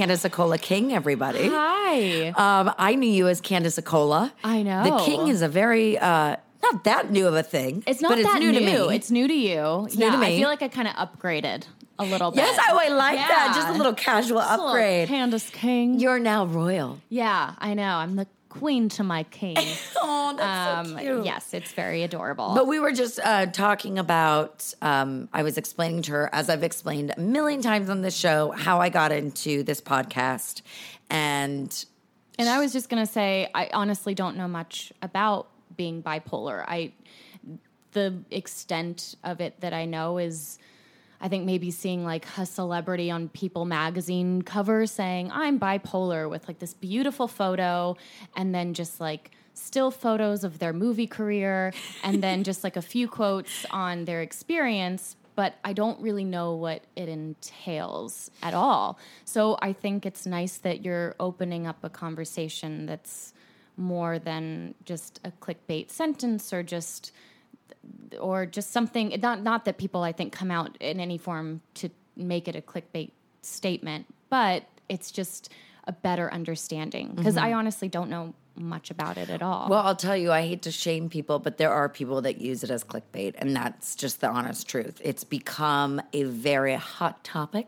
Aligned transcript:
Candice 0.00 0.26
Accola 0.26 0.58
King, 0.58 0.94
everybody. 0.94 1.46
Hi. 1.48 2.28
Um, 2.28 2.72
I 2.78 2.94
knew 2.94 3.10
you 3.10 3.28
as 3.28 3.42
Candice 3.42 3.78
Accola. 3.78 4.32
I 4.42 4.62
know. 4.62 4.82
The 4.82 5.04
King 5.04 5.28
is 5.28 5.42
a 5.42 5.48
very 5.48 5.98
uh, 5.98 6.36
not 6.62 6.84
that 6.84 7.10
new 7.10 7.26
of 7.26 7.34
a 7.34 7.42
thing. 7.42 7.84
It's 7.86 8.00
not 8.00 8.08
but 8.12 8.20
it's 8.20 8.32
that 8.32 8.38
new, 8.38 8.50
new. 8.50 8.60
to 8.60 8.88
me. 8.88 8.96
It's 8.96 9.10
new 9.10 9.28
to 9.28 9.34
you. 9.34 9.60
new 9.60 9.88
yeah, 9.90 10.12
to 10.12 10.16
me. 10.16 10.26
I 10.26 10.38
feel 10.38 10.48
like 10.48 10.62
I 10.62 10.68
kind 10.68 10.88
of 10.88 10.94
upgraded 10.94 11.66
a 11.98 12.06
little 12.06 12.30
bit. 12.30 12.38
yes, 12.38 12.58
I, 12.58 12.86
I 12.86 12.88
like 12.88 13.18
that. 13.18 13.52
Just 13.54 13.68
a 13.68 13.72
little 13.72 13.92
casual 13.92 14.38
Just 14.38 14.58
upgrade. 14.58 15.10
Candice 15.10 15.52
King. 15.52 16.00
You're 16.00 16.18
now 16.18 16.46
royal. 16.46 16.98
yeah, 17.10 17.54
I 17.58 17.74
know. 17.74 17.96
I'm 17.96 18.16
the 18.16 18.26
queen 18.50 18.88
to 18.90 19.02
my 19.02 19.22
king. 19.24 19.56
Oh, 20.02 20.34
that's 20.36 20.88
um, 20.88 20.96
so 20.96 21.02
cute. 21.02 21.24
yes, 21.24 21.52
it's 21.52 21.72
very 21.72 22.02
adorable. 22.02 22.52
But 22.54 22.66
we 22.66 22.78
were 22.78 22.92
just 22.92 23.18
uh, 23.22 23.46
talking 23.46 23.98
about, 23.98 24.72
um, 24.80 25.28
I 25.32 25.42
was 25.42 25.58
explaining 25.58 26.02
to 26.02 26.12
her, 26.12 26.30
as 26.32 26.48
I've 26.48 26.62
explained 26.62 27.12
a 27.16 27.20
million 27.20 27.60
times 27.62 27.90
on 27.90 28.02
this 28.02 28.16
show, 28.16 28.52
how 28.52 28.80
I 28.80 28.88
got 28.90 29.12
into 29.12 29.62
this 29.64 29.80
podcast. 29.80 30.62
And 31.10 31.84
And 32.38 32.48
I 32.48 32.60
was 32.60 32.72
just 32.72 32.88
gonna 32.88 33.06
say, 33.06 33.50
I 33.54 33.70
honestly 33.72 34.14
don't 34.14 34.36
know 34.36 34.48
much 34.48 34.92
about 35.02 35.48
being 35.76 36.02
bipolar. 36.02 36.64
I 36.66 36.92
the 37.92 38.22
extent 38.30 39.16
of 39.24 39.40
it 39.40 39.60
that 39.60 39.72
I 39.72 39.84
know 39.84 40.18
is 40.18 40.58
I 41.20 41.28
think 41.28 41.44
maybe 41.44 41.70
seeing 41.70 42.04
like 42.04 42.26
a 42.38 42.46
celebrity 42.46 43.10
on 43.10 43.28
People 43.28 43.64
magazine 43.64 44.42
cover 44.42 44.86
saying, 44.86 45.30
I'm 45.32 45.60
bipolar 45.60 46.28
with 46.30 46.48
like 46.48 46.58
this 46.58 46.74
beautiful 46.74 47.28
photo 47.28 47.96
and 48.36 48.54
then 48.54 48.74
just 48.74 49.00
like 49.00 49.30
still 49.54 49.90
photos 49.90 50.44
of 50.44 50.58
their 50.58 50.72
movie 50.72 51.06
career 51.06 51.72
and 52.02 52.22
then 52.22 52.44
just 52.50 52.64
like 52.64 52.76
a 52.76 52.82
few 52.82 53.08
quotes 53.08 53.66
on 53.70 54.04
their 54.04 54.22
experience 54.22 55.16
but 55.36 55.54
I 55.64 55.72
don't 55.72 55.98
really 56.02 56.24
know 56.24 56.54
what 56.54 56.82
it 56.96 57.08
entails 57.08 58.30
at 58.42 58.52
all. 58.52 58.98
So 59.24 59.56
I 59.62 59.72
think 59.72 60.04
it's 60.04 60.26
nice 60.26 60.58
that 60.58 60.84
you're 60.84 61.14
opening 61.18 61.66
up 61.66 61.78
a 61.82 61.88
conversation 61.88 62.84
that's 62.84 63.32
more 63.74 64.18
than 64.18 64.74
just 64.84 65.18
a 65.24 65.30
clickbait 65.30 65.90
sentence 65.90 66.52
or 66.52 66.62
just 66.62 67.12
or 68.18 68.46
just 68.46 68.72
something 68.72 69.18
not 69.22 69.42
not 69.42 69.64
that 69.64 69.78
people 69.78 70.02
I 70.02 70.12
think 70.12 70.32
come 70.32 70.50
out 70.50 70.76
in 70.80 71.00
any 71.00 71.18
form 71.18 71.60
to 71.74 71.90
make 72.16 72.48
it 72.48 72.56
a 72.56 72.60
clickbait 72.60 73.10
statement, 73.42 74.06
but 74.28 74.64
it's 74.88 75.10
just 75.10 75.52
a 75.84 75.92
better 75.92 76.32
understanding 76.32 77.12
because 77.14 77.36
I 77.36 77.52
honestly 77.52 77.88
don't 77.88 78.10
know 78.10 78.34
much 78.56 78.90
about 78.90 79.16
it 79.16 79.30
at 79.30 79.42
all. 79.42 79.68
Well, 79.68 79.80
I'll 79.80 79.96
tell 79.96 80.16
you, 80.16 80.30
I 80.30 80.42
hate 80.42 80.62
to 80.62 80.70
shame 80.70 81.08
people, 81.08 81.38
but 81.38 81.56
there 81.56 81.72
are 81.72 81.88
people 81.88 82.20
that 82.22 82.40
use 82.40 82.62
it 82.62 82.70
as 82.70 82.84
clickbait, 82.84 83.34
and 83.38 83.56
that's 83.56 83.94
just 83.94 84.20
the 84.20 84.28
honest 84.28 84.68
truth. 84.68 85.00
It's 85.02 85.24
become 85.24 86.00
a 86.12 86.24
very 86.24 86.74
hot 86.74 87.24
topic. 87.24 87.66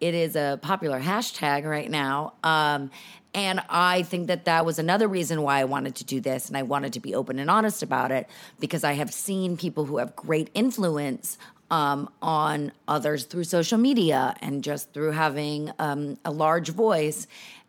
It 0.00 0.14
is 0.14 0.36
a 0.36 0.58
popular 0.60 1.00
hashtag 1.00 1.64
right 1.64 1.90
now. 1.90 2.34
Um, 2.42 2.90
and 3.36 3.60
I 3.68 4.02
think 4.02 4.28
that 4.28 4.46
that 4.46 4.64
was 4.64 4.78
another 4.78 5.06
reason 5.06 5.42
why 5.42 5.60
I 5.60 5.64
wanted 5.64 5.94
to 5.96 6.04
do 6.04 6.22
this, 6.22 6.48
and 6.48 6.56
I 6.56 6.62
wanted 6.62 6.94
to 6.94 7.00
be 7.00 7.14
open 7.14 7.38
and 7.38 7.50
honest 7.50 7.82
about 7.82 8.10
it 8.10 8.26
because 8.58 8.82
I 8.82 8.94
have 8.94 9.12
seen 9.12 9.58
people 9.58 9.84
who 9.84 9.98
have 9.98 10.16
great 10.16 10.48
influence 10.54 11.36
um, 11.70 12.08
on 12.22 12.72
others 12.88 13.24
through 13.24 13.44
social 13.44 13.76
media 13.76 14.34
and 14.40 14.64
just 14.64 14.94
through 14.94 15.10
having 15.10 15.70
um, 15.78 16.16
a 16.24 16.30
large 16.30 16.70
voice 16.70 17.26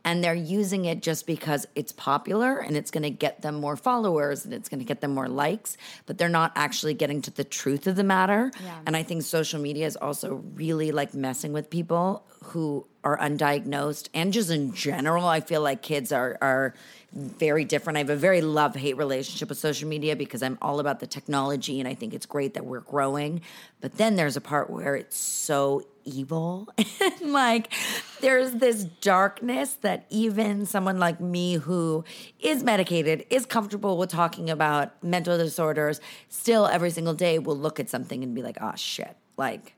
and 0.07 0.23
they're 0.23 0.33
using 0.33 0.85
it 0.85 1.01
just 1.01 1.27
because 1.27 1.67
it's 1.75 1.91
popular 1.91 2.59
and 2.59 2.77
it's 2.77 2.91
going 2.91 3.03
to 3.03 3.09
get 3.09 3.41
them 3.41 3.55
more 3.55 3.75
followers 3.75 4.45
and 4.45 4.53
it's 4.53 4.69
going 4.69 4.79
to 4.79 4.85
get 4.85 5.01
them 5.01 5.13
more 5.13 5.27
likes 5.27 5.75
but 6.05 6.17
they're 6.17 6.29
not 6.29 6.53
actually 6.55 6.93
getting 6.93 7.21
to 7.21 7.29
the 7.31 7.43
truth 7.43 7.87
of 7.87 7.97
the 7.97 8.05
matter. 8.05 8.49
Yeah. 8.63 8.79
and 8.85 8.95
i 8.95 9.03
think 9.03 9.23
social 9.23 9.59
media 9.59 9.85
is 9.85 9.97
also 9.97 10.35
really 10.55 10.93
like 10.93 11.13
messing 11.13 11.51
with 11.51 11.69
people 11.69 12.23
who 12.45 12.87
are 13.03 13.17
undiagnosed 13.17 14.07
and 14.13 14.31
just 14.31 14.49
in 14.49 14.73
general 14.73 15.25
i 15.25 15.41
feel 15.41 15.61
like 15.61 15.81
kids 15.81 16.13
are 16.13 16.37
are 16.41 16.73
very 17.13 17.63
different. 17.63 17.95
I 17.95 17.99
have 18.01 18.09
a 18.09 18.17
very 18.17 18.41
love 18.41 18.75
hate 18.75 18.97
relationship 18.97 19.49
with 19.49 19.57
social 19.57 19.87
media 19.87 20.15
because 20.15 20.43
i'm 20.43 20.57
all 20.61 20.79
about 20.79 20.99
the 20.99 21.07
technology 21.07 21.79
and 21.79 21.87
i 21.87 21.93
think 21.93 22.13
it's 22.13 22.25
great 22.25 22.53
that 22.55 22.65
we're 22.65 22.81
growing. 22.81 23.41
But 23.81 23.97
then 23.97 24.15
there's 24.17 24.35
a 24.35 24.41
part 24.41 24.69
where 24.69 24.95
it's 24.95 25.17
so 25.17 25.83
evil 26.03 26.67
and 26.77 27.33
like 27.33 27.73
there's 28.21 28.51
this 28.53 28.83
darkness 28.83 29.75
that 29.81 30.05
even 30.09 30.65
someone 30.65 30.99
like 30.99 31.19
me 31.19 31.55
who 31.55 32.03
is 32.39 32.63
medicated 32.63 33.25
is 33.29 33.45
comfortable 33.45 33.97
with 33.97 34.09
talking 34.09 34.49
about 34.49 35.03
mental 35.03 35.37
disorders 35.37 36.01
still 36.29 36.67
every 36.67 36.89
single 36.89 37.13
day 37.13 37.39
will 37.39 37.57
look 37.57 37.79
at 37.79 37.89
something 37.89 38.23
and 38.23 38.33
be 38.35 38.41
like 38.41 38.57
oh 38.61 38.75
shit. 38.75 39.17
Like 39.37 39.75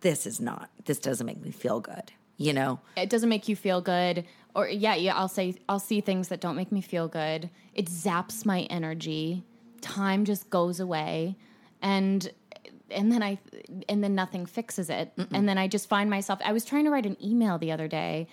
this 0.00 0.26
is 0.26 0.40
not 0.40 0.70
this 0.84 0.98
doesn't 0.98 1.26
make 1.26 1.40
me 1.40 1.50
feel 1.50 1.80
good 1.80 2.12
you 2.38 2.52
know? 2.52 2.80
It 2.96 3.10
doesn't 3.10 3.28
make 3.28 3.48
you 3.48 3.56
feel 3.56 3.82
good. 3.82 4.24
Or 4.54 4.66
yeah 4.66 4.94
yeah 4.94 5.14
i'll 5.14 5.28
say 5.28 5.54
i'll 5.68 5.78
see 5.78 6.00
things 6.00 6.28
that 6.28 6.40
don't 6.40 6.56
make 6.56 6.72
me 6.72 6.80
feel 6.80 7.06
good. 7.06 7.50
It 7.74 7.86
zaps 7.86 8.46
my 8.46 8.62
energy. 8.62 9.44
Time 9.80 10.24
just 10.24 10.48
goes 10.48 10.80
away. 10.80 11.36
And 11.82 12.32
and 12.90 13.10
then 13.12 13.22
i 13.22 13.38
and 13.88 14.02
then 14.02 14.14
nothing 14.14 14.46
fixes 14.46 14.88
it 14.90 15.12
and 15.32 15.48
then 15.48 15.58
i 15.58 15.66
just 15.68 15.88
find 15.88 16.08
myself 16.10 16.38
i 16.44 16.52
was 16.52 16.64
trying 16.64 16.84
to 16.84 16.90
write 16.90 17.06
an 17.06 17.16
email 17.22 17.58
the 17.58 17.72
other 17.72 17.88
day 17.88 18.26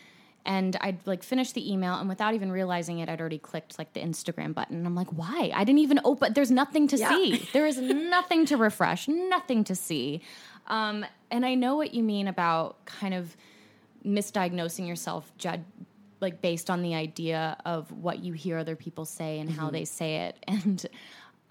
and 0.48 0.78
I'd 0.80 1.00
like 1.08 1.24
finish 1.24 1.54
the 1.54 1.74
email, 1.74 1.96
and 1.96 2.08
without 2.08 2.36
even 2.36 2.52
realizing 2.52 3.00
it, 3.00 3.10
I'd 3.10 3.20
already 3.20 3.40
clicked 3.40 3.80
like 3.80 3.94
the 3.94 4.00
Instagram 4.00 4.54
button. 4.54 4.78
And 4.78 4.86
I'm 4.86 4.94
like, 4.94 5.08
why? 5.08 5.52
I 5.56 5.64
didn't 5.64 5.80
even 5.80 6.00
open. 6.06 6.34
There's 6.34 6.52
nothing 6.52 6.88
to 6.90 6.98
Yeah. 6.98 7.10
see. 7.10 7.48
There 7.54 7.66
is 7.66 7.80
nothing 7.80 8.46
to 8.46 8.56
refresh, 8.56 9.08
nothing 9.08 9.64
to 9.64 9.74
see. 9.74 10.22
Um, 10.68 11.04
and 11.32 11.48
I 11.48 11.56
know 11.56 11.76
what 11.78 11.96
you 11.96 12.04
mean 12.04 12.28
about 12.28 12.86
kind 12.86 13.16
of 13.16 13.36
misdiagnosing 14.06 14.88
yourself 14.88 15.32
jud- 15.40 15.66
like 16.22 16.42
based 16.44 16.70
on 16.70 16.84
the 16.84 16.94
idea 16.94 17.58
of 17.66 17.92
what 17.92 18.20
you 18.20 18.34
hear 18.34 18.60
other 18.60 18.76
people 18.76 19.06
say 19.06 19.40
and 19.40 19.50
how 19.50 19.72
they 19.72 19.84
say 19.86 20.18
it 20.28 20.38
and 20.48 20.86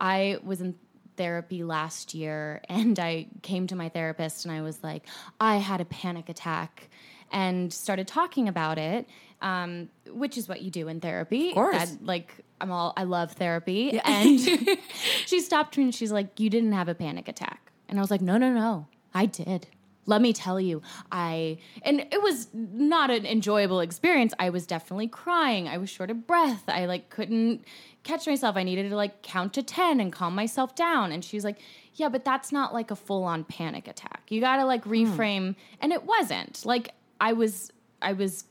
i 0.00 0.38
was 0.42 0.60
in 0.60 0.75
therapy 1.16 1.62
last 1.62 2.14
year 2.14 2.60
and 2.69 2.98
i 2.98 3.26
came 3.42 3.66
to 3.66 3.76
my 3.76 3.88
therapist 3.88 4.44
and 4.44 4.54
i 4.54 4.60
was 4.60 4.82
like 4.82 5.04
i 5.41 5.56
had 5.56 5.80
a 5.80 5.84
panic 5.84 6.28
attack 6.28 6.88
and 7.32 7.72
started 7.72 8.06
talking 8.06 8.48
about 8.48 8.78
it 8.78 9.06
um, 9.44 9.91
which 10.08 10.38
is 10.38 10.48
what 10.48 10.62
you 10.62 10.70
do 10.70 10.88
in 10.88 11.00
therapy. 11.00 11.50
Of 11.50 11.54
course. 11.54 11.76
that, 11.76 12.04
like 12.04 12.34
i'm 12.60 12.72
all 12.72 12.92
i 12.97 13.04
love 13.04 13.32
therapy. 13.32 14.00
And 14.04 14.41
she 15.26 15.41
stopped 15.41 15.76
me 15.76 15.84
and 15.84 15.94
she's 15.94 16.10
like 16.10 16.41
you 16.41 16.50
didn't 16.50 16.72
have 16.72 16.88
a 16.88 16.94
panic 16.94 17.28
attack. 17.28 17.70
And 17.88 17.98
i 17.98 18.03
was 18.03 18.10
like 18.10 18.22
no 18.22 18.38
no 18.38 18.53
no. 18.53 18.86
I 19.12 19.26
did. 19.26 19.69
Let 20.06 20.20
me 20.20 20.32
tell 20.32 20.60
you 20.60 20.82
i 21.12 21.58
and 21.82 22.00
it 22.10 22.22
was 22.22 22.48
not 22.54 23.10
an 23.10 23.26
enjoyable 23.26 23.80
experience. 23.80 24.32
I 24.38 24.50
was 24.50 24.66
definitely 24.66 25.08
crying. 25.08 25.69
I 25.69 25.78
was 25.78 25.91
short 25.91 26.10
of 26.10 26.26
breath. 26.26 26.64
I 26.69 26.86
like 26.86 27.10
couldn't 27.10 27.64
catch 28.04 28.26
myself 28.26 28.56
i 28.56 28.62
needed 28.62 28.88
to 28.88 28.97
like 28.97 29.22
count 29.22 29.53
to 29.53 29.62
10 29.62 30.00
and 30.00 30.12
calm 30.12 30.34
myself 30.34 30.75
down 30.75 31.10
and 31.10 31.25
she's 31.25 31.44
like 31.44 31.59
yeah 31.94 32.09
but 32.09 32.25
that's 32.25 32.53
not 32.53 32.72
like 32.72 32.91
a 32.91 32.97
full-on 32.97 33.44
panic 33.44 33.88
attack 33.88 34.22
you 34.28 34.41
gotta 34.41 34.65
like 34.65 34.84
hmm. 34.84 34.92
reframe 34.92 35.56
and 35.81 35.92
it 35.92 36.04
wasn't 36.04 36.65
like 36.65 36.92
i 37.20 37.32
was 37.32 37.70
i 38.03 38.12
was 38.12 38.44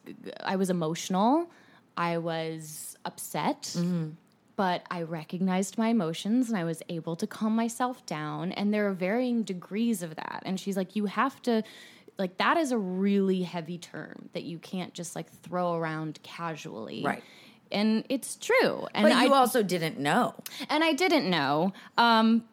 i 0.43 0.55
was 0.55 0.69
emotional 0.69 1.49
i 1.95 2.17
was 2.17 2.93
upset 3.05 3.61
mm-hmm. 3.77 4.09
but 4.55 4.83
I 4.89 5.01
recognized 5.03 5.77
my 5.77 5.89
emotions 5.89 6.49
and 6.49 6.57
I 6.57 6.63
was 6.63 6.81
able 6.89 7.15
to 7.17 7.27
calm 7.27 7.55
myself 7.55 8.05
down. 8.05 8.51
And 8.51 8.73
there 8.73 8.87
are 8.87 8.93
varying 8.93 9.43
degrees 9.43 10.03
of 10.03 10.15
that. 10.15 10.43
And 10.45 10.59
she's 10.59 10.77
like, 10.77 10.95
you 10.95 11.05
have 11.07 11.41
to, 11.43 11.63
like, 12.17 12.37
that 12.37 12.57
is 12.57 12.71
a 12.71 12.77
really 12.77 13.41
heavy 13.41 13.77
term 13.77 14.29
that 14.33 14.43
you 14.43 14.59
can't 14.59 14.93
just 14.93 15.15
like 15.15 15.29
throw 15.41 15.73
around 15.73 16.19
casually. 16.23 17.01
Right. 17.03 17.23
And 17.71 18.03
it's 18.09 18.35
true. 18.35 18.87
And 18.93 19.03
but 19.03 19.11
I 19.11 19.25
you 19.25 19.33
also 19.33 19.63
didn't 19.63 19.97
know 19.99 20.35
and 20.69 20.83
I 20.83 20.93
didn't 20.93 21.29
know. 21.29 21.73
Um, 21.97 22.43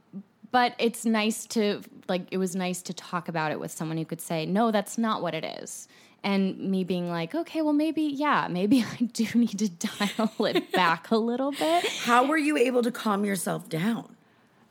but 0.50 0.74
it's 0.78 1.04
nice 1.04 1.46
to 1.46 1.82
like 2.08 2.22
it 2.30 2.38
was 2.38 2.56
nice 2.56 2.82
to 2.82 2.94
talk 2.94 3.28
about 3.28 3.52
it 3.52 3.60
with 3.60 3.70
someone 3.70 3.98
who 3.98 4.04
could 4.04 4.20
say, 4.20 4.46
"No, 4.46 4.70
that's 4.70 4.98
not 4.98 5.22
what 5.22 5.34
it 5.34 5.44
is." 5.44 5.88
And 6.22 6.58
me 6.58 6.84
being 6.84 7.08
like, 7.08 7.34
"Okay, 7.34 7.62
well 7.62 7.72
maybe 7.72 8.02
yeah, 8.02 8.48
maybe 8.50 8.82
I 9.00 9.04
do 9.04 9.26
need 9.34 9.58
to 9.58 9.68
dial 9.68 10.46
it 10.46 10.72
back 10.84 11.10
a 11.10 11.16
little 11.16 11.52
bit." 11.52 11.86
how 12.04 12.26
were 12.26 12.38
you 12.38 12.56
able 12.56 12.82
to 12.82 12.90
calm 12.90 13.24
yourself 13.24 13.68
down 13.68 14.16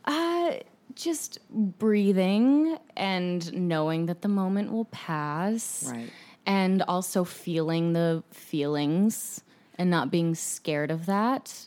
Uh, 0.05 0.53
just 0.95 1.39
breathing 1.49 2.77
and 2.97 3.53
knowing 3.53 4.07
that 4.07 4.21
the 4.21 4.27
moment 4.27 4.71
will 4.71 4.85
pass. 4.85 5.85
Right. 5.89 6.09
And 6.45 6.81
also 6.87 7.23
feeling 7.23 7.93
the 7.93 8.23
feelings 8.31 9.43
and 9.79 9.89
not 9.89 10.11
being 10.11 10.35
scared 10.35 10.91
of 10.91 11.07
that. 11.07 11.65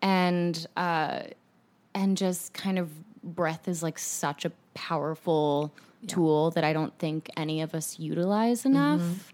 And 0.00 0.64
uh 0.76 1.22
and 1.94 2.16
just 2.16 2.52
kind 2.52 2.78
of 2.78 2.90
breath 3.24 3.66
is 3.66 3.82
like 3.82 3.98
such 3.98 4.44
a 4.44 4.52
powerful 4.74 5.72
tool 6.06 6.50
that 6.50 6.64
I 6.64 6.72
don't 6.72 6.96
think 6.98 7.30
any 7.36 7.62
of 7.62 7.74
us 7.74 7.98
utilize 7.98 8.64
enough. 8.66 9.32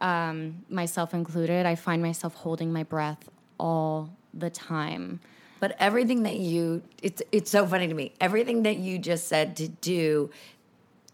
Um, 0.00 0.64
myself 0.68 1.14
included, 1.14 1.66
I 1.66 1.74
find 1.74 2.02
myself 2.02 2.34
holding 2.34 2.72
my 2.72 2.82
breath 2.82 3.28
all 3.58 4.10
the 4.32 4.50
time. 4.50 5.20
But 5.60 5.74
everything 5.78 6.24
that 6.24 6.36
you 6.36 6.82
it's 7.02 7.22
it's 7.32 7.50
so 7.50 7.66
funny 7.66 7.88
to 7.88 7.94
me. 7.94 8.12
Everything 8.20 8.64
that 8.64 8.76
you 8.76 8.98
just 8.98 9.28
said 9.28 9.56
to 9.56 9.68
do 9.68 10.30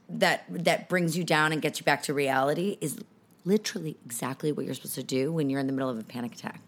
that 0.08 0.44
that 0.50 0.88
brings 0.88 1.16
you 1.16 1.22
down 1.22 1.52
and 1.52 1.62
gets 1.62 1.78
you 1.78 1.84
back 1.84 2.02
to 2.04 2.14
reality 2.14 2.76
is 2.80 2.98
literally 3.44 3.96
exactly 4.04 4.52
what 4.52 4.64
you're 4.64 4.74
supposed 4.74 4.94
to 4.96 5.02
do 5.02 5.32
when 5.32 5.50
you're 5.50 5.60
in 5.60 5.66
the 5.66 5.72
middle 5.72 5.88
of 5.88 5.98
a 5.98 6.04
panic 6.04 6.34
attack. 6.34 6.60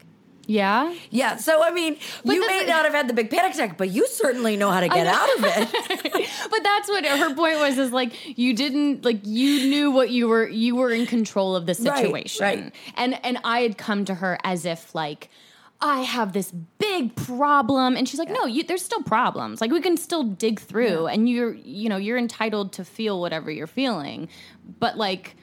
Yeah. 0.47 0.95
Yeah, 1.11 1.37
so 1.37 1.63
I 1.63 1.71
mean, 1.71 1.97
you 2.25 2.41
this- 2.41 2.47
may 2.47 2.65
not 2.67 2.85
have 2.85 2.95
had 2.95 3.09
the 3.09 3.15
big 3.15 3.31
panic 3.31 3.55
attack, 3.55 3.79
but 3.79 3.91
you 3.91 4.07
certainly 4.09 4.57
know 4.57 4.71
how 4.71 4.81
to 4.81 4.89
get 4.89 5.07
out 5.07 5.29
of 5.39 5.45
it. 5.45 6.29
but 6.51 6.63
that's 6.63 6.89
what 6.89 7.05
her 7.07 7.35
point 7.35 7.59
was 7.59 7.79
is 7.79 7.93
like 7.93 8.39
you 8.39 8.55
didn't 8.55 9.05
like 9.05 9.21
you 9.25 9.69
knew 9.69 9.91
what 9.91 10.11
you 10.11 10.29
were 10.29 10.49
you 10.49 10.77
were 10.77 10.91
in 10.91 11.07
control 11.07 11.55
of 11.55 11.67
the 11.67 11.75
situation 11.75 12.45
right. 12.45 12.75
and 12.97 13.25
and 13.25 13.39
i 13.45 13.61
had 13.61 13.79
come 13.79 14.05
to 14.05 14.15
her 14.15 14.39
as 14.45 14.65
if 14.65 14.95
like 14.95 15.31
i 15.81 16.01
have 16.01 16.33
this 16.33 16.53
big 16.79 17.15
problem 17.15 17.97
and 17.97 18.09
she's 18.09 18.19
like 18.19 18.31
no 18.31 18.47
you, 18.47 18.63
there's 18.63 18.85
still 18.85 19.03
problems 19.03 19.61
like 19.61 19.71
we 19.71 19.81
can 19.81 19.97
still 19.97 20.23
dig 20.23 20.61
through 20.61 21.07
and 21.07 21.29
you're 21.29 21.55
you 21.55 21.89
know 21.89 21.97
you're 21.97 22.19
entitled 22.19 22.73
to 22.73 22.85
feel 22.85 23.21
whatever 23.21 23.51
you're 23.51 23.67
feeling 23.67 24.29
but 24.79 24.97
like 24.97 25.37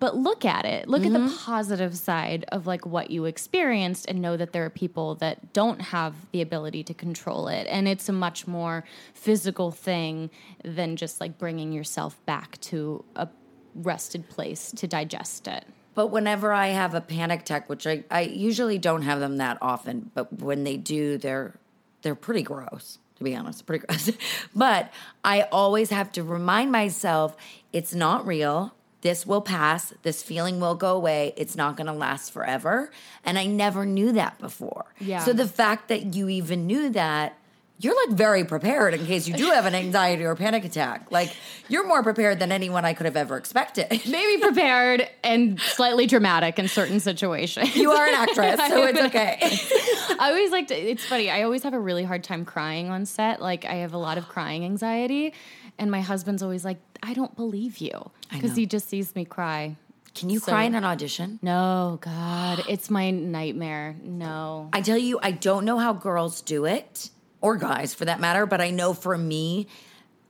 but 0.00 0.16
look 0.16 0.44
at 0.44 0.64
it 0.64 0.88
look 0.88 1.04
at 1.04 1.12
the 1.12 1.18
mm-hmm. 1.18 1.36
positive 1.36 1.96
side 1.96 2.44
of 2.48 2.66
like 2.66 2.84
what 2.84 3.10
you 3.10 3.24
experienced 3.24 4.06
and 4.06 4.20
know 4.20 4.36
that 4.36 4.52
there 4.52 4.64
are 4.64 4.70
people 4.70 5.14
that 5.16 5.52
don't 5.52 5.80
have 5.80 6.14
the 6.32 6.40
ability 6.40 6.82
to 6.82 6.94
control 6.94 7.48
it 7.48 7.66
and 7.68 7.88
it's 7.88 8.08
a 8.08 8.12
much 8.12 8.46
more 8.46 8.84
physical 9.12 9.70
thing 9.70 10.30
than 10.64 10.96
just 10.96 11.20
like 11.20 11.38
bringing 11.38 11.72
yourself 11.72 12.24
back 12.26 12.60
to 12.60 13.04
a 13.16 13.28
rested 13.74 14.28
place 14.28 14.70
to 14.72 14.86
digest 14.86 15.48
it 15.48 15.64
But 15.94 16.08
whenever 16.08 16.52
I 16.52 16.68
have 16.68 16.94
a 16.94 17.00
panic 17.00 17.42
attack, 17.42 17.68
which 17.68 17.86
I, 17.86 18.04
I 18.10 18.22
usually 18.22 18.78
don't 18.78 19.02
have 19.02 19.20
them 19.20 19.36
that 19.36 19.58
often, 19.62 20.10
but 20.12 20.32
when 20.40 20.64
they 20.64 20.76
do, 20.76 21.18
they're 21.18 21.58
they're 22.02 22.14
pretty 22.14 22.42
gross, 22.42 22.98
to 23.16 23.24
be 23.24 23.34
honest, 23.34 23.64
pretty 23.64 23.86
gross. 23.88 24.10
but 24.54 24.92
I 25.24 25.42
always 25.42 25.90
have 25.90 26.12
to 26.12 26.22
remind 26.22 26.72
myself 26.72 27.36
it's 27.72 27.94
not 27.94 28.26
real. 28.26 28.74
This 29.04 29.26
will 29.26 29.42
pass. 29.42 29.92
This 30.02 30.22
feeling 30.22 30.60
will 30.60 30.74
go 30.74 30.96
away. 30.96 31.34
It's 31.36 31.54
not 31.54 31.76
going 31.76 31.88
to 31.88 31.92
last 31.92 32.32
forever. 32.32 32.90
And 33.22 33.38
I 33.38 33.44
never 33.44 33.84
knew 33.84 34.12
that 34.12 34.38
before. 34.38 34.86
Yeah. 34.98 35.18
So 35.18 35.34
the 35.34 35.46
fact 35.46 35.88
that 35.88 36.14
you 36.14 36.30
even 36.30 36.66
knew 36.66 36.88
that, 36.88 37.36
you're 37.78 37.94
like 38.06 38.16
very 38.16 38.44
prepared 38.44 38.94
in 38.94 39.04
case 39.04 39.28
you 39.28 39.34
do 39.34 39.50
have 39.50 39.66
an 39.66 39.74
anxiety 39.74 40.24
or 40.24 40.34
panic 40.34 40.64
attack. 40.64 41.08
Like 41.10 41.36
you're 41.68 41.86
more 41.86 42.02
prepared 42.02 42.38
than 42.38 42.50
anyone 42.50 42.86
I 42.86 42.94
could 42.94 43.04
have 43.04 43.16
ever 43.16 43.36
expected. 43.36 43.90
maybe 44.08 44.40
prepared 44.40 45.06
and 45.22 45.60
slightly 45.60 46.06
dramatic 46.06 46.58
in 46.58 46.66
certain 46.68 46.98
situations 46.98 47.76
You 47.76 47.90
are 47.90 48.06
an 48.06 48.14
actress, 48.14 48.58
so 48.68 48.84
it's 48.84 49.00
okay. 49.08 49.36
I 50.18 50.30
always 50.30 50.50
like 50.50 50.68
to, 50.68 50.74
it's 50.74 51.04
funny. 51.04 51.28
I 51.28 51.42
always 51.42 51.62
have 51.64 51.74
a 51.74 51.78
really 51.78 52.04
hard 52.04 52.24
time 52.24 52.46
crying 52.46 52.88
on 52.88 53.04
set. 53.04 53.42
Like 53.42 53.66
I 53.66 53.74
have 53.74 53.92
a 53.92 53.98
lot 53.98 54.16
of 54.16 54.28
crying 54.28 54.64
anxiety. 54.64 55.34
And 55.78 55.90
my 55.90 56.00
husband's 56.00 56.42
always 56.42 56.64
like, 56.64 56.78
I 57.02 57.14
don't 57.14 57.34
believe 57.36 57.78
you. 57.78 58.10
Because 58.32 58.56
he 58.56 58.66
just 58.66 58.88
sees 58.88 59.14
me 59.14 59.24
cry. 59.24 59.76
Can 60.14 60.30
you 60.30 60.38
So- 60.38 60.52
cry 60.52 60.62
in 60.64 60.74
an 60.76 60.84
audition? 60.84 61.40
No, 61.42 61.98
God. 62.00 62.62
It's 62.68 62.88
my 62.90 63.10
nightmare. 63.10 63.96
No. 64.02 64.68
I 64.72 64.80
tell 64.80 64.96
you, 64.98 65.18
I 65.22 65.32
don't 65.32 65.64
know 65.64 65.78
how 65.78 65.92
girls 65.92 66.40
do 66.40 66.64
it, 66.64 67.10
or 67.40 67.56
guys 67.56 67.92
for 67.94 68.04
that 68.04 68.20
matter, 68.20 68.46
but 68.46 68.60
I 68.60 68.70
know 68.70 68.94
for 68.94 69.18
me, 69.18 69.66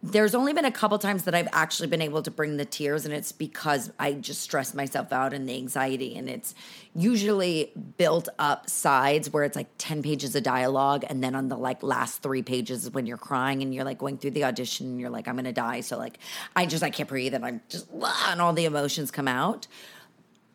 there's 0.02 0.35
only 0.35 0.52
been 0.52 0.64
a 0.64 0.70
couple 0.73 0.99
times 0.99 1.25
that 1.25 1.35
I've 1.35 1.49
actually 1.52 1.88
been 1.88 2.02
able 2.02 2.23
to 2.23 2.31
bring 2.31 2.56
the 2.56 2.64
tears, 2.64 3.05
and 3.05 3.14
it's 3.14 3.32
because 3.32 3.91
I 3.99 4.12
just 4.14 4.41
stress 4.43 4.75
myself 4.75 5.12
out 5.12 5.32
and 5.32 5.49
the 5.49 5.55
anxiety. 5.55 6.17
And 6.17 6.29
it's 6.29 6.55
usually 6.94 7.73
built 7.96 8.29
up 8.38 8.70
sides 8.70 9.31
where 9.31 9.44
it's 9.44 9.56
like 9.56 9.69
10 9.79 10.02
pages 10.02 10.37
of 10.37 10.43
dialogue, 10.43 11.05
and 11.08 11.23
then 11.23 11.35
on 11.35 11.49
the 11.49 11.56
like 11.56 11.82
last 11.82 12.23
three 12.23 12.43
pages 12.43 12.91
when 12.91 13.06
you're 13.06 13.17
crying 13.17 13.62
and 13.62 13.75
you're 13.75 13.85
like 13.85 13.99
going 13.99 14.19
through 14.19 14.31
the 14.31 14.44
audition 14.44 14.87
and 14.87 15.00
you're 15.00 15.11
like, 15.11 15.26
I'm 15.26 15.37
gonna 15.37 15.52
die. 15.52 15.81
So, 15.81 15.99
like, 15.99 16.19
I 16.55 16.67
just, 16.67 16.82
I 16.82 16.91
can't 16.91 17.08
breathe, 17.08 17.35
and 17.35 17.44
I'm 17.44 17.61
just, 17.69 17.88
ah, 18.00 18.31
and 18.32 18.41
all 18.41 18.52
the 18.52 18.64
emotions 18.64 19.11
come 19.11 19.29
out. 19.29 19.67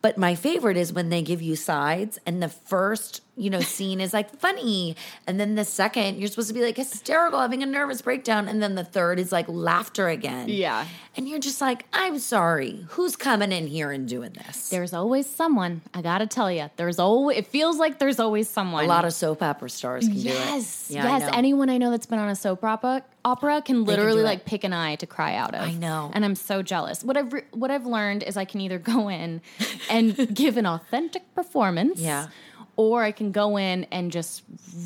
But 0.01 0.17
my 0.17 0.35
favorite 0.35 0.77
is 0.77 0.93
when 0.93 1.09
they 1.09 1.21
give 1.21 1.41
you 1.41 1.55
sides 1.57 2.19
and 2.25 2.41
the 2.41 2.47
first, 2.47 3.21
you 3.39 3.49
know, 3.49 3.61
scene 3.61 4.01
is 4.01 4.13
like 4.13 4.29
funny. 4.37 4.95
And 5.25 5.39
then 5.39 5.55
the 5.55 5.65
second, 5.65 6.17
you're 6.19 6.27
supposed 6.27 6.49
to 6.49 6.53
be 6.53 6.61
like 6.61 6.77
hysterical, 6.77 7.39
having 7.39 7.63
a 7.63 7.65
nervous 7.65 8.01
breakdown. 8.01 8.47
And 8.47 8.61
then 8.61 8.75
the 8.75 8.83
third 8.83 9.19
is 9.19 9.31
like 9.31 9.45
laughter 9.47 10.07
again. 10.09 10.49
Yeah. 10.49 10.85
And 11.15 11.27
you're 11.27 11.39
just 11.39 11.59
like, 11.61 11.85
I'm 11.93 12.19
sorry. 12.19 12.85
Who's 12.89 13.15
coming 13.15 13.51
in 13.51 13.67
here 13.67 13.91
and 13.91 14.07
doing 14.07 14.31
this? 14.33 14.69
There's 14.69 14.93
always 14.93 15.27
someone. 15.27 15.81
I 15.93 16.01
gotta 16.01 16.27
tell 16.27 16.51
you, 16.51 16.69
there's 16.75 16.99
always. 16.99 17.37
It 17.37 17.47
feels 17.47 17.77
like 17.77 17.99
there's 17.99 18.19
always 18.19 18.49
someone. 18.49 18.85
a 18.85 18.87
lot 18.87 19.05
of 19.05 19.13
soap 19.13 19.41
opera 19.41 19.69
stars 19.69 20.05
can 20.07 20.15
do 20.15 20.29
it. 20.29 20.33
Yes, 20.33 20.87
Yeah, 20.91 21.11
I 21.13 21.17
yes. 21.19 21.31
Anyone 21.33 21.69
I 21.69 21.77
know 21.77 21.91
that's 21.91 22.05
been 22.05 22.19
on 22.19 22.29
a 22.29 22.35
soap 22.35 22.63
opera 22.63 23.03
opera 23.25 23.61
can 23.61 23.83
literally 23.83 24.13
do 24.17 24.19
it. 24.21 24.23
like 24.23 24.45
pick 24.45 24.63
an 24.63 24.71
eye 24.71 24.95
to 24.95 25.05
cry 25.05 25.35
out 25.35 25.53
of. 25.53 25.61
I 25.61 25.73
know. 25.73 26.09
and 26.13 26.23
I'm 26.23 26.35
so 26.35 26.61
jealous. 26.61 27.03
What 27.03 27.17
I've 27.17 27.33
re- 27.33 27.43
what 27.51 27.69
I've 27.71 27.85
learned 27.85 28.23
is 28.23 28.37
I 28.37 28.45
can 28.45 28.61
either 28.61 28.79
go 28.79 29.09
in 29.09 29.41
and 29.89 30.33
give 30.33 30.55
an 30.57 30.65
authentic 30.65 31.23
performance, 31.35 31.99
Yeah. 31.99 32.27
Or 32.79 33.03
I 33.03 33.11
can 33.11 33.33
go 33.33 33.57
in 33.57 33.83
and 33.91 34.09
just 34.09 34.41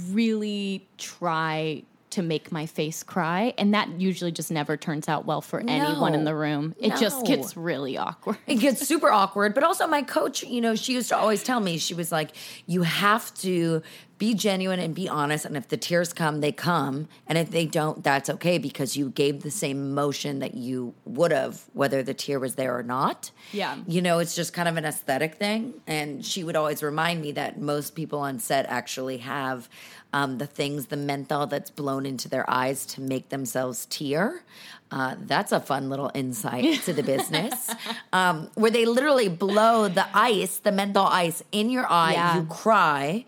really 0.10 0.84
try 0.98 1.84
to 2.10 2.24
make 2.24 2.51
my 2.51 2.66
face 2.66 3.04
cry, 3.04 3.54
and 3.56 3.75
that 3.75 4.01
usually 4.01 4.31
just 4.31 4.50
never 4.50 4.78
turns 4.78 5.07
out 5.07 5.28
well 5.28 5.42
for 5.42 5.60
anyone 5.60 6.16
in 6.16 6.24
the 6.24 6.34
room. 6.34 6.74
It 6.80 6.95
just 6.98 7.24
gets 7.24 7.56
really 7.56 7.95
awkward. 7.95 8.38
it 8.48 8.56
gets 8.56 8.88
super 8.88 9.12
awkward. 9.12 9.54
But 9.54 9.63
also, 9.63 9.86
my 9.86 10.01
coach, 10.01 10.42
you 10.42 10.60
know, 10.60 10.74
she 10.74 10.94
used 10.94 11.10
to 11.10 11.18
always 11.18 11.44
tell 11.44 11.60
me, 11.60 11.78
she 11.78 11.94
was 11.94 12.12
like, 12.12 12.31
you 12.66 12.81
have 12.81 13.31
to 13.36 13.84
be 14.24 14.34
genuine 14.34 14.80
and 14.80 14.96
be 14.96 15.10
honest. 15.10 15.44
And 15.44 15.58
if 15.58 15.68
the 15.68 15.75
tears 15.75 16.14
come, 16.14 16.40
they 16.40 16.54
come. 16.54 17.10
And 17.28 17.38
if 17.38 17.52
they 17.52 17.66
don't, 17.66 18.02
that's 18.06 18.30
okay 18.30 18.58
because 18.58 18.96
you 18.96 19.10
gave 19.10 19.44
the 19.44 19.52
same 19.52 19.78
emotion 19.78 20.40
that 20.40 20.56
you 20.56 20.94
would 21.04 21.34
have, 21.34 21.66
whether 21.74 22.02
the 22.02 22.14
tear 22.14 22.40
was 22.40 22.56
there 22.56 22.74
or 22.74 22.84
not. 22.84 23.31
Yeah. 23.52 23.75
You 23.86 24.02
know, 24.02 24.20
it's 24.20 24.34
just 24.34 24.54
kind 24.54 24.70
of 24.70 24.78
an 24.78 24.86
aesthetic 24.86 25.36
thing. 25.36 25.74
And 25.88 26.25
she 26.25 26.46
would 26.46 26.56
always 26.56 26.81
remind 26.81 27.20
me 27.20 27.34
that 27.34 27.60
most 27.60 27.96
people 27.96 28.20
on 28.20 28.40
set 28.40 28.66
actually 28.70 29.18
have 29.18 29.68
um, 30.14 30.38
the 30.38 30.48
things, 30.48 30.86
the 30.86 30.96
menthol 30.96 31.48
that's 31.48 31.70
blown 31.70 32.06
into 32.06 32.30
their 32.30 32.50
eyes 32.50 32.86
to 32.86 33.02
make 33.02 33.28
themselves 33.28 33.88
tear. 33.88 34.46
Uh, 34.90 35.16
that's 35.20 35.52
a 35.52 35.60
fun 35.60 35.90
little 35.90 36.12
insight 36.14 36.81
to 36.84 36.94
the 36.94 37.04
business. 37.04 37.72
Um, 38.14 38.52
where 38.54 38.70
they 38.70 38.86
literally 38.86 39.27
blow 39.27 39.88
the 39.88 40.06
ice, 40.13 40.60
the 40.60 40.72
menthol 40.72 41.08
ice, 41.08 41.42
in 41.51 41.72
your 41.72 41.92
eye. 41.92 42.13
Yeah. 42.13 42.36
You 42.38 42.46
cry, 42.46 43.25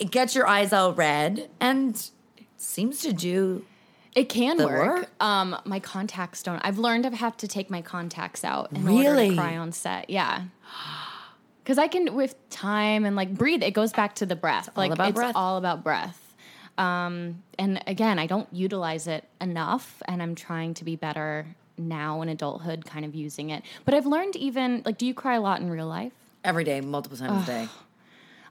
it 0.00 0.10
gets 0.10 0.34
your 0.34 0.48
eyes 0.48 0.72
all 0.72 0.92
red, 0.92 1.48
and 1.60 2.10
seems 2.56 3.00
to 3.02 3.12
do. 3.12 3.64
It 4.16 4.28
can 4.28 4.58
work. 4.58 4.68
work? 4.96 5.10
Um, 5.20 5.56
my 5.64 5.78
contacts 5.78 6.42
don't. 6.42 6.60
I've 6.64 6.78
learned 6.78 7.06
I 7.06 7.14
have 7.14 7.36
to 7.38 7.46
take 7.46 7.70
my 7.70 7.80
contacts 7.80 8.42
out 8.42 8.72
in 8.72 8.88
order 8.88 9.10
Really? 9.10 9.28
to 9.30 9.36
cry 9.36 9.56
on 9.56 9.70
set. 9.70 10.10
Yeah. 10.10 10.42
Because 11.62 11.78
I 11.78 11.86
can, 11.86 12.14
with 12.16 12.34
time 12.50 13.04
and 13.04 13.14
like 13.14 13.32
breathe, 13.32 13.62
it 13.62 13.70
goes 13.72 13.92
back 13.92 14.16
to 14.16 14.26
the 14.26 14.34
breath. 14.34 14.68
like 14.76 14.90
about 14.90 15.10
it's 15.10 15.14
breath. 15.16 15.36
all 15.36 15.58
about 15.58 15.84
breath. 15.84 16.34
Um, 16.76 17.42
and 17.58 17.80
again, 17.86 18.18
I 18.18 18.26
don't 18.26 18.48
utilize 18.52 19.06
it 19.06 19.24
enough, 19.40 20.02
and 20.08 20.20
I'm 20.22 20.34
trying 20.34 20.74
to 20.74 20.84
be 20.84 20.96
better 20.96 21.46
now 21.78 22.20
in 22.22 22.28
adulthood, 22.28 22.84
kind 22.86 23.04
of 23.04 23.14
using 23.14 23.50
it. 23.50 23.62
But 23.84 23.94
I've 23.94 24.06
learned 24.06 24.34
even 24.34 24.82
like, 24.84 24.98
do 24.98 25.06
you 25.06 25.14
cry 25.14 25.36
a 25.36 25.40
lot 25.40 25.60
in 25.60 25.70
real 25.70 25.86
life? 25.86 26.12
Every 26.42 26.64
day, 26.64 26.80
multiple 26.80 27.16
times 27.18 27.44
a 27.44 27.46
day. 27.46 27.68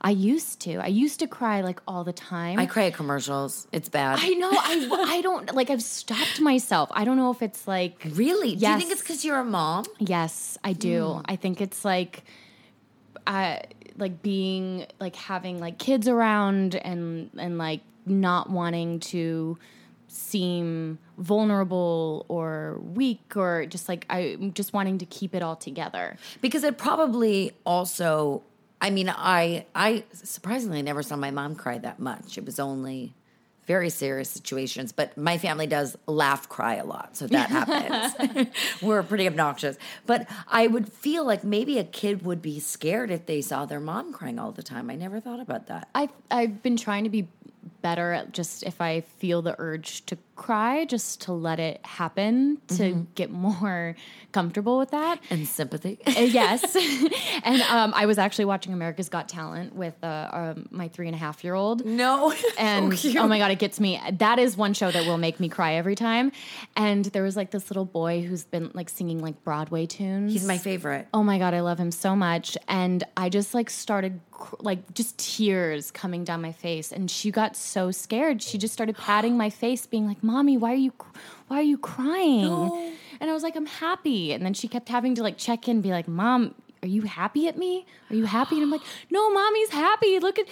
I 0.01 0.11
used 0.11 0.61
to. 0.61 0.77
I 0.77 0.87
used 0.87 1.19
to 1.19 1.27
cry 1.27 1.61
like 1.61 1.81
all 1.87 2.03
the 2.03 2.13
time. 2.13 2.57
I 2.57 2.65
cry 2.65 2.85
at 2.85 2.93
commercials. 2.93 3.67
It's 3.71 3.89
bad. 3.89 4.19
I 4.21 4.29
know. 4.29 4.49
I 4.51 4.89
I 5.17 5.21
don't 5.21 5.53
like. 5.53 5.69
I've 5.69 5.83
stopped 5.83 6.39
myself. 6.39 6.89
I 6.93 7.03
don't 7.03 7.17
know 7.17 7.31
if 7.31 7.41
it's 7.41 7.67
like 7.67 8.07
really? 8.11 8.55
Do 8.55 8.65
you 8.67 8.77
think 8.77 8.91
it's 8.91 9.01
because 9.01 9.25
you're 9.25 9.39
a 9.39 9.43
mom? 9.43 9.85
Yes, 9.99 10.57
I 10.63 10.73
do. 10.73 11.15
Hmm. 11.15 11.21
I 11.25 11.35
think 11.35 11.59
it's 11.59 11.83
like, 11.83 12.23
uh, 13.27 13.57
like 13.97 14.21
being 14.21 14.85
like 14.99 15.15
having 15.15 15.59
like 15.59 15.77
kids 15.77 16.07
around 16.07 16.75
and 16.75 17.29
and 17.37 17.57
like 17.57 17.81
not 18.05 18.49
wanting 18.49 19.01
to 19.01 19.57
seem 20.07 20.97
vulnerable 21.17 22.25
or 22.29 22.79
weak 22.81 23.35
or 23.35 23.65
just 23.67 23.87
like 23.87 24.05
I 24.09 24.37
just 24.53 24.73
wanting 24.73 24.97
to 24.99 25.05
keep 25.05 25.35
it 25.35 25.43
all 25.43 25.55
together. 25.55 26.17
because 26.41 26.63
it 26.63 26.77
probably 26.77 27.51
also 27.65 28.41
i 28.81 28.89
mean 28.89 29.09
i 29.09 29.65
i 29.75 30.03
surprisingly 30.13 30.81
never 30.81 31.03
saw 31.03 31.15
my 31.15 31.31
mom 31.31 31.55
cry 31.55 31.77
that 31.77 31.99
much. 31.99 32.37
It 32.37 32.45
was 32.45 32.59
only 32.59 33.13
very 33.67 33.89
serious 33.89 34.29
situations 34.31 34.91
but 34.91 35.15
my 35.15 35.37
family 35.37 35.67
does 35.67 35.95
laugh 36.07 36.49
cry 36.49 36.75
a 36.75 36.85
lot 36.85 37.15
so 37.15 37.27
that 37.27 37.49
happens. 37.57 38.47
We're 38.81 39.03
pretty 39.03 39.27
obnoxious. 39.27 39.77
But 40.05 40.27
i 40.47 40.67
would 40.67 40.91
feel 40.91 41.23
like 41.25 41.43
maybe 41.43 41.77
a 41.77 41.83
kid 41.83 42.25
would 42.25 42.41
be 42.41 42.59
scared 42.59 43.11
if 43.11 43.25
they 43.25 43.41
saw 43.41 43.65
their 43.65 43.79
mom 43.79 44.11
crying 44.13 44.39
all 44.39 44.51
the 44.51 44.63
time. 44.63 44.89
I 44.89 44.95
never 44.95 45.19
thought 45.19 45.39
about 45.39 45.67
that. 45.67 45.87
I 45.93 46.09
I've 46.31 46.63
been 46.63 46.77
trying 46.77 47.03
to 47.03 47.09
be 47.09 47.27
better 47.81 48.11
at 48.13 48.33
just 48.33 48.63
if 48.63 48.81
I 48.81 49.01
feel 49.01 49.41
the 49.41 49.55
urge 49.57 50.05
to 50.07 50.17
cry 50.39 50.85
just 50.85 51.21
to 51.21 51.33
let 51.33 51.59
it 51.59 51.85
happen 51.85 52.57
to 52.69 52.73
Mm-hmm. 52.89 53.01
get 53.13 53.29
more 53.29 53.95
comfortable 54.31 54.77
with 54.79 54.91
that. 54.91 55.19
And 55.29 55.45
sympathy. 55.47 55.99
Uh, 56.07 56.11
yes. 56.21 56.75
and 57.43 57.61
um, 57.63 57.93
I 57.95 58.05
was 58.05 58.17
actually 58.17 58.45
watching 58.45 58.71
America's 58.73 59.09
Got 59.09 59.27
Talent 59.27 59.75
with 59.75 59.95
uh, 60.03 60.29
um, 60.31 60.67
my 60.71 60.87
three 60.87 61.07
and 61.07 61.15
a 61.15 61.19
half 61.19 61.43
year 61.43 61.55
old. 61.55 61.85
no. 61.85 62.33
And 62.57 62.97
So 62.97 63.19
oh 63.19 63.27
my 63.27 63.37
god, 63.37 63.51
it 63.51 63.59
gets 63.59 63.79
me. 63.79 63.99
That 64.13 64.39
is 64.39 64.55
one 64.57 64.73
show 64.73 64.89
that 64.91 65.05
will 65.05 65.17
make 65.17 65.39
me 65.39 65.49
cry 65.49 65.73
every 65.73 65.95
time. 65.95 66.31
And 66.75 67.05
there 67.05 67.23
was 67.23 67.35
like 67.35 67.51
this 67.51 67.69
little 67.69 67.85
boy 67.85 68.21
who's 68.21 68.43
been 68.45 68.71
like 68.73 68.89
singing 68.89 69.19
like 69.21 69.43
Broadway 69.43 69.85
tunes. 69.85 70.31
He's 70.33 70.45
my 70.45 70.57
favorite. 70.57 71.07
Oh 71.13 71.23
my 71.23 71.37
god, 71.37 71.53
I 71.53 71.59
love 71.61 71.77
him 71.79 71.91
so 71.91 72.15
much. 72.15 72.57
And 72.67 73.03
I 73.17 73.29
just 73.29 73.53
like 73.53 73.69
started 73.69 74.19
like 74.61 74.93
just 74.93 75.17
tears 75.17 75.91
coming 75.91 76.23
down 76.23 76.41
my 76.41 76.53
face 76.53 76.93
and 76.93 77.11
she 77.11 77.29
got 77.29 77.57
so 77.57 77.91
scared. 77.91 78.41
She 78.41 78.57
just 78.57 78.73
started 78.73 78.95
patting 78.95 79.35
my 79.35 79.49
face 79.49 79.85
being 79.85 80.07
like, 80.07 80.23
"Mommy, 80.31 80.55
why 80.57 80.71
are 80.73 80.83
you 80.87 80.93
why 81.47 81.57
are 81.57 81.69
you 81.73 81.77
crying?" 81.77 82.45
And 83.19 83.29
I 83.29 83.33
was 83.33 83.43
like, 83.43 83.55
"I'm 83.55 83.65
happy." 83.65 84.31
And 84.33 84.45
then 84.45 84.53
she 84.53 84.67
kept 84.67 84.89
having 84.89 85.15
to 85.15 85.23
like 85.23 85.37
check 85.37 85.67
in 85.67 85.77
and 85.77 85.83
be 85.83 85.91
like, 85.91 86.07
"Mom, 86.07 86.41
are 86.83 86.87
you 86.87 87.03
happy 87.03 87.47
at 87.47 87.57
me? 87.57 87.85
Are 88.09 88.15
you 88.15 88.25
happy?" 88.25 88.55
And 88.55 88.63
I'm 88.63 88.71
like, 88.71 88.85
"No, 89.09 89.29
Mommy's 89.29 89.69
happy. 89.69 90.19
Look 90.19 90.37
at 90.39 90.47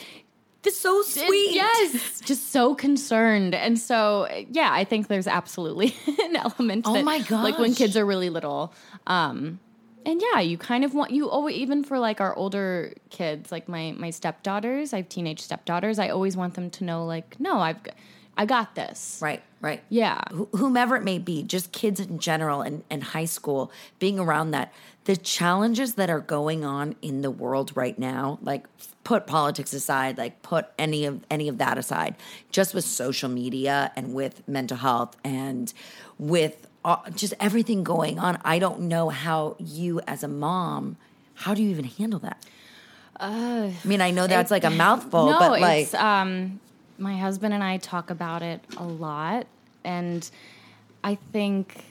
this 0.67 0.79
So 0.79 1.01
sweet. 1.01 1.53
Yes, 1.53 2.19
just 2.21 2.51
so 2.51 2.75
concerned. 2.75 3.55
And 3.55 3.79
so, 3.79 4.27
yeah, 4.51 4.69
I 4.71 4.83
think 4.83 5.07
there's 5.07 5.27
absolutely 5.27 5.95
an 6.23 6.35
element. 6.35 6.85
Oh 6.87 6.93
that, 6.93 7.05
my 7.05 7.19
Like 7.29 7.57
when 7.59 7.73
kids 7.73 7.95
are 7.95 8.05
really 8.05 8.29
little. 8.29 8.73
Um, 9.05 9.59
and 10.05 10.21
yeah, 10.21 10.39
you 10.39 10.57
kind 10.57 10.83
of 10.83 10.93
want 10.93 11.11
you 11.11 11.29
always 11.29 11.55
even 11.55 11.83
for 11.83 11.99
like 11.99 12.21
our 12.21 12.35
older 12.35 12.93
kids, 13.09 13.51
like 13.51 13.67
my 13.67 13.93
my 13.97 14.09
stepdaughters. 14.09 14.93
I 14.93 14.97
have 14.97 15.09
teenage 15.09 15.41
stepdaughters. 15.41 15.99
I 15.99 16.09
always 16.09 16.35
want 16.37 16.53
them 16.55 16.69
to 16.71 16.83
know, 16.83 17.05
like, 17.05 17.39
no, 17.39 17.59
I've 17.59 17.79
I 18.37 18.45
got 18.45 18.75
this. 18.75 19.19
Right, 19.21 19.41
right. 19.61 19.83
Yeah. 19.89 20.21
Wh- 20.31 20.55
whomever 20.57 20.95
it 20.95 21.03
may 21.03 21.17
be, 21.17 21.43
just 21.43 21.71
kids 21.71 21.99
in 21.99 22.19
general 22.19 22.61
and, 22.61 22.83
and 22.89 23.03
high 23.03 23.25
school, 23.25 23.71
being 23.99 24.19
around 24.19 24.51
that, 24.51 24.71
the 25.05 25.17
challenges 25.17 25.95
that 25.95 26.09
are 26.09 26.19
going 26.19 26.63
on 26.63 26.95
in 27.01 27.21
the 27.21 27.31
world 27.31 27.71
right 27.75 27.97
now, 27.97 28.37
like 28.43 28.65
put 29.03 29.25
politics 29.25 29.73
aside, 29.73 30.17
like 30.17 30.41
put 30.41 30.67
any 30.77 31.05
of 31.05 31.23
any 31.31 31.47
of 31.47 31.57
that 31.57 31.77
aside, 31.77 32.15
just 32.51 32.73
with 32.73 32.83
social 32.83 33.29
media 33.29 33.91
and 33.95 34.13
with 34.13 34.47
mental 34.47 34.77
health 34.77 35.15
and 35.23 35.73
with 36.19 36.67
uh, 36.85 37.09
just 37.11 37.33
everything 37.39 37.83
going 37.83 38.19
on, 38.19 38.37
I 38.43 38.59
don't 38.59 38.81
know 38.81 39.09
how 39.09 39.55
you 39.59 40.01
as 40.07 40.23
a 40.23 40.27
mom, 40.27 40.97
how 41.35 41.53
do 41.53 41.63
you 41.63 41.69
even 41.69 41.85
handle 41.85 42.19
that? 42.19 42.45
I 43.19 43.73
mean, 43.83 44.01
I 44.01 44.11
know 44.11 44.27
that's 44.27 44.51
like 44.51 44.63
a 44.63 44.69
mouthful, 44.69 45.25
no, 45.31 45.39
but 45.39 45.59
like 45.61 45.83
it's 45.85 45.93
um, 45.93 46.59
my 46.97 47.17
husband 47.17 47.53
and 47.53 47.63
I 47.63 47.77
talk 47.77 48.09
about 48.09 48.41
it 48.41 48.61
a 48.77 48.83
lot, 48.83 49.47
and 49.83 50.29
I 51.03 51.15
think 51.31 51.83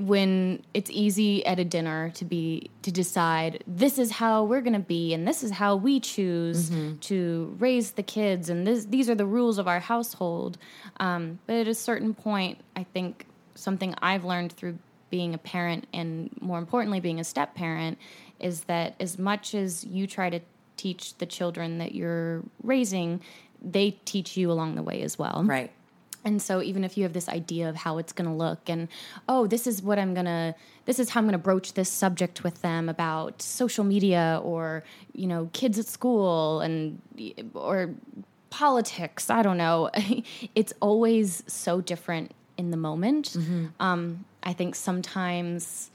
when 0.00 0.62
it's 0.74 0.90
easy 0.90 1.46
at 1.46 1.60
a 1.60 1.64
dinner 1.64 2.10
to 2.10 2.24
be 2.24 2.70
to 2.82 2.90
decide 2.90 3.62
this 3.68 3.98
is 3.98 4.10
how 4.10 4.42
we're 4.42 4.60
going 4.60 4.72
to 4.72 4.80
be 4.80 5.14
and 5.14 5.28
this 5.28 5.44
is 5.44 5.52
how 5.52 5.76
we 5.76 6.00
choose 6.00 6.70
to 7.02 7.56
raise 7.60 7.92
the 7.92 8.02
kids 8.02 8.50
and 8.50 8.66
this 8.66 8.86
these 8.86 9.08
are 9.08 9.14
the 9.14 9.26
rules 9.26 9.58
of 9.58 9.68
our 9.68 9.78
household. 9.78 10.58
Um, 10.98 11.38
but 11.46 11.54
at 11.56 11.68
a 11.68 11.74
certain 11.74 12.14
point 12.14 12.58
i 12.74 12.82
think 12.82 13.26
something 13.54 13.94
i've 14.02 14.24
learned 14.24 14.52
through 14.52 14.76
being 15.08 15.34
a 15.34 15.38
parent 15.38 15.86
and 15.92 16.30
more 16.40 16.58
importantly 16.58 16.98
being 16.98 17.20
a 17.20 17.24
step 17.24 17.54
parent 17.54 17.96
is 18.40 18.62
that 18.64 18.96
as 18.98 19.18
much 19.18 19.54
as 19.54 19.84
you 19.84 20.08
try 20.08 20.30
to 20.30 20.40
teach 20.76 21.16
the 21.18 21.26
children 21.26 21.78
that 21.78 21.94
you're 21.94 22.42
raising 22.62 23.20
they 23.66 23.90
teach 24.04 24.36
you 24.36 24.50
along 24.50 24.74
the 24.74 24.82
way 24.82 25.02
as 25.02 25.18
well 25.18 25.42
right. 25.44 25.70
and 26.24 26.40
so 26.40 26.62
even 26.62 26.84
if 26.84 26.96
you 26.96 27.02
have 27.02 27.12
this 27.12 27.28
idea 27.28 27.68
of 27.68 27.76
how 27.76 27.98
it's 27.98 28.12
going 28.12 28.28
to 28.28 28.34
look 28.34 28.68
and 28.68 28.88
oh 29.28 29.46
this 29.46 29.66
is 29.66 29.82
what 29.82 29.98
I'm 29.98 30.14
going 30.14 30.26
to 30.26 30.54
this 30.84 30.98
is 30.98 31.10
how 31.10 31.20
I'm 31.20 31.24
going 31.24 31.32
to 31.32 31.38
broach 31.38 31.74
this 31.74 31.90
subject 31.90 32.44
with 32.44 32.62
them 32.62 32.88
about 32.88 33.42
social 33.42 33.84
media 33.84 34.40
or 34.42 34.84
you 35.12 35.26
know 35.26 35.50
kids 35.52 35.78
at 35.78 35.86
school 35.86 36.60
and 36.60 37.02
or 37.54 37.94
politics, 38.56 39.28
I 39.28 39.42
don't 39.42 39.58
know. 39.58 39.90
it's 40.54 40.72
always 40.80 41.42
so 41.46 41.82
different 41.82 42.32
in 42.56 42.70
the 42.70 42.76
moment. 42.78 43.36
Um, 43.80 44.24
I 44.42 44.54
think 44.54 44.74
sometimes 44.74 45.90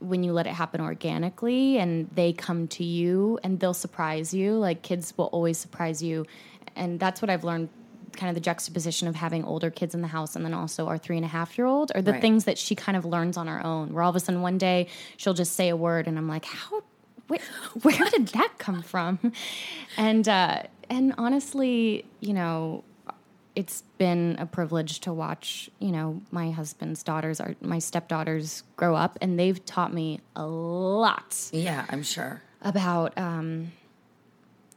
when 0.00 0.24
you 0.24 0.32
let 0.32 0.48
it 0.48 0.54
happen 0.54 0.80
organically 0.80 1.78
and 1.78 2.10
they 2.14 2.32
come 2.32 2.66
to 2.66 2.82
you 2.82 3.38
and 3.44 3.60
they'll 3.60 3.74
surprise 3.74 4.32
you 4.32 4.54
like 4.54 4.80
kids 4.80 5.12
will 5.18 5.26
always 5.26 5.58
surprise 5.58 6.02
you 6.02 6.26
and 6.76 6.98
that's 7.00 7.20
what 7.22 7.30
i've 7.30 7.44
learned 7.44 7.68
kind 8.16 8.28
of 8.28 8.34
the 8.34 8.40
juxtaposition 8.40 9.06
of 9.06 9.14
having 9.14 9.44
older 9.44 9.70
kids 9.70 9.94
in 9.94 10.00
the 10.02 10.08
house 10.08 10.34
and 10.34 10.44
then 10.44 10.52
also 10.52 10.88
our 10.88 10.98
three 10.98 11.16
and 11.16 11.24
a 11.24 11.28
half 11.28 11.56
year 11.56 11.66
old 11.66 11.92
are 11.94 12.02
the 12.02 12.12
Right. 12.12 12.20
things 12.20 12.44
that 12.44 12.58
she 12.58 12.74
kind 12.74 12.96
of 12.96 13.04
learns 13.04 13.36
on 13.36 13.46
her 13.46 13.64
own 13.64 13.92
where 13.94 14.02
all 14.02 14.10
of 14.10 14.16
a 14.16 14.20
sudden 14.20 14.42
one 14.42 14.58
day 14.58 14.88
she'll 15.16 15.34
just 15.34 15.54
say 15.54 15.68
a 15.68 15.76
word 15.76 16.08
and 16.08 16.18
i'm 16.18 16.26
like 16.28 16.44
how 16.44 16.82
where, 17.28 17.38
where 17.82 18.10
did 18.10 18.26
that 18.28 18.52
come 18.58 18.82
from 18.82 19.32
and 19.96 20.28
uh 20.28 20.62
and 20.88 21.14
honestly 21.18 22.04
you 22.20 22.32
know 22.32 22.82
it's 23.56 23.82
been 23.98 24.36
a 24.38 24.46
privilege 24.46 25.00
to 25.00 25.12
watch, 25.12 25.68
you 25.80 25.90
know, 25.90 26.22
my 26.30 26.52
husband's 26.52 27.02
daughters, 27.02 27.40
our, 27.40 27.56
my 27.60 27.80
stepdaughters 27.80 28.62
grow 28.76 28.94
up, 28.94 29.18
and 29.20 29.36
they've 29.40 29.62
taught 29.66 29.92
me 29.92 30.20
a 30.36 30.46
lot 30.46 31.36
Yeah, 31.52 31.84
I'm 31.90 32.04
sure. 32.04 32.40
about 32.62 33.18
um, 33.18 33.72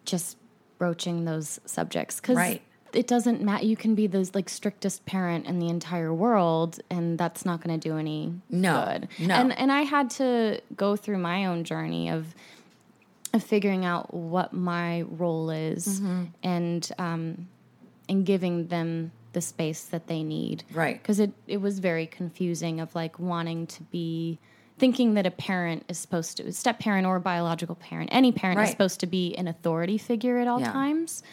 just 0.05 0.37
broaching 0.83 1.23
those 1.25 1.59
subjects 1.65 2.19
because 2.19 2.35
Right. 2.35 2.61
it 2.91 3.07
doesn't 3.07 3.41
matter. 3.41 3.65
You 3.65 3.77
can 3.77 3.95
be 3.95 4.05
the 4.07 4.29
like 4.33 4.49
strictest 4.49 5.05
parent 5.05 5.45
in 5.45 5.59
the 5.59 5.69
entire 5.69 6.13
world, 6.13 6.79
and 6.89 7.17
that's 7.17 7.45
not 7.45 7.61
going 7.63 7.79
to 7.79 7.89
do 7.89 7.97
any 7.97 8.33
No, 8.49 8.73
good. 8.85 9.07
no. 9.29 9.33
And 9.35 9.57
and 9.57 9.71
I 9.71 9.83
had 9.83 10.09
to 10.21 10.59
go 10.75 10.95
through 10.97 11.19
my 11.19 11.45
own 11.45 11.63
journey 11.63 12.09
of 12.09 12.35
of 13.33 13.41
figuring 13.43 13.83
out 13.85 14.13
what 14.13 14.51
my 14.53 15.01
role 15.03 15.49
is 15.49 15.81
Mm-hmm. 15.87 16.23
and 16.43 16.91
um, 16.99 17.47
and 18.09 18.25
giving 18.25 18.67
them 18.67 19.11
the 19.31 19.41
space 19.41 19.85
that 19.85 20.05
they 20.07 20.21
need. 20.21 20.63
Right. 20.73 21.01
Because 21.01 21.19
it, 21.19 21.31
it 21.47 21.59
was 21.61 21.79
very 21.79 22.05
confusing 22.05 22.79
of 22.81 22.93
like 22.93 23.17
wanting 23.17 23.65
to 23.67 23.81
be 23.83 24.37
thinking 24.77 25.13
that 25.13 25.25
a 25.25 25.31
parent 25.31 25.83
is 25.87 25.97
supposed 25.97 26.37
to 26.37 26.43
a 26.43 26.51
step 26.51 26.79
parent 26.79 27.05
or 27.07 27.15
a 27.17 27.19
biological 27.21 27.75
parent, 27.75 28.09
any 28.11 28.31
parent 28.31 28.59
is 28.61 28.69
supposed 28.71 28.99
to 29.01 29.05
be 29.07 29.35
an 29.35 29.47
authority 29.47 29.97
figure 29.97 30.39
at 30.39 30.47
all 30.47 30.59
Yeah. 30.59 30.71
times 30.71 31.23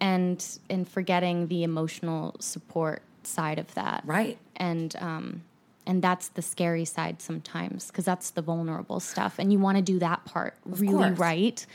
and 0.00 0.44
and 0.70 0.88
forgetting 0.88 1.48
the 1.48 1.62
emotional 1.64 2.36
support 2.40 3.02
side 3.24 3.58
of 3.58 3.72
that 3.74 4.02
Right. 4.06 4.38
and 4.56 4.94
um 5.00 5.42
and 5.86 6.02
that's 6.02 6.28
the 6.28 6.42
scary 6.42 6.84
side 6.84 7.20
sometimes 7.22 7.86
because 7.88 8.04
that's 8.04 8.30
the 8.30 8.42
vulnerable 8.42 9.00
stuff 9.00 9.38
and 9.38 9.52
you 9.52 9.58
want 9.58 9.76
to 9.76 9.82
do 9.82 9.98
that 9.98 10.24
part 10.24 10.54
really 10.66 11.08
course. 11.08 11.18
right 11.18 11.66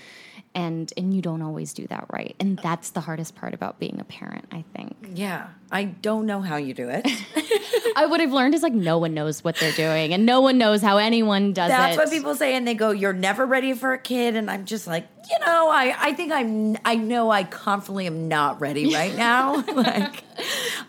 and 0.56 0.94
and 0.98 1.14
you 1.14 1.22
don't 1.22 1.42
always 1.42 1.74
do 1.74 1.88
that 1.88 2.06
right 2.12 2.36
and 2.40 2.58
that's 2.60 2.92
the 2.92 3.00
hardest 3.02 3.36
part 3.36 3.54
about 3.54 3.80
being 3.80 3.98
a 4.00 4.04
parent 4.04 4.46
i 4.52 4.64
think 4.76 4.96
Yeah. 5.14 5.48
I 5.72 5.86
don't 5.86 6.28
know 6.28 6.40
how 6.42 6.58
you 6.58 6.76
do 6.76 6.88
it. 6.90 7.04
i 7.96 8.06
would 8.06 8.20
have 8.20 8.32
learned 8.32 8.54
is 8.54 8.62
like 8.62 8.74
no 8.74 9.00
one 9.00 9.16
knows 9.16 9.44
what 9.44 9.56
they're 9.56 9.72
doing 9.72 10.14
and 10.14 10.24
no 10.24 10.40
one 10.42 10.60
knows 10.60 10.84
how 10.84 10.98
anyone 10.98 11.52
does 11.54 11.70
That's 11.70 11.96
it 11.96 11.98
what 12.00 12.12
people 12.12 12.36
say, 12.36 12.56
and 12.56 12.68
they 12.68 12.76
go, 12.76 12.92
"You're 12.92 13.12
never 13.14 13.44
ready 13.46 13.74
for 13.74 13.92
a 13.94 13.98
kid," 13.98 14.36
and 14.36 14.52
I'm 14.52 14.66
just 14.66 14.86
like, 14.86 15.08
you 15.32 15.46
know, 15.46 15.70
I 15.70 15.96
I 16.00 16.14
think 16.14 16.32
I'm 16.32 16.78
I 16.86 16.96
know 16.96 17.32
I 17.32 17.44
confidently 17.44 18.06
am 18.06 18.28
not 18.28 18.62
ready 18.62 18.94
right 18.94 19.16
now. 19.16 19.64
like, 19.74 20.24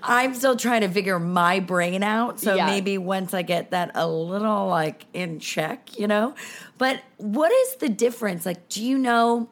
I'm 0.02 0.34
still 0.34 0.56
trying 0.56 0.82
to 0.82 0.88
figure 0.88 1.18
my 1.18 1.60
brain 1.60 2.02
out. 2.02 2.40
So 2.40 2.54
Yeah. 2.54 2.66
maybe 2.66 2.98
once 2.98 3.32
I 3.32 3.40
get 3.40 3.70
that 3.70 3.92
a 3.94 4.06
little 4.06 4.66
like 4.68 5.06
in 5.14 5.40
check, 5.40 5.98
you 5.98 6.06
know. 6.06 6.34
But 6.76 7.00
what 7.16 7.52
is 7.52 7.76
the 7.76 7.88
difference? 7.88 8.44
Like, 8.44 8.68
do 8.68 8.84
you 8.84 8.98
know? 8.98 9.48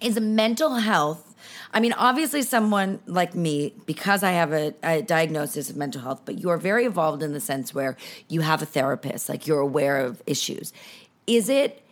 Is 0.00 0.18
mental 0.18 0.76
health? 0.76 1.26
I 1.72 1.80
mean, 1.80 1.92
obviously, 1.92 2.42
someone 2.42 3.00
like 3.06 3.34
me, 3.34 3.74
because 3.86 4.22
I 4.22 4.32
have 4.32 4.52
a, 4.52 4.74
a 4.82 5.02
diagnosis 5.02 5.70
of 5.70 5.76
mental 5.76 6.00
health, 6.00 6.22
but 6.24 6.38
you 6.38 6.50
are 6.50 6.56
very 6.58 6.84
evolved 6.84 7.22
in 7.22 7.32
the 7.32 7.40
sense 7.40 7.74
where 7.74 7.96
you 8.28 8.40
have 8.40 8.60
a 8.60 8.66
therapist, 8.66 9.28
like 9.28 9.46
you're 9.46 9.60
aware 9.60 9.98
of 9.98 10.22
issues. 10.26 10.72
Is 11.26 11.48
it, 11.48 11.84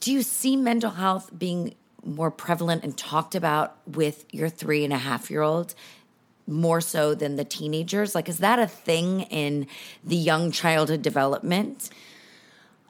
do 0.00 0.12
you 0.12 0.22
see 0.22 0.54
mental 0.54 0.90
health 0.90 1.30
being 1.36 1.74
more 2.04 2.30
prevalent 2.30 2.84
and 2.84 2.96
talked 2.96 3.34
about 3.34 3.76
with 3.86 4.26
your 4.32 4.48
three 4.48 4.84
and 4.84 4.92
a 4.92 4.98
half 4.98 5.30
year 5.30 5.42
old 5.42 5.74
more 6.46 6.80
so 6.80 7.14
than 7.14 7.36
the 7.36 7.44
teenagers? 7.44 8.14
Like, 8.14 8.28
is 8.28 8.38
that 8.38 8.58
a 8.58 8.66
thing 8.66 9.22
in 9.22 9.66
the 10.04 10.16
young 10.16 10.52
childhood 10.52 11.02
development? 11.02 11.90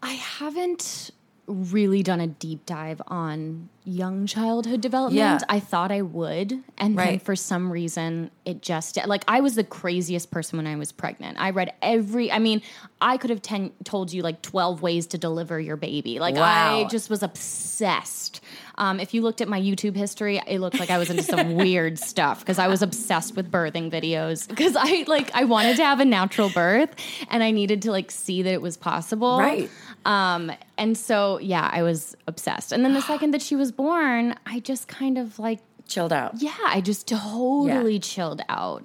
I 0.03 0.13
haven't 0.13 1.13
really 1.47 2.03
done 2.03 2.21
a 2.21 2.27
deep 2.27 2.65
dive 2.67 3.01
on 3.07 3.69
young 3.85 4.27
childhood 4.27 4.81
development. 4.81 5.19
Yeah. 5.19 5.39
I 5.49 5.61
thought 5.61 5.93
I 5.93 6.01
would. 6.01 6.63
And 6.79 6.99
then 6.99 7.19
for 7.19 7.37
some 7.37 7.71
reason, 7.71 8.31
it 8.47 8.63
just, 8.63 8.99
like, 9.07 9.25
I 9.29 9.41
was 9.41 9.55
the 9.55 9.65
craziest 9.65 10.31
person 10.31 10.57
when 10.57 10.67
I 10.67 10.77
was 10.77 10.91
pregnant. 10.91 11.39
I 11.39 11.51
read 11.51 11.73
every, 11.83 12.33
I 12.33 12.39
mean, 12.39 12.63
I 13.01 13.19
could 13.19 13.29
have 13.29 13.43
ten, 13.43 13.73
told 13.85 14.13
you 14.13 14.23
like 14.23 14.41
12 14.41 14.81
ways 14.81 15.07
to 15.09 15.19
deliver 15.19 15.61
your 15.61 15.77
baby. 15.77 16.19
Like, 16.19 16.37
I 16.37 16.85
just 16.89 17.11
was 17.11 17.23
obsessed. 17.23 18.41
Um, 18.77 18.99
if 18.99 19.15
you 19.15 19.23
looked 19.23 19.41
at 19.41 19.49
my 19.49 19.61
YouTube 19.61 19.97
history, 19.97 20.41
it 20.47 20.61
looked 20.61 20.81
like 20.81 20.91
I 20.91 20.99
was 20.99 21.11
into 21.11 21.23
some 21.23 21.55
weird 21.55 21.99
stuff 21.99 22.41
because 22.41 22.59
I 22.59 22.67
was 22.67 22.83
obsessed 22.83 23.37
with 23.37 23.51
birthing 23.51 23.91
videos 23.91 24.49
because 24.55 24.77
I 24.77 25.05
like 25.07 25.31
I 25.35 25.45
wanted 25.45 25.77
to 25.77 25.85
have 25.85 26.01
a 26.01 26.05
natural 26.05 26.51
birth 26.51 26.95
and 27.31 27.43
I 27.43 27.51
needed 27.51 27.83
to 27.83 27.91
like 27.91 28.11
see 28.11 28.43
that 28.43 28.53
it 28.53 28.63
was 28.63 28.77
possible. 28.77 29.39
Right. 29.39 29.71
Um, 30.05 30.53
and 30.77 30.97
so 30.97 31.39
yeah, 31.39 31.69
I 31.73 31.83
was 31.83 32.17
obsessed. 32.27 32.73
And 32.73 32.85
then 32.85 32.95
the 32.95 33.03
second 33.03 33.33
that 33.33 33.43
she 33.43 33.57
was 33.57 33.73
born, 33.73 34.35
I 34.47 34.61
just 34.61 34.89
kind 34.89 35.19
of 35.19 35.39
like 35.39 35.61
Chilled 35.87 36.13
out. 36.13 36.41
yeah, 36.41 36.57
I 36.67 36.81
just 36.81 37.07
totally 37.07 37.99
chilled 37.99 38.41
out. 38.49 38.85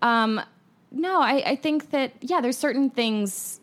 Um, 0.00 0.40
no, 0.90 1.20
I, 1.20 1.42
I 1.46 1.56
think 1.56 1.90
that 1.90 2.12
yeah, 2.20 2.40
there's 2.40 2.56
certain 2.56 2.90
things 2.90 3.59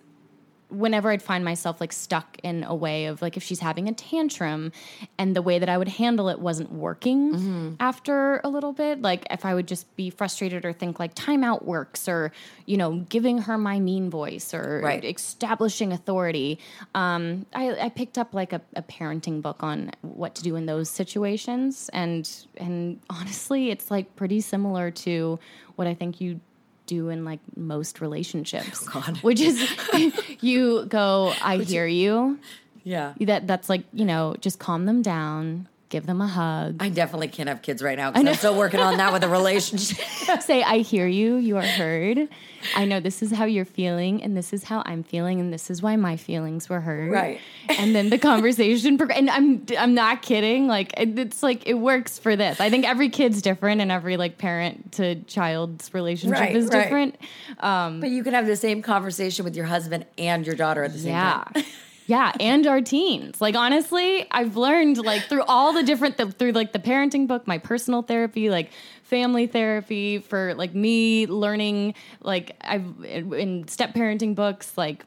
whenever 0.70 1.10
I'd 1.12 1.22
find 1.24 1.46
myself 1.46 1.80
like 1.80 1.94
stuck 1.94 2.38
in 2.44 2.64
a 2.66 2.76
way 2.76 3.06
of 3.06 3.22
like 3.22 3.38
if 3.38 3.44
she's 3.44 3.62
having 3.62 3.88
a 3.88 3.94
tantrum 3.94 4.74
and 5.18 5.34
the 5.36 5.42
way 5.42 5.60
that 5.60 5.70
I 5.70 5.78
would 5.78 5.88
handle 5.88 6.28
it 6.28 6.40
wasn't 6.40 6.72
working 6.74 7.78
after 7.80 8.42
a 8.44 8.50
little 8.50 8.74
bit, 8.74 9.02
like 9.02 9.26
if 9.32 9.46
I 9.46 9.54
would 9.54 9.68
just 9.68 9.96
be 9.96 10.10
frustrated 10.10 10.66
or 10.66 10.74
think 10.74 11.00
like 11.00 11.16
timeout 11.16 11.64
works 11.64 12.10
or, 12.10 12.34
you 12.66 12.76
know, 12.76 13.00
giving 13.10 13.38
her 13.40 13.58
my 13.58 13.80
mean 13.80 14.10
voice 14.10 14.54
or 14.54 14.82
Right. 14.84 15.06
establishing 15.06 15.94
authority. 15.94 16.60
Um, 16.94 17.46
I, 17.54 17.86
I 17.86 17.90
picked 17.90 18.18
up 18.18 18.34
like 18.34 18.52
a, 18.52 18.62
a 18.76 18.82
parenting 18.82 19.42
book 19.42 19.64
on 19.64 19.92
what 20.02 20.36
to 20.36 20.44
do 20.44 20.56
in 20.56 20.66
those 20.66 20.90
situations 20.90 21.90
and 21.94 22.30
and 22.58 23.00
honestly 23.10 23.70
it's 23.72 23.90
like 23.90 24.16
pretty 24.16 24.42
similar 24.42 24.92
to 24.92 25.40
what 25.76 25.88
I 25.88 25.94
think 25.94 26.20
you 26.20 26.40
do 26.88 27.10
in 27.10 27.24
like 27.24 27.40
most 27.56 28.02
relationships. 28.02 28.88
Oh, 28.96 29.14
Which 29.22 29.40
is 29.40 29.70
you 30.42 30.86
go, 30.86 31.34
I 31.44 31.58
hear 31.58 31.86
you. 31.86 32.40
Yeah. 32.84 33.14
That 33.20 33.46
that's 33.46 33.70
like, 33.70 33.84
you 33.94 34.06
know, 34.06 34.36
just 34.40 34.60
calm 34.60 34.86
them 34.86 35.02
down, 35.02 35.68
give 35.90 36.06
them 36.06 36.22
a 36.22 36.28
hug. 36.28 36.78
I 36.80 36.90
definitely 36.90 37.30
can't 37.30 37.48
have 37.50 37.62
kids 37.62 37.82
right 37.82 37.98
now 37.98 38.12
because 38.12 38.28
I'm 38.28 38.34
still 38.36 38.58
working 38.58 38.80
on 38.80 38.98
that 38.98 39.14
with 39.14 39.24
a 39.24 39.28
relationship. 39.30 39.98
Say, 40.42 40.62
I 40.64 40.80
hear 40.80 41.08
you, 41.08 41.36
you 41.38 41.58
are 41.58 41.62
heard. 41.66 42.28
I 42.76 42.86
know 42.86 43.00
this 43.00 43.22
is 43.24 43.32
how 43.32 43.46
you're 43.46 43.66
feeling, 43.66 44.22
and 44.24 44.36
this 44.36 44.52
is 44.52 44.64
how 44.66 44.84
I'm 44.86 45.04
feeling, 45.04 45.40
and 45.40 45.54
this 45.54 45.70
is 45.70 45.82
why 45.82 45.96
my 45.96 46.18
feelings 46.18 46.68
were 46.68 46.82
heard. 46.82 47.12
Right. 47.12 47.40
And 47.70 47.96
then 47.96 48.10
the 48.10 48.18
conversation, 48.18 48.98
prog- 48.98 49.12
and 49.16 49.30
I'm 49.30 49.66
I'm 49.78 49.94
not 49.94 50.22
kidding. 50.22 50.68
Like 50.68 50.94
it, 51.00 51.18
it's 51.18 51.42
like 51.44 51.68
it 51.68 51.76
works 51.76 52.18
for 52.20 52.36
this. 52.36 52.60
I 52.60 52.70
think 52.70 52.86
every 52.86 53.10
kid's 53.10 53.42
different, 53.42 53.80
and 53.82 53.92
every 53.92 54.18
like 54.18 54.38
parent 54.38 54.92
to 54.94 55.16
child's 55.24 55.94
relationship 55.94 56.40
Right, 56.40 56.56
is 56.56 56.66
right. 56.68 56.84
different. 56.84 57.16
Um, 57.60 58.00
but 58.02 58.10
you 58.10 58.24
can 58.24 58.34
have 58.34 58.48
the 58.48 58.56
same 58.58 58.82
conversation 58.82 59.46
with 59.46 59.56
your 59.56 59.66
husband 59.66 60.06
and 60.18 60.46
your 60.46 60.56
daughter 60.56 60.84
at 60.84 60.92
the 60.94 61.00
same 61.00 61.12
Yeah. 61.12 61.44
time. 61.54 61.64
Yeah, 62.08 62.32
and 62.40 62.66
our 62.66 62.82
teens. 62.82 63.40
Like 63.40 63.56
honestly, 63.56 64.26
I've 64.32 64.58
learned 64.58 64.98
like 64.98 65.24
through 65.24 65.44
all 65.44 65.74
the 65.74 65.84
different 65.84 66.18
the, 66.18 66.32
through 66.32 66.54
like 66.54 66.72
the 66.72 66.80
parenting 66.80 67.28
book, 67.28 67.46
my 67.46 67.58
personal 67.58 68.02
therapy, 68.02 68.50
like 68.50 68.72
family 69.04 69.46
therapy 69.46 70.20
for 70.20 70.54
like 70.56 70.74
me 70.74 71.28
learning 71.28 71.94
like 72.22 72.56
I've 72.62 73.04
in 73.06 73.68
step 73.68 73.94
parenting 73.94 74.36
books 74.36 74.78
like 74.78 75.06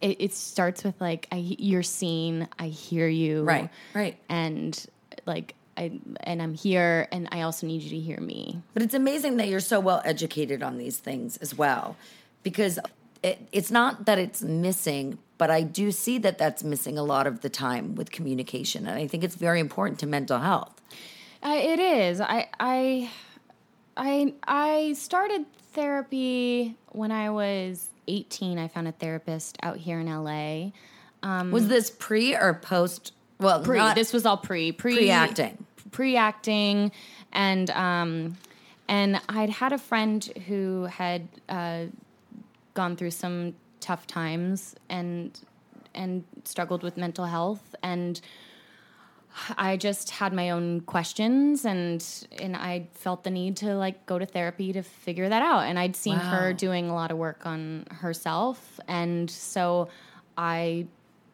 it, 0.00 0.20
it 0.20 0.32
starts 0.34 0.84
with 0.84 1.00
like 1.00 1.26
I 1.32 1.36
you're 1.36 1.82
seen, 1.82 2.46
I 2.58 2.68
hear 2.68 3.08
you. 3.08 3.42
Right, 3.42 3.70
right. 3.94 4.18
And 4.28 4.86
like 5.26 5.54
I 5.78 5.98
and 6.20 6.42
I'm 6.42 6.54
here 6.54 7.08
and 7.10 7.28
I 7.32 7.42
also 7.42 7.66
need 7.66 7.82
you 7.82 7.90
to 7.90 7.98
hear 7.98 8.20
me. 8.20 8.60
But 8.74 8.82
it's 8.82 8.94
amazing 8.94 9.38
that 9.38 9.48
you're 9.48 9.60
so 9.60 9.80
well 9.80 10.02
educated 10.04 10.62
on 10.62 10.76
these 10.76 10.98
things 10.98 11.38
as 11.38 11.56
well, 11.56 11.96
because 12.42 12.78
it, 13.22 13.48
it's 13.50 13.70
not 13.70 14.04
that 14.04 14.18
it's 14.18 14.42
missing, 14.42 15.18
but 15.38 15.50
I 15.50 15.62
do 15.62 15.90
see 15.92 16.18
that 16.18 16.36
that's 16.38 16.62
missing 16.64 16.98
a 16.98 17.02
lot 17.02 17.26
of 17.26 17.40
the 17.40 17.48
time 17.48 17.94
with 17.94 18.10
communication, 18.10 18.86
and 18.86 18.98
I 18.98 19.06
think 19.06 19.24
it's 19.24 19.36
very 19.36 19.60
important 19.60 19.98
to 20.00 20.06
mental 20.06 20.38
health. 20.40 20.80
Uh, 21.42 21.56
it 21.56 21.78
is. 21.78 22.20
I 22.20 22.48
I 22.60 23.10
I 23.96 24.34
I 24.46 24.92
started 24.94 25.46
therapy 25.72 26.76
when 26.88 27.12
I 27.12 27.30
was 27.30 27.88
18. 28.08 28.58
I 28.58 28.68
found 28.68 28.88
a 28.88 28.92
therapist 28.92 29.56
out 29.62 29.76
here 29.76 30.00
in 30.00 30.06
LA. 30.06 30.70
Was 31.22 31.68
this 31.68 31.90
pre 31.90 32.34
or 32.34 32.54
post? 32.54 33.12
Well, 33.40 33.62
Pre. 33.62 33.78
not 33.78 33.94
this 33.94 34.12
was 34.12 34.26
all 34.26 34.36
pre 34.36 34.72
pre 34.72 34.94
pre-acting. 34.96 35.64
pre 35.92 36.16
acting, 36.16 36.90
and 37.32 37.70
um, 37.70 38.36
and 38.88 39.20
I'd 39.28 39.50
had 39.50 39.72
a 39.72 39.78
friend 39.78 40.24
who 40.48 40.84
had 40.84 41.28
uh, 41.48 41.84
gone 42.74 42.96
through 42.96 43.12
some 43.12 43.54
tough 43.80 44.06
times 44.06 44.74
and 44.88 45.38
and 45.94 46.24
struggled 46.44 46.82
with 46.82 46.96
mental 46.96 47.26
health 47.26 47.74
and 47.82 48.20
I 49.56 49.76
just 49.76 50.10
had 50.10 50.32
my 50.32 50.50
own 50.50 50.80
questions 50.80 51.64
and 51.64 52.04
and 52.40 52.56
I 52.56 52.88
felt 52.92 53.24
the 53.24 53.30
need 53.30 53.56
to 53.58 53.74
like 53.74 54.06
go 54.06 54.18
to 54.18 54.26
therapy 54.26 54.72
to 54.72 54.82
figure 54.82 55.28
that 55.28 55.42
out 55.42 55.64
and 55.64 55.78
I'd 55.78 55.96
seen 55.96 56.16
her 56.16 56.52
doing 56.52 56.88
a 56.88 56.94
lot 56.94 57.10
of 57.10 57.18
work 57.18 57.46
on 57.46 57.86
herself 57.90 58.80
and 58.88 59.30
so 59.30 59.88
I 60.36 60.86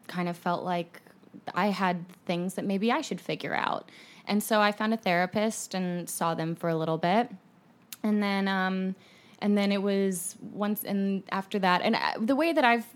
kind 0.07 0.29
of 0.29 0.37
felt 0.37 0.63
like 0.63 1.01
I 1.53 1.67
had 1.67 2.05
things 2.25 2.55
that 2.55 2.65
maybe 2.65 2.91
I 2.91 3.01
should 3.01 3.21
figure 3.21 3.53
out. 3.53 3.91
And 4.27 4.41
so 4.41 4.61
I 4.61 4.71
found 4.71 4.93
a 4.93 4.97
therapist 4.97 5.73
and 5.73 6.09
saw 6.09 6.33
them 6.33 6.55
for 6.55 6.69
a 6.69 6.75
little 6.75 6.97
bit. 6.97 7.29
And 8.03 8.21
then 8.21 8.47
um 8.47 8.95
and 9.45 9.55
then 9.55 9.71
it 9.71 9.83
was 9.83 10.35
once 10.41 10.83
and 10.83 11.21
after 11.31 11.59
that 11.59 11.83
and 11.83 11.95
uh, 11.95 12.13
the 12.19 12.35
way 12.35 12.51
that 12.51 12.65
I've 12.65 12.87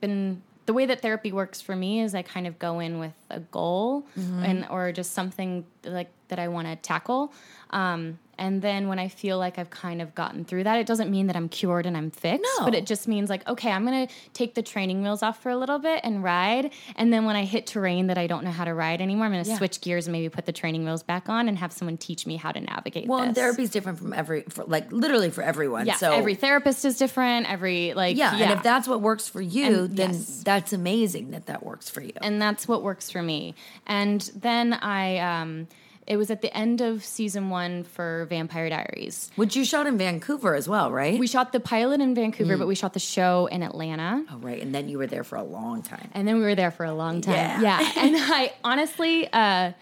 been 0.00 0.42
the 0.64 0.72
way 0.72 0.86
that 0.86 1.02
therapy 1.02 1.32
works 1.32 1.60
for 1.60 1.76
me 1.76 2.00
is 2.00 2.14
I 2.14 2.22
kind 2.22 2.46
of 2.46 2.58
go 2.58 2.80
in 2.80 2.98
with 2.98 3.12
a 3.30 3.40
goal 3.40 4.06
and 4.16 4.66
or 4.70 4.92
just 4.92 5.12
something 5.12 5.64
like 5.84 6.10
that 6.28 6.38
I 6.38 6.48
want 6.48 6.66
to 6.68 6.76
tackle. 6.76 7.32
Um, 7.70 8.18
and 8.40 8.62
then 8.62 8.86
when 8.88 8.98
I 9.00 9.08
feel 9.08 9.36
like 9.38 9.58
I've 9.58 9.70
kind 9.70 10.00
of 10.00 10.14
gotten 10.14 10.44
through 10.44 10.64
that, 10.64 10.78
it 10.78 10.86
doesn't 10.86 11.10
mean 11.10 11.26
that 11.26 11.34
I'm 11.34 11.48
cured 11.48 11.86
and 11.86 11.96
I'm 11.96 12.10
fixed, 12.10 12.48
No. 12.58 12.66
but 12.66 12.74
it 12.74 12.86
just 12.86 13.08
means 13.08 13.28
like, 13.28 13.46
okay, 13.48 13.72
I'm 13.72 13.84
gonna 13.84 14.06
take 14.32 14.54
the 14.54 14.62
training 14.62 15.02
wheels 15.02 15.22
off 15.24 15.42
for 15.42 15.48
a 15.50 15.56
little 15.56 15.78
bit 15.80 16.00
and 16.04 16.22
ride. 16.22 16.70
And 16.96 17.12
then 17.12 17.24
when 17.24 17.34
I 17.34 17.44
hit 17.44 17.66
terrain 17.66 18.06
that 18.08 18.18
I 18.18 18.26
don't 18.28 18.44
know 18.44 18.50
how 18.52 18.64
to 18.64 18.74
ride 18.74 19.00
anymore, 19.00 19.26
I'm 19.26 19.32
gonna 19.32 19.42
Yeah. 19.44 19.56
switch 19.56 19.80
gears 19.80 20.06
and 20.06 20.12
maybe 20.12 20.28
put 20.28 20.46
the 20.46 20.52
training 20.52 20.84
wheels 20.84 21.02
back 21.02 21.28
on 21.28 21.48
and 21.48 21.58
have 21.58 21.72
someone 21.72 21.96
teach 21.96 22.26
me 22.26 22.36
how 22.36 22.52
to 22.52 22.60
navigate. 22.60 23.08
Well, 23.08 23.32
therapy 23.34 23.62
is 23.64 23.70
different 23.70 23.98
from 23.98 24.12
every, 24.12 24.42
for, 24.50 24.64
like 24.64 24.92
literally 24.92 25.30
for 25.30 25.42
everyone. 25.42 25.86
Yes, 25.86 25.98
so 25.98 26.12
every 26.12 26.34
therapist 26.36 26.84
is 26.84 26.96
different. 26.96 27.50
Every 27.50 27.94
like 27.94 28.16
yeah, 28.16 28.36
and 28.36 28.52
if 28.52 28.62
that's 28.62 28.86
what 28.86 29.00
works 29.00 29.26
for 29.28 29.40
you, 29.42 29.64
And- 29.86 29.96
then 29.96 30.10
yes. 30.12 30.42
that's 30.44 30.72
amazing 30.72 31.30
that 31.32 31.46
that 31.46 31.64
works 31.66 31.88
for 31.90 32.02
you. 32.02 32.12
and 32.22 32.40
that's 32.40 32.68
what 32.68 32.82
works 32.84 33.10
for 33.10 33.17
me. 33.22 33.54
And 33.86 34.20
then 34.34 34.72
I, 34.72 35.18
um, 35.18 35.68
it 36.08 36.16
was 36.16 36.30
at 36.30 36.40
the 36.40 36.54
end 36.56 36.80
of 36.80 37.04
season 37.04 37.50
one 37.50 37.84
for 37.84 38.26
Vampire 38.30 38.70
Diaries. 38.70 39.30
Which 39.36 39.54
you 39.54 39.64
shot 39.64 39.86
in 39.86 39.98
Vancouver 39.98 40.54
as 40.54 40.66
well, 40.66 40.90
right? 40.90 41.18
We 41.18 41.26
shot 41.26 41.52
the 41.52 41.60
pilot 41.60 42.00
in 42.00 42.14
Vancouver, 42.14 42.56
but 42.56 42.66
we 42.66 42.74
shot 42.74 42.94
the 42.94 42.98
show 42.98 43.46
in 43.46 43.62
Atlanta. 43.62 44.24
oh, 44.30 44.38
right, 44.38 44.60
and 44.62 44.74
then 44.74 44.88
you 44.88 44.96
were 44.96 45.06
there 45.06 45.22
for 45.22 45.36
a 45.36 45.42
long 45.42 45.82
time. 45.82 46.08
And 46.14 46.26
then 46.26 46.36
we 46.36 46.42
were 46.42 46.54
there 46.54 46.70
for 46.70 46.84
a 46.84 46.94
long 46.94 47.20
time. 47.20 47.34
Yeah. 47.34 47.60
Yeah. 47.60 47.92
and 47.96 48.16
I 48.16 48.54
honestly, 48.64 49.30
uh, 49.30 49.72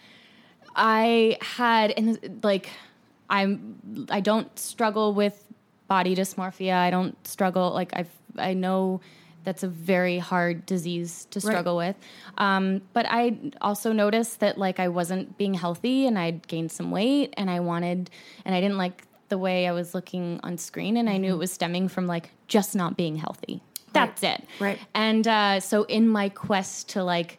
I 0.74 1.38
had, 1.40 1.92
and 1.92 2.40
like, 2.42 2.70
I'm, 3.30 4.06
I 4.10 4.20
don't 4.20 4.56
struggle 4.58 5.14
with 5.14 5.40
body 5.86 6.16
dysmorphia. 6.16 6.74
I 6.74 6.90
don't 6.90 7.24
struggle, 7.24 7.70
like, 7.72 7.90
I've, 7.92 8.10
I 8.36 8.54
know 8.54 9.00
that's 9.46 9.62
a 9.62 9.68
very 9.68 10.18
hard 10.18 10.66
disease 10.66 11.26
to 11.30 11.40
struggle 11.40 11.76
with. 11.76 11.94
Um, 12.36 12.82
but 12.92 13.06
I 13.08 13.38
also 13.60 13.92
noticed 13.92 14.40
that, 14.40 14.58
like, 14.58 14.80
I 14.80 14.88
wasn't 14.88 15.38
being 15.38 15.54
healthy 15.54 16.06
and 16.06 16.18
I'd 16.18 16.46
gained 16.48 16.72
some 16.72 16.90
weight 16.90 17.32
and 17.36 17.48
I 17.48 17.60
wanted, 17.60 18.10
and 18.44 18.54
I 18.56 18.60
didn't 18.60 18.76
like 18.76 19.04
the 19.28 19.38
way 19.38 19.68
I 19.68 19.72
was 19.72 19.94
looking 19.94 20.40
on 20.42 20.58
screen. 20.58 20.96
And 20.96 21.08
I 21.08 21.16
knew 21.16 21.32
it 21.32 21.38
was 21.38 21.52
stemming 21.52 21.86
from, 21.88 22.08
like, 22.08 22.30
just 22.48 22.74
not 22.74 22.96
being 22.96 23.14
healthy. 23.14 23.62
That's 23.92 24.24
it. 24.24 24.44
Right. 24.58 24.80
And 24.94 25.26
uh, 25.28 25.60
so, 25.60 25.84
in 25.84 26.08
my 26.08 26.28
quest 26.28 26.88
to 26.90 27.04
like 27.04 27.38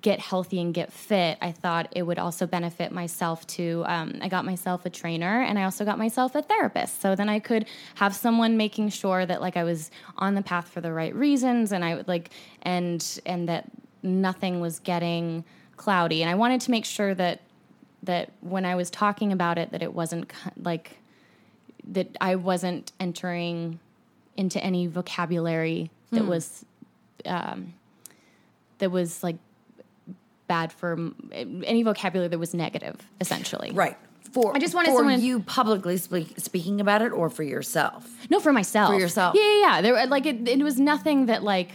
get 0.00 0.20
healthy 0.20 0.60
and 0.60 0.72
get 0.72 0.92
fit, 0.92 1.36
I 1.40 1.52
thought 1.52 1.88
it 1.92 2.02
would 2.02 2.18
also 2.18 2.46
benefit 2.46 2.92
myself 2.92 3.46
to. 3.48 3.84
Um, 3.86 4.18
I 4.22 4.28
got 4.28 4.44
myself 4.44 4.86
a 4.86 4.90
trainer 4.90 5.42
and 5.42 5.58
I 5.58 5.64
also 5.64 5.84
got 5.84 5.98
myself 5.98 6.34
a 6.34 6.42
therapist. 6.42 7.00
So 7.00 7.14
then 7.14 7.28
I 7.28 7.38
could 7.38 7.66
have 7.96 8.14
someone 8.14 8.56
making 8.56 8.88
sure 8.90 9.26
that 9.26 9.40
like 9.40 9.56
I 9.56 9.64
was 9.64 9.90
on 10.16 10.34
the 10.34 10.42
path 10.42 10.68
for 10.68 10.80
the 10.80 10.92
right 10.92 11.14
reasons 11.14 11.72
and 11.72 11.84
I 11.84 11.94
would 11.94 12.08
like 12.08 12.30
and 12.62 13.20
and 13.26 13.48
that 13.48 13.70
nothing 14.02 14.60
was 14.60 14.78
getting 14.78 15.44
cloudy. 15.76 16.22
And 16.22 16.30
I 16.30 16.34
wanted 16.34 16.60
to 16.62 16.70
make 16.70 16.84
sure 16.84 17.14
that 17.14 17.40
that 18.04 18.30
when 18.40 18.64
I 18.64 18.74
was 18.74 18.90
talking 18.90 19.32
about 19.32 19.58
it, 19.58 19.70
that 19.72 19.82
it 19.82 19.94
wasn't 19.94 20.32
like 20.56 20.96
that 21.88 22.16
I 22.20 22.36
wasn't 22.36 22.92
entering 22.98 23.78
into 24.36 24.62
any 24.62 24.86
vocabulary 24.86 25.90
that 26.10 26.26
was 26.26 26.64
um, 27.24 27.74
that 28.78 28.90
was 28.90 29.22
like 29.22 29.36
bad 30.48 30.72
for 30.72 30.98
any 31.32 31.82
vocabulary 31.82 32.28
that 32.28 32.38
was 32.38 32.54
negative, 32.54 32.96
essentially. 33.20 33.72
Right. 33.72 33.96
For 34.32 34.56
I 34.56 34.58
just 34.58 34.74
wanted 34.74 34.92
for 34.92 34.98
someone- 34.98 35.20
you 35.20 35.40
publicly 35.40 35.96
speak, 35.98 36.34
speaking 36.38 36.80
about 36.80 37.02
it, 37.02 37.12
or 37.12 37.28
for 37.28 37.42
yourself. 37.42 38.10
No, 38.30 38.40
for 38.40 38.52
myself. 38.52 38.90
For 38.94 38.98
yourself. 38.98 39.34
Yeah, 39.34 39.42
yeah, 39.42 39.60
yeah. 39.60 39.82
There, 39.82 40.06
like, 40.06 40.26
it, 40.26 40.48
it 40.48 40.62
was 40.62 40.80
nothing 40.80 41.26
that 41.26 41.42
like 41.42 41.70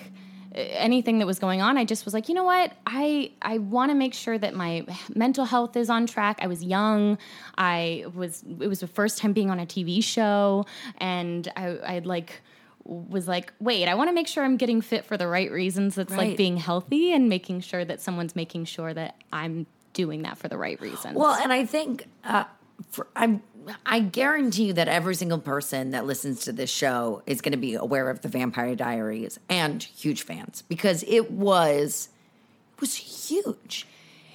uh, 0.55 0.59
anything 0.59 1.19
that 1.19 1.27
was 1.27 1.37
going 1.37 1.61
on. 1.61 1.77
I 1.77 1.85
just 1.85 2.03
was 2.03 2.15
like, 2.15 2.29
you 2.29 2.33
know 2.35 2.45
what? 2.45 2.71
I 2.87 3.31
I 3.43 3.59
want 3.59 3.91
to 3.91 3.95
make 3.95 4.15
sure 4.15 4.37
that 4.39 4.55
my 4.55 4.87
mental 5.13 5.45
health 5.45 5.77
is 5.77 5.89
on 5.89 6.07
track. 6.07 6.39
I 6.41 6.47
was 6.47 6.63
young. 6.63 7.19
I 7.57 8.05
was. 8.15 8.43
It 8.59 8.67
was 8.67 8.79
the 8.79 8.87
first 8.87 9.19
time 9.19 9.33
being 9.33 9.51
on 9.51 9.59
a 9.59 9.65
TV 9.67 10.03
show, 10.03 10.65
and 10.97 11.47
I 11.55 11.77
I'd 11.85 12.05
like 12.07 12.41
was 12.87 13.27
like, 13.27 13.53
wait, 13.59 13.87
I 13.87 13.95
want 13.95 14.09
to 14.09 14.13
make 14.13 14.27
sure 14.27 14.43
I'm 14.43 14.57
getting 14.57 14.81
fit 14.81 15.05
for 15.05 15.17
the 15.17 15.27
right 15.27 15.51
reasons. 15.51 15.95
That's 15.95 16.11
Right. 16.11 16.29
like 16.29 16.37
being 16.37 16.57
healthy 16.57 17.11
and 17.13 17.27
making 17.29 17.61
sure 17.61 17.83
that 17.85 18.01
someone's 18.01 18.35
making 18.35 18.65
sure 18.65 18.93
that 18.93 19.15
I'm 19.33 19.67
doing 19.93 20.21
that 20.23 20.37
for 20.37 20.47
the 20.47 20.57
right 20.57 20.79
reasons. 20.81 21.15
Well, 21.17 21.33
and 21.41 21.51
I 21.53 21.65
think 21.65 22.07
uh, 22.23 22.45
for, 22.91 23.07
I'm. 23.15 23.41
I 23.85 23.99
guarantee 23.99 24.67
you 24.67 24.73
that 24.73 24.87
every 24.87 25.13
single 25.13 25.39
person 25.39 25.91
that 25.91 26.05
listens 26.05 26.45
to 26.45 26.53
this 26.53 26.69
show 26.69 27.21
is 27.25 27.41
going 27.41 27.51
to 27.51 27.57
be 27.57 27.73
aware 27.73 28.09
of 28.09 28.21
the 28.21 28.29
Vampire 28.29 28.75
Diaries 28.75 29.39
and 29.49 29.83
huge 29.83 30.21
fans 30.21 30.63
because 30.69 31.03
it 31.05 31.29
was 31.31 32.07
it 32.75 32.79
was 32.79 32.95
huge. 32.95 33.85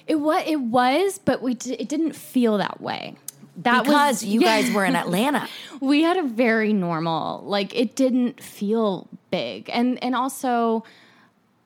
it 0.05 0.15
was 0.19 0.43
it 0.45 0.57
was, 0.61 1.17
but 1.17 1.41
we 1.41 1.55
d- 1.55 1.73
it 1.73 1.89
didn't 1.89 2.13
feel 2.13 2.59
that 2.59 2.79
way. 2.79 3.15
That 3.57 3.83
because 3.83 4.21
was 4.21 4.23
you 4.23 4.41
yeah. 4.41 4.61
guys 4.61 4.71
were 4.73 4.83
in 4.85 4.95
Atlanta. 5.03 5.47
we 5.79 6.01
had 6.01 6.17
a 6.17 6.23
very 6.23 6.73
normal 6.73 7.43
like 7.45 7.75
it 7.75 7.95
didn't 7.95 8.41
feel 8.41 9.07
big 9.31 9.69
and 9.71 10.03
and 10.03 10.15
also 10.15 10.83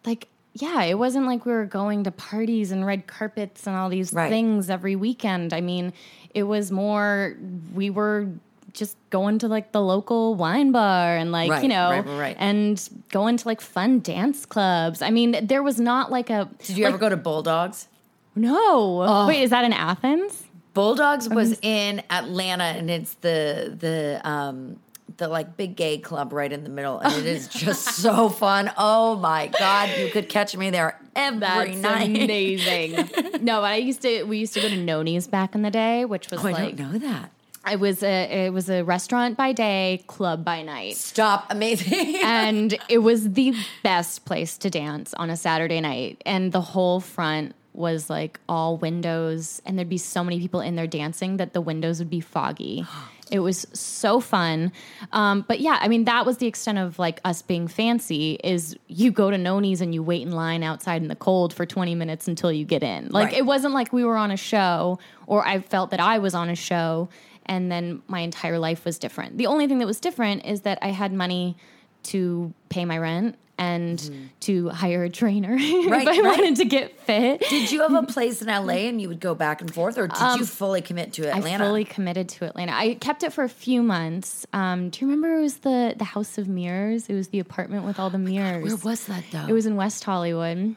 like 0.06 0.28
yeah 0.54 0.84
it 0.84 0.96
wasn't 0.98 1.26
like 1.26 1.46
we 1.46 1.52
were 1.52 1.66
going 1.66 2.04
to 2.04 2.12
parties 2.12 2.72
and 2.72 2.86
red 2.86 3.08
carpets 3.08 3.68
and 3.68 3.76
all 3.76 3.90
these 3.90 4.12
Right. 4.12 4.30
things 4.30 4.70
every 4.70 4.96
weekend 4.98 5.54
i 5.54 5.62
mean 5.62 5.94
it 6.34 6.44
was 6.44 6.72
more 6.72 7.38
we 7.74 7.90
were 7.90 8.28
just 8.74 8.98
going 9.10 9.40
to 9.40 9.48
like 9.48 9.72
the 9.72 9.82
local 9.82 10.36
wine 10.36 10.72
bar 10.72 11.16
and 11.16 11.32
like 11.32 11.50
Right, 11.50 11.64
you 11.64 11.70
know 11.70 12.02
right, 12.02 12.36
and 12.40 12.78
going 13.10 13.38
to 13.38 13.48
like 13.48 13.62
fun 13.62 14.00
dance 14.02 14.46
clubs 14.46 15.02
i 15.02 15.10
mean 15.10 15.38
there 15.48 15.64
was 15.64 15.80
not 15.80 16.12
like 16.12 16.30
a 16.30 16.50
Did 16.66 16.78
you 16.78 16.84
like, 16.84 16.94
ever 16.94 17.00
go 17.00 17.10
to 17.10 17.18
Bulldogs? 17.18 17.88
no 18.36 19.02
oh. 19.04 19.28
wait 19.28 19.42
is 19.42 19.50
that 19.52 19.64
in 19.64 19.72
athens 19.74 20.44
Bulldogs 20.78 21.28
was 21.28 21.58
in 21.64 22.04
Atlanta, 22.10 22.64
and 22.66 22.90
it's 22.92 23.16
the 23.16 23.76
the 23.80 24.22
um 24.24 24.80
the 25.18 25.28
like 25.28 25.58
big 25.58 25.76
gay 25.76 25.98
club 25.98 26.32
right 26.32 26.52
in 26.52 26.64
the 26.64 26.70
middle, 26.70 27.00
and 27.00 27.14
it 27.16 27.26
is 27.26 27.48
just 27.66 27.84
so 27.96 28.30
fun. 28.30 28.72
Oh 28.78 29.16
my 29.16 29.48
god, 29.48 29.90
you 29.98 30.10
could 30.12 30.30
catch 30.30 30.56
me 30.56 30.70
there 30.70 31.00
every 31.16 31.40
That's 31.40 31.78
night. 31.78 32.10
amazing. 32.10 32.92
no, 33.44 33.62
but 33.62 33.72
I 33.72 33.78
used 33.78 34.04
to. 34.04 34.24
We 34.26 34.38
used 34.38 34.54
to 34.54 34.62
go 34.62 34.70
to 34.70 34.76
Noni's 34.76 35.26
back 35.26 35.56
in 35.56 35.64
the 35.64 35.72
day, 35.72 36.06
which 36.06 36.30
was 36.30 36.44
Oh, 36.46 36.48
I 36.48 36.52
like 36.52 36.76
don't 36.76 36.92
know 36.94 37.00
that. 37.00 37.32
it 37.72 37.80
was 37.80 38.04
a 38.04 38.46
it 38.46 38.54
was 38.54 38.70
a 38.70 38.84
restaurant 38.84 39.36
by 39.36 39.54
day, 39.54 40.04
club 40.06 40.46
by 40.46 40.62
night. 40.62 40.96
Stop, 40.96 41.48
amazing. 41.50 42.18
and 42.24 42.78
it 42.88 43.00
was 43.00 43.32
the 43.34 43.56
best 43.82 44.26
place 44.26 44.60
to 44.60 44.70
dance 44.70 45.16
on 45.16 45.32
a 45.32 45.38
Saturday 45.38 45.82
night. 45.82 46.22
And 46.24 46.52
the 46.52 46.62
whole 46.62 47.00
front 47.00 47.56
was 47.78 48.10
like 48.10 48.40
all 48.50 48.78
windows, 48.78 49.62
and 49.66 49.78
there'd 49.78 49.88
be 49.90 49.98
so 49.98 50.24
many 50.24 50.40
people 50.40 50.62
in 50.62 50.76
there 50.76 50.88
dancing 50.88 51.38
that 51.38 51.54
the 51.54 51.62
windows 51.62 52.00
would 52.00 52.10
be 52.10 52.20
foggy. 52.22 52.86
It 53.30 53.40
was 53.40 53.68
so 53.74 54.22
fun. 54.22 54.72
Um, 55.12 55.44
but 55.46 55.60
yeah, 55.60 55.78
I 55.82 55.90
mean, 55.90 56.06
that 56.06 56.26
was 56.26 56.38
the 56.38 56.48
extent 56.48 56.78
of 56.78 56.98
like 56.98 57.20
us 57.26 57.42
being 57.42 57.68
fancy 57.68 58.40
is 58.42 58.78
you 58.88 59.12
go 59.12 59.30
to 59.30 59.36
Noni's 59.36 59.82
and 59.82 59.94
you 59.94 60.02
wait 60.02 60.22
in 60.22 60.32
line 60.32 60.64
outside 60.64 61.02
in 61.02 61.10
the 61.10 61.16
cold 61.16 61.54
for 61.54 61.66
20 61.66 61.94
minutes 61.94 62.30
until 62.30 62.54
you 62.54 62.64
get 62.64 62.84
in. 62.84 63.10
Like 63.10 63.32
Right. 63.32 63.40
it 63.40 63.46
wasn't 63.46 63.74
like 63.74 63.92
we 63.92 64.06
were 64.06 64.16
on 64.16 64.32
a 64.32 64.38
show 64.38 64.98
or 65.26 65.46
I 65.46 65.60
felt 65.60 65.92
that 65.92 66.00
I 66.00 66.20
was 66.20 66.36
on 66.36 66.50
a 66.50 66.56
show 66.56 67.10
and 67.46 67.70
then 67.70 68.02
my 68.08 68.22
entire 68.22 68.60
life 68.60 68.86
was 68.86 68.98
different. 68.98 69.38
The 69.38 69.48
only 69.48 69.68
thing 69.68 69.80
that 69.80 69.88
was 69.88 70.00
different 70.00 70.46
is 70.46 70.62
that 70.62 70.80
I 70.82 70.92
had 70.92 71.12
money 71.12 71.58
to 72.04 72.54
pay 72.70 72.86
my 72.86 72.98
rent 72.98 73.36
and 73.58 74.30
to 74.42 74.70
hire 74.70 75.04
a 75.04 75.10
trainer 75.10 75.56
if 75.60 75.62
Mm-hmm. 75.62 75.94
I 75.94 75.98
right. 76.06 76.24
wanted 76.24 76.56
to 76.58 76.66
get 76.66 77.00
fit. 77.02 77.42
did 77.50 77.72
you 77.72 77.82
have 77.82 77.94
a 77.94 78.04
place 78.12 78.42
in 78.42 78.48
LA 78.48 78.74
and 78.90 79.02
you 79.02 79.08
would 79.10 79.20
go 79.20 79.34
back 79.36 79.62
and 79.62 79.74
forth, 79.74 79.98
or 79.98 80.08
did 80.08 80.40
you 80.40 80.46
fully 80.46 80.82
commit 80.82 81.14
to 81.14 81.28
Atlanta? 81.30 81.64
I 81.64 81.68
fully 81.68 81.86
committed 81.86 82.30
to 82.30 82.46
Atlanta. 82.46 82.74
I 82.74 82.96
kept 82.96 83.24
it 83.24 83.34
for 83.34 83.44
a 83.44 83.50
few 83.50 83.82
months. 83.84 84.46
Um, 84.54 84.90
do 84.90 85.00
you 85.06 85.12
remember 85.12 85.38
it 85.38 85.42
was 85.42 85.58
the 85.60 85.96
the 85.98 86.04
House 86.06 86.38
of 86.38 86.48
Mirrors? 86.48 87.08
It 87.10 87.14
was 87.16 87.30
the 87.30 87.40
apartment 87.40 87.86
with 87.86 88.00
all 88.00 88.10
the 88.10 88.18
mirrors. 88.18 88.64
Where 88.64 88.78
was 88.92 89.06
that 89.08 89.24
though? 89.32 89.46
It 89.48 89.54
was 89.54 89.66
in 89.66 89.76
West 89.76 90.04
Hollywood. 90.04 90.76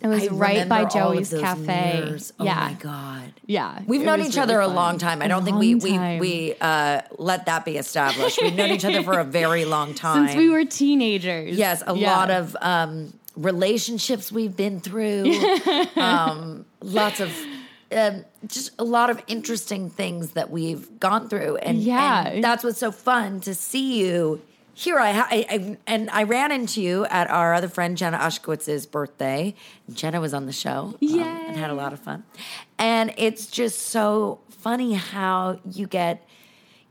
It 0.00 0.08
was 0.08 0.24
I 0.24 0.26
right 0.28 0.68
by 0.68 0.80
remember 0.82 0.98
all 1.00 1.12
of 1.12 1.16
Joey's 1.16 1.30
Cafe. 1.40 2.00
mirrors. 2.02 2.32
Oh 2.38 2.44
yeah, 2.44 2.54
my 2.54 2.72
god. 2.74 3.32
yeah. 3.46 3.80
We've 3.86 4.02
It 4.02 4.04
known 4.04 4.20
each 4.20 4.36
really 4.36 4.40
other 4.42 4.60
a 4.60 4.68
long 4.68 4.98
time. 4.98 5.22
I 5.22 5.28
don't 5.28 5.44
think 5.44 5.56
we 5.58 5.74
we 5.74 5.90
time. 5.96 6.18
we 6.20 6.54
uh, 6.60 7.00
let 7.18 7.46
that 7.46 7.64
be 7.64 7.76
established. 7.78 8.38
We've 8.42 8.54
known 8.54 8.70
each 8.70 8.84
other 8.84 9.02
for 9.02 9.18
a 9.18 9.24
very 9.24 9.64
long 9.64 9.94
time. 9.94 10.26
since 10.28 10.36
we 10.36 10.48
were 10.50 10.64
teenagers. 10.64 11.56
Yes, 11.56 11.82
a 11.86 11.96
Yeah. 11.96 12.14
lot 12.16 12.30
of 12.30 12.56
um, 12.60 13.12
relationships 13.36 14.30
we've 14.30 14.56
been 14.56 14.80
through. 14.80 15.32
um, 15.96 16.66
lots 16.82 17.20
of. 17.20 17.32
Um, 17.92 18.24
just 18.48 18.72
a 18.80 18.84
lot 18.84 19.10
of 19.10 19.22
interesting 19.28 19.90
things 19.90 20.32
that 20.32 20.50
we've 20.50 20.98
gone 20.98 21.28
through, 21.28 21.56
and 21.58 21.78
Yeah. 21.78 22.26
and 22.26 22.44
that's 22.44 22.64
what's 22.64 22.78
so 22.80 22.90
fun 22.90 23.40
to 23.42 23.54
see 23.54 24.00
you 24.04 24.42
here. 24.76 24.98
I, 24.98 25.12
ha- 25.12 25.28
I, 25.30 25.46
I 25.48 25.78
and 25.86 26.10
I 26.10 26.24
ran 26.24 26.52
into 26.52 26.82
you 26.82 27.06
at 27.06 27.30
our 27.30 27.54
other 27.54 27.68
friend 27.68 27.96
Jenna 27.96 28.18
Ushkowitz's 28.18 28.86
birthday. 28.86 29.54
Jenna 29.92 30.20
was 30.20 30.34
on 30.34 30.44
the 30.44 30.52
show, 30.52 30.94
um, 31.00 31.48
and 31.48 31.56
had 31.56 31.70
a 31.70 31.74
lot 31.74 31.92
of 31.94 31.98
fun. 32.00 32.24
And 32.78 33.14
it's 33.16 33.46
just 33.46 33.86
so 33.86 34.40
funny 34.50 34.92
how 34.92 35.60
you 35.64 35.86
get 35.86 36.28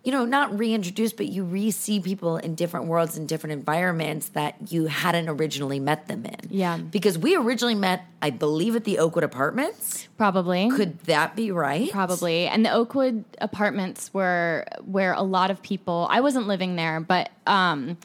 you 0.06 0.12
know, 0.12 0.24
not 0.24 0.58
reintroduced, 0.58 1.18
but 1.18 1.26
you 1.26 1.44
re 1.44 1.72
see 1.72 2.00
people 2.00 2.38
in 2.38 2.54
different 2.54 2.86
worlds 2.86 3.18
and 3.18 3.28
different 3.28 3.54
environments 3.54 4.30
that 4.30 4.56
you 4.72 4.86
hadn't 4.86 5.28
originally 5.28 5.80
met 5.80 6.08
them 6.08 6.24
in. 6.26 6.38
Yeah. 6.52 6.78
Because 6.78 7.18
we 7.18 7.36
originally 7.36 7.74
met, 7.74 8.06
I 8.22 8.30
believe, 8.30 8.76
at 8.76 8.84
the 8.84 9.00
Oakwood 9.00 9.24
Apartments. 9.24 10.08
probably. 10.16 10.70
Could 10.70 11.00
that 11.06 11.36
be 11.36 11.52
right? 11.52 11.92
Probably. 11.92 12.46
And 12.48 12.64
the 12.64 12.72
Oakwood 12.72 13.26
apartments 13.42 14.14
were 14.14 14.68
where 14.86 15.14
a 15.14 15.24
lot 15.24 15.50
of 15.50 15.64
people, 15.64 16.08
I 16.12 16.22
wasn't 16.22 16.46
living 16.46 16.76
there, 16.76 17.00
but 17.00 17.32
um, 17.48 17.98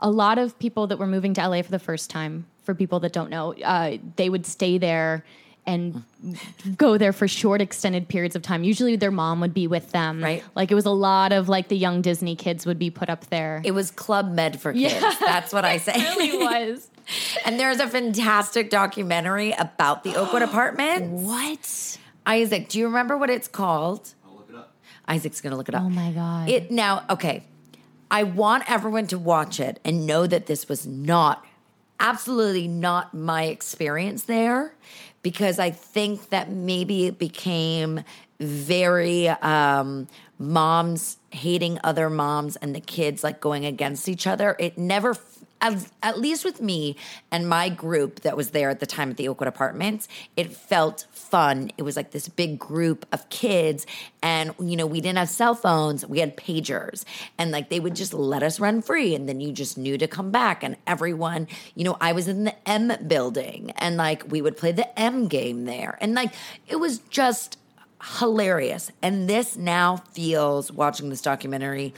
a 0.00 0.10
lot 0.10 0.38
of 0.38 0.58
people 0.58 0.88
that 0.88 0.98
were 0.98 1.06
moving 1.06 1.34
to 1.34 1.48
LA 1.48 1.62
for 1.62 1.70
the 1.70 1.78
first 1.78 2.10
time, 2.10 2.46
for 2.64 2.74
people 2.74 2.98
that 3.00 3.12
don't 3.12 3.30
know, 3.30 3.54
uh, 3.64 3.98
they 4.16 4.28
would 4.28 4.44
stay 4.44 4.76
there 4.76 5.24
and 5.66 6.02
go 6.76 6.98
there 6.98 7.12
for 7.12 7.26
short 7.26 7.60
extended 7.60 8.08
periods 8.08 8.36
of 8.36 8.42
time. 8.42 8.64
Usually 8.64 8.96
their 8.96 9.10
mom 9.10 9.40
would 9.40 9.54
be 9.54 9.66
with 9.66 9.92
them. 9.92 10.22
Right. 10.22 10.44
Like 10.54 10.70
it 10.70 10.74
was 10.74 10.86
a 10.86 10.90
lot 10.90 11.32
of 11.32 11.48
like 11.48 11.68
the 11.68 11.76
young 11.76 12.02
Disney 12.02 12.36
kids 12.36 12.66
would 12.66 12.78
be 12.78 12.90
put 12.90 13.08
up 13.08 13.26
there. 13.26 13.62
It 13.64 13.72
was 13.72 13.90
Club 13.90 14.30
Med 14.32 14.60
for 14.60 14.72
kids. 14.72 15.18
That's 15.20 15.52
what 15.52 15.64
I 15.64 15.78
say. 15.78 15.92
It 16.04 16.16
really 16.16 16.38
was. 16.72 16.88
and 17.44 17.58
there's 17.58 17.80
a 17.80 17.88
fantastic 17.88 18.70
documentary 18.70 19.52
about 19.52 20.04
the 20.04 20.16
Oakwood 20.16 20.42
apartment. 20.50 21.10
what? 21.10 21.98
Isaac, 22.26 22.68
do 22.68 22.78
you 22.78 22.86
remember 22.86 23.16
what 23.16 23.30
it's 23.30 23.48
called? 23.48 24.14
I'll 24.26 24.36
look 24.36 24.48
it 24.50 24.56
up. 24.56 24.72
Isaac's 25.06 25.40
going 25.40 25.50
to 25.50 25.56
look 25.56 25.68
it 25.68 25.74
up. 25.74 25.82
Oh 25.82 25.90
my 25.90 26.12
God. 26.12 26.48
It 26.48 26.70
now, 26.70 27.04
okay. 27.10 27.44
I 28.10 28.22
want 28.22 28.70
everyone 28.70 29.06
to 29.08 29.18
watch 29.18 29.60
it 29.60 29.80
and 29.84 30.06
know 30.06 30.26
that 30.26 30.46
this 30.46 30.68
was 30.68 30.86
not, 30.86 31.44
absolutely 32.00 32.68
not 32.68 33.12
my 33.14 33.44
experience 33.44 34.24
there 34.24 34.74
because 35.24 35.58
I 35.58 35.70
think 35.70 36.28
that 36.28 36.50
maybe 36.50 37.06
it 37.06 37.18
became 37.18 38.04
very 38.38 39.28
um, 39.28 40.06
moms 40.38 41.16
hating 41.30 41.80
other 41.82 42.10
moms 42.10 42.56
and 42.56 42.74
the 42.74 42.80
kids 42.80 43.24
like 43.24 43.40
going 43.40 43.64
against 43.64 44.08
each 44.08 44.28
other. 44.28 44.54
It 44.60 44.78
never. 44.78 45.16
At, 45.60 45.86
at 46.02 46.18
least 46.18 46.44
with 46.44 46.60
me 46.60 46.96
and 47.30 47.48
my 47.48 47.70
group 47.70 48.20
that 48.20 48.36
was 48.36 48.50
there 48.50 48.68
at 48.68 48.80
the 48.80 48.86
time 48.86 49.10
at 49.10 49.16
the 49.16 49.28
Oakwood 49.28 49.48
Apartments, 49.48 50.08
it 50.36 50.52
felt 50.54 51.06
fun. 51.10 51.70
It 51.78 51.82
was 51.82 51.96
like 51.96 52.10
this 52.10 52.28
big 52.28 52.58
group 52.58 53.06
of 53.12 53.26
kids, 53.30 53.86
and 54.22 54.54
you 54.58 54.76
know, 54.76 54.84
we 54.84 55.00
didn't 55.00 55.16
have 55.16 55.30
cell 55.30 55.54
phones, 55.54 56.06
we 56.06 56.18
had 56.20 56.36
pagers, 56.36 57.06
and 57.38 57.50
like 57.50 57.70
they 57.70 57.80
would 57.80 57.96
just 57.96 58.12
let 58.12 58.42
us 58.42 58.60
run 58.60 58.82
free, 58.82 59.14
and 59.14 59.26
then 59.26 59.40
you 59.40 59.52
just 59.52 59.78
knew 59.78 59.96
to 59.96 60.06
come 60.06 60.30
back. 60.30 60.62
And 60.62 60.76
everyone, 60.86 61.48
you 61.74 61.84
know, 61.84 61.96
I 61.98 62.12
was 62.12 62.28
in 62.28 62.44
the 62.44 62.68
M 62.68 62.92
building, 63.06 63.70
and 63.76 63.96
like 63.96 64.30
we 64.30 64.42
would 64.42 64.58
play 64.58 64.72
the 64.72 64.98
M 64.98 65.28
game 65.28 65.64
there, 65.64 65.96
and 66.02 66.14
like 66.14 66.34
it 66.68 66.76
was 66.76 66.98
just 66.98 67.56
hilarious. 68.18 68.90
And 69.00 69.30
this 69.30 69.56
now 69.56 69.96
feels, 70.12 70.70
watching 70.70 71.08
this 71.08 71.22
documentary, 71.22 71.94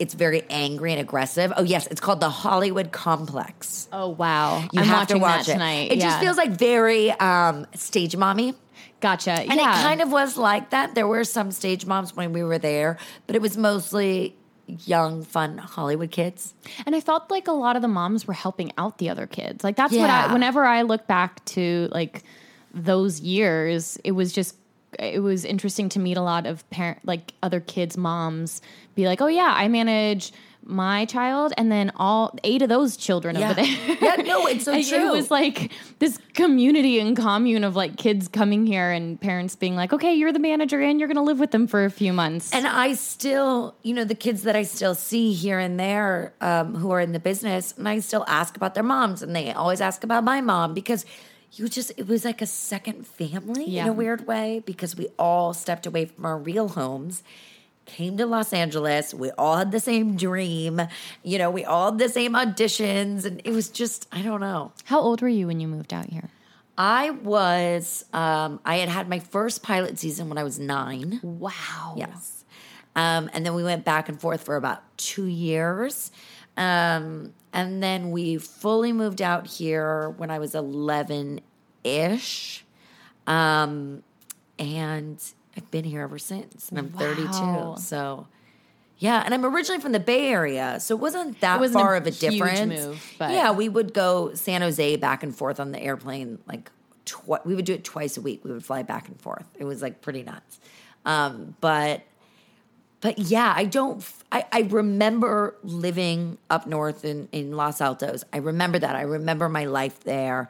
it's 0.00 0.14
very 0.14 0.42
angry 0.50 0.92
and 0.92 1.00
aggressive. 1.00 1.52
Oh, 1.56 1.62
yes, 1.62 1.86
it's 1.86 2.00
called 2.00 2.20
The 2.20 2.30
Hollywood 2.30 2.90
Complex. 2.90 3.86
oh 3.92 4.08
wow. 4.08 4.60
You 4.72 4.80
I'm 4.80 4.86
have 4.86 5.08
to 5.08 5.18
watch 5.18 5.46
that 5.46 5.50
it. 5.50 5.52
tonight. 5.52 5.92
It 5.92 6.00
just 6.00 6.18
feels 6.18 6.36
like 6.36 6.50
very 6.50 7.10
um, 7.12 7.66
stage 7.74 8.16
mommy. 8.16 8.54
Gotcha. 9.00 9.32
And 9.32 9.54
yeah. 9.54 9.78
it 9.78 9.82
kind 9.82 10.00
of 10.02 10.10
was 10.10 10.36
like 10.36 10.70
that. 10.70 10.94
There 10.94 11.06
were 11.06 11.24
some 11.24 11.52
stage 11.52 11.86
moms 11.86 12.14
when 12.16 12.32
we 12.32 12.42
were 12.42 12.58
there, 12.58 12.98
but 13.26 13.36
it 13.36 13.42
was 13.42 13.56
mostly 13.56 14.36
young, 14.66 15.22
fun 15.22 15.58
Hollywood 15.58 16.10
kids. 16.10 16.54
And 16.86 16.94
I 16.94 17.00
felt 17.00 17.30
like 17.30 17.48
a 17.48 17.52
lot 17.52 17.76
of 17.76 17.82
the 17.82 17.88
moms 17.88 18.26
were 18.26 18.34
helping 18.34 18.72
out 18.78 18.98
the 18.98 19.08
other 19.08 19.26
kids. 19.26 19.64
Like 19.64 19.76
that's 19.76 19.94
what 19.94 20.10
I 20.10 20.32
whenever 20.32 20.64
I 20.64 20.82
look 20.82 21.06
back 21.06 21.44
to 21.46 21.88
like 21.92 22.24
those 22.72 23.20
years, 23.20 23.98
it 24.04 24.12
was 24.12 24.32
just 24.32 24.54
it 24.98 25.22
was 25.22 25.44
interesting 25.44 25.88
to 25.90 25.98
meet 25.98 26.16
a 26.16 26.22
lot 26.22 26.46
of 26.46 26.68
parent 26.70 26.98
like 27.04 27.32
other 27.42 27.60
kids' 27.60 27.96
moms 27.96 28.60
be 28.94 29.06
like, 29.06 29.20
"Oh 29.20 29.28
yeah, 29.28 29.52
I 29.56 29.68
manage." 29.68 30.32
my 30.62 31.06
child 31.06 31.54
and 31.56 31.72
then 31.72 31.90
all 31.96 32.36
eight 32.44 32.60
of 32.60 32.68
those 32.68 32.94
children 32.94 33.34
Yeah. 33.34 33.46
over 33.52 33.54
there. 33.62 33.96
Yeah, 34.02 34.16
no, 34.16 34.46
it's 34.46 34.66
so 34.66 34.72
true. 34.82 35.08
It 35.08 35.10
was 35.10 35.30
like 35.30 35.72
this 36.00 36.18
community 36.34 37.00
and 37.00 37.16
commune 37.16 37.64
of 37.64 37.76
like 37.76 37.96
kids 37.96 38.28
coming 38.28 38.66
here 38.66 38.90
and 38.90 39.18
parents 39.18 39.56
being 39.56 39.74
like, 39.74 39.94
okay, 39.94 40.12
you're 40.14 40.32
the 40.32 40.38
manager 40.38 40.78
and 40.78 41.00
you're 41.00 41.08
going 41.08 41.16
to 41.16 41.22
live 41.22 41.40
with 41.40 41.50
them 41.50 41.66
for 41.66 41.86
a 41.86 41.90
few 41.90 42.12
months. 42.12 42.52
And 42.52 42.66
I 42.66 42.92
still, 42.92 43.74
you 43.82 43.94
know, 43.94 44.04
the 44.04 44.14
kids 44.14 44.42
that 44.42 44.54
I 44.54 44.62
still 44.64 44.94
see 44.94 45.32
here 45.32 45.58
and 45.58 45.80
there 45.80 46.34
um, 46.42 46.74
who 46.74 46.90
are 46.90 47.00
in 47.00 47.12
the 47.12 47.20
business, 47.20 47.72
and 47.78 47.88
I 47.88 47.98
still 48.00 48.26
ask 48.28 48.54
about 48.54 48.74
their 48.74 48.84
moms, 48.84 49.22
and 49.22 49.34
they 49.34 49.52
always 49.52 49.80
ask 49.80 50.04
about 50.04 50.24
my 50.24 50.42
mom 50.42 50.74
because 50.74 51.06
you 51.52 51.68
just, 51.68 51.92
it 51.96 52.06
was 52.06 52.24
like 52.24 52.40
a 52.40 52.46
second 52.46 53.06
family 53.06 53.76
in 53.76 53.88
a 53.88 53.92
weird 53.92 54.26
way 54.26 54.62
because 54.64 54.96
we 54.96 55.08
all 55.18 55.52
stepped 55.52 55.86
away 55.86 56.04
from 56.06 56.24
our 56.24 56.38
real 56.38 56.68
homes. 56.68 57.22
Came 57.86 58.16
to 58.18 58.26
Los 58.26 58.52
Angeles. 58.52 59.12
We 59.12 59.32
all 59.32 59.56
had 59.56 59.72
the 59.72 59.80
same 59.80 60.16
dream. 60.16 60.80
You 61.24 61.38
know, 61.38 61.50
we 61.50 61.64
all 61.64 61.90
had 61.90 61.98
the 61.98 62.08
same 62.08 62.34
auditions. 62.34 63.24
And 63.24 63.42
it 63.44 63.50
was 63.50 63.68
just, 63.68 64.06
I 64.12 64.22
don't 64.22 64.40
know. 64.40 64.72
How 64.84 65.00
old 65.00 65.22
were 65.22 65.28
you 65.28 65.48
when 65.48 65.58
you 65.58 65.66
moved 65.66 65.92
out 65.92 66.06
here? 66.06 66.30
I 66.78 67.10
was, 67.10 68.04
um, 68.12 68.60
I 68.64 68.76
had 68.76 68.88
had 68.88 69.08
my 69.08 69.18
first 69.18 69.62
pilot 69.62 69.98
season 69.98 70.28
when 70.28 70.38
I 70.38 70.44
was 70.44 70.58
nine. 70.58 71.18
Wow. 71.22 71.94
Yes. 71.96 72.44
Um, 72.94 73.28
and 73.32 73.44
then 73.44 73.54
we 73.54 73.64
went 73.64 73.84
back 73.84 74.08
and 74.08 74.20
forth 74.20 74.42
for 74.42 74.56
about 74.56 74.82
two 74.96 75.26
years. 75.26 76.12
Um, 76.56 77.32
and 77.52 77.82
then 77.82 78.10
we 78.10 78.36
fully 78.38 78.92
moved 78.92 79.20
out 79.22 79.46
here 79.46 80.10
when 80.10 80.30
I 80.30 80.38
was 80.38 80.54
11 80.54 81.40
ish. 81.84 82.64
Um, 83.26 84.02
and 84.58 85.22
I've 85.56 85.70
been 85.70 85.84
here 85.84 86.02
ever 86.02 86.18
since. 86.18 86.68
And 86.68 86.78
I'm 86.78 86.92
Wow. 86.92 86.98
32. 86.98 87.82
So, 87.82 88.26
yeah. 88.98 89.22
And 89.24 89.32
I'm 89.34 89.44
originally 89.44 89.80
from 89.80 89.92
the 89.92 90.00
Bay 90.00 90.28
Area. 90.28 90.78
So 90.80 90.94
it 90.94 91.00
wasn't 91.00 91.40
that 91.40 91.56
It 91.56 91.60
wasn't 91.60 91.80
a 91.80 91.84
far 91.84 91.96
of 91.96 92.06
a 92.06 92.10
difference. 92.10 92.84
move, 92.86 93.14
but- 93.18 93.30
yeah, 93.32 93.50
we 93.50 93.68
would 93.68 93.94
go 93.94 94.34
San 94.34 94.62
Jose 94.62 94.96
back 94.96 95.22
and 95.22 95.34
forth 95.34 95.58
on 95.60 95.72
the 95.72 95.80
airplane. 95.80 96.38
Like, 96.46 96.70
tw- 97.04 97.44
we 97.44 97.54
would 97.54 97.64
do 97.64 97.74
it 97.74 97.84
twice 97.84 98.16
a 98.16 98.20
week. 98.20 98.44
We 98.44 98.52
would 98.52 98.64
fly 98.64 98.82
back 98.82 99.08
and 99.08 99.20
forth. 99.20 99.46
It 99.58 99.64
was 99.64 99.80
like 99.82 100.00
pretty 100.02 100.22
nuts. 100.22 100.60
Um, 101.04 101.56
but 101.60 102.02
but 103.00 103.18
yeah, 103.18 103.54
I 103.56 103.64
don't. 103.64 104.04
I, 104.32 104.46
I 104.52 104.60
remember 104.62 105.56
living 105.62 106.38
up 106.48 106.66
north 106.66 107.04
in 107.04 107.28
in 107.32 107.52
Los 107.52 107.80
Altos. 107.80 108.24
I 108.32 108.38
remember 108.38 108.78
that. 108.78 108.94
I 108.94 109.02
remember 109.02 109.48
my 109.48 109.64
life 109.64 110.00
there, 110.00 110.48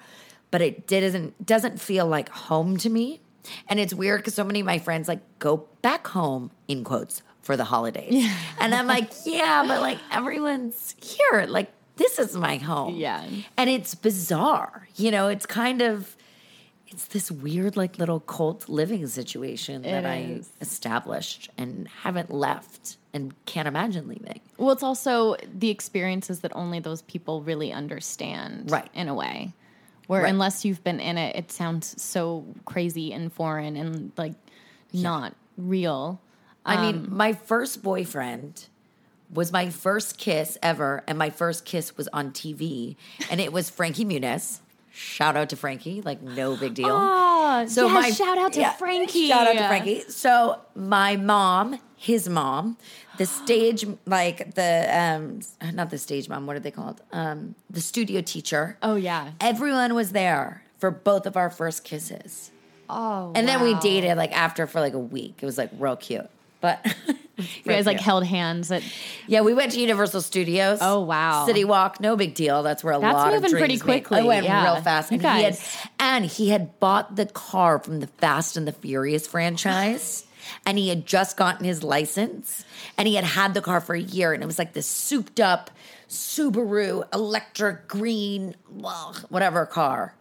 but 0.50 0.60
it 0.60 0.86
didn't 0.86 1.46
doesn't 1.46 1.80
feel 1.80 2.06
like 2.06 2.28
home 2.28 2.76
to 2.78 2.90
me. 2.90 3.20
And 3.68 3.80
it's 3.80 3.94
weird 3.94 4.20
because 4.20 4.34
so 4.34 4.44
many 4.44 4.60
of 4.60 4.66
my 4.66 4.78
friends 4.78 5.08
like 5.08 5.20
go 5.38 5.66
back 5.80 6.06
home 6.08 6.50
in 6.68 6.84
quotes 6.84 7.22
for 7.42 7.56
the 7.56 7.64
holidays, 7.64 8.28
and 8.60 8.74
I'm 8.74 8.86
like, 8.86 9.10
yeah, 9.24 9.64
but 9.66 9.80
like 9.80 9.98
everyone's 10.12 10.94
here. 11.02 11.46
Like 11.48 11.72
this 11.96 12.18
is 12.18 12.36
my 12.36 12.56
home. 12.56 12.96
Yeah. 12.96 13.24
and 13.56 13.70
it's 13.70 13.94
bizarre. 13.94 14.88
You 14.96 15.10
know, 15.10 15.28
it's 15.28 15.46
kind 15.46 15.80
of. 15.82 16.16
It's 16.92 17.06
this 17.06 17.30
weird, 17.30 17.76
like 17.76 18.00
little 18.00 18.18
cult 18.18 18.68
living 18.68 19.06
situation 19.06 19.82
that 19.82 20.04
It 20.04 20.08
I 20.08 20.40
established 20.60 21.48
and 21.56 21.86
haven't 22.02 22.32
left 22.32 22.96
and 23.12 23.34
can't 23.46 23.66
imagine 23.68 24.08
leaving. 24.08 24.40
Well, 24.56 24.70
it's 24.70 24.82
also 24.82 25.36
the 25.52 25.70
experiences 25.70 26.40
that 26.40 26.52
only 26.54 26.80
those 26.80 27.02
people 27.02 27.42
really 27.42 27.72
understand, 27.72 28.70
Right. 28.70 28.88
In 28.94 29.08
a 29.08 29.14
way, 29.14 29.52
where 30.06 30.22
Right. 30.22 30.30
unless 30.30 30.64
you've 30.64 30.82
been 30.84 31.00
in 31.00 31.18
it, 31.18 31.36
it 31.36 31.52
sounds 31.52 32.00
so 32.00 32.44
crazy 32.64 33.12
and 33.12 33.32
foreign 33.32 33.76
and 33.76 34.12
like 34.16 34.34
not 34.92 35.34
real. 35.56 36.20
I 36.64 36.80
mean, 36.80 36.96
um, 37.06 37.16
my 37.16 37.32
first 37.32 37.82
boyfriend 37.82 38.66
was 39.32 39.52
my 39.52 39.70
first 39.70 40.18
kiss 40.18 40.58
ever, 40.62 41.02
and 41.06 41.16
my 41.16 41.30
first 41.30 41.64
kiss 41.64 41.96
was 41.96 42.08
on 42.08 42.32
TV, 42.32 42.96
and 43.30 43.40
it 43.40 43.52
was 43.52 43.70
Frankie 43.70 44.04
Muniz. 44.04 44.58
Shout 44.92 45.36
out 45.36 45.50
to 45.50 45.56
Frankie, 45.56 46.02
like 46.02 46.20
no 46.20 46.56
big 46.56 46.74
deal. 46.74 46.88
Oh, 46.90 47.60
yes, 47.60 48.16
shout 48.16 48.38
out 48.38 48.52
to 48.54 48.70
Frankie. 48.72 49.28
Shout 49.28 49.46
out 49.46 49.52
to 49.56 49.68
Frankie. 49.68 50.00
So 50.08 50.60
my 50.74 51.16
mom, 51.16 51.78
his 51.96 52.28
mom, 52.28 52.76
the 53.16 53.26
stage, 53.26 53.86
like 54.06 54.54
the 54.54 54.88
um, 54.92 55.40
not 55.74 55.90
the 55.90 55.98
stage 55.98 56.28
mom. 56.28 56.46
What 56.46 56.56
are 56.56 56.60
they 56.60 56.70
called? 56.70 57.00
Um, 57.12 57.54
the 57.68 57.80
studio 57.80 58.20
teacher. 58.20 58.78
Oh 58.82 58.96
yeah. 58.96 59.30
Everyone 59.40 59.94
was 59.94 60.10
there 60.12 60.64
for 60.78 60.90
both 60.90 61.26
of 61.26 61.36
our 61.36 61.50
first 61.50 61.84
kisses. 61.84 62.50
Oh, 62.88 63.32
And 63.36 63.46
then 63.46 63.62
we 63.62 63.74
dated 63.74 64.16
like 64.16 64.32
after 64.36 64.66
for 64.66 64.80
like 64.80 64.94
a 64.94 64.98
week. 64.98 65.38
It 65.40 65.46
was 65.46 65.56
like 65.56 65.70
real 65.78 65.94
cute. 65.96 66.28
But 66.60 66.84
You 67.64 67.72
guys 67.72 67.86
like 67.86 68.00
held 68.00 68.24
hands 68.24 68.70
at 68.70 68.82
yeah, 69.26 69.42
we 69.42 69.54
went 69.54 69.72
to 69.72 69.80
Universal 69.80 70.22
Studios. 70.22 70.78
Oh, 70.80 71.00
wow. 71.00 71.46
City 71.46 71.64
Walk, 71.64 72.00
no 72.00 72.16
big 72.16 72.34
deal. 72.34 72.62
That's 72.62 72.82
where 72.82 72.94
a 72.94 73.00
That's 73.00 73.14
lot 73.14 73.28
of 73.28 73.42
moving 73.42 73.50
pretty 73.50 73.66
dreams 73.76 73.86
made. 73.86 74.04
quickly, 74.04 74.20
I 74.20 74.24
went 74.24 74.44
yeah. 74.44 74.64
real 74.64 74.82
fast. 74.82 75.10
And 75.12 75.20
he, 75.20 75.26
had, 75.26 75.58
and 75.98 76.24
he 76.24 76.48
had 76.50 76.78
bought 76.80 77.16
the 77.16 77.26
car 77.26 77.78
from 77.78 78.00
the 78.00 78.06
Fast 78.06 78.56
and 78.56 78.66
the 78.66 78.72
Furious 78.72 79.26
franchise. 79.26 80.26
And 80.66 80.78
he 80.78 80.88
had 80.88 81.06
just 81.06 81.36
gotten 81.36 81.64
his 81.64 81.84
license, 81.84 82.64
and 82.98 83.06
he 83.06 83.14
had 83.14 83.24
had 83.24 83.54
the 83.54 83.60
car 83.60 83.80
for 83.80 83.94
a 83.94 84.00
year, 84.00 84.32
and 84.32 84.42
it 84.42 84.46
was 84.46 84.58
like 84.58 84.72
this 84.72 84.86
souped 84.86 85.38
up 85.38 85.70
Subaru 86.08 87.04
electric 87.14 87.86
green, 87.86 88.56
well, 88.68 89.14
whatever 89.28 89.64
car. 89.64 90.14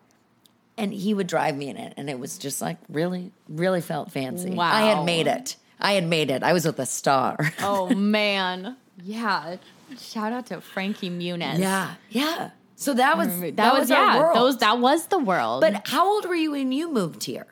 And 0.77 0.93
he 0.93 1.13
would 1.13 1.25
drive 1.25 1.58
me 1.58 1.69
in 1.69 1.77
it, 1.77 1.93
and 1.97 2.10
it 2.10 2.19
was 2.19 2.38
just 2.38 2.62
like 2.62 2.77
really, 2.89 3.32
really 3.47 3.82
felt 3.82 4.12
fancy. 4.12 4.55
I 4.58 4.82
had 4.82 5.03
made 5.03 5.25
it. 5.25 5.55
I 5.80 5.94
had 5.94 6.06
made 6.08 6.30
it. 6.30 6.44
I 6.44 6.54
was 6.54 6.65
with 6.65 6.80
a 6.80 6.86
star. 6.86 7.38
Oh 7.62 7.94
man. 7.94 8.76
Yeah. 9.02 9.58
Shout 9.98 10.34
out 10.34 10.46
to 10.48 10.62
Frankie 10.62 11.10
Muniz. 11.10 11.58
Yeah, 11.60 11.96
yeah. 12.10 12.52
So 12.76 12.94
that 12.94 13.18
was 13.18 13.28
That, 13.39 13.56
that, 13.58 13.74
was, 13.74 13.82
was, 13.82 13.89
yeah. 13.89 14.32
Those 14.34 14.58
that 14.58 14.80
was 14.80 15.08
the 15.08 15.20
world. 15.20 15.62
but 15.62 15.88
how 15.88 16.08
old 16.08 16.26
were 16.28 16.36
you 16.36 16.52
when 16.52 16.72
you 16.72 16.92
moved 16.92 17.24
here? 17.24 17.48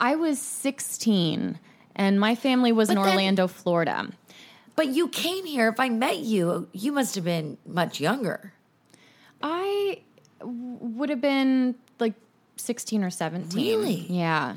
I 0.00 0.14
was 0.16 0.40
16 0.40 1.58
and 1.96 2.20
my 2.20 2.34
family 2.34 2.72
was 2.72 2.88
in 2.88 2.96
then- 2.96 3.04
Orlando, 3.08 3.46
Florida. 3.46 4.08
But 4.76 4.88
you 4.88 5.08
came 5.08 5.44
here. 5.44 5.68
If 5.68 5.80
I 5.80 5.88
met 5.88 6.18
you, 6.18 6.68
you 6.72 6.92
must 6.92 7.16
have 7.16 7.24
been 7.24 7.58
much 7.66 7.98
younger. 8.00 8.52
I 9.42 10.02
would 10.42 11.10
have 11.10 11.20
been 11.20 11.74
like 11.98 12.14
16 12.56 13.02
or 13.02 13.10
17. 13.10 13.60
Really? 13.60 14.06
Yeah. 14.08 14.54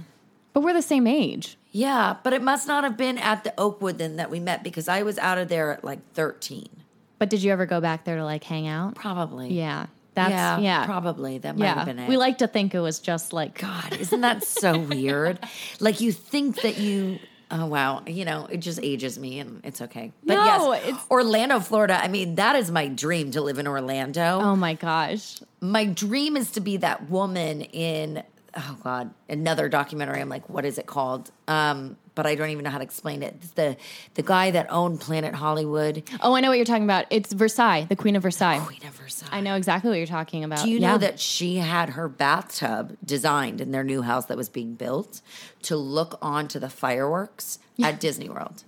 But 0.53 0.61
we're 0.61 0.73
the 0.73 0.81
same 0.83 1.07
age. 1.07 1.57
Yeah, 1.71 2.17
but 2.23 2.33
it 2.33 2.41
must 2.41 2.67
not 2.67 2.83
have 2.83 2.97
been 2.97 3.17
at 3.17 3.43
the 3.43 3.53
Oakwood 3.57 3.97
then 3.97 4.17
that 4.17 4.29
we 4.29 4.39
met 4.39 4.63
because 4.63 4.87
I 4.87 5.03
was 5.03 5.17
out 5.17 5.37
of 5.37 5.47
there 5.47 5.71
at 5.71 5.83
like 5.83 5.99
thirteen, 6.13 6.69
But 7.17 7.29
did 7.29 7.41
you 7.43 7.51
ever 7.51 7.65
go 7.65 7.79
back 7.79 8.03
there 8.03 8.17
to 8.17 8.25
like 8.25 8.43
hang 8.43 8.67
out? 8.67 8.95
probably. 8.95 9.53
Yeah. 9.53 9.87
That's 10.13 10.61
yeah. 10.61 10.85
probably 10.85 11.37
that 11.37 11.57
might 11.57 11.67
have 11.67 11.85
been 11.85 11.97
it. 11.97 12.09
We 12.09 12.17
like 12.17 12.39
to 12.39 12.47
think 12.47 12.75
it 12.75 12.81
was 12.81 12.99
just 12.99 13.31
like 13.31 13.57
God, 13.57 13.93
isn't 13.97 14.19
that 14.21 14.43
so 14.43 14.77
weird? 14.91 15.39
Like 15.79 16.01
you 16.01 16.11
think 16.11 16.61
that 16.63 16.77
you. 16.77 17.19
Oh 17.49 17.65
wow, 17.65 18.03
you 18.05 18.25
know 18.25 18.45
it 18.49 18.57
just 18.57 18.79
ages 18.83 19.17
me, 19.17 19.39
and 19.39 19.61
it's 19.63 19.81
okay. 19.81 20.11
But 20.23 20.33
No, 20.35 20.73
yes, 20.73 21.05
Orlando, 21.09 21.59
Florida. 21.61 21.97
I 22.01 22.09
mean, 22.09 22.35
that 22.35 22.55
is 22.57 22.71
my 22.71 22.87
dream 22.89 23.31
to 23.31 23.41
live 23.41 23.57
in 23.59 23.67
Orlando. 23.67 24.39
oh 24.41 24.55
my 24.55 24.73
gosh. 24.73 25.39
my 25.61 25.85
dream 25.85 26.35
is 26.35 26.51
to 26.51 26.59
be 26.61 26.77
that 26.77 27.09
woman 27.09 27.61
in 27.61 28.23
oh 28.55 28.77
god 28.83 29.13
another 29.29 29.69
documentary 29.69 30.19
i'm 30.21 30.29
like 30.29 30.49
what 30.49 30.65
is 30.65 30.77
it 30.77 30.85
called 30.85 31.31
um 31.47 31.95
but 32.15 32.25
i 32.27 32.35
don't 32.35 32.49
even 32.49 32.63
know 32.63 32.69
how 32.69 32.77
to 32.77 32.83
explain 32.83 33.23
it 33.23 33.33
it's 33.37 33.51
the 33.51 33.77
the 34.15 34.21
guy 34.21 34.51
that 34.51 34.67
owned 34.69 34.99
planet 34.99 35.33
hollywood 35.33 36.03
Oh, 36.21 36.35
I 36.35 36.41
know 36.41 36.49
what 36.49 36.57
you're 36.57 36.65
talking 36.65 36.83
about. 36.83 37.05
It's 37.09 37.31
Versailles, 37.33 37.85
the 37.85 37.95
Queen 37.95 38.15
of 38.15 38.23
Versailles. 38.23 38.59
queen 38.59 38.85
of 38.85 38.93
versailles 38.93 39.29
I 39.31 39.39
know 39.41 39.55
exactly 39.55 39.89
what 39.89 39.97
you're 39.97 40.05
talking 40.07 40.43
about. 40.43 40.63
do 40.65 40.69
you 40.69 40.79
Yeah. 40.79 40.91
know 40.91 40.97
that 40.97 41.19
she 41.19 41.57
had 41.57 41.91
her 41.91 42.09
bathtub 42.09 42.97
designed 43.05 43.61
in 43.61 43.71
their 43.71 43.83
new 43.83 44.01
house 44.01 44.25
that 44.25 44.35
was 44.37 44.49
being 44.49 44.75
built 44.75 45.21
to 45.63 45.77
look 45.77 46.17
onto 46.21 46.59
the 46.59 46.69
fireworks 46.69 47.57
at 47.81 47.99
disney 47.99 48.29
world 48.29 48.63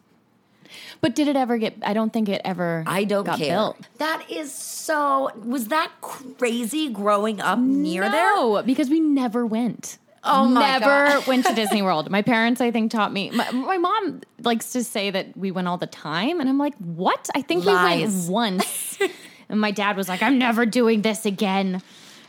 But 1.04 1.14
did 1.16 1.28
it 1.28 1.36
ever 1.36 1.58
get 1.60 1.76
I 1.84 1.94
don't 1.94 2.12
think 2.12 2.30
it 2.30 2.42
ever 2.46 2.84
i 2.88 3.04
don't 3.04 3.26
got 3.26 3.38
care 3.38 3.50
built. 3.56 3.78
that 3.98 4.26
is 4.32 4.52
so 4.54 5.30
was 5.44 5.68
that 5.68 5.92
crazy 6.02 6.90
growing 6.90 7.42
up 7.42 7.60
near 7.60 8.10
there 8.10 8.36
No, 8.36 8.64
because 8.64 8.90
we 8.90 9.00
never 9.00 9.46
went. 9.46 9.98
Oh 10.24 10.46
my 10.48 10.62
never 10.80 10.86
God. 11.20 11.28
went 11.28 11.46
to 11.46 11.54
Disney 11.62 11.82
World. 11.82 12.10
My 12.10 12.22
parents, 12.22 12.62
I 12.62 12.72
think, 12.72 12.92
taught 12.92 13.12
me. 13.12 13.30
My, 13.32 13.52
my 13.52 13.78
mom 13.78 14.22
likes 14.42 14.72
to 14.72 14.84
say 14.84 15.12
that 15.12 15.36
we 15.36 15.52
went 15.52 15.68
all 15.68 15.78
the 15.78 15.88
time, 15.88 16.40
and 16.40 16.48
I'm 16.48 16.58
like, 16.58 16.76
what? 16.78 17.30
I 17.36 17.42
think 17.42 17.66
we 17.66 17.74
went 17.74 18.30
once. 18.30 18.98
and 19.50 19.60
my 19.60 19.72
dad 19.72 19.98
was 19.98 20.08
like, 20.08 20.22
I'm 20.24 20.38
never 20.38 20.66
doing 20.66 21.02
this 21.02 21.26
again. 21.26 21.82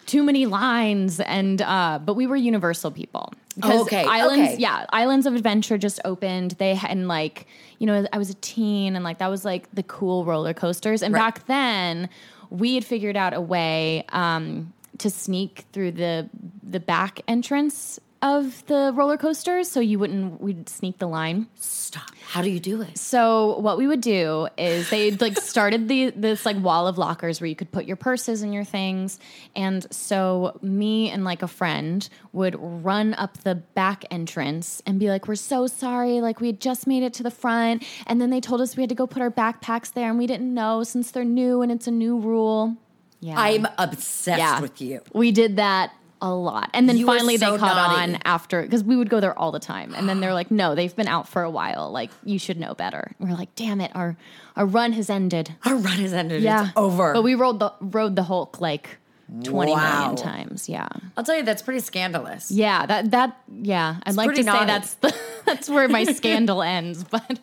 Too 0.06 0.24
many 0.24 0.44
lines, 0.46 1.20
and 1.20 1.62
uh, 1.62 2.00
but 2.04 2.14
we 2.14 2.26
were 2.26 2.34
Universal 2.34 2.90
people. 2.90 3.32
Because 3.54 3.82
Okay, 3.82 4.04
islands, 4.04 4.52
okay. 4.52 4.56
yeah, 4.60 4.86
Islands 4.90 5.26
of 5.26 5.34
Adventure 5.34 5.78
just 5.78 6.00
opened. 6.04 6.52
They 6.52 6.74
had 6.74 6.90
and 6.90 7.08
like, 7.08 7.46
you 7.78 7.86
know, 7.86 8.06
I 8.12 8.18
was 8.18 8.30
a 8.30 8.34
teen, 8.34 8.96
and 8.96 9.04
like 9.04 9.18
that 9.18 9.28
was 9.30 9.44
like 9.44 9.72
the 9.74 9.82
cool 9.84 10.24
roller 10.24 10.54
coasters. 10.54 11.02
And 11.02 11.14
Right. 11.14 11.20
back 11.20 11.46
then, 11.46 12.08
we 12.50 12.74
had 12.74 12.84
figured 12.84 13.16
out 13.16 13.32
a 13.34 13.40
way 13.40 14.04
um, 14.10 14.72
to 14.98 15.10
sneak 15.10 15.64
through 15.72 15.92
the 15.92 16.28
the 16.62 16.80
back 16.80 17.20
entrance 17.28 18.00
of 18.24 18.64
the 18.68 18.90
roller 18.94 19.18
coasters, 19.18 19.70
so 19.70 19.80
you 19.80 19.98
wouldn't 19.98 20.40
we'd 20.40 20.66
sneak 20.66 20.98
the 20.98 21.06
line. 21.06 21.46
Stop. 21.56 22.10
How 22.26 22.40
do 22.40 22.48
you 22.48 22.58
do 22.58 22.80
it? 22.80 22.96
So 22.96 23.58
what 23.58 23.76
we 23.76 23.86
would 23.86 24.00
do 24.00 24.48
is 24.56 24.88
they 24.88 25.10
like 25.10 25.38
started 25.38 25.88
the 25.88 26.08
this 26.08 26.46
like 26.46 26.56
wall 26.56 26.88
of 26.88 26.96
lockers 26.96 27.38
where 27.38 27.48
you 27.48 27.54
could 27.54 27.70
put 27.70 27.84
your 27.84 27.96
purses 27.96 28.40
and 28.40 28.54
your 28.54 28.64
things. 28.64 29.20
And 29.54 29.86
so 29.92 30.58
me 30.62 31.10
and 31.10 31.22
like 31.22 31.42
a 31.42 31.46
friend 31.46 32.08
would 32.32 32.56
run 32.58 33.12
up 33.12 33.36
the 33.42 33.56
back 33.56 34.06
entrance 34.10 34.80
and 34.86 34.98
be 34.98 35.10
like, 35.10 35.28
"We're 35.28 35.34
so 35.34 35.66
sorry, 35.66 36.22
like 36.22 36.40
we 36.40 36.46
had 36.46 36.62
just 36.62 36.86
made 36.86 37.02
it 37.02 37.12
to 37.14 37.22
the 37.22 37.30
front." 37.30 37.84
And 38.06 38.22
then 38.22 38.30
they 38.30 38.40
told 38.40 38.62
us 38.62 38.74
we 38.74 38.82
had 38.82 38.88
to 38.88 38.96
go 38.96 39.06
put 39.06 39.20
our 39.20 39.30
backpacks 39.30 39.92
there 39.92 40.08
and 40.08 40.16
we 40.16 40.26
didn't 40.26 40.52
know 40.52 40.82
since 40.82 41.10
they're 41.10 41.24
new 41.24 41.60
and 41.60 41.70
it's 41.70 41.86
a 41.86 41.90
new 41.90 42.18
rule. 42.18 42.74
Yeah. 43.20 43.38
I'm 43.38 43.66
obsessed 43.76 44.38
yeah. 44.38 44.60
with 44.60 44.80
you. 44.80 45.02
We 45.12 45.30
did 45.30 45.56
that 45.56 45.92
a 46.26 46.34
lot. 46.34 46.70
And 46.72 46.88
then 46.88 46.96
You 46.96 47.04
finally 47.06 47.36
so 47.36 47.52
they 47.52 47.58
caught 47.58 47.76
naughty. 47.76 48.14
on 48.14 48.18
after 48.24 48.62
because 48.62 48.82
we 48.82 48.96
would 48.96 49.10
go 49.10 49.20
there 49.20 49.38
all 49.38 49.52
the 49.52 49.60
time. 49.60 49.94
And 49.94 50.08
then 50.08 50.20
they're 50.20 50.32
like, 50.32 50.50
no, 50.50 50.74
they've 50.74 50.94
been 50.96 51.06
out 51.08 51.28
for 51.28 51.42
a 51.42 51.50
while. 51.50 51.90
Like, 51.92 52.10
you 52.24 52.38
should 52.38 52.58
know 52.58 52.72
better. 52.74 53.12
And 53.20 53.28
we're 53.28 53.36
like, 53.36 53.54
damn 53.56 53.80
it, 53.80 53.90
our 53.94 54.16
our 54.56 54.64
run 54.64 54.92
has 54.92 55.10
ended. 55.10 55.54
Our 55.66 55.76
run 55.76 56.00
is 56.00 56.12
ended. 56.14 56.42
Yeah. 56.42 56.64
It's 56.68 56.72
over. 56.76 57.12
But 57.12 57.22
we 57.22 57.34
rode 57.34 57.58
the 57.58 57.72
rode 57.80 58.16
the 58.16 58.22
Hulk 58.22 58.60
like 58.60 58.98
twenty 59.42 59.74
million 59.74 60.10
Wow. 60.10 60.14
times. 60.16 60.68
Yeah. 60.68 60.88
I'll 61.16 61.24
tell 61.24 61.36
you, 61.36 61.42
that's 61.42 61.62
pretty 61.62 61.80
scandalous. 61.80 62.50
Yeah. 62.50 62.86
That 62.86 63.10
that 63.10 63.36
yeah. 63.52 63.96
I'd 64.04 64.14
like 64.14 64.30
to 64.30 64.34
pretty 64.34 64.42
say 64.44 64.64
that's 64.66 64.94
the 64.94 65.14
that's 65.44 65.68
where 65.68 65.88
my 65.88 66.04
scandal 66.04 66.62
ends, 66.62 67.04
but 67.04 67.22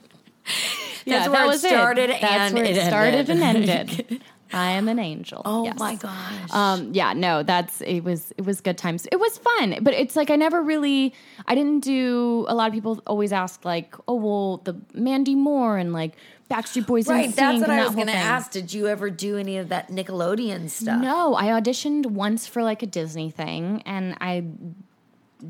yeah, 1.05 1.27
that 1.27 1.43
it 1.43 1.47
was 1.47 1.61
started 1.61 2.09
it. 2.09 2.21
That's 2.21 2.33
and 2.33 2.55
where 2.55 2.63
it 2.65 2.77
it 2.77 2.87
started 2.87 3.29
and 3.29 3.43
ended. 3.43 4.21
I 4.53 4.71
am 4.71 4.87
an 4.87 4.99
angel. 4.99 5.41
Oh 5.45 5.63
Yes. 5.65 5.79
my 5.79 5.95
gosh. 5.95 6.51
Um, 6.51 6.91
yeah, 6.93 7.13
no, 7.13 7.43
that's 7.43 7.81
it 7.81 8.01
was 8.03 8.31
it 8.37 8.45
was 8.45 8.61
good 8.61 8.77
times. 8.77 9.07
It 9.11 9.19
was 9.19 9.37
fun, 9.37 9.77
but 9.81 9.93
it's 9.93 10.15
like 10.15 10.29
I 10.29 10.35
never 10.35 10.61
really 10.61 11.13
I 11.47 11.55
didn't 11.55 11.81
do 11.83 12.45
a 12.49 12.55
lot 12.55 12.67
of 12.67 12.73
people 12.73 13.01
always 13.07 13.31
ask 13.31 13.63
like, 13.65 13.95
oh 14.07 14.15
well, 14.15 14.57
the 14.63 14.75
Mandy 14.93 15.35
Moore 15.35 15.77
and 15.77 15.93
like 15.93 16.13
Backstreet 16.49 16.85
Boys 16.85 17.07
right. 17.07 17.33
That's 17.33 17.61
what 17.61 17.69
I 17.69 17.77
that 17.77 17.85
was 17.85 17.95
going 17.95 18.07
to 18.07 18.13
ask. 18.13 18.51
Did 18.51 18.73
you 18.73 18.87
ever 18.87 19.09
do 19.09 19.37
any 19.37 19.57
of 19.57 19.69
that 19.69 19.87
Nickelodeon 19.89 20.69
stuff? 20.69 21.01
No, 21.01 21.33
I 21.35 21.45
auditioned 21.45 22.07
once 22.07 22.45
for 22.45 22.61
like 22.61 22.83
a 22.83 22.87
Disney 22.87 23.31
thing, 23.31 23.81
and 23.85 24.17
I 24.19 24.43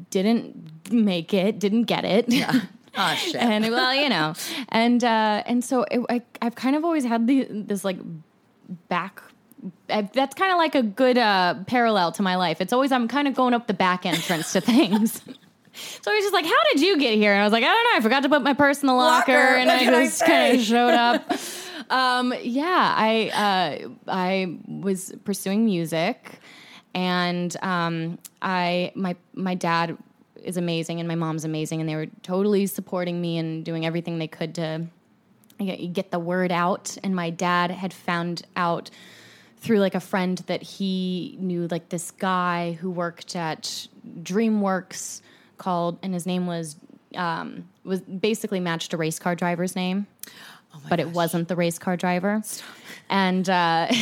didn't 0.10 0.92
make 0.92 1.34
it, 1.34 1.60
didn't 1.60 1.84
get 1.84 2.06
it. 2.06 2.30
Yeah. 2.30 2.62
Oh, 2.94 3.16
shit. 3.16 3.38
and 3.38 3.64
well, 3.72 3.96
you 3.96 4.10
know, 4.10 4.34
and 4.68 5.02
uh, 5.02 5.44
and 5.46 5.64
so 5.64 5.86
it, 5.90 6.02
I, 6.10 6.22
I've 6.42 6.56
kind 6.56 6.76
of 6.76 6.84
always 6.84 7.06
had 7.06 7.26
the, 7.26 7.48
this 7.50 7.86
like 7.86 7.96
back. 8.90 9.22
That's 9.88 10.34
kind 10.34 10.52
of 10.52 10.58
like 10.58 10.76
a 10.76 10.82
good 10.82 11.18
uh, 11.18 11.56
parallel 11.68 12.12
to 12.14 12.24
my 12.24 12.36
life. 12.36 12.62
It's 12.62 12.74
always 12.74 12.92
I'm 12.92 13.08
kind 13.08 13.28
of 13.28 13.36
going 13.36 13.54
up 13.54 13.68
the 13.68 13.74
back 13.74 14.06
entrance 14.06 14.54
to 14.54 14.62
things. 14.62 15.22
So 16.02 16.14
he's 16.14 16.24
just 16.24 16.34
like, 16.34 16.46
"How 16.46 16.64
did 16.72 16.82
you 16.82 16.98
get 16.98 17.16
here?" 17.16 17.34
And 17.34 17.42
I 17.42 17.46
was 17.46 17.54
like, 17.54 17.64
"I 17.64 17.68
don't 17.68 17.84
know. 17.84 17.98
I 17.98 18.02
forgot 18.02 18.24
to 18.24 18.30
put 18.30 18.42
my 18.42 18.54
purse 18.54 18.82
in 18.82 18.88
the 18.88 18.94
locker, 18.94 19.34
Locker, 19.34 19.56
and 19.56 19.72
I 19.72 19.86
just 19.86 20.26
kind 20.26 20.58
of 20.58 20.64
showed 20.66 20.94
up." 20.94 21.32
um, 21.90 22.34
yeah, 22.42 22.94
I 22.98 23.30
uh, 23.86 23.90
I 24.08 24.58
was 24.68 25.14
pursuing 25.24 25.66
music, 25.66 26.40
and 26.94 27.56
um, 27.62 28.20
I 28.42 28.92
my 28.96 29.16
my 29.34 29.56
dad 29.56 29.98
is 30.44 30.58
amazing, 30.58 31.00
and 31.00 31.08
my 31.08 31.16
mom's 31.16 31.46
amazing, 31.46 31.80
and 31.80 31.90
they 31.90 31.96
were 31.96 32.08
totally 32.24 32.66
supporting 32.66 33.22
me 33.22 33.38
and 33.38 33.64
doing 33.64 33.86
everything 33.86 34.18
they 34.18 34.28
could 34.28 34.56
to 34.56 34.88
get 35.66 35.94
get 35.94 36.12
the 36.12 36.20
word 36.20 36.52
out. 36.52 36.98
And 37.04 37.16
my 37.16 37.30
dad 37.30 37.72
had 37.72 37.94
found 37.94 38.44
out 38.56 38.90
through 39.58 39.80
like 39.80 39.96
a 39.96 40.00
friend 40.00 40.40
that 40.48 40.64
he 40.64 41.38
knew 41.40 41.68
like 41.68 41.90
this 41.90 42.12
guy 42.12 42.74
who 42.74 42.90
worked 42.90 43.36
at 43.36 43.88
DreamWorks 44.24 45.22
called, 45.58 46.00
and 46.02 46.14
his 46.14 46.26
name 46.26 46.48
was 46.48 46.76
um, 47.16 47.70
was 47.84 48.02
basically 48.02 48.60
matched 48.60 48.94
a 48.94 48.98
race 48.98 49.20
car 49.20 49.36
driver's 49.36 49.76
name, 49.76 50.08
but 50.90 51.00
it 51.00 51.10
wasn't 51.10 51.48
the 51.48 51.56
race 51.56 51.80
car 51.80 51.98
driver, 51.98 52.42
and. 53.10 53.50
Uh, 53.50 53.88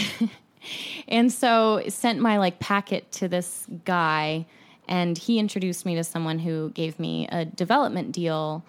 and 1.07 1.31
so 1.31 1.81
sent 1.87 2.19
my 2.19 2.37
like 2.37 2.59
packet 2.59 3.11
to 3.11 3.27
this 3.27 3.65
guy 3.85 4.45
and 4.87 5.17
he 5.17 5.39
introduced 5.39 5.85
me 5.85 5.95
to 5.95 6.03
someone 6.03 6.39
who 6.39 6.69
gave 6.71 6.99
me 6.99 7.27
a 7.31 7.45
development 7.45 8.11
deal 8.11 8.63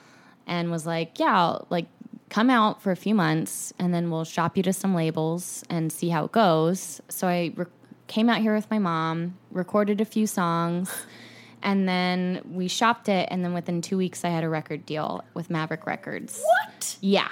and 0.47 0.71
was 0.71 0.87
like 0.87 1.19
yeah 1.19 1.37
I'll, 1.37 1.67
like 1.71 1.87
come 2.31 2.49
out 2.49 2.81
for 2.81 2.91
a 2.91 2.97
few 2.97 3.15
months 3.15 3.73
and 3.79 3.93
then 3.93 4.11
we'll 4.11 4.25
shop 4.25 4.57
you 4.57 4.63
to 4.63 4.73
some 4.73 4.95
labels 4.95 5.63
and 5.69 5.93
see 5.93 6.09
how 6.09 6.25
it 6.25 6.33
goes 6.33 7.01
so 7.09 7.29
i 7.29 7.53
re- 7.57 7.67
came 8.07 8.31
out 8.31 8.41
here 8.41 8.55
with 8.55 8.71
my 8.71 8.79
mom 8.79 9.37
recorded 9.51 10.01
a 10.01 10.05
few 10.05 10.27
songs 10.27 10.91
and 11.63 11.87
then 11.89 12.41
we 12.51 12.67
shopped 12.69 13.09
it 13.09 13.29
and 13.31 13.45
then 13.45 13.53
within 13.53 13.83
two 13.83 13.97
weeks 13.99 14.25
i 14.25 14.29
had 14.31 14.43
a 14.45 14.49
record 14.49 14.87
deal 14.87 15.23
with 15.35 15.51
maverick 15.51 15.85
records 15.87 16.43
What? 16.65 16.97
yeah. 17.03 17.29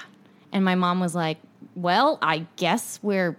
And 0.50 0.64
my 0.64 0.74
mom 0.76 0.98
was 0.98 1.14
like, 1.14 1.36
Well, 1.74 2.18
I 2.22 2.46
guess 2.56 2.98
we're 3.02 3.38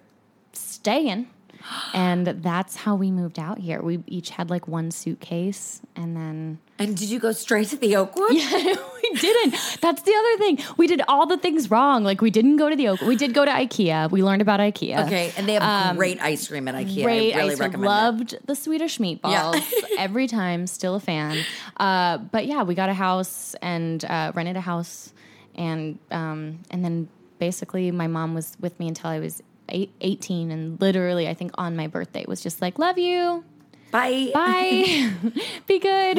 staying. 0.54 1.28
And 1.94 2.28
that's 2.28 2.76
how 2.76 2.96
we 2.96 3.10
moved 3.10 3.40
out 3.40 3.58
here. 3.58 3.82
We 3.82 4.04
each 4.06 4.30
had 4.30 4.52
like 4.52 4.68
one 4.68 4.92
suitcase 4.92 5.82
and 5.96 6.16
then 6.16 6.60
And 6.80 6.96
did 6.96 7.10
you 7.10 7.20
go 7.20 7.34
straight 7.34 7.68
to 7.70 7.78
the 7.78 7.96
Oakwood? 7.98 8.32
Yeah, 8.40 8.76
we 9.14 9.20
didn't. 9.20 9.56
That's 9.82 10.02
the 10.04 10.14
other 10.14 10.38
thing. 10.38 10.60
We 10.78 10.86
did 10.88 11.02
all 11.08 11.26
the 11.26 11.38
things 11.38 11.72
wrong. 11.72 12.04
Like 12.04 12.22
we 12.22 12.30
didn't 12.30 12.58
go 12.58 12.70
to 12.70 12.76
the 12.76 12.88
Oak. 12.90 13.02
We 13.02 13.16
did 13.16 13.34
go 13.34 13.44
to 13.44 13.52
IKEA. 13.52 14.10
We 14.12 14.24
learned 14.24 14.42
about 14.42 14.60
IKEA. 14.60 15.06
Okay, 15.06 15.34
and 15.36 15.48
they 15.48 15.54
have 15.54 15.98
great 15.98 16.22
ice 16.22 16.48
cream 16.48 16.68
at 16.68 16.76
IKEA. 16.76 17.04
Great. 17.04 17.34
I 17.34 17.40
really 17.40 17.56
to 17.56 17.62
recommend 17.62 17.84
it. 17.84 17.88
loved 17.88 18.38
the 18.46 18.56
Swedish 18.56 18.98
meatballs 19.00 19.62
every 19.98 20.28
time. 20.28 20.68
Still 20.68 20.96
a 20.96 21.00
fan. 21.00 21.44
Uh, 21.78 22.18
but 22.18 22.46
yeah, 22.46 22.64
we 22.64 22.76
got 22.76 22.90
a 22.90 22.94
house 22.94 23.56
and 23.62 24.04
uh, 24.06 24.32
rented 24.36 24.58
a 24.58 24.62
house, 24.62 25.14
and 25.56 25.98
um, 26.12 26.60
and 26.70 26.86
then 26.86 27.08
basically 27.40 27.90
my 27.92 28.08
mom 28.08 28.36
was 28.36 28.56
with 28.60 28.80
me 28.80 28.88
until 28.88 29.10
I 29.10 29.20
was 29.20 29.42
eight, 29.70 29.92
18, 30.02 30.52
and 30.52 30.80
literally 30.80 31.28
I 31.28 31.34
think 31.34 31.52
on 31.58 31.76
my 31.76 31.88
birthday 31.88 32.26
was 32.28 32.42
just 32.42 32.62
like 32.62 32.78
love 32.78 32.98
you, 32.98 33.44
Bye. 33.92 34.32
bye, 34.34 35.12
be 35.68 35.80
good. 35.80 36.18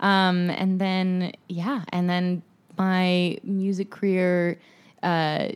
Um, 0.00 0.50
and 0.50 0.80
then 0.80 1.32
yeah, 1.48 1.82
and 1.90 2.08
then 2.10 2.42
my 2.76 3.38
music 3.44 3.90
career 3.90 4.58
uh, 5.02 5.48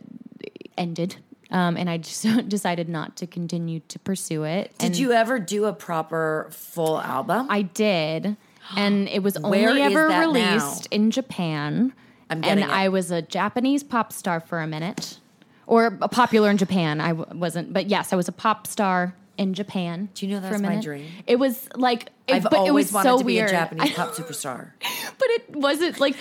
ended. 0.76 1.16
Um, 1.50 1.76
and 1.78 1.88
I 1.88 1.96
just 1.96 2.26
decided 2.48 2.88
not 2.88 3.16
to 3.16 3.26
continue 3.26 3.80
to 3.88 3.98
pursue 3.98 4.44
it. 4.44 4.76
Did 4.78 4.86
And 4.86 4.96
you 4.98 5.12
ever 5.12 5.38
do 5.38 5.64
a 5.64 5.72
proper 5.72 6.48
full 6.50 7.00
album? 7.00 7.46
I 7.48 7.62
did, 7.62 8.36
and 8.76 9.08
it 9.08 9.22
was 9.22 9.36
only 9.42 9.58
ever 9.82 10.08
released 10.08 10.86
in 10.90 11.10
Japan. 11.10 11.92
I'm 12.30 12.36
and 12.38 12.44
getting 12.44 12.64
it. 12.64 12.70
I 12.70 12.90
was 12.90 13.10
a 13.10 13.22
Japanese 13.22 13.82
pop 13.82 14.12
star 14.12 14.40
for 14.40 14.60
a 14.60 14.66
minute, 14.66 15.18
or 15.66 15.86
a 16.02 16.08
popular 16.08 16.50
in 16.50 16.58
Japan. 16.58 17.00
I 17.00 17.08
w- 17.14 17.38
wasn't, 17.38 17.72
but 17.72 17.88
yes, 17.88 18.12
I 18.12 18.16
was 18.16 18.28
a 18.28 18.32
pop 18.32 18.66
star 18.66 19.14
in 19.38 19.54
Japan. 19.54 20.08
Do 20.14 20.26
you 20.26 20.34
know 20.34 20.40
that's 20.40 20.60
my 20.60 20.76
dream? 20.80 21.06
It 21.26 21.36
was 21.36 21.68
like 21.74 22.10
it, 22.26 22.34
I've 22.34 22.42
but 22.44 22.66
it 22.66 22.72
was 22.72 22.92
wanted 22.92 23.08
so 23.08 23.18
to 23.18 23.24
be 23.24 23.34
weird. 23.36 23.48
a 23.48 23.52
Japanese 23.52 23.92
pop 23.94 24.10
superstar. 24.14 24.72
but 25.18 25.30
it 25.30 25.50
wasn't 25.56 25.98
like 26.00 26.16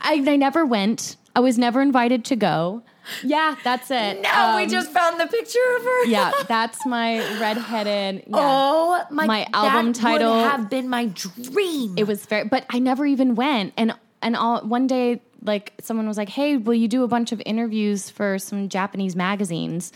I, 0.00 0.14
I 0.26 0.36
never 0.36 0.64
went. 0.64 1.16
I 1.36 1.40
was 1.40 1.58
never 1.58 1.80
invited 1.82 2.24
to 2.26 2.36
go. 2.36 2.82
Yeah, 3.24 3.56
that's 3.64 3.90
it. 3.90 4.20
No, 4.22 4.54
we 4.56 4.64
Um, 4.64 4.68
just 4.68 4.90
found 4.92 5.18
the 5.20 5.26
picture 5.26 5.58
of 5.76 5.82
her. 5.82 6.04
yeah, 6.06 6.32
that's 6.48 6.84
my 6.86 7.18
redheaded. 7.40 8.24
Yeah. 8.26 8.34
Oh 8.36 9.02
my! 9.10 9.26
My 9.26 9.46
album 9.52 9.92
that 9.92 10.00
title- 10.00 10.32
would 10.34 10.44
have 10.44 10.70
been 10.70 10.88
my 10.88 11.06
dream. 11.06 11.94
It 11.98 12.06
was 12.06 12.24
very, 12.26 12.44
but 12.44 12.64
I 12.70 12.78
never 12.78 13.04
even 13.06 13.34
went. 13.34 13.74
And 13.76 13.94
and 14.22 14.36
all 14.36 14.60
one 14.66 14.86
day, 14.86 15.22
like 15.42 15.72
someone 15.80 16.06
was 16.06 16.16
like, 16.18 16.28
"Hey, 16.28 16.56
will 16.56 16.74
you 16.74 16.88
do 16.88 17.02
a 17.04 17.08
bunch 17.08 17.32
of 17.32 17.40
interviews 17.46 18.10
for 18.10 18.38
some 18.38 18.68
Japanese 18.68 19.16
magazines?" 19.16 19.92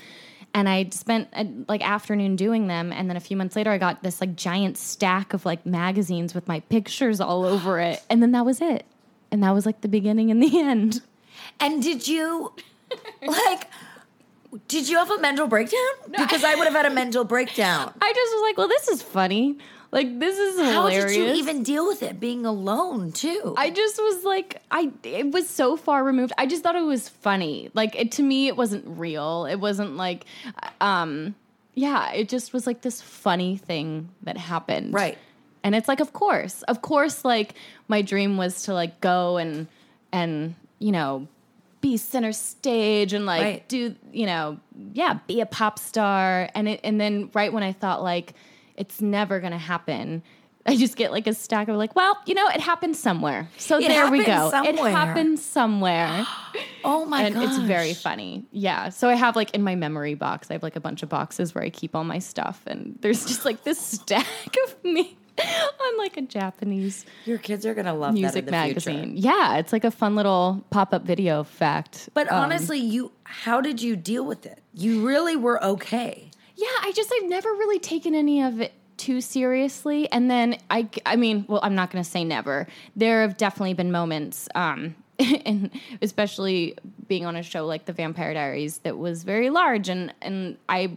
And 0.54 0.68
I 0.68 0.88
spent 0.90 1.28
a, 1.32 1.46
like 1.68 1.86
afternoon 1.86 2.36
doing 2.36 2.68
them, 2.68 2.92
and 2.92 3.10
then 3.10 3.16
a 3.16 3.20
few 3.20 3.36
months 3.36 3.56
later, 3.56 3.70
I 3.70 3.78
got 3.78 4.04
this 4.04 4.20
like 4.20 4.36
giant 4.36 4.78
stack 4.78 5.34
of 5.34 5.44
like 5.44 5.66
magazines 5.66 6.32
with 6.32 6.46
my 6.46 6.60
pictures 6.60 7.20
all 7.20 7.44
over 7.44 7.80
it, 7.90 8.02
and 8.08 8.22
then 8.22 8.32
that 8.32 8.46
was 8.46 8.60
it. 8.60 8.86
And 9.30 9.42
that 9.42 9.50
was 9.50 9.66
like 9.66 9.80
the 9.80 9.88
beginning 9.88 10.30
and 10.30 10.40
the 10.42 10.60
end. 10.60 11.02
And 11.60 11.82
did 11.82 12.06
you 12.06 12.52
like? 13.26 13.68
Did 14.68 14.88
you 14.88 14.96
have 14.98 15.10
a 15.10 15.18
mental 15.18 15.48
breakdown? 15.48 15.80
Because 16.08 16.44
I 16.44 16.54
would 16.54 16.66
have 16.66 16.74
had 16.74 16.86
a 16.86 16.94
mental 16.94 17.24
breakdown. 17.24 17.92
I 18.00 18.12
just 18.12 18.32
was 18.34 18.42
like, 18.42 18.56
"Well, 18.56 18.68
this 18.68 18.86
is 18.86 19.02
funny. 19.02 19.58
Like 19.94 20.18
this 20.18 20.36
is 20.36 20.58
How 20.60 20.86
hilarious." 20.88 21.16
did 21.16 21.28
you 21.28 21.34
even 21.34 21.62
deal 21.62 21.86
with 21.86 22.02
it 22.02 22.18
being 22.18 22.44
alone 22.44 23.12
too? 23.12 23.54
I 23.56 23.70
just 23.70 23.96
was 23.96 24.24
like, 24.24 24.60
I 24.70 24.90
it 25.04 25.30
was 25.30 25.48
so 25.48 25.76
far 25.76 26.02
removed. 26.02 26.32
I 26.36 26.46
just 26.46 26.64
thought 26.64 26.74
it 26.74 26.82
was 26.82 27.08
funny. 27.08 27.70
Like 27.74 27.94
it, 27.94 28.10
to 28.12 28.22
me, 28.24 28.48
it 28.48 28.56
wasn't 28.56 28.84
real. 28.98 29.46
It 29.46 29.60
wasn't 29.60 29.96
like, 29.96 30.24
um, 30.80 31.36
yeah, 31.74 32.10
it 32.12 32.28
just 32.28 32.52
was 32.52 32.66
like 32.66 32.80
this 32.82 33.00
funny 33.00 33.56
thing 33.56 34.08
that 34.22 34.36
happened. 34.36 34.92
Right. 34.92 35.16
And 35.62 35.76
it's 35.76 35.86
like, 35.86 36.00
of 36.00 36.12
course, 36.12 36.62
of 36.64 36.82
course, 36.82 37.24
like 37.24 37.54
my 37.86 38.02
dream 38.02 38.36
was 38.36 38.64
to 38.64 38.74
like 38.74 39.00
go 39.00 39.36
and 39.36 39.68
and 40.12 40.56
you 40.80 40.90
know 40.90 41.28
be 41.80 41.96
center 41.98 42.32
stage 42.32 43.12
and 43.12 43.26
like 43.26 43.42
Right. 43.42 43.68
do 43.68 43.94
you 44.12 44.26
know 44.26 44.58
yeah 44.94 45.18
be 45.26 45.40
a 45.40 45.46
pop 45.46 45.78
star 45.78 46.48
and 46.54 46.66
it 46.66 46.80
and 46.82 46.98
then 47.00 47.30
right 47.34 47.52
when 47.52 47.62
I 47.62 47.72
thought 47.72 48.02
like 48.02 48.34
it's 48.76 49.00
never 49.00 49.40
gonna 49.40 49.58
happen 49.58 50.22
I 50.66 50.76
just 50.76 50.96
get 50.96 51.12
like 51.12 51.26
a 51.26 51.34
stack 51.34 51.68
of 51.68 51.76
like, 51.76 51.94
well, 51.94 52.18
you 52.24 52.34
know, 52.34 52.48
it 52.48 52.60
happened 52.60 52.96
somewhere. 52.96 53.50
So 53.58 53.76
It 53.78 53.88
there 53.88 54.10
we 54.10 54.24
go. 54.24 54.46
It 54.48 54.50
somewhere. 54.50 54.90
happened 54.90 55.38
somewhere. 55.38 56.26
Oh 56.86 57.06
my 57.06 57.22
and 57.22 57.34
god. 57.34 57.44
it's 57.44 57.56
very 57.58 57.94
funny. 57.94 58.44
Yeah. 58.52 58.90
So 58.90 59.08
I 59.08 59.14
have 59.14 59.36
like 59.36 59.54
in 59.54 59.62
my 59.62 59.74
memory 59.74 60.14
box, 60.14 60.50
I 60.50 60.52
have 60.54 60.62
like 60.62 60.76
a 60.76 60.80
bunch 60.80 61.02
of 61.02 61.08
boxes 61.08 61.54
where 61.54 61.64
I 61.64 61.70
keep 61.70 61.94
all 61.96 62.04
my 62.04 62.18
stuff 62.18 62.62
and 62.66 62.98
there's 63.00 63.24
just 63.24 63.46
like 63.46 63.64
this 63.64 63.78
stack 64.00 64.26
of 64.66 64.84
me 64.84 65.16
on 65.38 65.98
like 65.98 66.18
a 66.18 66.22
Japanese 66.22 67.06
Your 67.24 67.38
kids 67.38 67.64
are 67.64 67.72
gonna 67.72 67.94
love 67.94 68.12
that 68.12 68.20
music 68.20 68.40
in 68.40 68.44
the 68.46 68.50
magazine. 68.50 69.12
Future. 69.14 69.28
Yeah, 69.28 69.56
it's 69.56 69.72
like 69.72 69.84
a 69.84 69.90
fun 69.90 70.14
little 70.14 70.62
pop-up 70.68 71.04
video 71.04 71.42
fact. 71.42 72.10
But 72.12 72.30
Um, 72.30 72.38
honestly, 72.44 72.78
you 72.80 73.12
how 73.24 73.62
did 73.62 73.80
you 73.80 73.96
deal 73.96 74.24
with 74.26 74.44
it? 74.44 74.62
You 74.74 75.06
really 75.06 75.36
were 75.36 75.62
okay. 75.64 76.30
Yeah, 76.56 76.66
I 76.82 76.92
just 76.94 77.12
I've 77.20 77.28
never 77.28 77.48
really 77.48 77.78
taken 77.78 78.14
any 78.14 78.42
of 78.42 78.60
it 78.60 78.72
too 78.96 79.20
seriously. 79.20 80.10
And 80.10 80.30
then 80.30 80.58
I 80.70 80.88
I 81.04 81.16
mean, 81.16 81.44
well, 81.48 81.60
I'm 81.62 81.74
not 81.74 81.90
going 81.90 82.02
to 82.02 82.08
say 82.08 82.24
never. 82.24 82.66
There 82.96 83.22
have 83.22 83.36
definitely 83.36 83.74
been 83.74 83.90
moments 83.90 84.48
um 84.54 84.94
and 85.18 85.70
especially 86.02 86.76
being 87.06 87.24
on 87.24 87.36
a 87.36 87.42
show 87.42 87.66
like 87.66 87.84
The 87.84 87.92
Vampire 87.92 88.34
Diaries 88.34 88.78
that 88.78 88.98
was 88.98 89.24
very 89.24 89.50
large 89.50 89.88
and 89.88 90.12
and 90.22 90.56
I 90.68 90.96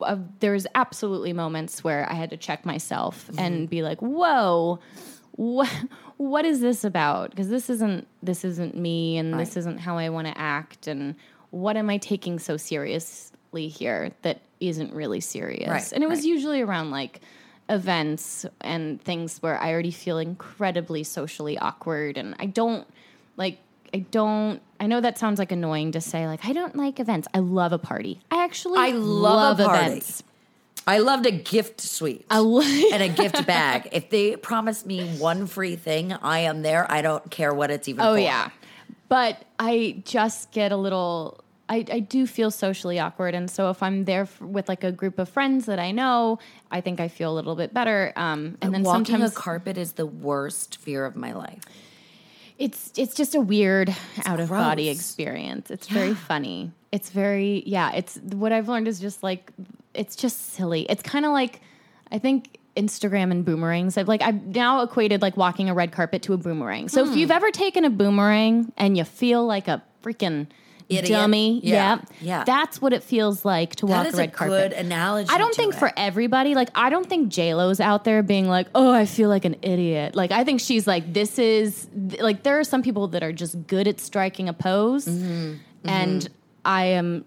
uh, 0.00 0.16
there 0.40 0.52
was 0.52 0.66
absolutely 0.74 1.34
moments 1.34 1.84
where 1.84 2.10
I 2.10 2.14
had 2.14 2.30
to 2.30 2.38
check 2.38 2.64
myself 2.64 3.28
and 3.36 3.68
be 3.68 3.82
like, 3.82 4.00
"Whoa, 4.00 4.78
what 5.32 5.68
what 6.16 6.44
is 6.46 6.60
this 6.60 6.82
about? 6.82 7.30
Because 7.30 7.48
this 7.48 7.68
isn't 7.68 8.08
this 8.22 8.42
isn't 8.42 8.74
me, 8.74 9.18
and 9.18 9.38
this 9.38 9.58
isn't 9.58 9.78
how 9.78 9.98
I 9.98 10.08
want 10.08 10.28
to 10.28 10.38
act. 10.38 10.86
And 10.86 11.14
what 11.50 11.76
am 11.76 11.90
I 11.90 11.98
taking 11.98 12.38
so 12.38 12.56
seriously 12.56 13.29
here 13.52 14.12
that 14.22 14.40
isn't 14.60 14.92
really 14.92 15.20
serious? 15.20 15.68
Right, 15.68 15.92
and 15.92 16.02
it 16.04 16.08
was 16.08 16.20
right. 16.20 16.28
usually 16.28 16.60
around 16.60 16.90
like 16.90 17.20
events 17.68 18.44
and 18.60 19.00
things 19.00 19.38
where 19.42 19.58
I 19.58 19.72
already 19.72 19.90
feel 19.90 20.18
incredibly 20.18 21.04
socially 21.04 21.58
awkward, 21.58 22.16
and 22.16 22.34
I 22.38 22.46
don't 22.46 22.86
like. 23.36 23.58
I 23.92 23.98
don't. 23.98 24.62
I 24.78 24.86
know 24.86 25.00
that 25.00 25.18
sounds 25.18 25.38
like 25.40 25.50
annoying 25.50 25.92
to 25.92 26.00
say. 26.00 26.26
Like 26.26 26.44
I 26.44 26.52
don't 26.52 26.76
like 26.76 27.00
events. 27.00 27.26
I 27.34 27.38
love 27.40 27.72
a 27.72 27.78
party. 27.78 28.20
I 28.30 28.44
actually 28.44 28.78
I 28.78 28.90
love 28.90 29.58
a 29.58 29.64
party. 29.64 29.86
events. 29.86 30.22
I 30.86 30.98
loved 30.98 31.26
a 31.26 31.30
gift 31.30 31.80
suite 31.80 32.24
lo- 32.30 32.60
and 32.92 33.02
a 33.02 33.08
gift 33.08 33.46
bag. 33.46 33.88
If 33.92 34.10
they 34.10 34.36
promise 34.36 34.86
me 34.86 35.06
one 35.18 35.46
free 35.46 35.76
thing, 35.76 36.12
I 36.12 36.40
am 36.40 36.62
there. 36.62 36.90
I 36.90 37.02
don't 37.02 37.30
care 37.30 37.52
what 37.52 37.70
it's 37.70 37.86
even 37.88 38.04
Oh 38.04 38.14
for. 38.14 38.20
yeah, 38.20 38.50
but 39.08 39.44
I 39.58 40.02
just 40.04 40.52
get 40.52 40.72
a 40.72 40.76
little. 40.76 41.42
I, 41.70 41.84
I 41.90 42.00
do 42.00 42.26
feel 42.26 42.50
socially 42.50 42.98
awkward, 42.98 43.34
and 43.34 43.48
so 43.48 43.70
if 43.70 43.80
I'm 43.82 44.04
there 44.04 44.22
f 44.22 44.40
with 44.40 44.68
like 44.68 44.82
a 44.84 44.90
group 44.90 45.18
of 45.20 45.28
friends 45.28 45.66
that 45.66 45.78
I 45.78 45.92
know, 45.92 46.40
I 46.70 46.80
think 46.80 46.98
I 46.98 47.06
feel 47.08 47.32
a 47.32 47.36
little 47.36 47.54
bit 47.54 47.72
better. 47.72 48.12
Um, 48.16 48.58
and 48.60 48.74
then 48.74 48.82
Walking 48.82 49.04
sometimes 49.06 49.32
a 49.32 49.34
carpet 49.34 49.78
is 49.78 49.92
the 49.92 50.04
worst 50.06 50.76
fear 50.78 51.04
of 51.06 51.14
my 51.14 51.32
life. 51.32 51.62
it's 52.58 52.90
it's 52.96 53.14
just 53.14 53.34
a 53.34 53.40
weird 53.40 53.94
out 54.26 54.40
of 54.40 54.48
body 54.50 54.88
experience. 54.88 55.70
It's 55.70 55.86
very 55.86 56.14
funny. 56.14 56.72
It's 56.92 57.10
very 57.10 57.62
yeah. 57.66 57.92
It's 57.94 58.16
what 58.16 58.52
I've 58.52 58.68
learned 58.68 58.88
is 58.88 58.98
just 59.00 59.22
like 59.22 59.52
it's 59.94 60.16
just 60.16 60.52
silly. 60.54 60.82
It's 60.90 61.02
kind 61.02 61.24
of 61.24 61.32
like 61.32 61.60
I 62.12 62.18
think 62.18 62.58
Instagram 62.76 63.30
and 63.30 63.44
boomerangs. 63.44 63.96
I've 63.96 64.08
like 64.08 64.22
I've 64.22 64.44
now 64.44 64.82
equated 64.82 65.22
like 65.22 65.36
walking 65.36 65.70
a 65.70 65.74
red 65.74 65.92
carpet 65.92 66.22
to 66.22 66.32
a 66.34 66.36
boomerang. 66.36 66.88
So 66.88 67.04
Hmm. 67.04 67.10
if 67.12 67.16
you've 67.16 67.30
ever 67.30 67.50
taken 67.50 67.84
a 67.84 67.90
boomerang 67.90 68.72
and 68.76 68.96
you 68.96 69.04
feel 69.04 69.46
like 69.46 69.68
a 69.68 69.82
freaking 70.02 70.46
Idiot. 70.98 71.08
dummy, 71.18 71.60
Yeah. 71.62 71.72
yeah, 71.72 72.00
Yeah. 72.20 72.44
that's 72.44 72.80
what 72.82 72.92
it 72.92 73.02
feels 73.02 73.44
like 73.44 73.76
to 73.76 73.86
That 73.86 73.92
walk 74.04 74.12
a 74.12 74.16
a 74.16 74.18
red 74.18 74.32
carpet. 74.32 74.70
good 74.70 74.72
analogy. 74.78 75.30
I 75.32 75.38
don't 75.38 75.54
think 75.54 75.74
it. 75.74 75.78
for 75.78 75.92
everybody. 75.96 76.54
Like, 76.54 76.70
I 76.74 76.90
don't 76.90 77.08
think 77.08 77.28
J 77.30 77.54
Lo's 77.54 77.80
out 77.80 78.04
there 78.04 78.22
being 78.22 78.48
like, 78.48 78.68
"Oh, 78.74 78.90
I 78.92 79.06
feel 79.06 79.28
like 79.28 79.44
an 79.44 79.56
idiot." 79.62 80.14
Like, 80.14 80.32
I 80.32 80.44
think 80.44 80.60
she's 80.60 80.86
like, 80.86 81.12
"This 81.12 81.38
is 81.38 81.88
like." 82.20 82.42
There 82.42 82.58
are 82.58 82.64
some 82.64 82.82
people 82.82 83.08
that 83.08 83.22
are 83.22 83.32
just 83.32 83.66
good 83.66 83.86
at 83.88 84.00
striking 84.00 84.48
a 84.48 84.52
pose, 84.52 85.06
Mm-hmm. 85.06 85.54
and 85.88 86.28
I 86.64 86.84
am 86.86 87.24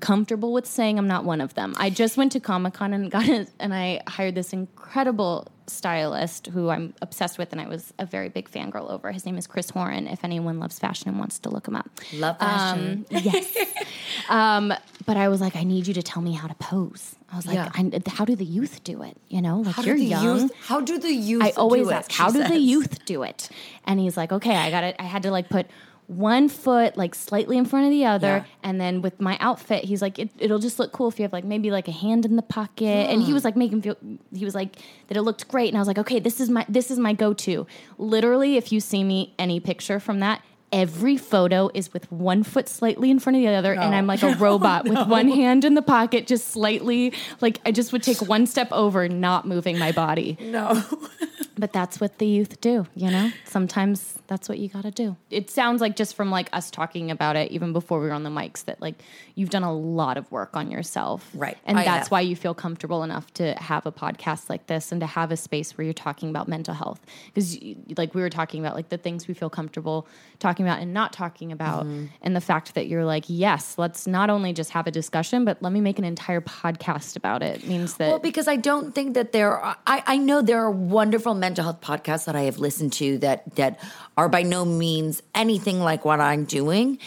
comfortable 0.00 0.52
with 0.52 0.66
saying 0.66 0.98
I'm 0.98 1.08
not 1.08 1.24
one 1.24 1.40
of 1.40 1.54
them. 1.54 1.74
I 1.76 1.90
just 1.90 2.16
went 2.16 2.32
to 2.32 2.40
Comic 2.40 2.74
Con 2.74 2.92
and 2.92 3.10
got 3.10 3.28
it, 3.28 3.50
and 3.58 3.74
I 3.74 4.00
hired 4.06 4.34
this 4.36 4.52
incredible 4.52 5.48
stylist 5.72 6.48
who 6.48 6.68
I'm 6.68 6.94
obsessed 7.02 7.38
with, 7.38 7.52
and 7.52 7.60
I 7.60 7.66
was 7.66 7.92
a 7.98 8.06
very 8.06 8.28
big 8.28 8.50
fangirl 8.50 8.90
over. 8.90 9.10
His 9.10 9.26
name 9.26 9.36
is 9.36 9.46
Chris 9.46 9.70
Horan. 9.70 10.06
If 10.06 10.24
anyone 10.24 10.58
loves 10.60 10.78
fashion 10.78 11.08
and 11.08 11.18
wants 11.18 11.38
to 11.40 11.50
look 11.50 11.66
him 11.66 11.76
up, 11.76 11.88
love 12.14 12.38
fashion. 12.38 13.06
um, 13.10 13.20
yes. 13.22 13.56
um, 14.28 14.72
but 15.06 15.16
I 15.16 15.28
was 15.28 15.40
like, 15.40 15.56
I 15.56 15.64
need 15.64 15.86
you 15.86 15.94
to 15.94 16.02
tell 16.02 16.22
me 16.22 16.32
how 16.32 16.48
to 16.48 16.54
pose. 16.54 17.16
I 17.32 17.36
was 17.36 17.46
like, 17.46 17.54
Yeah. 17.54 17.70
I, 17.74 18.00
how 18.08 18.24
do 18.24 18.36
the 18.36 18.44
youth 18.44 18.84
do 18.84 19.02
it? 19.02 19.16
You 19.28 19.40
know, 19.40 19.60
like 19.60 19.74
how 19.74 19.82
you're 19.82 19.96
do 19.96 20.02
the 20.02 20.06
young. 20.08 20.24
youth? 20.40 20.52
How 20.60 20.80
do 20.80 20.98
the 20.98 21.12
youth? 21.12 21.42
I 21.42 21.50
always 21.50 21.88
it, 21.88 21.92
ask, 21.92 22.10
she 22.10 22.22
how 22.22 22.30
do 22.30 22.46
the 22.46 22.58
youth 22.58 23.04
do 23.06 23.22
it? 23.22 23.48
And 23.84 23.98
he's 23.98 24.16
like, 24.16 24.32
okay, 24.32 24.54
I 24.54 24.70
got 24.70 24.84
it. 24.84 24.96
I 24.98 25.04
had 25.04 25.22
to 25.22 25.30
like 25.30 25.48
put 25.48 25.66
one 26.08 26.48
foot 26.48 26.96
like 26.96 27.14
slightly 27.14 27.56
in 27.56 27.64
front 27.64 27.86
of 27.86 27.90
the 27.90 28.04
other, 28.04 28.26
Yeah. 28.26 28.44
and 28.62 28.80
then 28.80 29.00
with 29.02 29.20
my 29.20 29.38
outfit, 29.40 29.84
he's 29.84 30.02
like, 30.02 30.18
it, 30.18 30.30
it'll 30.38 30.58
just 30.58 30.78
look 30.78 30.92
cool 30.92 31.08
if 31.08 31.18
you 31.18 31.22
have 31.22 31.32
like 31.32 31.44
maybe 31.44 31.70
like 31.70 31.88
a 31.88 31.92
hand 31.92 32.24
in 32.26 32.36
the 32.36 32.42
pocket. 32.42 32.84
And 33.10 33.22
he 33.22 33.32
was 33.32 33.44
like 33.44 33.56
making 33.56 33.82
feel. 33.82 33.96
He 34.34 34.44
was 34.44 34.54
like 34.54 34.76
that 35.08 35.16
it 35.16 35.22
looked 35.22 35.48
great, 35.48 35.68
and 35.68 35.76
I 35.76 35.80
was 35.80 35.88
like, 35.88 35.98
okay, 35.98 36.18
this 36.20 36.40
is 36.40 36.50
my 36.50 36.66
this 36.68 36.90
is 36.90 36.98
my 36.98 37.12
go 37.14 37.32
to. 37.34 37.66
Literally, 37.98 38.56
if 38.56 38.72
you 38.72 38.80
see 38.80 39.04
me 39.04 39.34
any 39.38 39.60
picture 39.60 39.98
from 40.00 40.20
that. 40.20 40.42
Every 40.74 41.18
photo 41.18 41.68
is 41.74 41.92
with 41.92 42.10
one 42.10 42.42
foot 42.42 42.66
slightly 42.66 43.10
in 43.10 43.18
front 43.18 43.36
of 43.36 43.42
the 43.42 43.48
other, 43.48 43.74
and 43.74 43.94
I'm 43.94 44.06
like 44.06 44.22
a 44.22 44.34
robot 44.38 44.84
with 44.88 45.06
one 45.06 45.28
hand 45.40 45.66
in 45.66 45.74
the 45.74 45.82
pocket, 45.82 46.26
just 46.26 46.48
slightly 46.48 47.12
like 47.42 47.60
I 47.66 47.72
just 47.72 47.92
would 47.92 48.02
take 48.02 48.22
one 48.22 48.46
step 48.46 48.68
over, 48.72 49.06
not 49.06 49.46
moving 49.46 49.78
my 49.78 49.92
body. 49.92 50.38
No. 50.40 50.82
But 51.58 51.72
that's 51.72 52.00
what 52.00 52.18
the 52.18 52.26
youth 52.26 52.60
do, 52.60 52.86
you 52.94 53.10
know? 53.10 53.30
Sometimes 53.44 54.18
that's 54.26 54.48
what 54.48 54.58
you 54.58 54.68
got 54.68 54.82
to 54.82 54.90
do. 54.90 55.16
It 55.30 55.50
sounds 55.50 55.80
like 55.80 55.96
just 55.96 56.14
from 56.16 56.30
like 56.30 56.48
us 56.52 56.70
talking 56.70 57.10
about 57.10 57.36
it 57.36 57.50
even 57.52 57.72
before 57.72 58.00
we 58.00 58.06
were 58.06 58.12
on 58.12 58.22
the 58.22 58.30
mics 58.30 58.64
that 58.64 58.80
like 58.80 58.94
you've 59.34 59.50
done 59.50 59.62
a 59.62 59.72
lot 59.74 60.16
of 60.16 60.30
work 60.32 60.56
on 60.56 60.70
yourself. 60.70 61.30
Right. 61.34 61.58
And 61.64 61.78
I 61.78 61.84
that's 61.84 62.06
have. 62.06 62.10
why 62.10 62.20
you 62.22 62.34
feel 62.36 62.54
comfortable 62.54 63.02
enough 63.02 63.32
to 63.34 63.54
have 63.54 63.84
a 63.86 63.92
podcast 63.92 64.48
like 64.48 64.66
this 64.66 64.92
and 64.92 65.00
to 65.00 65.06
have 65.06 65.30
a 65.30 65.36
space 65.36 65.76
where 65.76 65.84
you're 65.84 65.92
talking 65.94 66.30
about 66.30 66.48
mental 66.48 66.74
health 66.74 67.00
because 67.26 67.58
like 67.96 68.14
we 68.14 68.22
were 68.22 68.30
talking 68.30 68.60
about 68.64 68.74
like 68.74 68.88
the 68.88 68.98
things 68.98 69.28
we 69.28 69.34
feel 69.34 69.50
comfortable 69.50 70.06
talking 70.38 70.66
about 70.66 70.80
and 70.80 70.92
not 70.94 71.12
talking 71.12 71.52
about 71.52 71.72
Mm-hmm. 71.82 72.06
and 72.22 72.36
the 72.36 72.40
fact 72.40 72.74
that 72.74 72.86
you're 72.86 73.04
like, 73.04 73.24
"Yes, 73.28 73.76
let's 73.78 74.06
not 74.06 74.30
only 74.30 74.52
just 74.52 74.70
have 74.70 74.86
a 74.86 74.90
discussion, 74.90 75.44
but 75.44 75.62
let 75.62 75.72
me 75.72 75.80
make 75.80 75.98
an 75.98 76.04
entire 76.04 76.40
podcast 76.40 77.16
about 77.16 77.42
it." 77.42 77.66
Means 77.66 77.94
that 77.96 78.08
Well, 78.08 78.18
because 78.18 78.46
I 78.46 78.56
don't 78.56 78.94
think 78.94 79.14
that 79.14 79.32
there 79.32 79.56
are. 79.58 79.76
I, 79.86 80.02
I 80.06 80.16
know 80.18 80.42
there 80.42 80.60
are 80.60 80.70
wonderful 80.70 81.34
mental 81.42 81.64
health 81.64 81.80
podcasts 81.80 82.26
that 82.26 82.36
I 82.36 82.42
have 82.42 82.58
listened 82.58 82.92
to 82.94 83.18
that 83.18 83.56
that 83.56 83.80
are 84.16 84.28
by 84.28 84.44
no 84.44 84.64
means 84.64 85.22
anything 85.34 85.80
like 85.80 86.04
what 86.04 86.20
I'm 86.20 86.44
doing. 86.44 86.98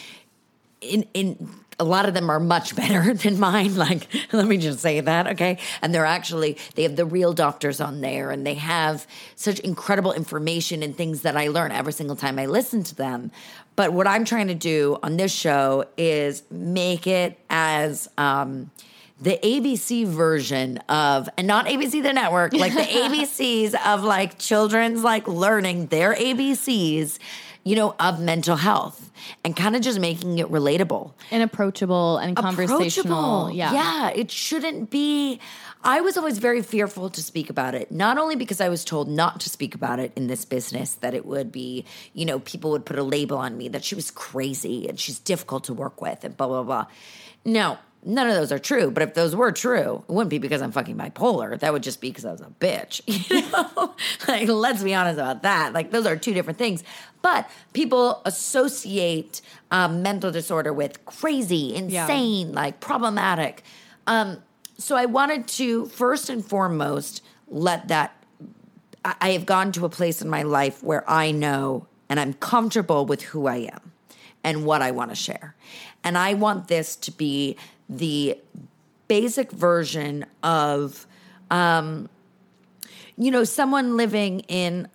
In 0.82 1.08
in 1.14 1.50
a 1.80 1.86
lot 1.86 2.06
of 2.08 2.14
them 2.14 2.30
are 2.30 2.40
much 2.40 2.76
better 2.82 3.14
than 3.14 3.40
mine. 3.40 3.76
Like, 3.76 4.08
let 4.34 4.46
me 4.46 4.58
just 4.58 4.80
say 4.80 5.00
that, 5.00 5.28
okay? 5.28 5.58
And 5.82 5.94
they're 5.94 6.06
actually 6.06 6.58
they 6.76 6.84
have 6.84 6.98
the 6.98 7.06
real 7.06 7.32
doctors 7.32 7.80
on 7.80 8.02
there, 8.02 8.30
and 8.30 8.46
they 8.46 8.56
have 8.56 9.08
such 9.36 9.60
incredible 9.60 10.12
information 10.12 10.84
and 10.84 10.96
things 10.96 11.22
that 11.22 11.38
I 11.38 11.48
learn 11.48 11.72
every 11.72 11.94
single 11.94 12.18
time 12.18 12.38
I 12.38 12.46
listen 12.46 12.84
to 12.84 12.96
them. 12.96 13.32
But 13.78 13.94
what 13.94 14.06
I'm 14.06 14.26
trying 14.26 14.48
to 14.48 14.56
do 14.56 14.98
on 15.02 15.18
this 15.18 15.34
show 15.34 15.86
is 15.98 16.44
make 16.52 17.08
it 17.08 17.40
as 17.50 18.10
um, 18.18 18.72
the 19.20 19.40
ABC 19.42 20.06
version 20.06 20.78
of, 20.90 21.30
and 21.38 21.48
not 21.48 21.68
ABC 21.68 22.04
the 22.04 22.14
network, 22.14 22.54
like 22.54 22.74
the 22.74 22.82
ABCs 22.82 23.74
of 23.86 24.04
like 24.04 24.38
children's 24.38 25.04
like 25.04 25.28
learning 25.28 25.88
their 25.88 26.14
ABCs, 26.14 27.18
you 27.64 27.76
know, 27.76 27.96
of 28.00 28.20
mental 28.20 28.58
health 28.58 29.12
and 29.44 29.56
kind 29.56 29.76
of 29.76 29.82
just 29.82 30.00
making 30.00 30.38
it 30.40 30.48
relatable. 30.48 31.14
and 31.32 31.42
approachable 31.42 32.18
and 32.18 32.36
conversational. 32.36 33.46
Approachable. 33.46 33.52
Yeah. 33.56 33.74
Yeah. 33.74 34.10
It 34.10 34.32
shouldn't 34.32 34.90
be. 34.90 35.40
I 35.84 36.02
was 36.02 36.18
always 36.18 36.40
very 36.40 36.62
fearful 36.64 37.10
to 37.12 37.22
speak 37.22 37.50
about 37.50 37.76
it, 37.76 37.92
not 37.92 38.18
only 38.18 38.36
because 38.36 38.60
I 38.60 38.70
was 38.70 38.84
told 38.84 39.08
not 39.08 39.40
to 39.42 39.50
speak 39.50 39.76
about 39.76 40.00
it 40.00 40.12
in 40.16 40.26
this 40.28 40.44
business, 40.44 40.96
that 40.96 41.14
it 41.14 41.26
would 41.28 41.52
be, 41.52 41.86
you 42.14 42.26
know, 42.26 42.40
people 42.40 42.72
would 42.72 42.86
put 42.86 42.98
a 42.98 43.04
label 43.04 43.38
on 43.38 43.56
me 43.56 43.70
that 43.70 43.84
she 43.84 43.94
was 43.94 44.10
crazy 44.10 44.90
and 44.90 45.00
she's 45.00 45.20
difficult 45.20 45.66
to 45.66 45.74
work 45.76 46.02
with 46.02 46.24
and 46.24 46.36
blah, 46.36 46.48
blah, 46.48 46.64
blah. 46.64 46.86
No, 47.46 47.78
none 48.06 48.28
of 48.28 48.36
those 48.36 48.52
are 48.52 48.60
true. 48.60 48.92
But 48.92 49.04
if 49.04 49.14
those 49.14 49.36
were 49.36 49.52
true, 49.52 50.04
it 50.08 50.12
wouldn't 50.12 50.30
be 50.30 50.38
because 50.38 50.62
I'm 50.62 50.72
fucking 50.72 50.96
bipolar. 50.96 51.60
That 51.60 51.74
would 51.74 51.84
just 51.84 52.00
be 52.00 52.10
because 52.10 52.26
I 52.26 52.32
was 52.32 52.42
a 52.42 52.52
bitch. 52.60 53.02
You 53.36 53.42
know? 53.50 53.96
like, 54.28 54.48
let's 54.48 54.84
be 54.84 54.94
honest 54.94 55.20
about 55.20 55.42
that. 55.44 55.74
Like, 55.74 55.92
those 55.92 56.06
are 56.06 56.16
two 56.16 56.34
different 56.34 56.60
things. 56.60 56.84
But 57.22 57.50
people 57.74 58.22
associate 58.26 59.42
um, 59.72 60.04
mental 60.04 60.32
disorder 60.32 60.72
with 60.72 61.04
crazy, 61.06 61.76
insane, 61.76 62.54
like 62.54 62.80
problematic. 62.80 63.64
Um, 64.06 64.44
so 64.78 64.96
I 64.96 65.06
wanted 65.06 65.48
to 65.48 65.88
first 65.88 66.30
and 66.30 66.46
foremost 66.46 67.24
let 67.48 67.88
that. 67.88 68.16
I 69.04 69.16
I 69.22 69.30
have 69.32 69.46
gone 69.46 69.72
to 69.74 69.86
a 69.86 69.90
place 69.90 70.22
in 70.22 70.30
my 70.30 70.44
life 70.44 70.84
where 70.84 71.08
I 71.10 71.32
know 71.32 71.88
and 72.10 72.20
I'm 72.20 72.34
comfortable 72.34 73.06
with 73.06 73.22
who 73.22 73.48
I 73.48 73.58
am 73.58 73.92
and 74.44 74.66
what 74.66 74.82
I 74.82 74.92
want 74.92 75.10
to 75.10 75.16
share. 75.16 75.56
And 76.04 76.18
I 76.18 76.36
want 76.36 76.68
this 76.68 76.96
to 76.98 77.12
be 77.12 77.58
the 77.90 78.38
basic 79.08 79.52
version 79.52 80.26
of 80.44 81.06
um, 81.52 82.10
you 83.18 83.32
know, 83.32 83.44
someone 83.44 83.98
living 83.98 84.42
in 84.42 84.88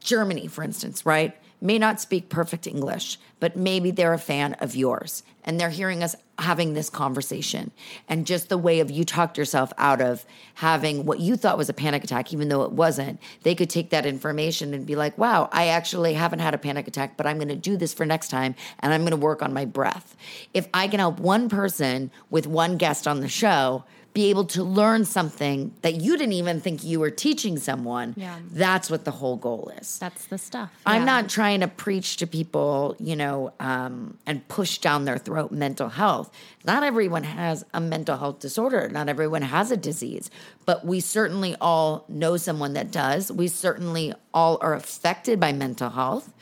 Germany, 0.00 0.46
for 0.46 0.62
instance, 0.62 1.04
right? 1.04 1.36
May 1.64 1.78
not 1.78 1.98
speak 1.98 2.28
perfect 2.28 2.66
English, 2.66 3.18
but 3.40 3.56
maybe 3.56 3.90
they're 3.90 4.12
a 4.12 4.18
fan 4.18 4.52
of 4.60 4.76
yours 4.76 5.22
and 5.46 5.58
they're 5.58 5.70
hearing 5.70 6.02
us 6.02 6.14
having 6.38 6.74
this 6.74 6.90
conversation. 6.90 7.70
And 8.06 8.26
just 8.26 8.50
the 8.50 8.58
way 8.58 8.80
of 8.80 8.90
you 8.90 9.02
talked 9.02 9.38
yourself 9.38 9.72
out 9.78 10.02
of 10.02 10.26
having 10.56 11.06
what 11.06 11.20
you 11.20 11.36
thought 11.36 11.56
was 11.56 11.70
a 11.70 11.72
panic 11.72 12.04
attack, 12.04 12.34
even 12.34 12.50
though 12.50 12.64
it 12.64 12.72
wasn't, 12.72 13.18
they 13.44 13.54
could 13.54 13.70
take 13.70 13.88
that 13.90 14.04
information 14.04 14.74
and 14.74 14.84
be 14.84 14.94
like, 14.94 15.16
wow, 15.16 15.48
I 15.52 15.68
actually 15.68 16.12
haven't 16.12 16.40
had 16.40 16.52
a 16.52 16.58
panic 16.58 16.86
attack, 16.86 17.16
but 17.16 17.26
I'm 17.26 17.38
going 17.38 17.48
to 17.48 17.56
do 17.56 17.78
this 17.78 17.94
for 17.94 18.04
next 18.04 18.28
time 18.28 18.54
and 18.80 18.92
I'm 18.92 19.00
going 19.00 19.12
to 19.12 19.16
work 19.16 19.40
on 19.40 19.54
my 19.54 19.64
breath. 19.64 20.18
If 20.52 20.68
I 20.74 20.86
can 20.86 21.00
help 21.00 21.18
one 21.18 21.48
person 21.48 22.10
with 22.28 22.46
one 22.46 22.76
guest 22.76 23.08
on 23.08 23.20
the 23.20 23.28
show, 23.28 23.84
be 24.14 24.30
able 24.30 24.44
to 24.44 24.62
learn 24.62 25.04
something 25.04 25.74
that 25.82 25.96
you 25.96 26.16
didn't 26.16 26.34
even 26.34 26.60
think 26.60 26.84
you 26.84 27.00
were 27.00 27.10
teaching 27.10 27.58
someone. 27.58 28.14
Yeah. 28.16 28.38
That's 28.48 28.88
what 28.88 29.04
the 29.04 29.10
whole 29.10 29.34
goal 29.34 29.72
is. 29.80 29.98
That's 29.98 30.26
the 30.26 30.38
stuff. 30.38 30.70
I'm 30.86 31.04
not 31.04 31.28
trying 31.28 31.60
to 31.60 31.68
preach 31.68 32.18
to 32.18 32.26
people, 32.28 32.94
you 33.00 33.16
know, 33.16 33.52
um, 33.58 34.16
and 34.24 34.46
push 34.46 34.78
down 34.78 35.04
their 35.04 35.18
throat 35.18 35.50
mental 35.50 35.88
health. 35.88 36.30
Not 36.64 36.84
everyone 36.84 37.24
has 37.24 37.64
a 37.74 37.80
mental 37.80 38.16
health 38.16 38.38
disorder. 38.38 38.88
Not 38.88 39.08
everyone 39.08 39.42
has 39.42 39.72
a 39.72 39.76
disease, 39.76 40.30
but 40.64 40.86
we 40.86 41.00
certainly 41.00 41.56
all 41.60 42.04
know 42.08 42.36
someone 42.36 42.74
that 42.74 42.92
does. 42.92 43.32
We 43.32 43.48
certainly 43.48 44.14
all 44.32 44.58
are 44.60 44.74
affected 44.74 45.40
by 45.40 45.52
mental 45.52 45.90
health. 45.90 46.32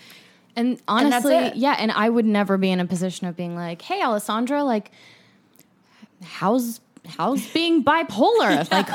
And 0.55 0.79
honestly, 0.87 1.37
it. 1.37 1.57
yeah, 1.57 1.77
and 1.79 1.91
I 1.91 2.11
would 2.11 2.27
never 2.27 2.59
be 2.59 2.71
in 2.71 2.81
a 2.81 2.85
position 2.85 3.27
of 3.27 3.35
being 3.35 3.55
like, 3.55 3.81
"Hey, 3.81 4.03
Alessandra, 4.03 4.63
like, 4.63 4.91
how's 6.23 6.83
how's 7.07 7.47
being 7.49 7.85
bipolar? 7.85 8.69
Like, 8.73 8.89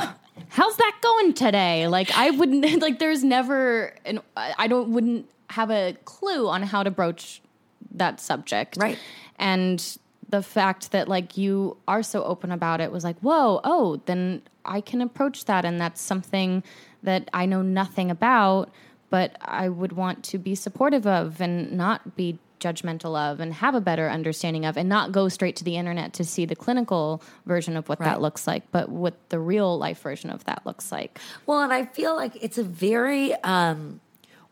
how's 0.49 0.77
that 0.77 0.95
going 1.01 1.33
today?" 1.33 1.87
Like, 1.87 2.11
I 2.17 2.31
wouldn't 2.31 2.81
like. 2.81 2.99
There's 2.99 3.23
never, 3.23 3.93
and 4.05 4.21
I 4.35 4.67
don't 4.67 4.89
wouldn't 4.89 5.29
have 5.49 5.71
a 5.71 5.95
clue 6.05 6.47
on 6.47 6.63
how 6.63 6.83
to 6.83 6.91
broach 6.91 7.41
that 7.91 8.19
subject, 8.19 8.77
Right. 8.77 8.97
And 9.39 9.97
the 10.29 10.43
fact 10.43 10.91
that 10.91 11.07
like 11.07 11.37
you 11.37 11.77
are 11.87 12.03
so 12.03 12.23
open 12.23 12.51
about 12.51 12.81
it 12.81 12.91
was 12.91 13.03
like, 13.03 13.17
whoa, 13.19 13.61
oh, 13.63 14.01
then 14.05 14.41
I 14.65 14.81
can 14.81 15.01
approach 15.01 15.45
that, 15.45 15.63
and 15.65 15.79
that's 15.79 16.01
something 16.01 16.63
that 17.03 17.29
I 17.33 17.45
know 17.45 17.61
nothing 17.61 18.11
about, 18.11 18.69
but 19.09 19.37
I 19.41 19.69
would 19.69 19.93
want 19.93 20.23
to 20.25 20.37
be 20.37 20.55
supportive 20.55 21.07
of 21.07 21.39
and 21.39 21.71
not 21.71 22.15
be 22.15 22.39
judgmental 22.59 23.15
of 23.17 23.39
and 23.39 23.53
have 23.53 23.75
a 23.75 23.81
better 23.81 24.09
understanding 24.09 24.65
of 24.65 24.77
and 24.77 24.89
not 24.89 25.11
go 25.11 25.29
straight 25.29 25.55
to 25.57 25.63
the 25.63 25.77
internet 25.77 26.13
to 26.13 26.23
see 26.23 26.45
the 26.45 26.55
clinical 26.55 27.21
version 27.45 27.77
of 27.77 27.87
what 27.89 27.99
Right. 27.99 28.09
that 28.09 28.21
looks 28.21 28.47
like 28.47 28.63
but 28.71 28.89
what 28.89 29.13
the 29.29 29.39
real 29.39 29.77
life 29.77 30.01
version 30.01 30.29
of 30.29 30.43
that 30.45 30.65
looks 30.65 30.91
like 30.91 31.19
Well, 31.45 31.61
and 31.61 31.71
I 31.73 31.85
feel 31.85 32.15
like 32.15 32.33
it's 32.41 32.57
a 32.57 32.63
very, 32.63 33.33
um, 33.43 33.99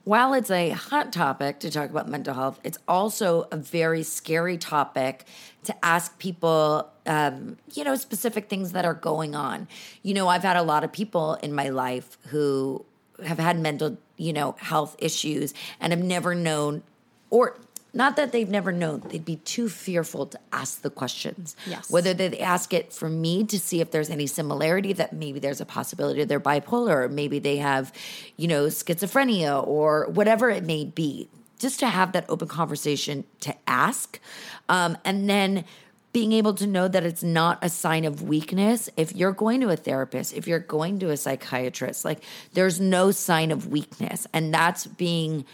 while 0.04 0.34
it's 0.36 0.52
a 0.52 0.70
hot 0.70 1.12
topic 1.12 1.60
to 1.62 1.72
talk 1.72 1.90
about 1.90 2.08
mental 2.08 2.36
health, 2.36 2.60
it's 2.64 2.78
also 2.88 3.48
a 3.52 3.58
very 3.58 4.04
scary 4.04 4.56
topic 4.58 5.26
to 5.64 5.74
ask 5.84 6.20
people, 6.20 6.88
um, 7.08 7.58
you 7.74 7.84
know, 7.84 7.96
specific 7.96 8.48
things 8.48 8.72
that 8.74 8.86
are 8.86 8.94
going 8.94 9.34
on. 9.34 9.68
You 10.04 10.14
know, 10.14 10.28
I've 10.28 10.44
had 10.44 10.58
a 10.58 10.62
lot 10.62 10.84
of 10.84 10.92
people 10.92 11.34
in 11.42 11.56
my 11.56 11.70
life 11.70 12.20
who 12.28 12.86
have 13.26 13.40
had 13.40 13.58
mental, 13.60 13.98
you 14.18 14.32
know, 14.32 14.56
health 14.60 14.96
issues 15.00 15.56
and 15.80 15.92
have 15.92 16.04
never 16.04 16.36
known 16.36 16.84
or 17.32 17.58
not 17.96 18.18
that 18.18 18.32
they've 18.32 18.50
never 18.50 18.72
known, 18.72 19.02
they'd 19.10 19.26
be 19.26 19.38
too 19.38 19.70
fearful 19.70 20.26
to 20.28 20.40
ask 20.52 20.82
the 20.82 20.90
questions. 20.90 21.56
Yes. 21.66 21.90
Whether 21.90 22.14
they 22.14 22.40
ask 22.40 22.74
it 22.74 22.92
for 22.92 23.10
me 23.10 23.46
to 23.46 23.58
see 23.58 23.82
if 23.82 23.92
there's 23.92 24.10
any 24.10 24.28
similarity 24.28 24.94
that 24.94 25.14
maybe 25.14 25.40
there's 25.40 25.62
a 25.62 25.66
possibility 25.66 26.24
they're 26.26 26.40
bipolar, 26.40 27.06
or 27.06 27.10
maybe 27.10 27.40
they 27.40 27.58
have, 27.58 27.94
you 28.38 28.48
know, 28.48 28.66
schizophrenia 28.66 29.66
or 29.66 30.08
whatever 30.10 30.50
it 30.50 30.64
may 30.64 30.84
be. 30.86 31.30
Just 31.58 31.80
to 31.80 31.88
have 31.88 32.12
that 32.12 32.26
open 32.28 32.50
conversation 32.50 33.24
to 33.40 33.56
ask. 33.66 34.20
Um, 34.68 34.98
and 35.06 35.30
then 35.30 35.64
being 36.12 36.34
able 36.34 36.54
to 36.54 36.68
know 36.68 36.88
that 36.88 37.06
it's 37.06 37.24
not 37.24 37.60
a 37.62 37.70
sign 37.70 38.06
of 38.06 38.22
weakness. 38.22 38.90
If 38.96 39.16
you're 39.16 39.32
going 39.32 39.62
to 39.62 39.70
a 39.70 39.76
therapist, 39.76 40.34
if 40.34 40.48
you're 40.48 40.60
going 40.60 41.00
to 41.00 41.10
a 41.12 41.18
psychiatrist, 41.18 42.06
like 42.06 42.24
there's 42.54 42.80
no 42.80 43.12
sign 43.12 43.52
of 43.52 43.68
weakness. 43.68 44.28
And 44.34 44.54
that's 44.54 44.86
being 44.86 45.46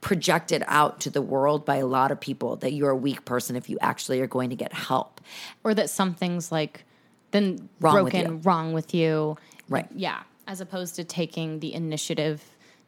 projected 0.00 0.62
out 0.66 1.00
to 1.00 1.10
the 1.10 1.22
world 1.22 1.64
by 1.64 1.76
a 1.76 1.86
lot 1.86 2.10
of 2.10 2.20
people 2.20 2.56
that 2.56 2.72
you're 2.72 2.90
a 2.90 2.96
weak 2.96 3.24
person 3.24 3.56
if 3.56 3.68
you 3.68 3.78
actually 3.80 4.20
are 4.20 4.26
going 4.26 4.50
to 4.50 4.56
get 4.56 4.72
help. 4.72 5.20
or 5.64 5.74
that 5.74 5.90
something's 5.90 6.52
like 6.52 6.84
then 7.32 7.68
Wrong 7.80 7.94
broken 8.04 8.26
you. 8.26 8.36
wrong 8.44 8.72
with 8.72 8.94
you 8.94 9.36
Right. 9.68 9.88
yeah 9.94 10.22
as 10.46 10.60
opposed 10.60 10.94
to 10.96 11.04
taking 11.04 11.58
the 11.60 11.74
initiative 11.74 12.42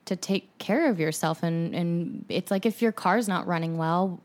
to 0.04 0.14
take 0.16 0.56
care 0.58 0.88
of 0.88 1.00
yourself 1.00 1.42
and 1.42 1.74
and 1.74 2.24
it's 2.28 2.50
like 2.50 2.64
if 2.64 2.80
your 2.80 2.92
car's 2.92 3.26
not 3.26 3.46
running 3.48 3.76
well 3.78 4.20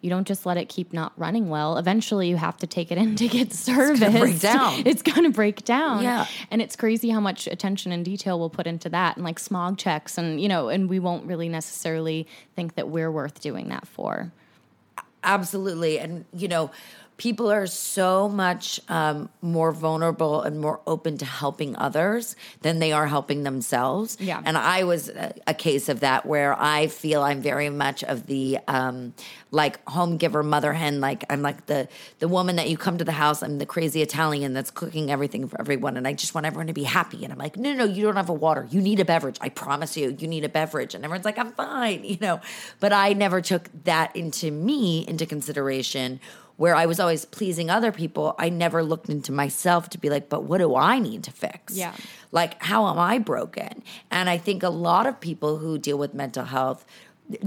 you 0.00 0.08
don't 0.10 0.26
just 0.26 0.46
let 0.46 0.56
it 0.56 0.68
keep 0.68 0.92
not 0.92 1.12
running 1.16 1.48
well 1.48 1.76
eventually 1.76 2.28
you 2.28 2.36
have 2.36 2.56
to 2.56 2.66
take 2.66 2.90
it 2.90 2.98
in 2.98 3.16
to 3.16 3.28
get 3.28 3.52
service 3.52 4.00
gonna 4.00 4.18
break 4.18 4.40
down. 4.52 4.82
it's 4.86 5.02
going 5.02 5.24
to 5.24 5.30
break 5.30 5.64
down 5.64 6.02
Yeah. 6.02 6.26
and 6.50 6.62
it's 6.62 6.74
crazy 6.76 7.10
how 7.10 7.20
much 7.20 7.46
attention 7.46 7.92
and 7.92 8.04
detail 8.04 8.38
we'll 8.38 8.50
put 8.50 8.66
into 8.66 8.88
that 8.90 9.16
and 9.16 9.24
like 9.24 9.38
smog 9.38 9.78
checks 9.78 10.16
and 10.18 10.40
you 10.40 10.48
know 10.48 10.68
and 10.68 10.88
we 10.88 10.98
won't 10.98 11.26
really 11.26 11.48
necessarily 11.48 12.26
think 12.56 12.74
that 12.76 12.88
we're 12.88 13.10
worth 13.10 13.40
doing 13.40 13.68
that 13.68 13.86
for 13.86 14.32
Absolutely. 15.22 15.98
And, 15.98 16.24
you 16.32 16.48
know, 16.48 16.70
people 17.20 17.52
are 17.52 17.66
so 17.66 18.30
much 18.30 18.80
um, 18.88 19.28
more 19.42 19.72
vulnerable 19.72 20.40
and 20.40 20.58
more 20.58 20.80
open 20.86 21.18
to 21.18 21.26
helping 21.26 21.76
others 21.76 22.34
than 22.62 22.78
they 22.78 22.92
are 22.92 23.06
helping 23.06 23.42
themselves. 23.42 24.16
Yeah. 24.18 24.40
And 24.42 24.56
I 24.56 24.84
was 24.84 25.10
a, 25.10 25.34
a 25.46 25.52
case 25.52 25.90
of 25.90 26.00
that 26.00 26.24
where 26.24 26.58
I 26.58 26.86
feel 26.86 27.20
I'm 27.20 27.42
very 27.42 27.68
much 27.68 28.02
of 28.02 28.24
the 28.24 28.58
um, 28.66 29.12
like 29.50 29.86
home 29.86 30.16
giver, 30.16 30.42
mother 30.42 30.72
hen. 30.72 31.02
Like 31.02 31.24
I'm 31.28 31.42
like 31.42 31.66
the 31.66 31.88
the 32.20 32.26
woman 32.26 32.56
that 32.56 32.70
you 32.70 32.78
come 32.78 32.96
to 32.96 33.04
the 33.04 33.12
house. 33.12 33.42
I'm 33.42 33.58
the 33.58 33.66
crazy 33.66 34.00
Italian 34.00 34.54
that's 34.54 34.70
cooking 34.70 35.10
everything 35.10 35.46
for 35.46 35.60
everyone, 35.60 35.98
and 35.98 36.08
I 36.08 36.14
just 36.14 36.34
want 36.34 36.46
everyone 36.46 36.68
to 36.68 36.72
be 36.72 36.84
happy. 36.84 37.22
And 37.24 37.34
I'm 37.34 37.38
like, 37.38 37.58
no, 37.58 37.74
no, 37.74 37.84
no, 37.84 37.92
you 37.92 38.02
don't 38.02 38.16
have 38.16 38.30
a 38.30 38.34
water. 38.34 38.66
You 38.70 38.80
need 38.80 38.98
a 38.98 39.04
beverage. 39.04 39.36
I 39.42 39.50
promise 39.50 39.94
you, 39.94 40.16
you 40.18 40.26
need 40.26 40.44
a 40.44 40.48
beverage. 40.48 40.94
And 40.94 41.04
everyone's 41.04 41.26
like, 41.26 41.38
I'm 41.38 41.52
fine, 41.52 42.02
you 42.12 42.16
know. 42.18 42.40
But 42.78 42.94
I 42.94 43.12
never 43.12 43.42
took 43.42 43.68
that 43.84 44.16
into 44.16 44.50
me 44.50 45.06
into 45.06 45.26
consideration 45.26 46.18
where 46.60 46.76
I 46.76 46.84
was 46.84 47.00
always 47.00 47.24
pleasing 47.24 47.70
other 47.70 47.90
people, 47.90 48.34
I 48.38 48.50
never 48.50 48.82
looked 48.82 49.08
into 49.08 49.32
myself 49.32 49.88
to 49.90 49.98
be 49.98 50.10
like, 50.10 50.28
but 50.28 50.44
what 50.44 50.58
do 50.58 50.76
I 50.76 50.98
need 50.98 51.24
to 51.24 51.30
fix? 51.30 51.74
Yeah. 51.74 51.94
Like, 52.32 52.62
how 52.62 52.86
am 52.88 52.98
I 52.98 53.18
broken? 53.18 53.82
And 54.10 54.28
I 54.28 54.36
think 54.36 54.62
a 54.62 54.68
lot 54.68 55.06
of 55.06 55.18
people 55.20 55.56
who 55.56 55.78
deal 55.78 55.96
with 55.96 56.12
mental 56.12 56.44
health 56.44 56.84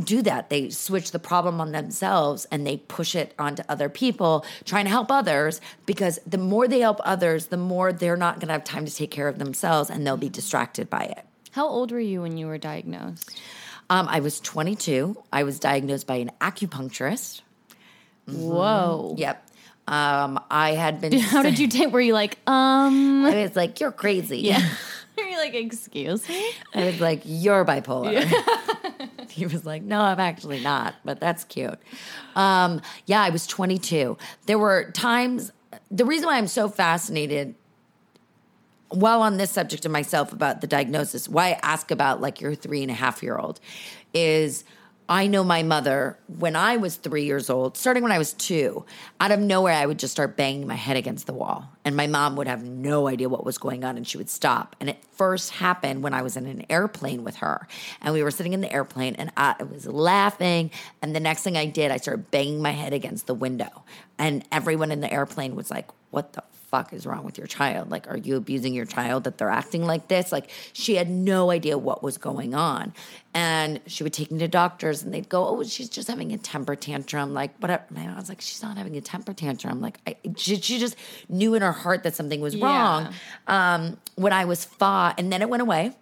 do 0.04 0.24
that. 0.24 0.50
They 0.50 0.72
switch 0.72 1.12
the 1.12 1.20
problem 1.20 1.62
on 1.62 1.74
themselves 1.74 2.48
and 2.50 2.66
they 2.66 2.78
push 2.78 3.14
it 3.14 3.36
onto 3.38 3.62
other 3.70 3.88
people, 3.88 4.48
trying 4.66 4.86
to 4.86 4.90
help 4.90 5.12
others 5.12 5.62
because 5.86 6.18
the 6.26 6.40
more 6.40 6.68
they 6.68 6.80
help 6.80 7.00
others, 7.04 7.48
the 7.48 7.58
more 7.58 7.94
they're 7.94 8.18
not 8.18 8.40
going 8.40 8.48
to 8.48 8.54
have 8.54 8.64
time 8.64 8.86
to 8.88 8.96
take 8.96 9.12
care 9.12 9.28
of 9.28 9.38
themselves 9.38 9.92
and 9.92 10.08
they'll 10.08 10.18
be 10.18 10.28
distracted 10.28 10.90
by 10.90 11.04
it. 11.04 11.24
how 11.52 11.68
old 11.68 11.92
were 11.92 12.00
you 12.00 12.24
when 12.24 12.36
you 12.36 12.48
were 12.48 12.58
diagnosed 12.58 13.38
Um, 13.92 14.08
I 14.10 14.22
was 14.22 14.40
22. 14.40 15.22
I 15.32 15.44
was 15.44 15.60
diagnosed 15.60 16.08
by 16.08 16.16
an 16.16 16.32
acupuncturist. 16.42 17.43
Whoa 18.28 19.16
Yep. 19.18 19.50
Um, 19.86 20.40
I 20.50 20.72
had 20.72 21.02
been. 21.02 21.12
How 21.20 21.44
did 21.44 21.60
you 21.60 21.68
take? 21.68 21.92
Were 21.92 22.00
you 22.00 22.14
like, 22.14 22.38
um? 22.48 23.26
I 23.26 23.44
was 23.44 23.56
like, 23.56 23.82
"You're 23.82 23.92
crazy." 23.92 24.40
Yeah. 24.40 24.66
Were 25.18 25.24
you 25.24 25.38
like, 25.38 25.54
excuse 25.54 26.28
me? 26.28 26.52
I 26.74 26.86
was 26.86 27.00
like, 27.00 27.22
"You're 27.24 27.64
bipolar." 27.66 28.26
he 29.30 29.46
was 29.46 29.66
like, 29.66 29.84
"No, 29.84 30.02
I'm 30.02 30.20
actually 30.20 30.60
not," 30.60 30.96
but 31.06 31.20
that's 31.20 31.44
cute. 31.44 31.78
Um, 32.36 32.82
yeah, 33.06 33.22
I 33.22 33.30
was 33.30 33.46
22. 33.46 34.18
There 34.48 34.58
were 34.58 34.92
times. 34.92 35.52
The 35.92 36.06
reason 36.06 36.28
why 36.28 36.38
I'm 36.38 36.48
so 36.48 36.68
fascinated, 36.68 37.54
while 38.90 39.22
on 39.22 39.38
this 39.38 39.52
subject 39.52 39.86
of 39.86 39.92
myself 39.92 40.34
about 40.34 40.62
the 40.62 40.68
diagnosis, 40.68 41.30
why 41.30 41.50
I 41.50 41.60
ask 41.62 41.92
about 41.92 42.20
like 42.20 42.42
your 42.42 42.56
three 42.56 42.82
and 42.82 42.90
a 42.90 42.96
half 42.96 43.22
year 43.22 43.38
old, 43.38 43.60
is 44.16 44.64
I 45.10 45.28
know 45.28 45.44
my 45.44 45.64
mother 45.64 46.18
when 46.28 46.56
I 46.56 46.78
was 46.78 46.96
three 46.96 47.26
years 47.26 47.50
old, 47.50 47.76
starting 47.78 48.04
when 48.04 48.12
I 48.12 48.18
was 48.18 48.34
two, 48.34 48.86
out 49.20 49.32
of 49.32 49.40
nowhere, 49.40 49.74
I 49.74 49.86
would 49.86 50.00
just 50.00 50.14
start 50.14 50.38
banging 50.38 50.66
my 50.66 50.76
head 50.76 50.96
against 50.96 51.28
the 51.28 51.34
wall. 51.34 51.70
And 51.84 51.96
my 51.96 52.08
mom 52.08 52.38
would 52.38 52.48
have 52.48 52.64
no 52.64 53.08
idea 53.08 53.28
what 53.28 53.46
was 53.46 53.58
going 53.58 53.84
on 53.84 53.98
and 53.98 54.08
she 54.08 54.18
would 54.18 54.30
stop. 54.30 54.76
And 54.80 54.90
it 54.90 55.04
first 55.12 55.52
happened 55.52 56.04
when 56.04 56.14
I 56.14 56.22
was 56.22 56.38
in 56.38 56.46
an 56.46 56.66
airplane 56.70 57.24
with 57.24 57.38
her. 57.38 57.68
And 58.02 58.14
we 58.14 58.24
were 58.24 58.32
sitting 58.32 58.54
in 58.54 58.62
the 58.62 58.72
airplane 58.72 59.16
and 59.16 59.32
I 59.36 59.62
was 59.64 59.86
laughing. 59.86 60.72
And 61.02 61.14
the 61.14 61.20
next 61.20 61.44
thing 61.44 61.58
I 61.58 61.66
did, 61.66 61.92
I 61.92 61.98
started 61.98 62.32
banging 62.32 62.62
my 62.62 62.72
head 62.72 62.94
against 62.94 63.28
the 63.28 63.36
window. 63.36 63.84
And 64.18 64.46
everyone 64.52 64.92
in 64.92 65.02
the 65.02 65.12
airplane 65.12 65.56
was 65.56 65.70
like, 65.70 65.90
what 66.14 66.34
the 66.34 66.44
fuck 66.70 66.92
is 66.94 67.06
wrong 67.06 67.24
with 67.24 67.38
your 67.38 67.46
child? 67.46 67.92
Like, 67.92 68.10
are 68.10 68.18
you 68.18 68.36
abusing 68.36 68.74
your 68.74 68.86
child 68.86 69.26
that 69.26 69.38
they're 69.38 69.50
acting 69.50 69.86
like 69.86 70.08
this? 70.08 70.32
Like, 70.32 70.50
she 70.74 70.96
had 70.96 71.10
no 71.10 71.52
idea 71.52 71.78
what 71.78 72.02
was 72.02 72.18
going 72.18 72.56
on. 72.56 72.94
And 73.34 73.80
she 73.88 74.04
would 74.04 74.14
take 74.14 74.32
me 74.32 74.40
to 74.40 74.48
doctors 74.48 75.04
and 75.04 75.14
they'd 75.14 75.30
go, 75.30 75.48
Oh, 75.48 75.64
she's 75.64 75.90
just 75.90 76.08
having 76.08 76.32
a 76.32 76.38
temper 76.38 76.76
tantrum. 76.76 77.34
Like, 77.34 77.56
whatever. 77.60 77.84
And 77.96 78.10
I 78.10 78.16
was 78.16 78.30
like, 78.30 78.42
She's 78.42 78.62
not 78.64 78.78
having 78.78 78.96
a 78.98 79.02
temper 79.02 79.34
tantrum. 79.34 79.82
Like, 79.82 80.00
I, 80.08 80.16
she, 80.38 80.60
she 80.62 80.80
just 80.80 80.96
knew 81.30 81.54
in 81.56 81.62
her 81.62 81.72
heart 81.72 82.04
that 82.04 82.16
something 82.16 82.42
was 82.42 82.56
Yeah. 82.56 82.66
wrong. 82.66 83.14
Um, 83.48 83.98
when 84.16 84.34
I 84.34 84.46
was 84.46 84.66
five, 84.66 85.16
and 85.18 85.32
then 85.32 85.42
it 85.42 85.50
went 85.50 85.62
away 85.62 85.94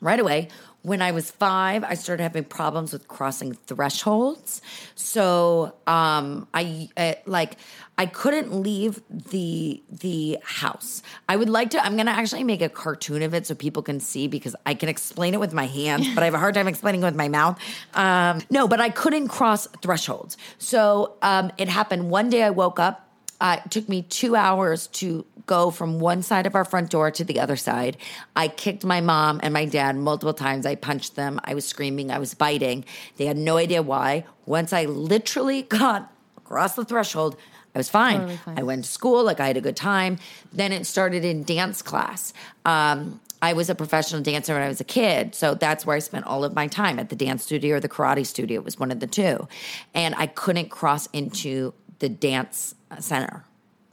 right 0.00 0.18
away. 0.20 0.48
When 0.82 1.02
I 1.02 1.12
was 1.12 1.30
five, 1.30 1.84
I 1.84 1.94
started 1.94 2.22
having 2.22 2.44
problems 2.44 2.92
with 2.92 3.06
crossing 3.06 3.52
thresholds. 3.52 4.62
So 4.94 5.74
um, 5.86 6.48
I 6.54 6.88
uh, 6.96 7.14
like 7.26 7.56
I 7.98 8.06
couldn't 8.06 8.54
leave 8.54 9.02
the 9.10 9.82
the 9.90 10.38
house. 10.42 11.02
I 11.28 11.36
would 11.36 11.50
like 11.50 11.68
to. 11.70 11.84
I'm 11.84 11.98
gonna 11.98 12.12
actually 12.12 12.44
make 12.44 12.62
a 12.62 12.70
cartoon 12.70 13.22
of 13.22 13.34
it 13.34 13.46
so 13.46 13.54
people 13.54 13.82
can 13.82 14.00
see 14.00 14.26
because 14.26 14.56
I 14.64 14.72
can 14.72 14.88
explain 14.88 15.34
it 15.34 15.40
with 15.40 15.52
my 15.52 15.66
hands, 15.66 16.08
but 16.14 16.22
I 16.22 16.24
have 16.24 16.34
a 16.34 16.38
hard 16.38 16.54
time 16.54 16.66
explaining 16.66 17.02
it 17.02 17.04
with 17.04 17.16
my 17.16 17.28
mouth. 17.28 17.58
Um, 17.92 18.40
no, 18.48 18.66
but 18.66 18.80
I 18.80 18.88
couldn't 18.88 19.28
cross 19.28 19.66
thresholds. 19.82 20.38
So 20.56 21.16
um, 21.20 21.52
it 21.58 21.68
happened 21.68 22.10
one 22.10 22.30
day. 22.30 22.42
I 22.42 22.50
woke 22.50 22.78
up. 22.78 23.09
Uh, 23.40 23.58
it 23.64 23.70
took 23.70 23.88
me 23.88 24.02
two 24.02 24.36
hours 24.36 24.86
to 24.88 25.24
go 25.46 25.70
from 25.70 25.98
one 25.98 26.22
side 26.22 26.46
of 26.46 26.54
our 26.54 26.64
front 26.64 26.90
door 26.90 27.10
to 27.10 27.24
the 27.24 27.40
other 27.40 27.56
side. 27.56 27.96
I 28.36 28.48
kicked 28.48 28.84
my 28.84 29.00
mom 29.00 29.40
and 29.42 29.52
my 29.52 29.64
dad 29.64 29.96
multiple 29.96 30.34
times. 30.34 30.66
I 30.66 30.76
punched 30.76 31.16
them. 31.16 31.40
I 31.42 31.54
was 31.54 31.64
screaming. 31.64 32.10
I 32.10 32.18
was 32.18 32.34
biting. 32.34 32.84
They 33.16 33.26
had 33.26 33.36
no 33.36 33.56
idea 33.56 33.82
why. 33.82 34.26
Once 34.46 34.72
I 34.72 34.84
literally 34.84 35.62
got 35.80 36.12
across 36.36 36.76
the 36.76 36.84
threshold, 36.84 37.36
I 37.74 37.78
was 37.78 37.88
fine. 37.88 38.20
Totally 38.20 38.36
fine. 38.36 38.58
I 38.58 38.62
went 38.62 38.84
to 38.84 38.90
school, 38.90 39.24
like 39.24 39.40
I 39.40 39.46
had 39.46 39.56
a 39.56 39.60
good 39.60 39.76
time. 39.76 40.18
Then 40.52 40.72
it 40.72 40.86
started 40.86 41.24
in 41.24 41.44
dance 41.44 41.82
class. 41.82 42.32
Um, 42.64 43.20
I 43.42 43.54
was 43.54 43.70
a 43.70 43.74
professional 43.74 44.20
dancer 44.20 44.52
when 44.52 44.62
I 44.62 44.68
was 44.68 44.80
a 44.80 44.84
kid, 44.84 45.34
so 45.34 45.54
that's 45.54 45.86
where 45.86 45.96
I 45.96 46.00
spent 46.00 46.26
all 46.26 46.44
of 46.44 46.54
my 46.54 46.66
time 46.66 46.98
at 46.98 47.08
the 47.08 47.16
dance 47.16 47.42
studio 47.42 47.76
or 47.76 47.80
the 47.80 47.88
karate 47.88 48.26
studio. 48.26 48.60
It 48.60 48.64
was 48.64 48.78
one 48.78 48.90
of 48.90 49.00
the 49.00 49.06
two. 49.06 49.48
And 49.94 50.14
I 50.16 50.26
couldn't 50.26 50.68
cross 50.68 51.06
into 51.12 51.72
the 52.00 52.08
dance 52.08 52.74
center 52.98 53.44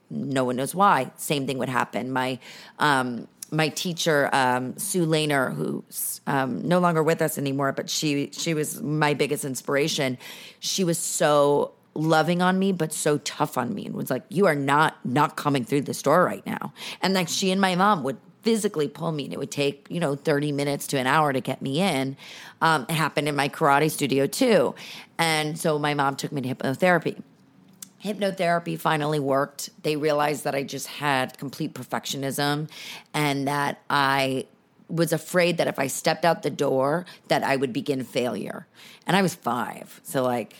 no 0.10 0.44
one 0.46 0.56
knows 0.56 0.74
why. 0.74 1.12
Same 1.18 1.48
thing 1.48 1.58
would 1.58 1.70
happen. 1.70 2.12
My 2.12 2.40
um, 2.80 3.28
my 3.50 3.70
teacher 3.70 4.30
um, 4.34 4.78
Sue 4.78 5.06
Lehner, 5.06 5.54
who's 5.56 6.22
um, 6.28 6.68
no 6.68 6.80
longer 6.80 7.02
with 7.02 7.22
us 7.22 7.38
anymore, 7.38 7.72
but 7.72 7.90
she 7.90 8.32
she 8.32 8.54
was 8.54 8.82
my 8.82 9.14
biggest 9.14 9.46
inspiration. 9.46 10.18
She 10.60 10.84
was 10.84 10.98
so 10.98 11.74
loving 11.94 12.42
on 12.42 12.60
me, 12.60 12.72
but 12.72 12.94
so 12.94 13.18
tough 13.20 13.58
on 13.58 13.74
me, 13.74 13.86
and 13.86 13.96
was 13.96 14.10
like, 14.10 14.24
"You 14.30 14.46
are 14.46 14.56
not 14.56 14.98
not 15.06 15.36
coming 15.36 15.64
through 15.64 15.82
this 15.82 16.02
door 16.02 16.24
right 16.24 16.46
now." 16.46 16.74
And 17.02 17.14
like 17.14 17.28
she 17.28 17.52
and 17.52 17.60
my 17.60 17.76
mom 17.76 18.04
would 18.04 18.18
physically 18.44 18.88
pull 18.88 19.12
me, 19.12 19.26
and 19.26 19.34
it 19.34 19.40
would 19.40 19.52
take 19.52 19.88
you 19.90 20.00
know 20.00 20.16
thirty 20.16 20.52
minutes 20.52 20.88
to 20.88 20.98
an 20.98 21.08
hour 21.08 21.34
to 21.34 21.42
get 21.42 21.62
me 21.62 21.82
in. 21.82 22.16
Um, 22.62 22.86
it 22.90 22.94
happened 22.94 23.28
in 23.28 23.36
my 23.36 23.50
karate 23.50 23.92
studio 23.92 24.28
too, 24.28 24.76
and 25.18 25.58
so 25.58 25.80
my 25.80 25.94
mom 25.94 26.16
took 26.16 26.32
me 26.32 26.42
to 26.42 26.56
hypnotherapy 26.56 27.22
hypnotherapy 28.04 28.80
finally 28.80 29.20
worked. 29.20 29.70
They 29.84 29.96
realized 29.96 30.44
that 30.44 30.56
I 30.56 30.64
just 30.64 30.88
had 30.88 31.38
complete 31.38 31.74
perfectionism 31.74 32.70
and 33.14 33.48
that 33.48 33.82
I 33.90 34.46
was 34.90 35.12
afraid 35.12 35.58
that 35.58 35.68
if 35.68 35.80
I 35.80 35.88
stepped 35.88 36.24
out 36.24 36.44
the 36.44 36.50
door 36.50 37.06
that 37.28 37.44
I 37.44 37.56
would 37.56 37.74
begin 37.74 38.04
failure. 38.04 38.68
And 39.06 39.18
I 39.18 39.22
was 39.22 39.36
5. 39.36 40.02
So 40.04 40.24
like 40.24 40.56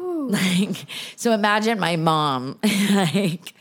like 0.30 0.86
so 1.16 1.32
imagine 1.32 1.78
my 1.80 1.96
mom 1.96 2.58
like 2.90 3.54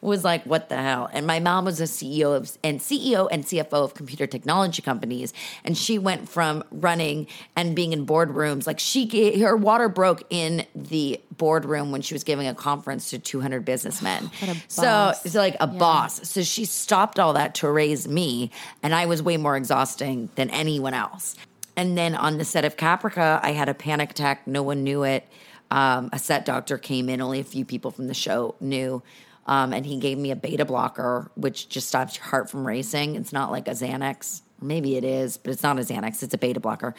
was 0.00 0.24
like 0.24 0.44
what 0.44 0.68
the 0.68 0.76
hell? 0.76 1.08
And 1.12 1.26
my 1.26 1.40
mom 1.40 1.64
was 1.64 1.80
a 1.80 1.84
ceo 1.84 2.36
of 2.36 2.56
and 2.62 2.80
ceo 2.80 3.28
and 3.30 3.44
cfo 3.44 3.72
of 3.72 3.94
computer 3.94 4.26
technology 4.26 4.82
companies. 4.82 5.32
And 5.64 5.76
she 5.76 5.98
went 5.98 6.28
from 6.28 6.64
running 6.70 7.26
and 7.54 7.74
being 7.76 7.92
in 7.92 8.06
boardrooms 8.06 8.66
like 8.66 8.78
she 8.78 9.40
her 9.40 9.56
water 9.56 9.88
broke 9.88 10.22
in 10.30 10.66
the 10.74 11.20
boardroom 11.36 11.92
when 11.92 12.02
she 12.02 12.14
was 12.14 12.24
giving 12.24 12.46
a 12.46 12.54
conference 12.54 13.10
to 13.10 13.18
200 13.18 13.64
businessmen. 13.64 14.30
So 14.68 15.12
it's 15.24 15.34
like 15.34 15.56
a 15.60 15.66
boss. 15.66 16.28
So 16.28 16.42
she 16.42 16.64
stopped 16.64 17.18
all 17.18 17.34
that 17.34 17.54
to 17.56 17.70
raise 17.70 18.06
me 18.08 18.50
and 18.82 18.94
i 18.94 19.06
was 19.06 19.22
way 19.22 19.36
more 19.36 19.56
exhausting 19.56 20.28
than 20.34 20.50
anyone 20.50 20.94
else. 20.94 21.36
And 21.76 21.96
then 21.96 22.14
on 22.14 22.38
the 22.38 22.44
set 22.44 22.64
of 22.64 22.76
Caprica, 22.76 23.38
I 23.42 23.52
had 23.52 23.68
a 23.68 23.74
panic 23.74 24.10
attack. 24.10 24.46
No 24.46 24.62
one 24.62 24.82
knew 24.82 25.02
it. 25.02 25.28
Um, 25.70 26.10
a 26.12 26.18
set 26.18 26.44
doctor 26.44 26.78
came 26.78 27.08
in, 27.08 27.20
only 27.20 27.40
a 27.40 27.44
few 27.44 27.64
people 27.64 27.90
from 27.90 28.06
the 28.06 28.14
show 28.14 28.54
knew. 28.60 29.02
Um, 29.46 29.72
and 29.72 29.86
he 29.86 29.98
gave 29.98 30.18
me 30.18 30.30
a 30.30 30.36
beta 30.36 30.64
blocker, 30.64 31.30
which 31.36 31.68
just 31.68 31.88
stops 31.88 32.16
your 32.16 32.24
heart 32.24 32.50
from 32.50 32.66
racing. 32.66 33.14
It's 33.14 33.32
not 33.32 33.50
like 33.50 33.68
a 33.68 33.72
Xanax. 33.72 34.42
Maybe 34.60 34.96
it 34.96 35.04
is, 35.04 35.36
but 35.36 35.52
it's 35.52 35.62
not 35.62 35.78
a 35.78 35.82
Xanax. 35.82 36.22
It's 36.22 36.34
a 36.34 36.38
beta 36.38 36.60
blocker. 36.60 36.94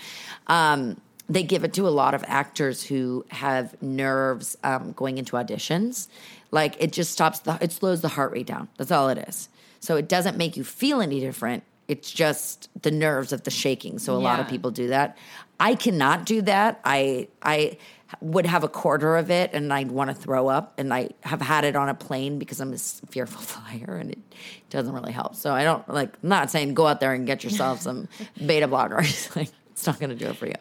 Um, 0.48 1.02
they 1.30 1.44
give 1.44 1.64
it 1.64 1.74
to 1.74 1.88
a 1.88 1.90
lot 1.90 2.14
of 2.14 2.24
actors 2.28 2.84
who 2.84 3.26
have 3.30 3.82
nerves 3.82 4.58
um, 4.64 4.94
going 4.94 5.18
into 5.18 5.34
auditions. 5.34 6.08
Like 6.52 6.76
it 6.80 6.94
just 6.94 7.12
stops 7.12 7.40
the, 7.40 7.58
it 7.60 7.74
slows 7.74 8.02
the 8.02 8.08
heart 8.08 8.32
rate 8.32 8.48
down. 8.48 8.70
That's 8.78 8.92
all 8.92 9.10
it 9.10 9.18
is. 9.28 9.50
So 9.80 9.98
it 9.98 10.08
doesn't 10.08 10.38
make 10.38 10.56
you 10.56 10.64
feel 10.64 11.02
any 11.02 11.20
different. 11.20 11.64
It's 11.88 12.12
just 12.12 12.70
the 12.82 12.92
nerves 12.92 13.32
of 13.32 13.44
the 13.44 13.52
shaking. 13.52 14.00
So 14.00 14.16
a 14.16 14.20
lot 14.20 14.40
of 14.40 14.48
people 14.48 14.72
do 14.72 14.88
that. 14.88 15.18
I 15.60 15.76
cannot 15.76 16.26
do 16.26 16.42
that. 16.44 16.82
I 16.84 17.30
I 17.42 17.78
would 18.22 18.46
have 18.46 18.64
a 18.64 18.70
quarter 18.70 19.18
of 19.18 19.30
it 19.30 19.52
and 19.54 19.72
I'd 19.74 19.92
want 19.92 20.10
to 20.10 20.16
throw 20.16 20.48
up 20.48 20.74
and 20.80 20.94
I 20.94 21.10
have 21.22 21.42
had 21.42 21.66
it 21.66 21.76
on 21.76 21.90
a 21.90 21.94
plane 21.94 22.40
because 22.40 22.60
I'm 22.60 22.74
a 22.74 22.78
fearful 22.78 23.42
flyer 23.42 23.98
and 23.98 24.12
it 24.12 24.20
doesn't 24.70 24.94
really 24.94 25.12
help. 25.12 25.36
So 25.36 25.54
I 25.54 25.64
don't 25.64 25.88
like 25.90 26.14
I'm 26.24 26.30
not 26.30 26.52
saying 26.52 26.74
go 26.74 26.88
out 26.88 27.00
there 27.00 27.14
and 27.14 27.28
get 27.28 27.44
yourself 27.44 27.82
some 27.82 28.08
beta 28.46 28.68
blockers. 28.68 29.34
like 29.36 29.50
it's 29.72 29.86
not 29.86 30.00
going 30.00 30.10
to 30.10 30.16
do 30.16 30.26
it 30.26 30.36
for 30.36 30.48
you. 30.48 30.56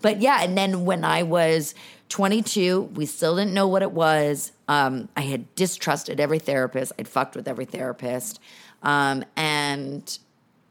But 0.00 0.20
yeah, 0.20 0.42
and 0.42 0.56
then 0.56 0.84
when 0.84 1.04
I 1.04 1.24
was 1.24 1.74
22, 2.10 2.82
we 2.94 3.04
still 3.04 3.34
didn't 3.34 3.52
know 3.52 3.66
what 3.66 3.82
it 3.82 3.90
was. 3.90 4.52
Um, 4.68 5.08
I 5.16 5.22
had 5.22 5.52
distrusted 5.56 6.20
every 6.20 6.38
therapist. 6.38 6.92
I'd 6.96 7.08
fucked 7.08 7.34
with 7.34 7.48
every 7.48 7.64
therapist. 7.64 8.38
Um, 8.84 9.24
and 9.36 10.18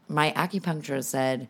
my 0.07 0.31
acupuncturist 0.31 1.05
said 1.05 1.49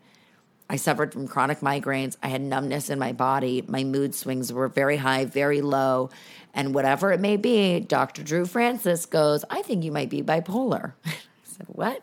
I 0.70 0.76
suffered 0.76 1.12
from 1.12 1.26
chronic 1.26 1.58
migraines. 1.58 2.16
I 2.22 2.28
had 2.28 2.40
numbness 2.40 2.90
in 2.90 2.98
my 3.00 3.10
body. 3.10 3.64
My 3.66 3.82
mood 3.82 4.14
swings 4.14 4.52
were 4.52 4.68
very 4.68 4.98
high, 4.98 5.24
very 5.24 5.62
low. 5.62 6.10
And 6.54 6.72
whatever 6.72 7.10
it 7.10 7.18
may 7.18 7.36
be, 7.36 7.80
Dr. 7.80 8.22
Drew 8.22 8.46
Francis 8.46 9.04
goes, 9.04 9.44
I 9.50 9.62
think 9.62 9.82
you 9.82 9.90
might 9.90 10.10
be 10.10 10.22
bipolar. 10.22 10.92
I 11.04 11.10
said, 11.42 11.66
What? 11.66 12.00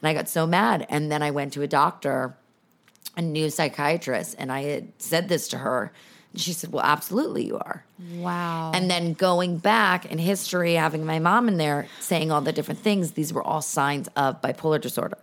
And 0.00 0.08
I 0.08 0.14
got 0.14 0.28
so 0.28 0.46
mad. 0.46 0.86
And 0.88 1.10
then 1.10 1.20
I 1.20 1.32
went 1.32 1.52
to 1.54 1.62
a 1.62 1.66
doctor, 1.66 2.36
a 3.16 3.22
new 3.22 3.50
psychiatrist, 3.50 4.36
and 4.38 4.52
I 4.52 4.62
had 4.62 4.92
said 4.98 5.28
this 5.28 5.48
to 5.48 5.58
her. 5.58 5.92
She 6.36 6.52
said, 6.52 6.72
Well, 6.72 6.84
absolutely, 6.84 7.44
you 7.46 7.58
are. 7.58 7.84
Wow. 8.16 8.72
And 8.74 8.90
then 8.90 9.14
going 9.14 9.58
back 9.58 10.06
in 10.06 10.18
history, 10.18 10.74
having 10.74 11.06
my 11.06 11.18
mom 11.18 11.48
in 11.48 11.56
there 11.56 11.86
saying 12.00 12.30
all 12.30 12.40
the 12.40 12.52
different 12.52 12.80
things, 12.80 13.12
these 13.12 13.32
were 13.32 13.42
all 13.42 13.62
signs 13.62 14.08
of 14.16 14.40
bipolar 14.42 14.80
disorder. 14.80 15.18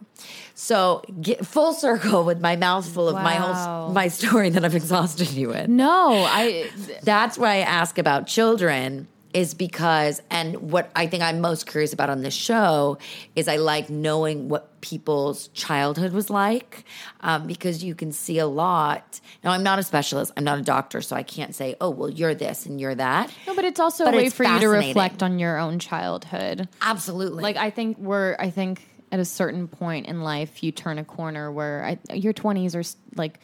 So 0.56 1.04
get 1.22 1.46
full 1.46 1.74
circle 1.74 2.24
with 2.24 2.42
my 2.42 2.56
mouth 2.56 2.88
full 2.88 3.10
of 3.10 3.16
my 3.16 3.36
whole 3.36 3.90
my 3.90 4.08
story 4.08 4.50
that 4.50 4.64
I've 4.66 4.76
exhausted 4.84 5.32
you 5.32 5.50
with. 5.50 5.70
no, 5.70 6.26
I 6.28 6.70
That's 7.04 7.38
why 7.38 7.56
I 7.56 7.60
ask 7.60 7.98
about 7.98 8.28
children 8.28 9.08
is 9.34 9.54
because 9.54 10.22
and 10.30 10.72
what 10.72 10.92
I 10.96 11.08
think 11.08 11.24
I'm 11.24 11.42
most 11.42 11.66
curious 11.66 11.94
about 11.94 12.10
on 12.10 12.22
this 12.22 12.34
show 12.34 12.98
is 13.36 13.48
I 13.48 13.58
like 13.58 13.90
knowing 13.90 14.50
what 14.50 14.80
people's 14.82 15.48
childhood 15.50 16.14
was 16.14 16.30
like 16.30 16.86
um, 17.22 17.48
because 17.48 17.84
you 17.84 17.96
can 17.96 18.12
see 18.12 18.38
a 18.38 18.48
lot. 18.48 19.20
Now 19.44 19.52
I'm 19.52 19.64
not 19.64 19.80
a 19.80 19.84
specialist, 19.84 20.32
I'm 20.38 20.44
not 20.44 20.60
a 20.60 20.62
doctor, 20.62 21.02
so 21.02 21.16
I 21.16 21.24
can't 21.24 21.56
say, 21.56 21.76
oh 21.82 21.90
well, 21.90 22.10
you're 22.10 22.36
this 22.36 22.66
and 22.66 22.80
you're 22.80 22.96
that. 22.96 23.32
no, 23.48 23.56
but 23.56 23.66
it's 23.66 23.80
also 23.80 24.06
But 24.06 24.14
a 24.14 24.18
way 24.18 24.30
for 24.30 24.44
you 24.44 24.60
to 24.60 24.68
reflect 24.68 25.24
on 25.24 25.40
your 25.40 25.58
own 25.58 25.80
childhood. 25.80 26.68
Absolutely. 26.82 27.42
Like 27.42 27.58
I 27.58 27.70
think 27.70 27.98
we're 27.98 28.36
I 28.40 28.50
think 28.50 28.88
at 29.12 29.20
a 29.20 29.26
certain 29.26 29.68
point 29.68 30.08
in 30.08 30.22
life 30.22 30.64
you 30.64 30.72
turn 30.72 30.98
a 30.98 31.06
corner 31.06 31.52
where 31.52 31.86
I, 31.86 32.14
your 32.16 32.34
20s 32.34 32.76
are 32.76 32.98
like 33.16 33.40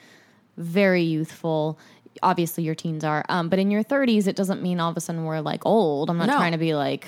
very 0.58 1.04
youthful. 1.04 1.80
Obviously 2.24 2.64
your 2.64 2.76
teens 2.76 3.04
are. 3.04 3.26
Um, 3.30 3.50
but 3.50 3.60
in 3.60 3.72
your 3.72 3.84
30s 3.84 4.28
it 4.28 4.36
doesn't 4.36 4.62
mean 4.62 4.80
all 4.80 4.90
of 4.92 4.98
a 4.98 5.02
sudden 5.02 5.26
we're 5.26 5.40
like 5.42 5.66
old. 5.66 6.10
I'm 6.10 6.18
not 6.18 6.28
No. 6.28 6.36
trying 6.38 6.54
to 6.54 6.58
be 6.58 6.76
like 6.76 7.08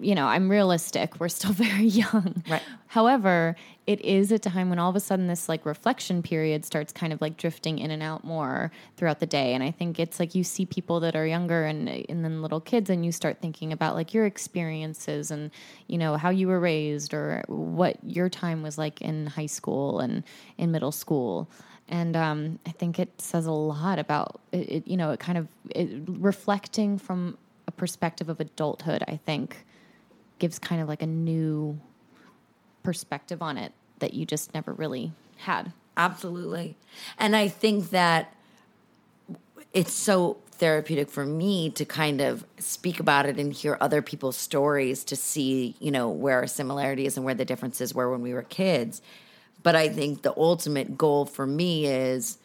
you 0.00 0.14
know, 0.14 0.26
I'm 0.26 0.48
realistic. 0.50 1.20
We're 1.20 1.28
still 1.28 1.52
very 1.68 1.84
young. 1.84 2.42
Right. 2.48 2.62
However, 2.86 3.54
it 3.86 4.00
is 4.00 4.32
a 4.32 4.38
time 4.38 4.70
when 4.70 4.78
all 4.78 4.88
of 4.88 4.96
a 4.96 5.00
sudden 5.00 5.26
this 5.26 5.50
like 5.50 5.66
reflection 5.66 6.22
period 6.22 6.64
starts 6.64 6.94
kind 6.94 7.12
of 7.12 7.20
like 7.20 7.36
drifting 7.36 7.78
in 7.78 7.90
and 7.90 8.02
out 8.02 8.24
more 8.24 8.72
throughout 8.96 9.20
the 9.20 9.26
day. 9.26 9.52
And 9.52 9.62
I 9.62 9.70
think 9.70 10.00
it's 10.00 10.18
like 10.18 10.34
you 10.34 10.44
see 10.44 10.64
people 10.64 10.98
that 11.00 11.14
are 11.14 11.26
younger 11.26 11.64
and 11.66 11.88
and 12.08 12.24
then 12.24 12.40
little 12.40 12.60
kids 12.60 12.88
and 12.88 13.04
you 13.04 13.12
start 13.12 13.38
thinking 13.42 13.70
about 13.70 13.94
like 13.94 14.14
your 14.14 14.24
experiences 14.24 15.30
and 15.30 15.50
you 15.88 15.98
know 15.98 16.16
how 16.16 16.30
you 16.30 16.48
were 16.48 16.58
raised 16.58 17.12
or 17.12 17.42
what 17.48 17.98
your 18.02 18.30
time 18.30 18.62
was 18.62 18.78
like 18.78 19.02
in 19.02 19.26
high 19.26 19.46
school 19.46 20.00
and 20.00 20.24
in 20.56 20.72
middle 20.72 20.92
school. 20.92 21.50
And 21.92 22.16
um, 22.16 22.58
I 22.66 22.70
think 22.70 22.98
it 22.98 23.20
says 23.20 23.44
a 23.44 23.52
lot 23.52 23.98
about 23.98 24.40
it, 24.50 24.68
it 24.68 24.88
you 24.88 24.96
know, 24.96 25.10
it 25.10 25.20
kind 25.20 25.36
of 25.36 25.46
it, 25.70 25.90
reflecting 26.08 26.98
from 26.98 27.36
a 27.68 27.70
perspective 27.70 28.30
of 28.30 28.40
adulthood, 28.40 29.04
I 29.06 29.18
think 29.18 29.64
gives 30.38 30.58
kind 30.58 30.80
of 30.80 30.88
like 30.88 31.02
a 31.02 31.06
new 31.06 31.78
perspective 32.82 33.42
on 33.42 33.58
it 33.58 33.72
that 33.98 34.14
you 34.14 34.24
just 34.24 34.54
never 34.54 34.72
really 34.72 35.12
had. 35.36 35.72
Absolutely. 35.96 36.76
And 37.18 37.36
I 37.36 37.48
think 37.48 37.90
that 37.90 38.34
it's 39.74 39.92
so 39.92 40.38
therapeutic 40.52 41.10
for 41.10 41.26
me 41.26 41.68
to 41.70 41.84
kind 41.84 42.22
of 42.22 42.44
speak 42.58 43.00
about 43.00 43.26
it 43.26 43.38
and 43.38 43.52
hear 43.52 43.76
other 43.82 44.00
people's 44.00 44.36
stories 44.36 45.04
to 45.04 45.14
see, 45.14 45.74
you 45.78 45.90
know, 45.90 46.08
where 46.08 46.38
our 46.38 46.46
similarities 46.46 47.18
and 47.18 47.26
where 47.26 47.34
the 47.34 47.44
differences 47.44 47.94
were 47.94 48.10
when 48.10 48.22
we 48.22 48.32
were 48.32 48.44
kids. 48.44 49.02
But 49.62 49.76
I 49.76 49.88
think 49.88 50.22
the 50.22 50.36
ultimate 50.36 50.98
goal 50.98 51.24
for 51.24 51.46
me 51.46 51.86
is 51.86 52.38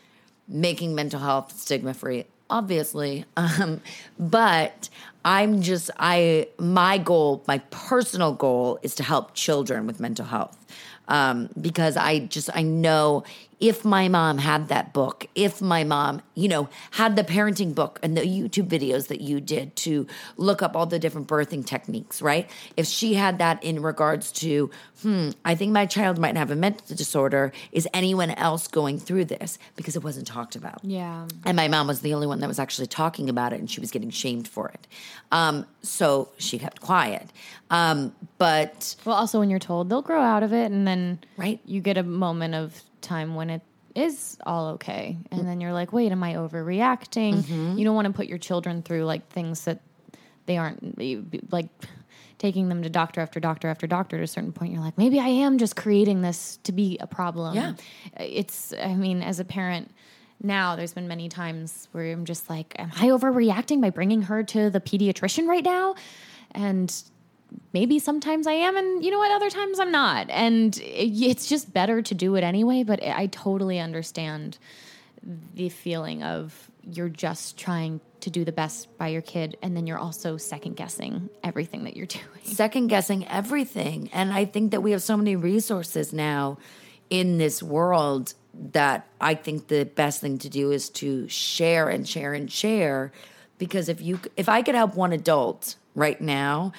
making 0.48 0.96
mental 0.96 1.20
health 1.20 1.58
stigma 1.58 1.94
free 1.94 2.26
obviously. 2.50 3.26
Um, 3.38 3.82
but 4.20 4.90
i'm 5.24 5.62
just 5.62 5.90
i 5.98 6.48
my 6.58 6.98
goal 6.98 7.44
my 7.48 7.60
personal 7.70 8.34
goal 8.34 8.80
is 8.82 8.94
to 8.96 9.04
help 9.04 9.34
children 9.36 9.88
with 9.88 10.00
mental 10.00 10.26
health. 10.26 10.58
Um, 11.08 11.50
because 11.60 11.98
i 11.98 12.20
just 12.20 12.50
i 12.54 12.62
know 12.62 13.24
if 13.60 13.84
my 13.84 14.08
mom 14.08 14.38
had 14.38 14.68
that 14.68 14.94
book, 14.94 15.28
if 15.34 15.62
my 15.62 15.84
mom, 15.84 16.22
you 16.36 16.48
know, 16.48 16.70
had 16.92 17.16
the 17.16 17.24
parenting 17.24 17.74
book 17.74 18.00
and 18.04 18.16
the 18.16 18.22
YouTube 18.22 18.68
videos 18.68 19.08
that 19.08 19.20
you 19.20 19.42
did 19.42 19.76
to 19.78 20.06
look 20.38 20.62
up 20.62 20.76
all 20.76 20.86
the 20.86 21.00
different 21.00 21.28
birthing 21.28 21.66
techniques, 21.66 22.22
right? 22.22 22.48
If 22.76 22.86
she 22.86 23.16
had 23.16 23.40
that 23.40 23.64
in 23.64 23.82
regards 23.82 24.32
to, 24.34 24.70
hmm, 25.02 25.32
I 25.44 25.56
think 25.56 25.72
my 25.72 25.88
child 25.88 26.20
might 26.20 26.38
have 26.38 26.52
a 26.52 26.56
mental 26.56 26.96
disorder, 26.96 27.52
is 27.72 27.88
anyone 27.94 28.32
else 28.32 28.68
going 28.68 29.00
through 29.00 29.26
this? 29.26 29.58
Because 29.76 29.96
it 29.96 30.04
wasn't 30.04 30.28
talked 30.28 30.56
about. 30.56 30.84
Yeah. 30.84 31.28
And 31.44 31.56
my 31.56 31.68
mom 31.68 31.88
was 31.88 32.02
the 32.02 32.14
only 32.14 32.28
one 32.28 32.40
that 32.42 32.48
was 32.48 32.60
actually 32.60 32.88
talking 32.88 33.28
about 33.28 33.54
it 33.54 33.60
and 33.60 33.70
she 33.70 33.82
was 33.82 33.90
getting 33.90 34.12
shamed 34.12 34.48
for 34.48 34.70
it. 34.70 34.88
Um, 35.32 35.66
so 35.82 36.30
she 36.38 36.60
kept 36.60 36.82
quiet. 36.82 37.28
Um, 37.72 38.14
but. 38.38 38.96
Well, 39.04 39.16
also 39.16 39.40
when 39.40 39.50
you're 39.50 39.60
told 39.60 39.90
they'll 39.90 40.04
grow 40.04 40.22
out 40.22 40.44
of 40.44 40.54
it 40.54 40.72
and 40.72 40.88
then 40.88 41.20
right. 41.38 41.60
you 41.66 41.82
get 41.82 41.98
a 41.98 42.04
moment 42.04 42.54
of 42.54 42.84
time 43.08 43.36
when 43.36 43.50
it 43.50 43.62
is 43.96 44.38
all 44.46 44.68
okay. 44.74 45.18
And 45.32 45.48
then 45.48 45.60
you're 45.60 45.74
like, 45.74 45.92
wait, 45.92 46.12
am 46.12 46.24
I 46.24 46.36
overreacting? 46.36 47.36
Mm-hmm. 47.36 47.78
You 47.78 47.86
don't 47.86 47.96
want 47.96 48.06
to 48.06 48.14
put 48.14 48.28
your 48.28 48.38
children 48.38 48.84
through 48.84 49.06
like 49.06 49.28
things 49.30 49.64
that 49.64 49.82
they 50.46 50.58
aren't 50.58 51.02
like 51.52 51.68
taking 52.38 52.70
them 52.70 52.84
to 52.84 52.90
doctor 52.90 53.20
after 53.22 53.40
doctor 53.40 53.68
after 53.68 53.88
doctor 53.88 54.18
to 54.18 54.24
a 54.24 54.28
certain 54.28 54.52
point. 54.52 54.72
You're 54.72 54.84
like, 54.84 54.98
maybe 54.98 55.20
I 55.20 55.28
am 55.28 55.58
just 55.58 55.76
creating 55.76 56.22
this 56.22 56.58
to 56.64 56.72
be 56.72 56.98
a 57.00 57.08
problem. 57.08 57.56
Yeah. 57.56 57.74
It's, 58.18 58.74
I 58.80 58.94
mean, 58.94 59.24
as 59.24 59.40
a 59.40 59.46
parent, 59.46 59.90
now 60.42 60.76
there's 60.76 60.94
been 60.94 61.08
many 61.08 61.30
times 61.30 61.88
where 61.94 62.12
I'm 62.12 62.26
just 62.26 62.48
like, 62.50 62.76
am 62.78 62.92
I 62.96 63.08
overreacting 63.08 63.82
by 63.82 63.90
bringing 63.90 64.22
her 64.24 64.44
to 64.44 64.70
the 64.70 64.80
pediatrician 64.80 65.48
right 65.48 65.64
now? 65.64 65.96
And 66.52 66.94
maybe 67.74 68.00
sometimes 68.00 68.48
I 68.48 68.54
am, 68.54 68.78
and 68.78 69.04
you 69.04 69.12
know 69.12 69.20
what, 69.20 69.32
other 69.32 69.50
times 69.50 69.80
I'm 69.80 69.92
not. 69.92 70.30
And 70.30 70.80
it's 70.84 71.48
just 71.48 71.74
better 71.74 72.02
to 72.02 72.16
do 72.16 72.36
it 72.36 72.44
anyway. 72.44 72.84
But 72.84 73.04
I 73.04 73.28
totally 73.28 73.80
understand 73.80 74.58
the 75.54 75.70
feeling 75.70 76.24
of 76.24 76.72
you're 76.84 77.10
just 77.10 77.58
trying 77.58 78.00
to 78.22 78.30
do 78.30 78.46
the 78.46 78.52
best 78.52 78.98
by 78.98 79.10
your 79.10 79.22
kid, 79.22 79.58
and 79.62 79.76
then 79.76 79.88
you're 79.88 80.00
also 80.00 80.38
second 80.38 80.76
guessing 80.76 81.30
everything 81.44 81.84
that 81.84 81.96
you're 81.96 82.06
doing. 82.22 82.26
Second 82.44 82.88
guessing 82.88 83.28
everything. 83.28 84.10
And 84.14 84.32
I 84.32 84.46
think 84.46 84.72
that 84.72 84.82
we 84.82 84.92
have 84.92 85.04
so 85.04 85.18
many 85.18 85.36
resources 85.36 86.14
now 86.14 86.58
in 87.10 87.38
this 87.38 87.62
world 87.64 88.34
that 88.54 89.08
I 89.22 89.36
think 89.36 89.68
the 89.68 89.86
best 89.86 90.22
thing 90.22 90.40
to 90.40 90.50
do 90.50 90.72
is 90.72 90.90
to 90.90 91.28
share 91.28 91.90
and 91.90 92.08
share 92.08 92.34
and 92.34 92.52
share 92.52 93.12
because 93.58 93.90
if 93.90 94.02
you 94.02 94.20
if 94.36 94.50
I 94.50 94.62
could 94.62 94.76
help 94.76 94.96
one 94.96 95.14
adult 95.14 95.76
right 95.96 96.20
now 96.20 96.72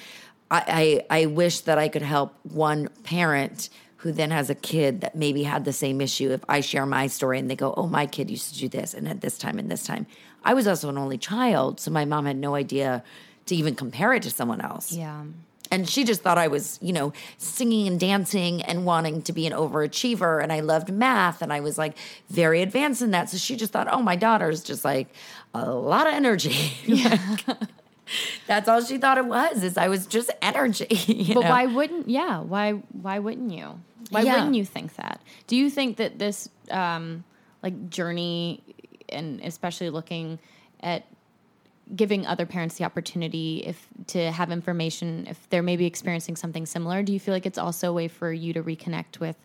I, 0.51 1.03
I, 1.09 1.21
I 1.21 1.25
wish 1.27 1.61
that 1.61 1.77
I 1.77 1.89
could 1.89 2.01
help 2.01 2.33
one 2.43 2.89
parent 3.03 3.69
who 3.97 4.11
then 4.11 4.31
has 4.31 4.49
a 4.49 4.55
kid 4.55 5.01
that 5.01 5.15
maybe 5.15 5.43
had 5.43 5.65
the 5.65 5.73
same 5.73 5.99
issue. 5.99 6.31
If 6.31 6.41
I 6.47 6.61
share 6.61 6.85
my 6.85 7.07
story 7.07 7.37
and 7.37 7.49
they 7.49 7.55
go, 7.55 7.73
"Oh, 7.75 7.87
my 7.87 8.05
kid 8.05 8.29
used 8.29 8.53
to 8.53 8.59
do 8.59 8.69
this 8.69 8.93
and 8.93 9.07
at 9.07 9.21
this 9.21 9.37
time 9.37 9.59
and 9.59 9.69
this 9.69 9.83
time," 9.83 10.07
I 10.43 10.53
was 10.53 10.67
also 10.67 10.89
an 10.89 10.97
only 10.97 11.17
child, 11.17 11.79
so 11.79 11.91
my 11.91 12.05
mom 12.05 12.25
had 12.25 12.37
no 12.37 12.55
idea 12.55 13.03
to 13.47 13.55
even 13.55 13.75
compare 13.75 14.13
it 14.13 14.23
to 14.23 14.31
someone 14.31 14.61
else. 14.61 14.93
Yeah. 14.93 15.23
And 15.71 15.87
she 15.87 16.03
just 16.03 16.21
thought 16.21 16.37
I 16.37 16.47
was, 16.47 16.79
you 16.81 16.93
know, 16.93 17.13
singing 17.37 17.87
and 17.87 17.99
dancing 17.99 18.63
and 18.63 18.85
wanting 18.85 19.21
to 19.23 19.33
be 19.33 19.45
an 19.45 19.53
overachiever. 19.53 20.41
And 20.41 20.51
I 20.51 20.61
loved 20.61 20.91
math 20.91 21.43
and 21.43 21.53
I 21.53 21.59
was 21.59 21.77
like 21.77 21.95
very 22.29 22.63
advanced 22.63 23.03
in 23.03 23.11
that. 23.11 23.29
So 23.29 23.37
she 23.37 23.55
just 23.55 23.71
thought, 23.71 23.87
oh, 23.91 24.01
my 24.01 24.15
daughter's 24.15 24.63
just 24.63 24.83
like 24.83 25.09
a 25.53 25.69
lot 25.69 26.07
of 26.07 26.13
energy. 26.13 26.73
Yeah. 26.85 27.37
That's 28.47 28.67
all 28.67 28.83
she 28.83 28.97
thought 28.97 29.17
it 29.17 29.25
was. 29.25 29.63
Is 29.63 29.77
I 29.77 29.87
was 29.87 30.07
just 30.07 30.31
energy. 30.41 30.87
but 31.33 31.41
know? 31.41 31.49
why 31.49 31.65
wouldn't? 31.65 32.09
Yeah. 32.09 32.39
Why? 32.39 32.71
Why 32.71 33.19
wouldn't 33.19 33.51
you? 33.51 33.79
Why 34.09 34.21
yeah. 34.21 34.35
wouldn't 34.35 34.55
you 34.55 34.65
think 34.65 34.95
that? 34.95 35.21
Do 35.47 35.55
you 35.55 35.69
think 35.69 35.97
that 35.97 36.19
this 36.19 36.49
um, 36.71 37.23
like 37.61 37.89
journey, 37.89 38.61
and 39.09 39.41
especially 39.41 39.89
looking 39.89 40.39
at 40.81 41.05
giving 41.95 42.25
other 42.25 42.45
parents 42.45 42.77
the 42.77 42.83
opportunity 42.83 43.63
if 43.65 43.87
to 44.07 44.31
have 44.31 44.51
information 44.51 45.25
if 45.27 45.49
they're 45.49 45.63
maybe 45.63 45.85
experiencing 45.87 46.35
something 46.35 46.67
similar 46.67 47.01
do 47.01 47.11
you 47.11 47.19
feel 47.19 47.33
like 47.33 47.47
it's 47.47 47.57
also 47.57 47.89
a 47.89 47.93
way 47.93 48.07
for 48.07 48.31
you 48.31 48.53
to 48.53 48.61
reconnect 48.61 49.19
with 49.19 49.35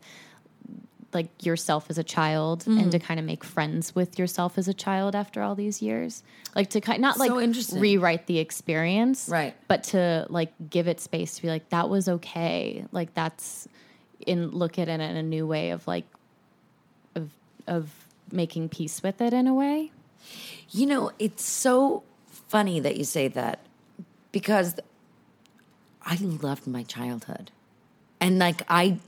like 1.15 1.45
yourself 1.45 1.87
as 1.89 1.99
a 1.99 2.05
child 2.05 2.65
mm. 2.65 2.81
and 2.81 2.93
to 2.93 2.99
kind 2.99 3.19
of 3.21 3.27
make 3.27 3.45
friends 3.45 3.95
with 3.95 4.19
yourself 4.19 4.59
as 4.59 4.69
a 4.69 4.75
child 4.75 5.15
after 5.15 5.43
all 5.43 5.55
these 5.55 5.81
years. 5.81 6.23
Like 6.55 6.71
to 6.71 6.81
kind 6.81 7.01
not 7.01 7.19
like 7.19 7.31
so 7.55 7.79
rewrite 7.79 8.27
the 8.27 8.39
experience 8.39 9.29
right. 9.29 9.55
but 9.69 9.85
to 9.85 10.27
like 10.29 10.53
give 10.71 10.89
it 10.89 11.01
space 11.01 11.37
to 11.37 11.43
be 11.43 11.49
like 11.49 11.69
that 11.71 11.89
was 11.89 12.09
okay. 12.09 12.85
Like 12.93 13.15
that's 13.15 13.69
in 14.27 14.51
look 14.51 14.79
at 14.79 14.89
it 14.89 15.01
in 15.01 15.17
a 15.17 15.23
new 15.23 15.47
way 15.47 15.71
of 15.71 15.87
like 15.87 16.07
of 17.15 17.31
of 17.67 17.91
making 18.31 18.69
peace 18.69 19.03
with 19.03 19.21
it 19.21 19.33
in 19.33 19.47
a 19.47 19.55
way. 19.55 19.93
You 20.71 20.87
know 20.87 21.13
it's 21.19 21.45
so 21.45 22.03
funny 22.49 22.81
that 22.81 22.97
you 22.97 23.05
say 23.05 23.29
that 23.29 23.61
because 24.31 24.77
i 26.03 26.17
loved 26.17 26.67
my 26.67 26.83
childhood. 26.83 27.51
And 28.21 28.39
like 28.39 28.63
i 28.69 28.99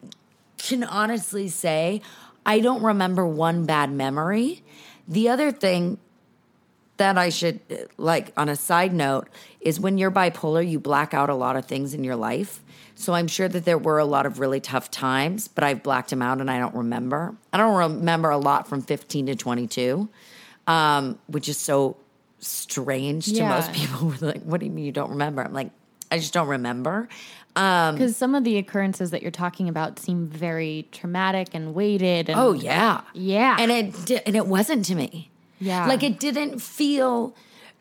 can 0.58 0.84
honestly 0.84 1.48
say 1.48 2.02
I 2.44 2.60
don't 2.60 2.82
remember 2.82 3.26
one 3.26 3.66
bad 3.66 3.90
memory. 3.90 4.62
The 5.08 5.28
other 5.28 5.50
thing 5.50 5.98
that 6.96 7.18
I 7.18 7.28
should, 7.28 7.60
like, 7.98 8.32
on 8.36 8.48
a 8.48 8.56
side 8.56 8.94
note, 8.94 9.28
is 9.60 9.78
when 9.78 9.98
you're 9.98 10.10
bipolar, 10.10 10.66
you 10.66 10.78
black 10.78 11.12
out 11.12 11.28
a 11.28 11.34
lot 11.34 11.56
of 11.56 11.66
things 11.66 11.92
in 11.92 12.04
your 12.04 12.16
life. 12.16 12.62
So 12.94 13.12
I'm 13.12 13.26
sure 13.26 13.48
that 13.48 13.64
there 13.64 13.76
were 13.76 13.98
a 13.98 14.04
lot 14.04 14.24
of 14.24 14.38
really 14.38 14.60
tough 14.60 14.90
times, 14.90 15.48
but 15.48 15.64
I've 15.64 15.82
blacked 15.82 16.10
them 16.10 16.22
out 16.22 16.40
and 16.40 16.50
I 16.50 16.58
don't 16.58 16.74
remember. 16.74 17.36
I 17.52 17.58
don't 17.58 17.76
remember 17.76 18.30
a 18.30 18.38
lot 18.38 18.68
from 18.68 18.80
15 18.80 19.26
to 19.26 19.34
22, 19.36 20.08
um, 20.66 21.18
which 21.26 21.48
is 21.48 21.58
so 21.58 21.98
strange 22.38 23.26
to 23.26 23.34
yeah. 23.34 23.50
most 23.50 23.72
people. 23.72 24.14
like, 24.20 24.42
what 24.44 24.60
do 24.60 24.66
you 24.66 24.72
mean 24.72 24.86
you 24.86 24.92
don't 24.92 25.10
remember? 25.10 25.42
I'm 25.42 25.52
like, 25.52 25.70
I 26.10 26.18
just 26.18 26.32
don't 26.32 26.48
remember. 26.48 27.08
Because 27.56 28.10
um, 28.10 28.12
some 28.12 28.34
of 28.34 28.44
the 28.44 28.58
occurrences 28.58 29.12
that 29.12 29.22
you're 29.22 29.30
talking 29.30 29.66
about 29.66 29.98
seem 29.98 30.26
very 30.26 30.86
traumatic 30.92 31.48
and 31.54 31.74
weighted. 31.74 32.28
And, 32.28 32.38
oh 32.38 32.52
yeah, 32.52 33.00
yeah, 33.14 33.56
and 33.58 33.72
it 33.72 34.22
and 34.26 34.36
it 34.36 34.46
wasn't 34.46 34.84
to 34.84 34.94
me. 34.94 35.30
Yeah, 35.58 35.86
like 35.86 36.02
it 36.02 36.20
didn't 36.20 36.58
feel 36.60 37.34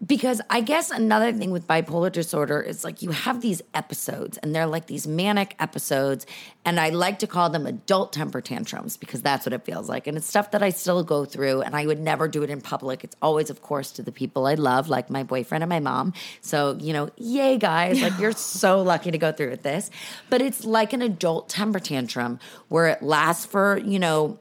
because 0.05 0.41
I 0.49 0.61
guess 0.61 0.91
another 0.91 1.31
thing 1.31 1.51
with 1.51 1.67
bipolar 1.67 2.11
disorder 2.11 2.61
is 2.61 2.83
like 2.83 3.01
you 3.01 3.11
have 3.11 3.41
these 3.41 3.61
episodes 3.73 4.37
and 4.37 4.53
they're 4.53 4.65
like 4.65 4.87
these 4.87 5.07
manic 5.07 5.55
episodes. 5.59 6.25
And 6.65 6.79
I 6.79 6.89
like 6.89 7.19
to 7.19 7.27
call 7.27 7.49
them 7.49 7.65
adult 7.65 8.11
temper 8.11 8.41
tantrums 8.41 8.97
because 8.97 9.21
that's 9.21 9.45
what 9.45 9.53
it 9.53 9.63
feels 9.63 9.87
like. 9.87 10.05
And 10.07 10.17
it's 10.17 10.27
stuff 10.27 10.51
that 10.51 10.61
I 10.61 10.69
still 10.69 11.03
go 11.03 11.23
through 11.23 11.61
and 11.61 11.75
I 11.75 11.85
would 11.85 11.99
never 11.99 12.27
do 12.27 12.43
it 12.43 12.49
in 12.49 12.59
public. 12.59 13.03
It's 13.03 13.15
always, 13.21 13.49
of 13.49 13.61
course, 13.61 13.91
to 13.93 14.03
the 14.03 14.11
people 14.11 14.47
I 14.47 14.55
love, 14.55 14.89
like 14.89 15.09
my 15.09 15.23
boyfriend 15.23 15.63
and 15.63 15.69
my 15.69 15.79
mom. 15.79 16.13
So, 16.41 16.77
you 16.79 16.91
know, 16.91 17.09
yay, 17.17 17.57
guys. 17.57 18.01
Like 18.01 18.19
you're 18.19 18.33
so 18.33 18.81
lucky 18.81 19.11
to 19.11 19.17
go 19.17 19.31
through 19.31 19.51
with 19.51 19.63
this. 19.63 19.89
But 20.29 20.41
it's 20.41 20.65
like 20.65 20.91
an 20.91 21.01
adult 21.01 21.47
temper 21.47 21.79
tantrum 21.79 22.39
where 22.67 22.87
it 22.87 23.01
lasts 23.01 23.45
for, 23.45 23.77
you 23.77 23.99
know, 23.99 24.39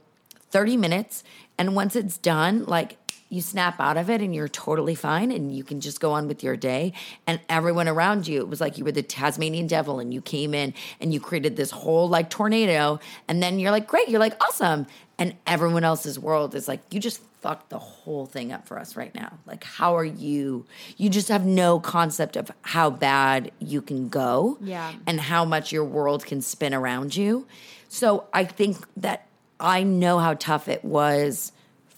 30 0.51 0.77
minutes. 0.77 1.23
And 1.59 1.77
once 1.77 1.95
it's 1.95 2.19
done, 2.19 2.65
like 2.65 2.97
you 3.29 3.41
snap 3.41 3.81
out 3.81 3.97
of 3.97 4.11
it 4.11 4.21
and 4.21 4.35
you're 4.35 4.49
totally 4.49 4.95
fine 4.95 5.33
and 5.33 5.55
you 5.55 5.65
can 5.65 5.81
just 5.81 6.01
go 6.01 6.13
on 6.13 6.29
with 6.29 6.43
your 6.43 6.57
day. 6.57 6.93
And 7.27 7.41
everyone 7.49 7.89
around 7.89 8.29
you, 8.29 8.41
it 8.41 8.49
was 8.49 8.61
like 8.61 8.79
you 8.79 8.85
were 8.85 8.93
the 8.93 9.03
Tasmanian 9.03 9.67
devil 9.67 9.99
and 9.99 10.15
you 10.15 10.21
came 10.21 10.55
in 10.55 10.75
and 11.01 11.13
you 11.13 11.21
created 11.21 11.57
this 11.57 11.71
whole 11.71 12.09
like 12.09 12.31
tornado. 12.31 13.01
And 13.27 13.43
then 13.43 13.59
you're 13.59 13.71
like, 13.71 13.87
great, 13.87 14.09
you're 14.09 14.21
like, 14.21 14.41
awesome. 14.43 14.87
And 15.19 15.35
everyone 15.47 15.85
else's 15.85 16.19
world 16.19 16.55
is 16.55 16.69
like, 16.69 16.81
you 16.91 17.01
just 17.01 17.21
fucked 17.41 17.71
the 17.71 17.79
whole 17.79 18.25
thing 18.27 18.53
up 18.53 18.67
for 18.67 18.79
us 18.79 18.97
right 18.97 19.15
now. 19.15 19.39
Like, 19.47 19.65
how 19.65 19.97
are 19.97 20.05
you? 20.05 20.65
You 20.97 21.11
just 21.11 21.29
have 21.29 21.45
no 21.45 21.79
concept 21.79 22.37
of 22.37 22.51
how 22.63 22.91
bad 22.91 23.53
you 23.59 23.83
can 23.83 24.09
go. 24.09 24.59
Yeah. 24.61 24.93
And 25.07 25.21
how 25.21 25.45
much 25.45 25.73
your 25.73 25.85
world 25.85 26.25
can 26.25 26.41
spin 26.41 26.73
around 26.73 27.17
you. 27.17 27.47
So 27.89 28.27
I 28.33 28.45
think 28.45 28.79
that 28.97 29.29
I 29.61 29.83
know 29.83 30.19
how 30.19 30.35
tough 30.35 30.69
it 30.69 30.85
was 30.85 31.53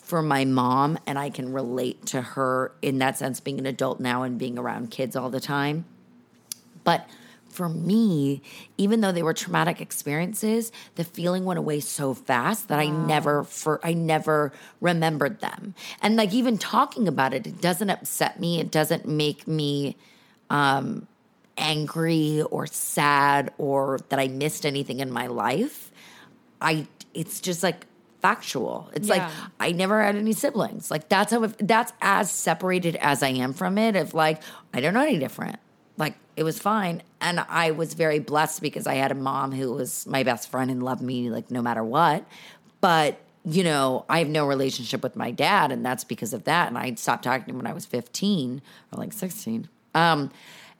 for 0.07 0.22
my 0.22 0.44
mom, 0.44 0.98
and 1.04 1.18
I 1.18 1.30
can 1.30 1.52
relate 1.52 2.07
to 2.07 2.22
her 2.22 2.70
in 2.80 2.98
that 2.98 3.18
sense, 3.18 3.40
being 3.40 3.59
an 3.59 3.66
adult 3.66 3.98
now 3.98 4.22
and 4.22 4.38
being 4.38 4.57
around 4.57 4.92
kids 4.92 5.16
all 5.16 5.30
the 5.30 5.40
time. 5.40 5.84
But 6.84 7.09
for 7.48 7.68
me, 7.68 8.40
even 8.78 9.00
though 9.00 9.11
they 9.11 9.24
were 9.24 9.34
traumatic 9.34 9.80
experiences, 9.80 10.70
the 10.94 11.02
feeling 11.02 11.44
went 11.44 11.59
away 11.59 11.80
so 11.80 12.14
fast 12.14 12.68
that 12.68 12.78
I 12.78 12.86
never 12.86 13.42
for 13.42 13.80
I 13.82 13.94
never 13.94 14.52
remembered 14.80 15.40
them. 15.40 15.74
And 16.00 16.14
like 16.14 16.32
even 16.32 16.57
talking 16.57 17.09
about 17.09 17.34
it, 17.34 17.44
it 17.44 17.61
doesn't 17.61 17.90
upset 17.90 18.38
me. 18.38 18.61
It 18.61 18.70
doesn't 18.70 19.09
make 19.09 19.48
me 19.48 19.96
um 20.50 21.09
angry 21.59 22.42
or 22.42 22.68
sad 22.68 23.52
or 23.59 23.98
that 24.11 24.20
I 24.20 24.28
missed 24.28 24.64
anything 24.64 25.00
in 25.00 25.11
my 25.11 25.26
life. 25.26 25.90
I 26.61 26.86
it's 27.12 27.40
just 27.40 27.64
like 27.64 27.86
factual. 28.27 28.91
It's 28.93 29.09
like 29.09 29.22
I 29.61 29.72
never 29.72 30.03
had 30.03 30.16
any 30.16 30.33
siblings. 30.33 30.91
Like 30.91 31.09
that's 31.09 31.33
how 31.33 31.47
that's 31.47 31.93
as 32.03 32.31
separated 32.31 32.97
as 32.97 33.22
I 33.22 33.29
am 33.29 33.53
from 33.53 33.79
it. 33.79 33.95
Of 33.95 34.14
like 34.14 34.43
I 34.74 34.81
don't 34.81 34.95
know 34.95 35.03
any 35.03 35.18
different. 35.18 35.59
Like 35.97 36.14
it 36.35 36.43
was 36.43 36.59
fine, 36.59 37.03
and 37.20 37.41
I 37.49 37.70
was 37.70 37.95
very 37.95 38.18
blessed 38.18 38.61
because 38.62 38.87
I 38.87 38.95
had 38.95 39.12
a 39.12 39.14
mom 39.14 39.53
who 39.53 39.72
was 39.72 40.07
my 40.07 40.24
best 40.24 40.51
friend 40.51 40.70
and 40.70 40.83
loved 40.83 41.03
me 41.03 41.31
like 41.31 41.51
no 41.51 41.62
matter 41.62 41.85
what. 41.85 42.27
But 42.81 43.18
you 43.45 43.62
know, 43.62 44.05
I 44.09 44.18
have 44.18 44.29
no 44.29 44.45
relationship 44.47 45.05
with 45.05 45.14
my 45.14 45.31
dad, 45.31 45.70
and 45.70 45.87
that's 45.87 46.03
because 46.03 46.33
of 46.33 46.45
that. 46.45 46.66
And 46.68 46.77
I 46.77 46.95
stopped 46.97 47.22
talking 47.22 47.45
to 47.45 47.51
him 47.51 47.59
when 47.59 47.66
I 47.68 47.72
was 47.72 47.87
fifteen 47.87 48.61
or 48.93 48.99
like 48.99 49.12
sixteen. 49.12 49.68
Um, 49.95 50.31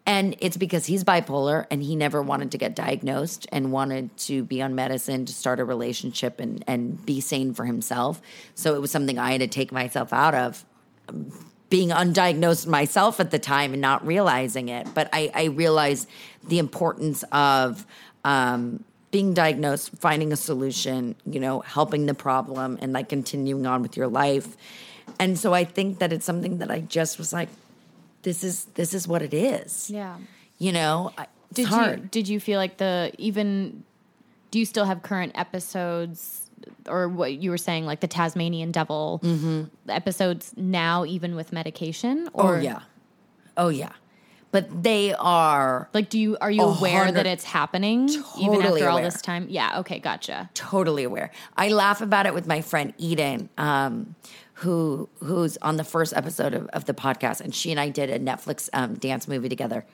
and 0.07 0.37
it's 0.39 0.57
because 0.57 0.87
he's 0.87 1.03
bipolar 1.03 1.67
and 1.69 1.83
he 1.83 1.97
never 1.97 2.23
wanted 2.23 2.53
to 2.53 2.59
get 2.59 2.77
diagnosed 2.77 3.49
and 3.51 3.73
wanted 3.73 4.17
to 4.19 4.45
be 4.45 4.63
on 4.63 4.77
medicine 4.77 5.27
to 5.27 5.33
start 5.33 5.59
a 5.59 5.65
relationship 5.65 6.39
and, 6.39 6.63
and 6.69 7.05
be 7.05 7.21
sane 7.21 7.53
for 7.53 7.65
himself. 7.65 8.23
So 8.55 8.77
it 8.77 8.81
was 8.81 8.93
something 8.93 9.19
I 9.19 9.33
had 9.33 9.41
to 9.41 9.49
take 9.49 9.73
myself 9.73 10.13
out 10.13 10.35
of 10.35 10.65
being 11.69 11.89
undiagnosed 11.89 12.69
myself 12.69 13.19
at 13.19 13.33
the 13.33 13.41
time 13.41 13.73
and 13.73 13.83
not 13.83 14.07
realizing 14.07 14.69
it. 14.69 14.87
But 14.95 15.09
I, 15.13 15.33
I 15.35 15.45
realized 15.47 16.09
the 16.47 16.61
importance 16.61 17.25
of 17.33 17.85
um, 18.25 18.85
being 19.11 19.35
diagnosed, 19.35 19.91
finding 19.99 20.33
a 20.33 20.37
solution, 20.37 21.17
you 21.25 21.41
know, 21.41 21.61
helping 21.61 22.07
the 22.07 22.15
problem 22.15 22.79
and 22.81 22.93
like 22.93 23.09
continuing 23.09 23.67
on 23.67 23.83
with 23.83 23.97
your 23.97 24.07
life. 24.07 24.57
And 25.19 25.37
so 25.37 25.53
I 25.53 25.65
think 25.65 25.99
that 25.99 26.13
it's 26.13 26.25
something 26.25 26.59
that 26.59 26.71
I 26.71 26.81
just 26.81 27.19
was 27.19 27.33
like, 27.33 27.49
this 28.27 28.43
is 28.43 28.65
this 28.75 28.93
is 28.93 29.07
what 29.07 29.23
it 29.23 29.33
is. 29.33 29.89
Yeah. 29.89 30.17
You 30.59 30.73
know, 30.73 31.13
I- 31.17 31.29
it's 31.51 31.57
Did 31.61 31.67
hard. 31.69 32.01
you 32.01 32.09
did 32.11 32.29
you 32.29 32.41
feel 32.41 32.59
like 32.59 32.77
the 32.79 33.13
even 33.19 33.85
do 34.51 34.59
you 34.59 34.67
still 34.67 34.85
have 34.85 35.01
current 35.03 35.31
episodes 35.37 36.51
or 36.89 37.09
what 37.09 37.35
you 37.35 37.51
were 37.51 37.59
saying 37.59 37.87
like 37.87 38.01
the 38.01 38.09
Tasmanian 38.09 38.73
devil 38.73 39.21
episodes 39.89 40.53
now 40.57 41.05
even 41.05 41.37
with 41.37 41.53
medication 41.53 42.29
oh 42.35 42.59
yeah, 42.59 42.81
oh 43.57 43.69
yeah, 43.69 43.93
but 44.51 44.83
they 44.83 45.15
are 45.15 45.89
like 45.95 46.09
do 46.11 46.19
you 46.19 46.37
are 46.41 46.51
you 46.51 46.63
aware 46.63 47.13
that 47.13 47.27
it's 47.27 47.45
happening 47.45 48.09
even 48.09 48.61
Totally 48.61 48.83
after 48.83 48.89
all 48.91 49.01
this 49.01 49.23
time? 49.23 49.47
Yeah, 49.49 49.79
okay, 49.81 50.01
gotcha. 50.01 50.51
totally 50.55 51.05
aware. 51.05 51.31
I 51.57 51.69
laugh 51.69 52.01
about 52.01 52.27
it 52.27 52.35
with 52.35 52.47
my 52.49 52.61
friend 52.61 52.93
Eden, 52.99 53.49
um, 53.57 54.17
who 54.57 55.09
who's 55.23 55.59
on 55.59 55.77
the 55.77 55.85
first 55.85 56.15
episode 56.17 56.55
of, 56.55 56.67
of 56.69 56.87
the 56.87 56.95
podcast, 56.95 57.41
and 57.41 57.55
she 57.55 57.71
and 57.71 57.79
I 57.79 57.91
did 57.91 58.11
a 58.11 58.19
Netflix 58.19 58.71
um, 58.73 58.95
dance 58.95 59.29
movie 59.29 59.49
together. 59.49 59.85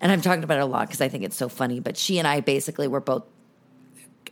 And 0.00 0.10
I'm 0.10 0.20
talking 0.22 0.42
about 0.42 0.58
it 0.58 0.62
a 0.62 0.66
lot 0.66 0.88
because 0.88 1.00
I 1.00 1.08
think 1.08 1.24
it's 1.24 1.36
so 1.36 1.48
funny. 1.48 1.78
But 1.78 1.96
she 1.96 2.18
and 2.18 2.26
I 2.26 2.40
basically 2.40 2.88
were 2.88 3.00
both 3.00 3.24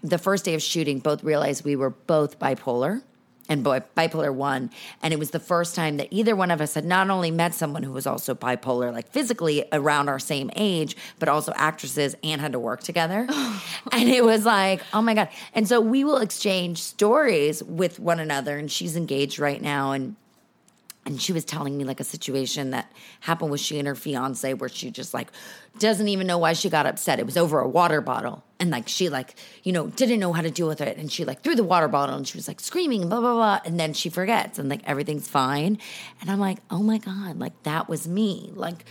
the 0.02 0.18
first 0.18 0.44
day 0.44 0.54
of 0.54 0.62
shooting, 0.62 0.98
both 0.98 1.22
realized 1.22 1.64
we 1.64 1.76
were 1.76 1.90
both 1.90 2.38
bipolar 2.38 3.02
and 3.48 3.64
boy, 3.64 3.82
bipolar 3.96 4.32
one. 4.32 4.70
And 5.02 5.12
it 5.12 5.18
was 5.18 5.30
the 5.30 5.40
first 5.40 5.74
time 5.74 5.96
that 5.96 6.08
either 6.10 6.36
one 6.36 6.50
of 6.50 6.60
us 6.60 6.74
had 6.74 6.84
not 6.84 7.10
only 7.10 7.30
met 7.30 7.54
someone 7.54 7.82
who 7.82 7.92
was 7.92 8.06
also 8.06 8.34
bipolar, 8.34 8.92
like 8.92 9.10
physically 9.10 9.64
around 9.72 10.08
our 10.08 10.18
same 10.18 10.50
age, 10.56 10.96
but 11.18 11.28
also 11.28 11.52
actresses 11.56 12.14
and 12.22 12.40
had 12.40 12.52
to 12.52 12.58
work 12.58 12.82
together. 12.82 13.26
and 13.92 14.08
it 14.08 14.24
was 14.24 14.44
like, 14.44 14.82
oh 14.92 15.02
my 15.02 15.14
God. 15.14 15.28
And 15.54 15.66
so 15.66 15.80
we 15.80 16.04
will 16.04 16.18
exchange 16.18 16.82
stories 16.82 17.62
with 17.62 17.98
one 17.98 18.20
another. 18.20 18.58
And 18.58 18.70
she's 18.70 18.96
engaged 18.96 19.38
right 19.38 19.62
now. 19.62 19.92
And 19.92 20.16
and 21.08 21.20
she 21.20 21.32
was 21.32 21.42
telling 21.42 21.78
me 21.78 21.84
like 21.84 22.00
a 22.00 22.04
situation 22.04 22.72
that 22.72 22.92
happened 23.20 23.50
with 23.50 23.62
she 23.62 23.78
and 23.78 23.88
her 23.88 23.94
fiance 23.94 24.52
where 24.52 24.68
she 24.68 24.90
just 24.90 25.14
like 25.14 25.32
doesn't 25.78 26.08
even 26.08 26.26
know 26.26 26.36
why 26.36 26.52
she 26.52 26.68
got 26.68 26.84
upset. 26.84 27.18
It 27.18 27.24
was 27.24 27.38
over 27.38 27.60
a 27.60 27.66
water 27.66 28.02
bottle. 28.02 28.44
And 28.60 28.68
like 28.70 28.88
she 28.88 29.08
like, 29.08 29.34
you 29.62 29.72
know, 29.72 29.86
didn't 29.86 30.20
know 30.20 30.34
how 30.34 30.42
to 30.42 30.50
deal 30.50 30.68
with 30.68 30.82
it. 30.82 30.98
And 30.98 31.10
she 31.10 31.24
like 31.24 31.40
threw 31.40 31.54
the 31.54 31.64
water 31.64 31.88
bottle 31.88 32.14
and 32.14 32.28
she 32.28 32.36
was 32.36 32.46
like 32.46 32.60
screaming 32.60 33.00
and 33.00 33.08
blah 33.08 33.20
blah 33.20 33.32
blah. 33.32 33.60
And 33.64 33.80
then 33.80 33.94
she 33.94 34.10
forgets 34.10 34.58
and 34.58 34.68
like 34.68 34.82
everything's 34.84 35.26
fine. 35.26 35.78
And 36.20 36.30
I'm 36.30 36.40
like, 36.40 36.58
oh 36.70 36.82
my 36.82 36.98
God, 36.98 37.38
like 37.38 37.62
that 37.62 37.88
was 37.88 38.06
me. 38.06 38.50
Like 38.54 38.84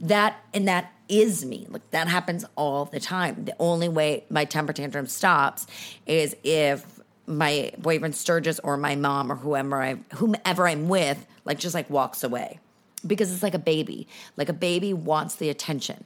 that 0.00 0.36
and 0.54 0.68
that 0.68 0.92
is 1.08 1.44
me. 1.44 1.66
Like 1.68 1.90
that 1.90 2.06
happens 2.06 2.44
all 2.54 2.84
the 2.84 3.00
time. 3.00 3.46
The 3.46 3.56
only 3.58 3.88
way 3.88 4.26
my 4.30 4.44
temper 4.44 4.72
tantrum 4.72 5.08
stops 5.08 5.66
is 6.06 6.36
if 6.44 6.93
my 7.26 7.72
boyfriend 7.78 8.14
Sturgis 8.14 8.58
or 8.60 8.76
my 8.76 8.96
mom 8.96 9.32
or 9.32 9.36
whoever 9.36 9.82
I 9.82 9.94
whomever 10.14 10.68
I'm 10.68 10.88
with, 10.88 11.26
like 11.44 11.58
just 11.58 11.74
like 11.74 11.88
walks 11.90 12.22
away. 12.22 12.60
Because 13.06 13.32
it's 13.32 13.42
like 13.42 13.54
a 13.54 13.58
baby. 13.58 14.08
Like 14.36 14.48
a 14.48 14.54
baby 14.54 14.92
wants 14.92 15.34
the 15.34 15.50
attention. 15.50 16.04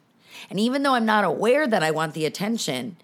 And 0.50 0.58
even 0.60 0.82
though 0.82 0.94
I'm 0.94 1.06
not 1.06 1.24
aware 1.24 1.66
that 1.66 1.82
I 1.82 1.90
want 1.90 2.14
the 2.14 2.26
attention, 2.26 2.96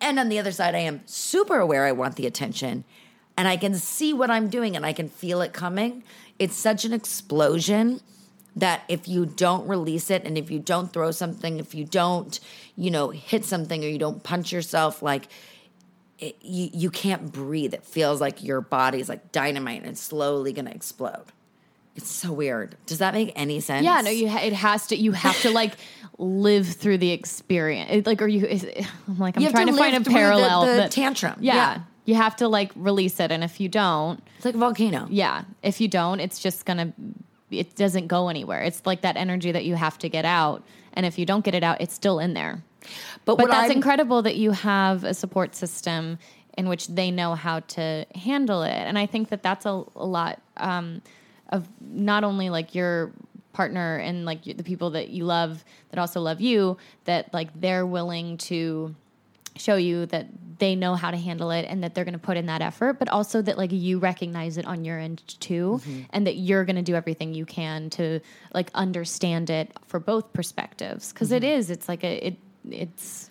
and 0.00 0.18
on 0.18 0.28
the 0.28 0.38
other 0.38 0.52
side 0.52 0.74
I 0.74 0.80
am 0.80 1.02
super 1.06 1.58
aware 1.58 1.86
I 1.86 1.92
want 1.92 2.16
the 2.16 2.26
attention, 2.26 2.84
and 3.36 3.46
I 3.46 3.56
can 3.56 3.74
see 3.74 4.12
what 4.12 4.30
I'm 4.30 4.48
doing 4.48 4.74
and 4.76 4.84
I 4.84 4.92
can 4.92 5.08
feel 5.08 5.40
it 5.40 5.52
coming, 5.52 6.02
it's 6.38 6.56
such 6.56 6.84
an 6.84 6.92
explosion 6.92 8.00
that 8.56 8.82
if 8.88 9.06
you 9.06 9.24
don't 9.24 9.68
release 9.68 10.10
it 10.10 10.24
and 10.24 10.36
if 10.36 10.50
you 10.50 10.58
don't 10.58 10.92
throw 10.92 11.12
something, 11.12 11.60
if 11.60 11.74
you 11.74 11.84
don't, 11.84 12.40
you 12.76 12.90
know, 12.90 13.10
hit 13.10 13.44
something 13.44 13.84
or 13.84 13.88
you 13.88 13.98
don't 13.98 14.24
punch 14.24 14.52
yourself, 14.52 15.02
like 15.02 15.28
it, 16.18 16.36
you, 16.40 16.70
you 16.72 16.90
can't 16.90 17.30
breathe. 17.32 17.74
It 17.74 17.84
feels 17.84 18.20
like 18.20 18.42
your 18.42 18.60
body's 18.60 19.08
like 19.08 19.30
dynamite 19.32 19.82
and 19.82 19.90
it's 19.90 20.00
slowly 20.00 20.52
going 20.52 20.64
to 20.66 20.74
explode. 20.74 21.24
It's 21.94 22.10
so 22.10 22.32
weird. 22.32 22.76
Does 22.86 22.98
that 22.98 23.12
make 23.14 23.32
any 23.34 23.58
sense? 23.60 23.84
Yeah, 23.84 24.00
no, 24.02 24.10
you 24.10 24.28
ha- 24.28 24.38
it 24.40 24.52
has 24.52 24.86
to. 24.88 24.96
You 24.96 25.12
have 25.12 25.40
to 25.42 25.50
like 25.50 25.74
live 26.18 26.66
through 26.68 26.98
the 26.98 27.10
experience. 27.10 27.90
It, 27.92 28.06
like, 28.06 28.22
are 28.22 28.28
you? 28.28 28.46
Is, 28.46 28.64
I'm 29.08 29.18
like, 29.18 29.36
I'm 29.36 29.42
You 29.42 29.50
trying 29.50 29.66
to 29.66 29.72
to, 29.72 29.78
find 29.78 29.96
a 29.96 30.00
the- 30.00 30.10
parallel. 30.10 30.60
the 30.60 30.66
that- 30.74 30.90
tantrum. 30.92 31.34
Yeah, 31.40 31.54
Yeah. 31.54 31.80
you 32.04 32.14
have 32.14 32.36
to 32.36 32.46
like 32.46 32.70
release 32.76 33.18
it, 33.18 33.32
and 33.32 33.42
if 33.42 33.58
you 33.60 33.68
don't, 33.68 34.22
It's 34.36 34.44
like 34.44 34.54
a 34.54 34.58
volcano. 34.58 35.08
yeah, 35.10 35.42
if 35.64 35.80
you 35.80 35.88
don't, 35.88 36.20
it's 36.20 36.38
just 36.38 36.64
gonna. 36.64 36.92
It 37.50 37.74
doesn't 37.74 38.06
go 38.06 38.28
anywhere. 38.28 38.62
It's 38.62 38.84
like 38.86 39.00
that 39.00 39.16
energy 39.16 39.50
that 39.52 39.64
you 39.64 39.74
have 39.74 39.98
to 39.98 40.08
get 40.08 40.24
out, 40.24 40.62
and 40.92 41.04
if 41.04 41.18
you 41.18 41.26
don't 41.26 41.44
get 41.44 41.54
it 41.56 41.64
out, 41.64 41.80
it's 41.80 41.94
still 41.94 42.20
in 42.20 42.34
there. 42.34 42.62
But, 43.36 43.36
But 43.36 43.50
that's 43.50 43.68
I'm- 43.68 43.72
incredible 43.72 44.22
that 44.22 44.36
you 44.36 44.52
have 44.52 45.04
a 45.04 45.12
support 45.12 45.54
system 45.54 46.18
in 46.56 46.66
which 46.66 46.88
they 46.88 47.10
know 47.10 47.34
how 47.34 47.60
to 47.60 48.06
handle 48.14 48.62
it. 48.62 48.72
And 48.72 48.98
I 48.98 49.04
think 49.04 49.28
that 49.28 49.42
that's 49.42 49.66
a, 49.66 49.84
a 49.94 50.06
lot 50.06 50.40
um, 50.56 51.02
of 51.50 51.68
not 51.80 52.24
only 52.24 52.48
like 52.48 52.74
your 52.74 53.12
partner 53.52 53.96
and 53.98 54.24
like 54.24 54.44
the 54.44 54.64
people 54.64 54.90
that 54.90 55.10
you 55.10 55.24
love 55.26 55.62
that 55.90 55.98
also 55.98 56.22
love 56.22 56.40
you, 56.40 56.78
that 57.04 57.32
like 57.34 57.48
they're 57.60 57.84
willing 57.84 58.38
to 58.38 58.94
show 59.56 59.76
you 59.76 60.06
that 60.06 60.28
they 60.58 60.74
know 60.74 60.94
how 60.94 61.10
to 61.10 61.16
handle 61.16 61.50
it 61.50 61.66
and 61.68 61.84
that 61.84 61.94
they're 61.94 62.04
going 62.04 62.12
to 62.12 62.18
put 62.18 62.36
in 62.36 62.46
that 62.46 62.62
effort 62.62 62.94
but 62.94 63.08
also 63.08 63.42
that 63.42 63.58
like 63.58 63.72
you 63.72 63.98
recognize 63.98 64.56
it 64.56 64.64
on 64.66 64.84
your 64.84 64.98
end 64.98 65.22
too 65.40 65.80
and 66.10 66.26
that 66.26 66.36
you're 66.36 66.64
going 66.64 66.76
to 66.76 66.82
do 66.82 66.94
everything 66.94 67.34
you 67.34 67.44
can 67.44 67.90
to 67.90 68.20
like 68.54 68.70
understand 68.74 69.50
it 69.50 69.72
for 69.86 69.98
both 70.00 70.32
perspectives. 70.32 71.12
Because 71.12 71.32
is 71.32 71.70
it's 71.70 71.88
like 71.88 72.04
a 72.04 72.28
it 72.28 72.36
it's 72.72 73.30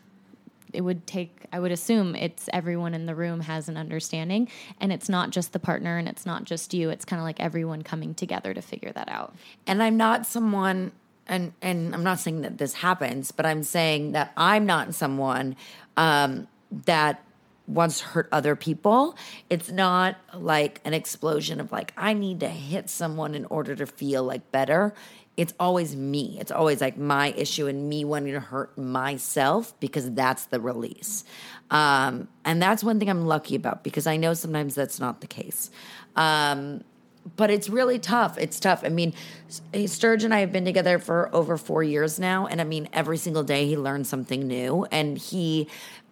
it 0.73 0.81
would 0.81 1.07
take 1.07 1.45
i 1.53 1.59
would 1.59 1.71
assume 1.71 2.15
it's 2.15 2.49
everyone 2.51 2.93
in 2.93 3.05
the 3.05 3.15
room 3.15 3.39
has 3.39 3.69
an 3.69 3.77
understanding 3.77 4.49
and 4.81 4.91
it's 4.91 5.07
not 5.07 5.29
just 5.29 5.53
the 5.53 5.59
partner 5.59 5.97
and 5.97 6.07
it's 6.07 6.25
not 6.25 6.43
just 6.43 6.73
you 6.73 6.89
it's 6.89 7.05
kind 7.05 7.19
of 7.19 7.23
like 7.23 7.39
everyone 7.39 7.81
coming 7.81 8.13
together 8.13 8.53
to 8.53 8.61
figure 8.61 8.91
that 8.91 9.09
out 9.09 9.33
and 9.65 9.81
I'm 9.81 9.97
not 9.97 10.25
someone 10.25 10.91
and 11.27 11.53
and 11.61 11.93
I'm 11.93 12.03
not 12.03 12.19
saying 12.19 12.41
that 12.41 12.57
this 12.57 12.73
happens, 12.73 13.31
but 13.31 13.45
I'm 13.45 13.63
saying 13.63 14.13
that 14.13 14.31
I'm 14.37 14.65
not 14.65 14.93
someone 14.93 15.55
um, 15.95 16.47
that 16.85 17.23
wants 17.67 17.99
hurt 17.99 18.29
other 18.31 18.55
people. 18.55 19.17
It's 19.49 19.69
not 19.69 20.15
like 20.33 20.79
an 20.85 20.93
explosion 20.93 21.59
of 21.59 21.71
like 21.71 21.93
I 21.97 22.13
need 22.13 22.39
to 22.41 22.49
hit 22.49 22.89
someone 22.89 23.35
in 23.35 23.45
order 23.45 23.75
to 23.75 23.85
feel 23.85 24.23
like 24.23 24.51
better. 24.51 24.93
It's 25.37 25.53
always 25.59 25.95
me. 25.95 26.37
It's 26.39 26.51
always 26.51 26.81
like 26.81 26.97
my 26.97 27.31
issue 27.33 27.67
and 27.67 27.87
me 27.87 28.03
wanting 28.03 28.33
to 28.33 28.39
hurt 28.39 28.75
myself 28.77 29.79
because 29.79 30.11
that's 30.11 30.45
the 30.45 30.59
release. 30.59 31.23
Um, 31.69 32.27
and 32.43 32.61
that's 32.61 32.83
one 32.83 32.99
thing 32.99 33.09
I'm 33.09 33.27
lucky 33.27 33.55
about 33.55 33.83
because 33.83 34.07
I 34.07 34.17
know 34.17 34.33
sometimes 34.33 34.73
that's 34.73 34.99
not 34.99 35.21
the 35.21 35.27
case. 35.27 35.69
Um, 36.15 36.83
but 37.35 37.49
it's 37.51 37.69
really 37.69 37.99
tough. 37.99 38.37
It's 38.37 38.59
tough. 38.59 38.83
I 38.83 38.89
mean, 38.89 39.13
Sturge 39.85 40.23
and 40.23 40.33
I 40.33 40.39
have 40.39 40.51
been 40.51 40.65
together 40.65 40.97
for 40.97 41.33
over 41.35 41.57
four 41.57 41.83
years 41.83 42.19
now, 42.19 42.47
and 42.47 42.61
I 42.61 42.63
mean, 42.63 42.87
every 42.93 43.17
single 43.17 43.43
day 43.43 43.67
he 43.67 43.77
learns 43.77 44.07
something 44.07 44.47
new, 44.47 44.85
and 44.91 45.17
he 45.17 45.67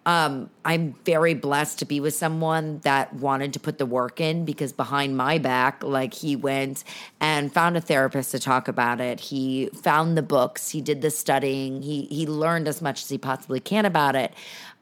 um, 0.06 0.50
I'm 0.64 0.92
very 1.04 1.34
blessed 1.34 1.80
to 1.80 1.84
be 1.84 1.98
with 1.98 2.14
someone 2.14 2.78
that 2.84 3.12
wanted 3.12 3.52
to 3.54 3.60
put 3.60 3.78
the 3.78 3.86
work 3.86 4.20
in 4.20 4.44
because 4.44 4.72
behind 4.72 5.16
my 5.16 5.38
back, 5.38 5.82
like 5.82 6.14
he 6.14 6.36
went 6.36 6.84
and 7.20 7.52
found 7.52 7.76
a 7.76 7.80
therapist 7.80 8.30
to 8.30 8.38
talk 8.38 8.68
about 8.68 9.00
it. 9.00 9.18
He 9.18 9.66
found 9.74 10.16
the 10.16 10.22
books, 10.22 10.70
he 10.70 10.80
did 10.80 11.02
the 11.02 11.10
studying, 11.10 11.82
he 11.82 12.04
he 12.04 12.24
learned 12.24 12.68
as 12.68 12.80
much 12.80 13.02
as 13.02 13.08
he 13.08 13.18
possibly 13.18 13.58
can 13.58 13.84
about 13.84 14.14
it. 14.14 14.32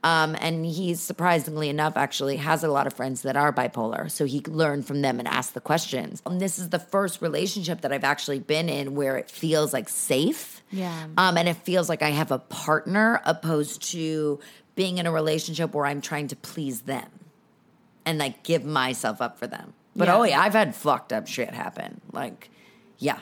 Um, 0.05 0.37
and 0.39 0.67
he's 0.67 1.01
surprisingly 1.01 1.71
enough 1.71 1.97
actually 1.97 2.37
has 2.37 2.63
a 2.63 2.69
lot 2.69 2.87
of 2.87 2.93
friends 2.93 3.23
that 3.23 3.39
are 3.39 3.55
bipolar. 3.55 4.11
So 4.11 4.27
he 4.27 4.41
learned 4.41 4.87
from 4.87 5.01
them 5.01 5.19
and 5.19 5.27
asked 5.27 5.55
the 5.55 5.63
questions. 5.63 6.21
And 6.27 6.39
this 6.39 6.59
is 6.59 6.69
the 6.69 6.79
first 6.79 7.23
relationship 7.23 7.81
that 7.81 7.91
I've 7.91 8.05
actually 8.05 8.41
been 8.41 8.69
in 8.69 8.95
where 8.95 9.17
it 9.17 9.31
feels 9.31 9.73
like 9.73 9.89
safe. 9.89 10.63
Yeah. 10.71 11.07
Um, 11.17 11.39
and 11.39 11.49
it 11.49 11.57
feels 11.57 11.89
like 11.89 12.03
I 12.03 12.11
have 12.11 12.33
a 12.33 12.39
partner 12.39 13.23
opposed 13.25 13.93
to 13.93 14.41
being 14.75 14.99
in 14.99 15.07
a 15.07 15.13
relationship 15.13 15.75
where 15.75 15.87
I'm 15.87 16.01
trying 16.01 16.29
to 16.29 16.37
please 16.37 16.83
them 16.83 17.09
and 18.05 18.19
like 18.19 18.43
give 18.43 18.65
myself 18.65 19.21
up 19.21 19.39
for 19.39 19.47
them. 19.47 19.75
But 19.97 20.09
Yeah. 20.09 20.17
oh 20.17 20.23
yeah, 20.25 20.41
I've 20.41 20.53
had 20.55 20.75
fucked 20.75 21.13
up 21.13 21.27
shit 21.27 21.51
happen. 21.55 22.01
Like, 22.13 22.51
yeah. 22.99 23.21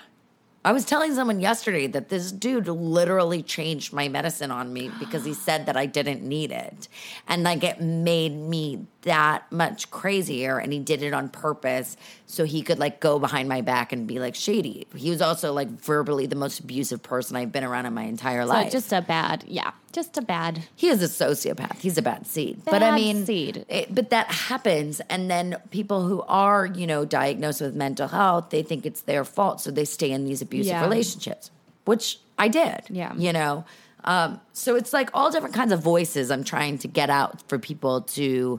I 0.65 0.71
was 0.71 0.85
telling 0.85 1.13
someone 1.13 1.41
yesterday 1.41 1.89
that 1.89 2.09
this 2.09 2.31
dude 2.31 2.69
literally 2.69 3.43
changed 3.43 3.93
my 3.93 4.09
medicine 4.09 4.53
on 4.53 4.73
me 4.73 4.93
because 5.01 5.25
he 5.25 5.35
said 5.49 5.67
that 5.67 5.77
I 5.77 5.87
didn't 5.87 6.23
need 6.23 6.53
it. 6.53 6.87
And 7.27 7.43
like 7.43 7.65
it 7.65 7.81
made 7.81 8.37
me 8.37 8.87
that 9.03 9.51
much 9.51 9.91
crazier 9.91 10.59
and 10.59 10.73
he 10.73 10.79
did 10.79 11.03
it 11.03 11.13
on 11.13 11.29
purpose 11.31 11.97
so 12.33 12.45
he 12.45 12.63
could 12.63 12.79
like 12.79 12.99
go 12.99 13.19
behind 13.19 13.47
my 13.47 13.61
back 13.61 13.93
and 13.93 14.07
be 14.07 14.19
like 14.19 14.35
shady. 14.35 14.87
He 14.97 15.11
was 15.11 15.21
also 15.21 15.53
like 15.53 15.69
verbally 15.69 16.25
the 16.25 16.35
most 16.37 16.61
abusive 16.61 17.03
person 17.03 17.37
I've 17.37 17.53
been 17.53 17.63
around 17.63 17.85
in 17.85 17.93
my 17.93 18.05
entire 18.05 18.43
So 18.45 18.49
life. 18.49 18.73
just 18.73 18.91
a 18.91 19.03
bad, 19.03 19.45
yeah, 19.47 19.73
just 19.93 20.17
a 20.17 20.23
bad. 20.23 20.63
He 20.75 20.89
is 20.89 21.03
a 21.03 21.09
sociopath. 21.25 21.79
He's 21.81 21.99
a 21.99 22.03
bad 22.03 22.27
seed. 22.27 22.63
but 22.65 22.77
I 22.77 22.79
Bad 22.79 22.95
mean, 22.95 23.27
seed. 23.27 23.67
it- 23.69 23.95
but 23.95 24.09
that 24.11 24.29
happens, 24.29 25.01
and 25.11 25.31
then 25.31 25.57
people 25.71 26.07
who 26.09 26.23
are, 26.23 26.65
you 26.65 26.87
know, 26.87 27.05
diagnosed 27.05 27.61
with 27.61 27.75
mental 27.75 28.09
health, 28.09 28.49
they 28.49 28.63
think 28.63 28.87
it's 28.87 29.03
their 29.03 29.25
fault, 29.27 29.61
so 29.61 29.71
they 29.71 29.85
stay 29.85 30.11
in 30.11 30.25
these 30.25 30.41
abusive 30.41 30.71
Yeah. 30.73 30.83
relationships, 30.83 31.51
which 31.85 32.19
I 32.39 32.49
did. 32.49 32.81
Yeah. 32.89 33.13
you 33.15 33.35
know. 33.35 33.67
Um, 34.05 34.41
so 34.55 34.75
it's 34.75 34.93
like 34.95 35.11
all 35.15 35.31
different 35.31 35.55
kinds 35.55 35.71
of 35.71 35.81
voices 35.81 36.31
I'm 36.31 36.45
trying 36.45 36.79
to 36.79 36.89
get 36.89 37.11
out 37.11 37.43
for 37.47 37.59
people 37.59 38.01
to 38.17 38.59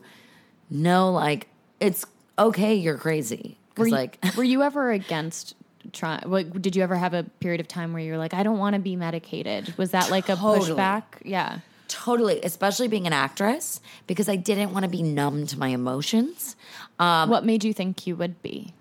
know, 0.69 1.11
like 1.11 1.47
it's 1.80 2.05
okay, 2.39 2.74
you're 2.76 2.97
crazy. 2.97 3.57
Were 3.78 3.88
you, 3.88 3.93
like 3.93 4.17
were 4.38 4.43
you 4.43 4.61
ever 4.69 4.91
against 4.91 5.55
trying? 5.91 6.30
What, 6.30 6.61
did 6.61 6.76
you 6.76 6.84
ever 6.84 6.95
have 6.95 7.13
a 7.13 7.24
period 7.39 7.59
of 7.59 7.67
time 7.67 7.93
where 7.93 8.01
you 8.01 8.11
were 8.11 8.17
like, 8.17 8.34
I 8.34 8.43
don't 8.43 8.57
want 8.59 8.76
to 8.76 8.80
be 8.80 8.95
medicated? 8.95 9.74
Was 9.78 9.91
that 9.91 10.09
like 10.09 10.30
a 10.30 10.36
Totally. 10.36 10.71
pushback? 10.71 11.03
Yeah. 11.24 11.59
totally, 11.88 12.39
especially 12.43 12.88
being 12.88 13.05
an 13.07 13.13
actress, 13.13 13.80
because 14.07 14.28
I 14.30 14.36
didn't 14.36 14.74
want 14.74 14.84
to 14.84 14.89
be 14.89 15.03
numb 15.03 15.45
to 15.47 15.59
my 15.59 15.67
emotions. 15.69 16.55
Um, 16.99 17.30
what 17.30 17.45
made 17.45 17.63
you 17.63 17.74
think 17.74 18.07
you 18.07 18.15
would 18.15 18.41
be? 18.41 18.74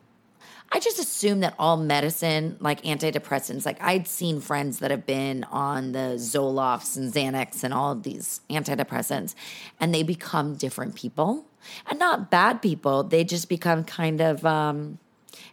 I 0.74 0.80
just 0.80 0.98
assumed 0.98 1.42
that 1.42 1.54
all 1.58 1.76
medicine, 1.76 2.56
like 2.58 2.82
antidepressants, 2.82 3.66
like 3.66 3.80
I'd 3.82 4.08
seen 4.08 4.40
friends 4.40 4.78
that 4.78 4.90
have 4.90 5.04
been 5.04 5.44
on 5.44 5.92
the 5.92 6.16
Zolofts 6.16 6.96
and 6.96 7.12
Xanax 7.12 7.62
and 7.62 7.74
all 7.74 7.92
of 7.92 8.04
these 8.04 8.40
antidepressants, 8.48 9.34
and 9.78 9.94
they 9.94 10.02
become 10.02 10.54
different 10.54 10.94
people. 10.94 11.44
And 11.86 11.98
not 11.98 12.30
bad 12.30 12.62
people, 12.62 13.02
they 13.02 13.22
just 13.22 13.50
become 13.50 13.84
kind 13.84 14.22
of, 14.22 14.46
um, 14.46 14.98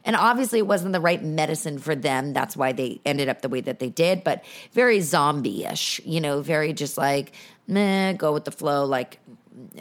and 0.06 0.16
obviously 0.16 0.60
it 0.60 0.68
wasn't 0.68 0.94
the 0.94 1.02
right 1.02 1.22
medicine 1.22 1.80
for 1.80 1.96
them. 1.96 2.32
That's 2.32 2.56
why 2.56 2.72
they 2.72 3.02
ended 3.06 3.28
up 3.28 3.42
the 3.42 3.50
way 3.50 3.60
that 3.62 3.80
they 3.80 3.90
did, 3.90 4.24
but 4.24 4.44
very 4.72 5.02
zombie 5.02 5.66
ish, 5.66 6.00
you 6.06 6.22
know, 6.22 6.42
very 6.42 6.72
just 6.72 6.98
like, 6.98 7.34
meh, 7.68 8.14
go 8.14 8.32
with 8.32 8.46
the 8.46 8.52
flow, 8.52 8.86
like 8.86 9.20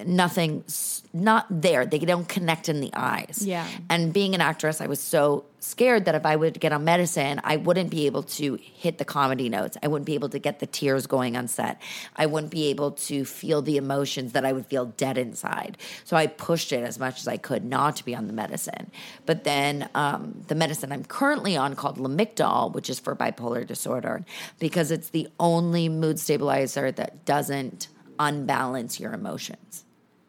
nothing, 0.07 0.65
not 1.13 1.47
there. 1.51 1.87
They 1.87 1.99
don't 1.99 2.29
connect 2.29 2.69
in 2.69 2.81
the 2.81 2.91
eyes. 2.95 3.43
Yeah. 3.45 3.67
And 3.89 4.13
being 4.13 4.35
an 4.35 4.41
actress, 4.41 4.81
I 4.81 4.87
was 4.87 5.01
so 5.01 5.45
scared 5.61 6.05
that 6.05 6.15
if 6.15 6.25
I 6.25 6.37
would 6.37 6.61
get 6.61 6.73
on 6.73 6.85
medicine, 6.85 7.41
I 7.45 7.57
wouldn't 7.57 7.91
be 7.91 8.07
able 8.07 8.23
to 8.23 8.57
hit 8.57 8.99
the 8.99 9.05
comedy 9.05 9.49
notes. 9.49 9.77
I 9.83 9.89
wouldn't 9.89 10.07
be 10.07 10.15
able 10.15 10.29
to 10.31 10.39
get 10.39 10.61
the 10.61 10.67
tears 10.67 11.07
going 11.07 11.37
on 11.37 11.49
set. 11.49 11.81
I 12.17 12.27
wouldn't 12.27 12.53
be 12.53 12.67
able 12.67 12.93
to 12.93 13.25
feel 13.25 13.61
the 13.63 13.77
emotions 13.77 14.33
that 14.33 14.45
I 14.45 14.53
would 14.53 14.67
feel 14.67 14.87
dead 14.87 15.19
inside. 15.19 15.77
So 16.05 16.17
I 16.17 16.27
pushed 16.27 16.73
it 16.73 16.85
as 16.85 16.99
much 16.99 17.21
as 17.21 17.29
I 17.29 17.37
could 17.37 17.65
not 17.65 17.97
to 17.97 18.05
be 18.05 18.15
on 18.15 18.27
the 18.27 18.33
medicine. 18.33 18.91
But 19.27 19.45
then 19.45 19.89
um, 19.95 20.45
the 20.47 20.55
medicine 20.55 20.93
I'm 20.93 21.05
currently 21.05 21.57
on 21.57 21.75
called 21.75 21.99
Lamictal, 21.99 22.73
which 22.73 22.89
is 22.89 23.01
for 23.01 23.17
bipolar 23.17 23.67
disorder, 23.67 24.25
because 24.59 24.91
it's 24.91 25.11
the 25.11 25.29
only 25.41 25.89
mood 25.89 26.19
stabilizer 26.19 26.93
that 26.93 27.25
doesn't 27.25 27.89
unbalance 28.19 28.99
your 29.01 29.13
emotions. 29.13 29.85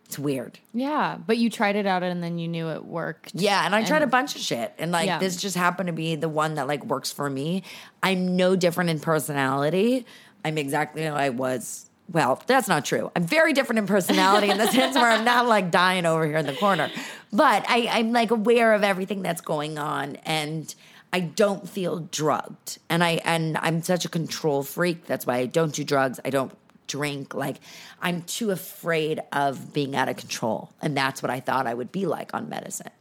It's 0.05 0.17
weird. 0.17 0.57
Yeah, 0.73 1.17
but 1.25 1.37
you 1.37 1.51
tried 1.51 1.75
it 1.75 1.85
out 1.85 2.01
and 2.01 2.23
then 2.23 2.39
you 2.39 2.47
knew 2.47 2.69
it 2.69 2.83
worked. 2.83 3.31
Yeah, 3.35 3.63
and 3.63 3.75
I 3.75 3.83
tried 3.83 4.01
a 4.01 4.07
bunch 4.07 4.35
of 4.35 4.41
shit, 4.41 4.73
and 4.79 4.91
like 4.91 5.05
Yeah. 5.05 5.19
this 5.19 5.35
just 5.37 5.55
happened 5.55 5.85
to 5.87 5.93
be 5.93 6.15
the 6.15 6.29
one 6.29 6.55
that 6.55 6.67
like 6.67 6.83
works 6.85 7.11
for 7.11 7.29
me. 7.29 7.61
I'm 8.01 8.35
no 8.35 8.55
different 8.55 8.89
in 8.89 8.99
personality. 8.99 10.07
I'm 10.43 10.57
exactly 10.57 11.03
how 11.03 11.13
I 11.15 11.29
was. 11.29 11.85
Well, 12.11 12.41
that's 12.47 12.67
not 12.67 12.85
true. 12.85 13.11
I'm 13.15 13.23
very 13.23 13.53
different 13.53 13.77
in 13.79 13.85
personality 13.85 14.49
in 14.49 14.57
the 14.57 14.65
sense 14.71 14.95
where 14.95 15.11
I'm 15.11 15.23
not 15.25 15.45
like 15.47 15.69
dying 15.69 16.07
over 16.07 16.25
here 16.25 16.37
in 16.37 16.47
the 16.47 16.55
corner, 16.55 16.89
but 17.31 17.63
I, 17.69 17.87
I'm 17.91 18.11
like 18.11 18.31
aware 18.31 18.73
of 18.73 18.83
everything 18.83 19.21
that's 19.21 19.41
going 19.41 19.77
on, 19.77 20.15
and 20.25 20.73
I 21.13 21.19
don't 21.19 21.69
feel 21.69 21.99
drugged. 22.11 22.79
And 22.89 23.03
I 23.03 23.21
and 23.25 23.57
I'm 23.59 23.83
such 23.83 24.05
a 24.05 24.09
control 24.09 24.63
freak. 24.63 25.05
That's 25.05 25.27
why 25.27 25.35
I 25.37 25.45
don't 25.45 25.71
do 25.71 25.83
drugs. 25.83 26.19
I 26.25 26.31
don't 26.31 26.51
drink. 26.89 27.33
Like 27.33 27.61
I'm 28.01 28.23
too 28.23 28.51
afraid 28.51 29.21
of 29.31 29.71
being 29.71 29.95
out 29.95 30.09
of 30.09 30.17
control, 30.17 30.71
and 30.81 30.97
that's 30.97 31.23
what 31.23 31.29
I 31.29 31.39
thought 31.39 31.65
I 31.67 31.73
would 31.73 31.91
be 31.93 32.05
like 32.05 32.33
on 32.33 32.49
medicine. 32.49 32.91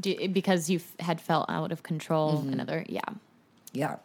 Do 0.00 0.10
you- 0.10 0.28
because 0.28 0.68
you 0.68 0.80
had 0.98 1.20
felt 1.20 1.48
out 1.48 1.70
of 1.70 1.82
control. 1.84 2.38
Mm-hmm. 2.38 2.52
Another, 2.54 2.84
yeah. 2.88 3.00
Yeah. 3.72 3.96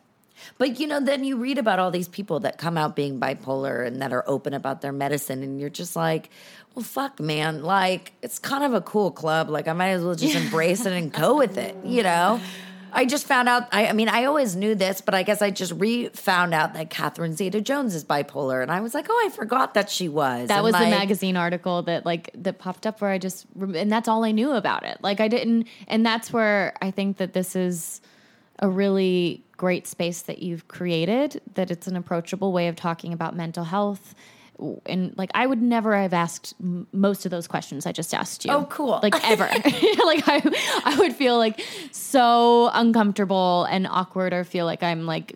But 0.57 0.79
you 0.81 0.87
know, 0.87 0.99
then 0.99 1.23
you 1.23 1.37
read 1.37 1.57
about 1.57 1.79
all 1.79 1.89
these 1.91 2.09
people 2.09 2.41
that 2.41 2.57
come 2.57 2.77
out 2.77 2.93
being 2.95 3.19
bipolar 3.21 3.87
and 3.87 4.01
that 4.01 4.11
are 4.11 4.23
open 4.27 4.53
about 4.53 4.81
their 4.81 4.91
medicine, 4.91 5.41
and 5.41 5.59
you're 5.61 5.69
just 5.69 5.95
like, 5.95 6.29
well, 6.75 6.83
fuck, 6.83 7.21
man. 7.21 7.63
Like, 7.63 8.11
it's 8.21 8.37
kind 8.37 8.65
of 8.65 8.73
a 8.73 8.81
cool 8.81 9.09
club. 9.11 9.49
Like, 9.49 9.69
I 9.69 9.73
might 9.73 9.91
as 9.91 10.03
well 10.03 10.13
just 10.15 10.35
embrace 10.43 10.85
it 10.85 10.91
and 10.91 11.09
go 11.11 11.37
with 11.37 11.57
it, 11.57 11.73
you 11.85 12.03
know? 12.03 12.41
I 12.95 13.05
just 13.05 13.27
found 13.27 13.49
out, 13.49 13.67
I, 13.73 13.87
I 13.87 13.93
mean, 13.93 14.07
I 14.07 14.23
always 14.25 14.55
knew 14.55 14.73
this, 14.73 15.01
but 15.01 15.13
I 15.13 15.23
guess 15.23 15.41
I 15.41 15.51
just 15.51 15.73
re 15.73 16.07
found 16.09 16.53
out 16.53 16.73
that 16.73 16.89
Catherine 16.89 17.35
Zeta 17.35 17.59
Jones 17.59 17.93
is 17.93 18.05
bipolar. 18.05 18.61
And 18.61 18.71
I 18.71 18.79
was 18.79 18.93
like, 18.93 19.07
oh, 19.09 19.23
I 19.27 19.29
forgot 19.29 19.73
that 19.73 19.89
she 19.89 20.07
was. 20.07 20.47
That 20.47 20.55
And, 20.55 20.63
was 20.63 20.73
the 20.73 20.89
magazine 20.89 21.35
article 21.35 21.81
that 21.83 22.05
like 22.05 22.31
that 22.35 22.57
popped 22.57 22.87
up 22.87 23.01
where 23.01 23.11
I 23.11 23.17
just 23.17 23.45
and 23.75 23.91
that's 23.91 24.07
all 24.07 24.23
I 24.23 24.31
knew 24.31 24.53
about 24.53 24.83
it. 24.83 24.97
Like 25.01 25.19
I 25.19 25.27
didn't 25.27 25.67
and 25.87 26.05
that's 26.05 26.31
where 26.31 26.73
I 26.81 26.89
think 26.89 27.17
that 27.17 27.33
this 27.33 27.55
is 27.55 28.01
a 28.59 28.69
really 28.69 29.43
great 29.57 29.85
space 29.87 30.21
that 30.23 30.39
you've 30.39 30.67
created 30.69 31.41
that 31.55 31.69
it's 31.71 31.87
an 31.87 31.97
approachable 31.97 32.53
way 32.53 32.69
of 32.69 32.75
talking 32.77 33.11
about 33.11 33.35
mental 33.35 33.65
health 33.65 34.15
and 34.85 35.17
like 35.17 35.31
I 35.33 35.45
would 35.45 35.61
never 35.61 35.95
have 35.95 36.13
asked 36.13 36.53
m- 36.61 36.87
most 36.91 37.25
of 37.25 37.31
those 37.31 37.47
questions 37.47 37.85
I 37.85 37.91
just 37.91 38.13
asked 38.13 38.45
you. 38.45 38.51
Oh, 38.51 38.65
cool. 38.65 38.99
Like 39.01 39.15
ever. 39.29 39.43
like 39.53 40.23
I 40.27 40.81
I 40.85 40.95
would 40.99 41.13
feel 41.13 41.37
like 41.37 41.61
so 41.91 42.69
uncomfortable 42.73 43.65
and 43.65 43.87
awkward 43.87 44.33
or 44.33 44.43
feel 44.43 44.65
like 44.65 44.83
I'm 44.83 45.05
like 45.05 45.35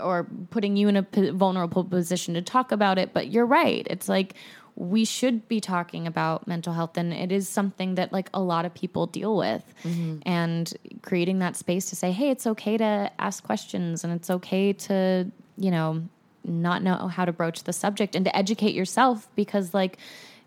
or 0.00 0.26
putting 0.50 0.76
you 0.76 0.88
in 0.88 0.96
a 0.96 1.02
p- 1.02 1.30
vulnerable 1.30 1.84
position 1.84 2.34
to 2.34 2.42
talk 2.42 2.72
about 2.72 2.98
it, 2.98 3.14
but 3.14 3.28
you're 3.28 3.46
right. 3.46 3.86
It's 3.88 4.08
like 4.08 4.34
we 4.78 5.04
should 5.04 5.48
be 5.48 5.60
talking 5.60 6.06
about 6.06 6.46
mental 6.46 6.72
health 6.72 6.96
and 6.96 7.12
it 7.12 7.32
is 7.32 7.48
something 7.48 7.96
that 7.96 8.12
like 8.12 8.30
a 8.32 8.40
lot 8.40 8.64
of 8.64 8.72
people 8.72 9.06
deal 9.06 9.36
with 9.36 9.64
mm-hmm. 9.82 10.18
and 10.24 10.72
creating 11.02 11.40
that 11.40 11.56
space 11.56 11.90
to 11.90 11.96
say 11.96 12.12
hey 12.12 12.30
it's 12.30 12.46
okay 12.46 12.76
to 12.76 13.10
ask 13.18 13.42
questions 13.42 14.04
and 14.04 14.12
it's 14.12 14.30
okay 14.30 14.72
to 14.72 15.28
you 15.56 15.72
know 15.72 16.00
not 16.48 16.82
know 16.82 17.08
how 17.08 17.24
to 17.24 17.32
broach 17.32 17.64
the 17.64 17.72
subject 17.72 18.14
and 18.14 18.24
to 18.24 18.36
educate 18.36 18.74
yourself 18.74 19.28
because 19.36 19.74
like 19.74 19.98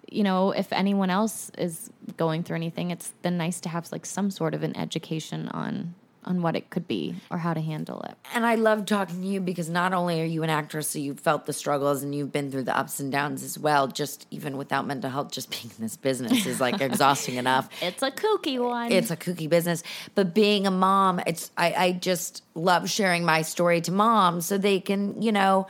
you 0.10 0.24
know 0.24 0.52
if 0.52 0.74
anyone 0.74 1.10
else 1.10 1.52
is 1.58 1.90
going 2.18 2.44
through 2.44 2.58
anything 2.58 2.92
it's 2.92 3.14
then 3.22 3.38
nice 3.38 3.60
to 3.62 3.70
have 3.70 3.90
like 3.92 4.06
some 4.06 4.30
sort 4.32 4.54
of 4.54 4.64
an 4.64 4.76
education 4.78 5.48
on 5.50 5.94
on 6.24 6.44
what 6.44 6.56
it 6.56 6.70
could 6.70 6.88
be 6.88 7.16
or 7.32 7.40
how 7.40 7.52
to 7.52 7.60
handle 7.62 8.00
it 8.02 8.16
And 8.36 8.46
I 8.46 8.54
love 8.54 8.86
talking 8.86 9.22
to 9.22 9.28
you 9.28 9.40
because 9.42 9.70
not 9.70 9.92
only 9.92 10.22
are 10.22 10.26
you 10.26 10.44
an 10.44 10.52
actress, 10.52 10.90
so 10.90 11.00
you've 11.00 11.20
felt 11.20 11.48
the 11.48 11.54
struggles 11.54 12.04
and 12.04 12.14
you've 12.14 12.32
been 12.32 12.52
through 12.52 12.64
the 12.64 12.78
ups 12.78 13.00
and 13.00 13.12
downs 13.12 13.42
as 13.42 13.58
well. 13.58 13.88
Just 13.88 14.28
even 14.30 14.56
without 14.56 14.86
mental 14.86 15.10
health, 15.10 15.32
just 15.32 15.50
being 15.56 15.72
in 15.76 15.82
this 15.82 15.98
business 15.98 16.46
is 16.46 16.62
like 16.62 16.80
exhausting 16.80 17.36
enough. 17.36 17.70
it's 17.82 18.04
a 18.04 18.12
kooky 18.12 18.60
one 18.60 18.92
It's 18.92 19.10
a 19.10 19.18
kooky 19.18 19.50
business, 19.50 19.82
but 20.14 20.36
being 20.36 20.68
a 20.68 20.72
mom, 20.72 21.20
it's 21.26 21.50
I, 21.58 21.74
I 21.74 21.92
just 21.94 22.44
love 22.54 22.88
sharing 22.88 23.26
my 23.26 23.42
story 23.42 23.82
to 23.82 23.92
moms 23.92 24.46
so 24.46 24.60
they 24.60 24.80
can, 24.80 25.22
you 25.24 25.32
know, 25.32 25.66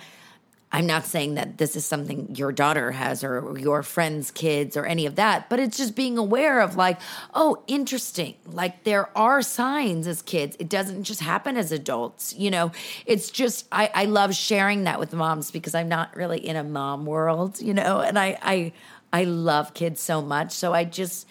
I'm 0.74 0.86
not 0.86 1.05
saying 1.05 1.36
that 1.36 1.57
this 1.57 1.76
is 1.76 1.86
something 1.86 2.34
your 2.36 2.53
daughter 2.53 2.91
has 2.91 3.24
or 3.24 3.57
your 3.57 3.84
friends' 3.84 4.32
kids 4.32 4.78
or 4.78 4.86
any 4.86 5.05
of 5.05 5.15
that, 5.15 5.49
but 5.49 5.59
it's 5.59 5.78
just 5.78 5.95
being 5.95 6.17
aware 6.17 6.61
of 6.61 6.78
like, 6.78 6.99
oh, 7.34 7.61
interesting. 7.67 8.36
Like 8.45 8.86
there 8.86 9.15
are 9.17 9.41
signs 9.41 10.07
as 10.07 10.22
kids. 10.22 10.55
It 10.59 10.69
doesn't 10.69 11.03
just 11.03 11.19
happen 11.19 11.57
as 11.57 11.74
adults. 11.74 12.34
You 12.38 12.51
know, 12.51 12.72
it's 13.05 13.30
just 13.30 13.67
I, 13.72 13.89
I 13.93 14.05
love 14.05 14.34
sharing 14.34 14.86
that 14.86 14.99
with 14.99 15.13
moms 15.13 15.51
because 15.51 15.76
I'm 15.76 15.89
not 15.89 16.15
really 16.15 16.45
in 16.45 16.55
a 16.55 16.63
mom 16.63 17.05
world, 17.05 17.61
you 17.61 17.74
know, 17.74 17.99
and 17.99 18.17
I 18.17 18.38
I 18.41 18.74
I 19.11 19.26
love 19.26 19.74
kids 19.74 20.01
so 20.01 20.22
much. 20.22 20.53
So 20.53 20.74
I 20.74 20.86
just 20.86 21.28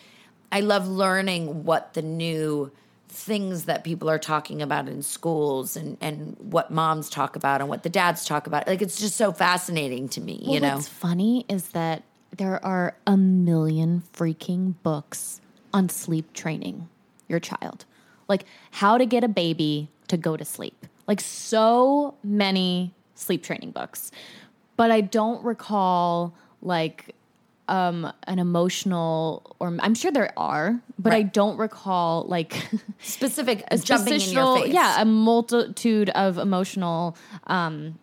I 0.52 0.60
love 0.60 0.86
learning 0.86 1.64
what 1.64 1.94
the 1.94 2.02
new 2.02 2.72
things 3.10 3.64
that 3.64 3.84
people 3.84 4.08
are 4.08 4.18
talking 4.18 4.62
about 4.62 4.88
in 4.88 5.02
schools 5.02 5.76
and, 5.76 5.96
and 6.00 6.36
what 6.38 6.70
moms 6.70 7.10
talk 7.10 7.36
about 7.36 7.60
and 7.60 7.68
what 7.68 7.82
the 7.82 7.88
dads 7.88 8.24
talk 8.24 8.46
about. 8.46 8.66
Like 8.66 8.82
it's 8.82 8.98
just 8.98 9.16
so 9.16 9.32
fascinating 9.32 10.08
to 10.10 10.20
me, 10.20 10.40
well, 10.44 10.54
you 10.54 10.60
know. 10.60 10.76
What's 10.76 10.88
funny 10.88 11.44
is 11.48 11.68
that 11.70 12.04
there 12.36 12.64
are 12.64 12.96
a 13.06 13.16
million 13.16 14.02
freaking 14.12 14.74
books 14.82 15.40
on 15.72 15.88
sleep 15.88 16.32
training 16.32 16.88
your 17.28 17.40
child. 17.40 17.84
Like 18.28 18.44
how 18.70 18.98
to 18.98 19.06
get 19.06 19.24
a 19.24 19.28
baby 19.28 19.88
to 20.08 20.16
go 20.16 20.36
to 20.36 20.44
sleep. 20.44 20.86
Like 21.06 21.20
so 21.20 22.14
many 22.22 22.94
sleep 23.14 23.42
training 23.42 23.72
books. 23.72 24.10
But 24.76 24.90
I 24.90 25.00
don't 25.00 25.44
recall 25.44 26.34
like 26.62 27.14
um, 27.70 28.12
an 28.24 28.40
emotional, 28.40 29.56
or 29.60 29.74
I'm 29.80 29.94
sure 29.94 30.10
there 30.10 30.32
are, 30.36 30.80
but 30.98 31.12
right. 31.12 31.20
I 31.20 31.22
don't 31.22 31.56
recall 31.56 32.24
like 32.24 32.68
specific 33.00 33.64
a 33.70 33.78
jumping 33.78 34.20
in 34.20 34.30
your 34.32 34.58
face. 34.58 34.74
Yeah, 34.74 35.00
a 35.00 35.04
multitude 35.04 36.10
of 36.10 36.36
emotional. 36.36 37.16
Um, 37.46 37.98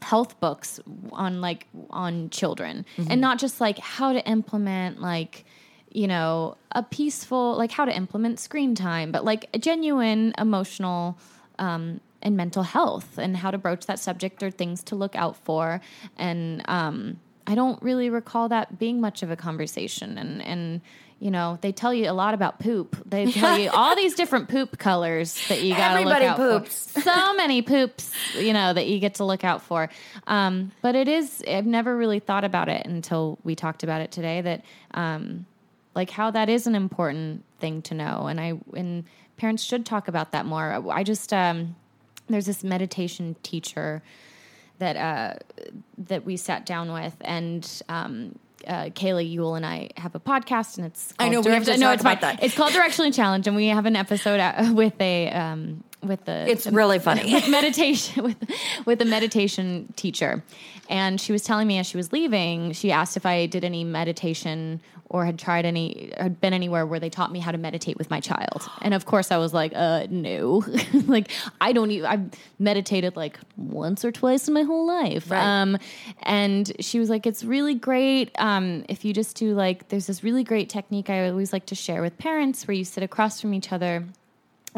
health 0.00 0.38
books 0.38 0.78
on 1.10 1.40
like 1.40 1.66
on 1.90 2.30
children 2.30 2.86
mm-hmm. 2.96 3.10
and 3.10 3.20
not 3.20 3.36
just 3.36 3.60
like 3.60 3.80
how 3.80 4.12
to 4.12 4.24
implement 4.28 5.00
like 5.00 5.44
you 5.90 6.06
know 6.06 6.56
a 6.70 6.84
peaceful 6.84 7.56
like 7.56 7.72
how 7.72 7.84
to 7.84 7.94
implement 7.94 8.38
screen 8.38 8.76
time 8.76 9.10
but 9.10 9.24
like 9.24 9.48
a 9.52 9.58
genuine 9.58 10.32
emotional 10.38 11.18
um, 11.58 12.00
and 12.22 12.36
mental 12.36 12.62
health 12.62 13.18
and 13.18 13.38
how 13.38 13.50
to 13.50 13.58
broach 13.58 13.86
that 13.86 13.98
subject 13.98 14.40
or 14.40 14.52
things 14.52 14.84
to 14.84 14.94
look 14.94 15.16
out 15.16 15.36
for 15.36 15.80
and 16.16 16.62
um, 16.68 17.18
I 17.48 17.54
don't 17.54 17.82
really 17.82 18.10
recall 18.10 18.50
that 18.50 18.78
being 18.78 19.00
much 19.00 19.22
of 19.22 19.30
a 19.30 19.36
conversation. 19.36 20.18
And, 20.18 20.42
and, 20.42 20.82
you 21.18 21.30
know, 21.30 21.58
they 21.62 21.72
tell 21.72 21.94
you 21.94 22.10
a 22.10 22.12
lot 22.12 22.34
about 22.34 22.58
poop. 22.58 23.02
They 23.08 23.32
tell 23.32 23.58
you 23.58 23.70
all 23.70 23.96
these 23.96 24.14
different 24.14 24.50
poop 24.50 24.76
colors 24.76 25.48
that 25.48 25.62
you 25.62 25.74
got 25.74 25.98
to 25.98 26.04
look 26.04 26.22
out 26.22 26.36
poops. 26.36 26.92
for. 26.92 27.00
So 27.08 27.34
many 27.34 27.62
poops, 27.62 28.12
you 28.36 28.52
know, 28.52 28.74
that 28.74 28.86
you 28.86 28.98
get 28.98 29.14
to 29.14 29.24
look 29.24 29.44
out 29.44 29.62
for. 29.62 29.88
Um, 30.26 30.72
but 30.82 30.94
it 30.94 31.08
is, 31.08 31.42
I've 31.48 31.64
never 31.64 31.96
really 31.96 32.18
thought 32.18 32.44
about 32.44 32.68
it 32.68 32.86
until 32.86 33.38
we 33.44 33.54
talked 33.54 33.82
about 33.82 34.02
it 34.02 34.12
today 34.12 34.42
that, 34.42 34.62
um, 34.92 35.46
like 35.94 36.10
how 36.10 36.30
that 36.30 36.50
is 36.50 36.66
an 36.66 36.74
important 36.74 37.44
thing 37.60 37.80
to 37.82 37.94
know. 37.94 38.26
And 38.26 38.38
I, 38.38 38.60
and 38.76 39.04
parents 39.38 39.62
should 39.62 39.86
talk 39.86 40.06
about 40.06 40.32
that 40.32 40.44
more. 40.44 40.84
I 40.92 41.02
just, 41.02 41.32
um, 41.32 41.76
there's 42.28 42.44
this 42.44 42.62
meditation 42.62 43.36
teacher 43.42 44.02
that 44.78 44.96
uh, 44.96 45.34
that 45.98 46.24
we 46.24 46.36
sat 46.36 46.66
down 46.66 46.92
with, 46.92 47.14
and 47.20 47.82
um, 47.88 48.38
uh, 48.66 48.84
Kayla 48.86 49.28
Ewell 49.28 49.54
and 49.54 49.66
I 49.66 49.90
have 49.96 50.14
a 50.14 50.20
podcast, 50.20 50.76
and 50.76 50.86
it's 50.86 51.12
I 51.18 51.28
know 51.28 51.40
we 51.40 51.50
have 51.50 51.64
to 51.64 51.76
no, 51.76 51.92
it's 51.92 52.02
about 52.02 52.20
that. 52.20 52.42
It's 52.42 52.54
called 52.54 52.72
Directionally 52.72 53.14
Challenged, 53.14 53.46
and 53.46 53.56
we 53.56 53.68
have 53.68 53.86
an 53.86 53.96
episode 53.96 54.40
uh, 54.40 54.72
with 54.74 55.00
a 55.00 55.30
um, 55.30 55.84
with 56.02 56.24
the 56.24 56.48
it's 56.48 56.66
really 56.66 56.98
funny 56.98 57.32
with 57.34 57.48
meditation 57.48 58.24
with 58.24 58.36
with 58.86 59.02
a 59.02 59.04
meditation 59.04 59.92
teacher, 59.96 60.42
and 60.88 61.20
she 61.20 61.32
was 61.32 61.42
telling 61.42 61.66
me 61.66 61.78
as 61.78 61.86
she 61.86 61.96
was 61.96 62.12
leaving, 62.12 62.72
she 62.72 62.92
asked 62.92 63.16
if 63.16 63.26
I 63.26 63.46
did 63.46 63.64
any 63.64 63.84
meditation 63.84 64.80
or 65.10 65.24
had 65.24 65.38
tried 65.38 65.64
any, 65.64 66.12
had 66.18 66.40
been 66.40 66.52
anywhere 66.52 66.84
where 66.84 67.00
they 67.00 67.08
taught 67.08 67.32
me 67.32 67.38
how 67.38 67.50
to 67.50 67.58
meditate 67.58 67.96
with 67.96 68.10
my 68.10 68.20
child. 68.20 68.68
And 68.82 68.92
of 68.92 69.06
course, 69.06 69.30
I 69.30 69.38
was 69.38 69.54
like, 69.54 69.72
uh, 69.74 70.06
no. 70.10 70.64
like, 71.06 71.30
I 71.60 71.72
don't 71.72 71.90
even, 71.90 72.06
I've 72.06 72.30
meditated 72.58 73.16
like 73.16 73.38
once 73.56 74.04
or 74.04 74.12
twice 74.12 74.48
in 74.48 74.54
my 74.54 74.62
whole 74.62 74.86
life. 74.86 75.30
Right. 75.30 75.42
Um, 75.42 75.78
and 76.24 76.70
she 76.80 76.98
was 76.98 77.08
like, 77.08 77.26
it's 77.26 77.42
really 77.42 77.74
great 77.74 78.30
um, 78.38 78.84
if 78.88 79.04
you 79.04 79.14
just 79.14 79.36
do 79.36 79.54
like, 79.54 79.88
there's 79.88 80.06
this 80.06 80.22
really 80.22 80.44
great 80.44 80.68
technique 80.68 81.08
I 81.08 81.28
always 81.30 81.52
like 81.52 81.66
to 81.66 81.74
share 81.74 82.02
with 82.02 82.18
parents 82.18 82.68
where 82.68 82.74
you 82.74 82.84
sit 82.84 83.02
across 83.02 83.40
from 83.40 83.54
each 83.54 83.72
other 83.72 84.04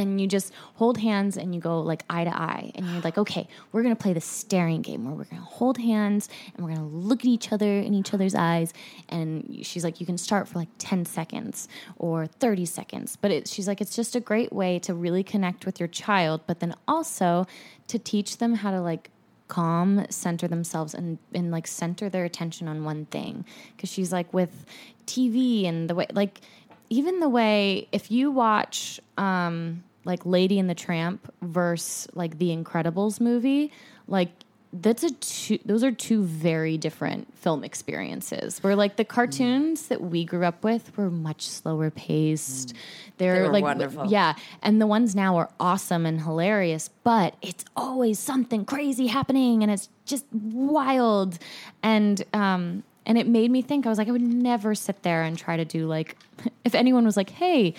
and 0.01 0.21
you 0.21 0.27
just 0.27 0.53
hold 0.75 0.99
hands 0.99 1.37
and 1.37 1.55
you 1.55 1.61
go 1.61 1.81
like 1.81 2.05
eye 2.11 2.25
to 2.25 2.35
eye. 2.35 2.73
And 2.75 2.87
you're 2.87 3.03
like 3.03 3.19
okay 3.19 3.47
we're 3.73 3.83
going 3.83 3.95
to 3.95 4.01
play 4.01 4.13
the 4.13 4.21
staring 4.21 4.83
game 4.83 5.05
where 5.05 5.15
we're 5.15 5.25
going 5.25 5.43
to 5.43 5.49
hold 5.49 5.79
hands 5.79 6.29
and 6.55 6.65
we're 6.65 6.75
going 6.75 6.91
to 6.91 6.97
look 6.97 7.21
at 7.21 7.27
each 7.27 7.53
other 7.53 7.79
in 7.79 7.95
each 7.95 8.15
other's 8.15 8.35
eyes. 8.35 8.73
And 9.09 9.61
she's 9.63 9.85
like 9.85 10.01
you 10.01 10.07
can 10.07 10.19
start 10.19 10.49
for 10.49 10.59
like 10.59 10.69
10 10.79 11.05
seconds 11.05 11.69
or 11.97 12.27
30 12.27 12.67
seconds. 12.67 13.17
But 13.17 13.31
it, 13.31 13.49
she's 13.49 13.69
like 13.69 13.81
it's 13.81 13.95
just 13.95 14.17
a 14.17 14.21
great 14.21 14.53
way 14.53 14.79
to 14.81 14.95
really 14.95 15.23
connect 15.23 15.67
with 15.67 15.79
your 15.79 15.89
child 15.89 16.41
but 16.47 16.61
then 16.61 16.75
also 16.89 17.47
to 17.89 17.99
teach 17.99 18.39
them 18.39 18.55
how 18.55 18.71
to 18.71 18.81
like 18.81 19.11
calm 19.49 20.07
center 20.11 20.47
themselves 20.47 20.95
and 20.95 21.19
and 21.35 21.51
like 21.51 21.67
center 21.67 22.09
their 22.09 22.25
attention 22.25 22.69
on 22.69 22.85
one 22.85 23.05
thing. 23.07 23.45
Because 23.77 23.91
she's 23.91 24.13
like 24.13 24.33
with 24.33 24.65
tv 25.07 25.67
and 25.67 25.91
the 25.91 25.95
way 25.95 26.07
like 26.13 26.41
even 26.89 27.21
the 27.21 27.29
way 27.29 27.89
if 27.93 28.11
you 28.11 28.31
watch 28.31 29.01
um, 29.17 29.85
like 30.05 30.25
Lady 30.25 30.59
and 30.59 30.69
the 30.69 30.75
Tramp 30.75 31.33
versus 31.43 32.09
like 32.15 32.39
the 32.39 32.49
Incredibles 32.57 33.21
movie, 33.21 33.73
like 34.07 34.31
that's 34.73 35.03
a 35.03 35.11
two 35.15 35.59
those 35.65 35.83
are 35.83 35.91
two 35.91 36.23
very 36.23 36.79
different 36.79 37.37
film 37.37 37.65
experiences 37.65 38.63
where 38.63 38.77
like 38.77 38.95
the 38.95 39.05
cartoons 39.05 39.83
mm. 39.83 39.89
that 39.89 40.01
we 40.01 40.25
grew 40.25 40.45
up 40.45 40.63
with 40.63 40.97
were 40.97 41.11
much 41.11 41.49
slower 41.49 41.91
paced 41.91 42.69
mm. 42.69 42.77
they're 43.17 43.43
they 43.43 43.49
like 43.49 43.65
wonderful. 43.65 44.07
yeah 44.07 44.33
and 44.63 44.81
the 44.81 44.87
ones 44.87 45.17
now 45.17 45.37
are 45.37 45.51
awesome 45.59 46.07
and 46.07 46.21
hilarious 46.21 46.89
but 47.03 47.35
it's 47.43 47.65
always 47.75 48.17
something 48.21 48.65
crazy 48.65 49.09
happening 49.09 49.65
and 49.65 49.73
it's 49.73 49.89
just 50.05 50.25
wild 50.33 51.37
and 51.83 52.23
um 52.33 52.85
and 53.07 53.19
it 53.19 53.27
made 53.27 53.51
me 53.51 53.63
think, 53.63 53.87
I 53.87 53.89
was 53.89 53.99
like, 53.99 54.07
I 54.07 54.13
would 54.13 54.23
never 54.23 54.75
sit 54.75 55.03
there 55.03 55.23
and 55.23 55.37
try 55.37 55.57
to 55.57 55.65
do 55.65 55.87
like, 55.87 56.17
if 56.65 56.75
anyone 56.75 57.05
was 57.05 57.17
like, 57.17 57.31
hey, 57.31 57.75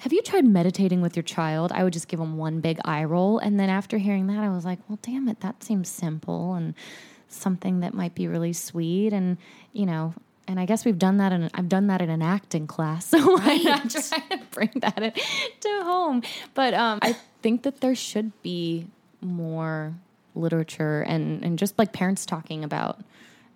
have 0.00 0.12
you 0.12 0.22
tried 0.22 0.44
meditating 0.44 1.00
with 1.00 1.16
your 1.16 1.22
child? 1.22 1.72
I 1.72 1.84
would 1.84 1.92
just 1.92 2.08
give 2.08 2.20
them 2.20 2.36
one 2.36 2.60
big 2.60 2.78
eye 2.84 3.04
roll. 3.04 3.38
And 3.38 3.58
then 3.58 3.70
after 3.70 3.98
hearing 3.98 4.26
that, 4.26 4.38
I 4.38 4.48
was 4.48 4.64
like, 4.64 4.78
well, 4.88 4.98
damn 5.02 5.28
it, 5.28 5.40
that 5.40 5.62
seems 5.62 5.88
simple 5.88 6.54
and 6.54 6.74
something 7.28 7.80
that 7.80 7.94
might 7.94 8.14
be 8.14 8.28
really 8.28 8.52
sweet. 8.52 9.12
And, 9.12 9.38
you 9.72 9.86
know, 9.86 10.14
and 10.46 10.60
I 10.60 10.66
guess 10.66 10.84
we've 10.84 10.98
done 10.98 11.18
that, 11.18 11.32
and 11.32 11.50
I've 11.54 11.68
done 11.68 11.86
that 11.86 12.02
in 12.02 12.10
an 12.10 12.22
acting 12.22 12.66
class. 12.66 13.06
So 13.14 13.36
why 13.36 13.56
not 13.56 13.88
try 13.90 14.18
to 14.18 14.40
bring 14.50 14.70
that 14.76 15.02
in, 15.02 15.12
to 15.12 15.82
home? 15.84 16.22
But 16.52 16.74
um, 16.74 16.98
I 17.00 17.16
think 17.42 17.62
that 17.62 17.80
there 17.80 17.94
should 17.94 18.30
be 18.42 18.88
more 19.20 19.94
literature 20.34 21.02
and, 21.02 21.42
and 21.44 21.58
just 21.58 21.78
like 21.78 21.92
parents 21.92 22.26
talking 22.26 22.64
about 22.64 23.00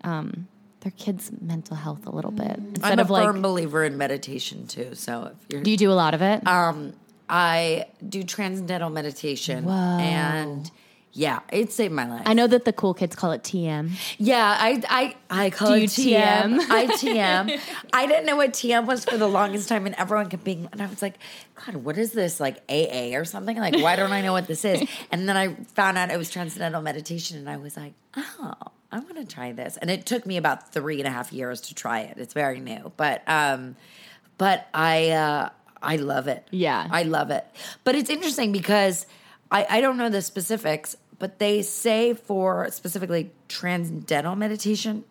um, 0.04 0.48
their 0.88 0.96
kids' 0.96 1.30
mental 1.40 1.76
health 1.76 2.06
a 2.06 2.10
little 2.10 2.30
bit. 2.30 2.56
Instead 2.56 2.92
I'm 2.92 2.98
a 2.98 3.02
of 3.02 3.10
like, 3.10 3.24
firm 3.24 3.42
believer 3.42 3.84
in 3.84 3.98
meditation 3.98 4.66
too. 4.66 4.94
So 4.94 5.32
if 5.32 5.52
you're, 5.52 5.62
do 5.62 5.70
you 5.70 5.76
do 5.76 5.90
a 5.90 5.94
lot 5.94 6.14
of 6.14 6.22
it? 6.22 6.46
Um, 6.46 6.94
I 7.28 7.86
do 8.06 8.22
transcendental 8.22 8.88
meditation, 8.88 9.64
Whoa. 9.64 9.72
and 9.72 10.70
yeah, 11.12 11.40
it 11.52 11.72
saved 11.72 11.92
my 11.92 12.08
life. 12.08 12.22
I 12.24 12.32
know 12.32 12.46
that 12.46 12.64
the 12.64 12.72
cool 12.72 12.94
kids 12.94 13.14
call 13.14 13.32
it 13.32 13.42
TM. 13.42 13.90
Yeah, 14.16 14.56
I 14.58 14.82
I 14.88 15.44
I 15.44 15.50
call 15.50 15.68
do 15.68 15.74
it 15.74 15.90
TM. 15.90 16.58
TM. 16.58 16.70
I 16.70 16.86
TM. 16.86 17.60
I 17.92 18.06
didn't 18.06 18.24
know 18.24 18.36
what 18.36 18.54
TM 18.54 18.86
was 18.86 19.04
for 19.04 19.18
the 19.18 19.28
longest 19.28 19.68
time, 19.68 19.84
and 19.84 19.94
everyone 19.96 20.30
kept 20.30 20.44
being, 20.44 20.70
and 20.72 20.80
I 20.80 20.86
was 20.86 21.02
like, 21.02 21.18
God, 21.66 21.76
what 21.76 21.98
is 21.98 22.12
this? 22.12 22.40
Like 22.40 22.62
AA 22.70 23.14
or 23.14 23.26
something? 23.26 23.58
Like, 23.58 23.76
why 23.76 23.94
don't 23.94 24.12
I 24.12 24.22
know 24.22 24.32
what 24.32 24.46
this 24.46 24.64
is? 24.64 24.88
And 25.10 25.28
then 25.28 25.36
I 25.36 25.54
found 25.74 25.98
out 25.98 26.10
it 26.10 26.16
was 26.16 26.30
transcendental 26.30 26.80
meditation, 26.80 27.36
and 27.36 27.50
I 27.50 27.58
was 27.58 27.76
like, 27.76 27.92
oh 28.16 28.54
I 28.90 28.98
want 29.00 29.16
to 29.16 29.26
try 29.26 29.52
this. 29.52 29.76
And 29.76 29.90
it 29.90 30.06
took 30.06 30.24
me 30.24 30.36
about 30.36 30.72
three 30.72 30.98
and 30.98 31.06
a 31.06 31.10
half 31.10 31.32
years 31.32 31.60
to 31.62 31.74
try 31.74 32.00
it. 32.00 32.16
It's 32.16 32.34
very 32.34 32.60
new, 32.60 32.92
but 32.96 33.22
um, 33.26 33.76
but 34.38 34.68
I 34.72 35.10
uh, 35.10 35.50
I 35.82 35.96
love 35.96 36.26
it. 36.28 36.46
Yeah, 36.50 36.86
I 36.90 37.02
love 37.02 37.30
it. 37.30 37.44
But 37.84 37.94
it's 37.94 38.10
interesting 38.10 38.52
because 38.52 39.06
I 39.50 39.66
I 39.68 39.80
don't 39.80 39.98
know 39.98 40.08
the 40.08 40.22
specifics, 40.22 40.96
but 41.18 41.38
they 41.38 41.62
say 41.62 42.14
for 42.14 42.70
specifically 42.70 43.30
transcendental 43.48 44.36
meditation, 44.36 45.04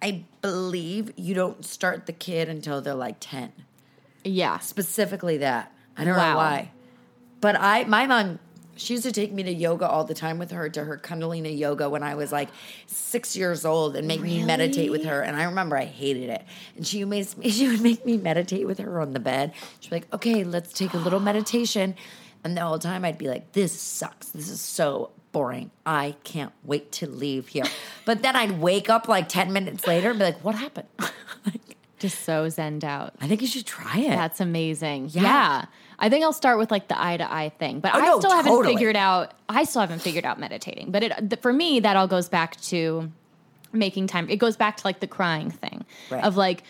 I 0.00 0.24
believe 0.40 1.12
you 1.16 1.34
don't 1.34 1.64
start 1.64 2.06
the 2.06 2.12
kid 2.12 2.48
until 2.48 2.80
they're 2.80 2.94
like 2.94 3.16
ten. 3.18 3.52
Yeah, 4.24 4.58
specifically 4.58 5.38
that. 5.38 5.72
I 5.96 6.04
don't 6.04 6.16
wow. 6.16 6.30
know 6.30 6.36
why. 6.36 6.70
But 7.40 7.56
I 7.58 7.84
my 7.84 8.06
mom 8.06 8.38
she 8.76 8.94
used 8.94 9.04
to 9.04 9.12
take 9.12 9.32
me 9.32 9.42
to 9.42 9.52
yoga 9.52 9.88
all 9.88 10.04
the 10.04 10.14
time 10.14 10.38
with 10.38 10.50
her 10.50 10.68
to 10.68 10.84
her 10.84 10.98
Kundalini 10.98 11.56
yoga 11.56 11.88
when 11.88 12.02
I 12.02 12.14
was 12.14 12.32
like 12.32 12.48
six 12.86 13.36
years 13.36 13.64
old 13.64 13.96
and 13.96 14.06
make 14.06 14.20
really? 14.20 14.38
me 14.38 14.44
meditate 14.44 14.90
with 14.90 15.04
her. 15.04 15.22
And 15.22 15.36
I 15.36 15.44
remember 15.44 15.76
I 15.76 15.84
hated 15.84 16.30
it. 16.30 16.44
And 16.76 16.86
she 16.86 17.04
made 17.04 17.26
she 17.50 17.68
would 17.68 17.80
make 17.80 18.04
me 18.06 18.16
meditate 18.16 18.66
with 18.66 18.78
her 18.78 19.00
on 19.00 19.12
the 19.12 19.20
bed. 19.20 19.52
She'd 19.80 19.90
be 19.90 19.96
like, 19.96 20.14
"Okay, 20.14 20.44
let's 20.44 20.72
take 20.72 20.94
a 20.94 20.98
little 20.98 21.20
meditation." 21.20 21.94
And 22.44 22.56
the 22.56 22.60
whole 22.60 22.78
time 22.78 23.04
I'd 23.04 23.18
be 23.18 23.28
like, 23.28 23.52
"This 23.52 23.72
sucks. 23.72 24.28
This 24.28 24.48
is 24.48 24.60
so 24.60 25.10
boring. 25.36 25.70
I 25.84 26.16
can't 26.24 26.52
wait 26.64 26.92
to 26.92 27.06
leave 27.06 27.48
here. 27.48 27.64
But 28.06 28.22
then 28.22 28.34
I'd 28.34 28.58
wake 28.58 28.88
up 28.88 29.06
like 29.06 29.28
10 29.28 29.52
minutes 29.52 29.86
later 29.86 30.08
and 30.08 30.18
be 30.18 30.24
like, 30.24 30.42
what 30.42 30.54
happened? 30.54 30.88
like, 30.98 31.76
Just 31.98 32.24
so 32.24 32.46
zenned 32.46 32.84
out. 32.84 33.12
I 33.20 33.28
think 33.28 33.42
you 33.42 33.46
should 33.46 33.66
try 33.66 33.98
it. 33.98 34.08
That's 34.08 34.40
amazing. 34.40 35.10
Yeah. 35.12 35.22
Yeah. 35.22 35.64
I 35.98 36.08
think 36.08 36.24
I'll 36.24 36.32
start 36.32 36.58
with 36.58 36.70
like 36.70 36.88
the 36.88 37.02
eye 37.02 37.16
to 37.16 37.32
eye 37.32 37.48
thing, 37.58 37.80
but 37.80 37.94
Oh, 37.94 37.98
I 38.00 38.06
no, 38.06 38.18
still 38.20 38.30
haven't 38.32 38.64
figured 38.64 38.96
out. 38.96 39.32
I 39.48 39.64
still 39.64 39.80
haven't 39.80 40.00
figured 40.00 40.24
out 40.26 40.38
meditating. 40.38 40.90
But 40.90 41.02
it 41.02 41.12
th- 41.30 41.40
for 41.40 41.52
me, 41.52 41.80
that 41.80 41.96
all 41.96 42.06
goes 42.06 42.28
back 42.28 42.60
to 42.62 43.10
making 43.72 44.06
time. 44.06 44.28
It 44.28 44.36
goes 44.36 44.56
back 44.56 44.76
to 44.78 44.86
like 44.86 45.00
the 45.00 45.06
crying 45.06 45.50
thing 45.50 45.84
Right. 46.10 46.22
of 46.22 46.36
like 46.36 46.62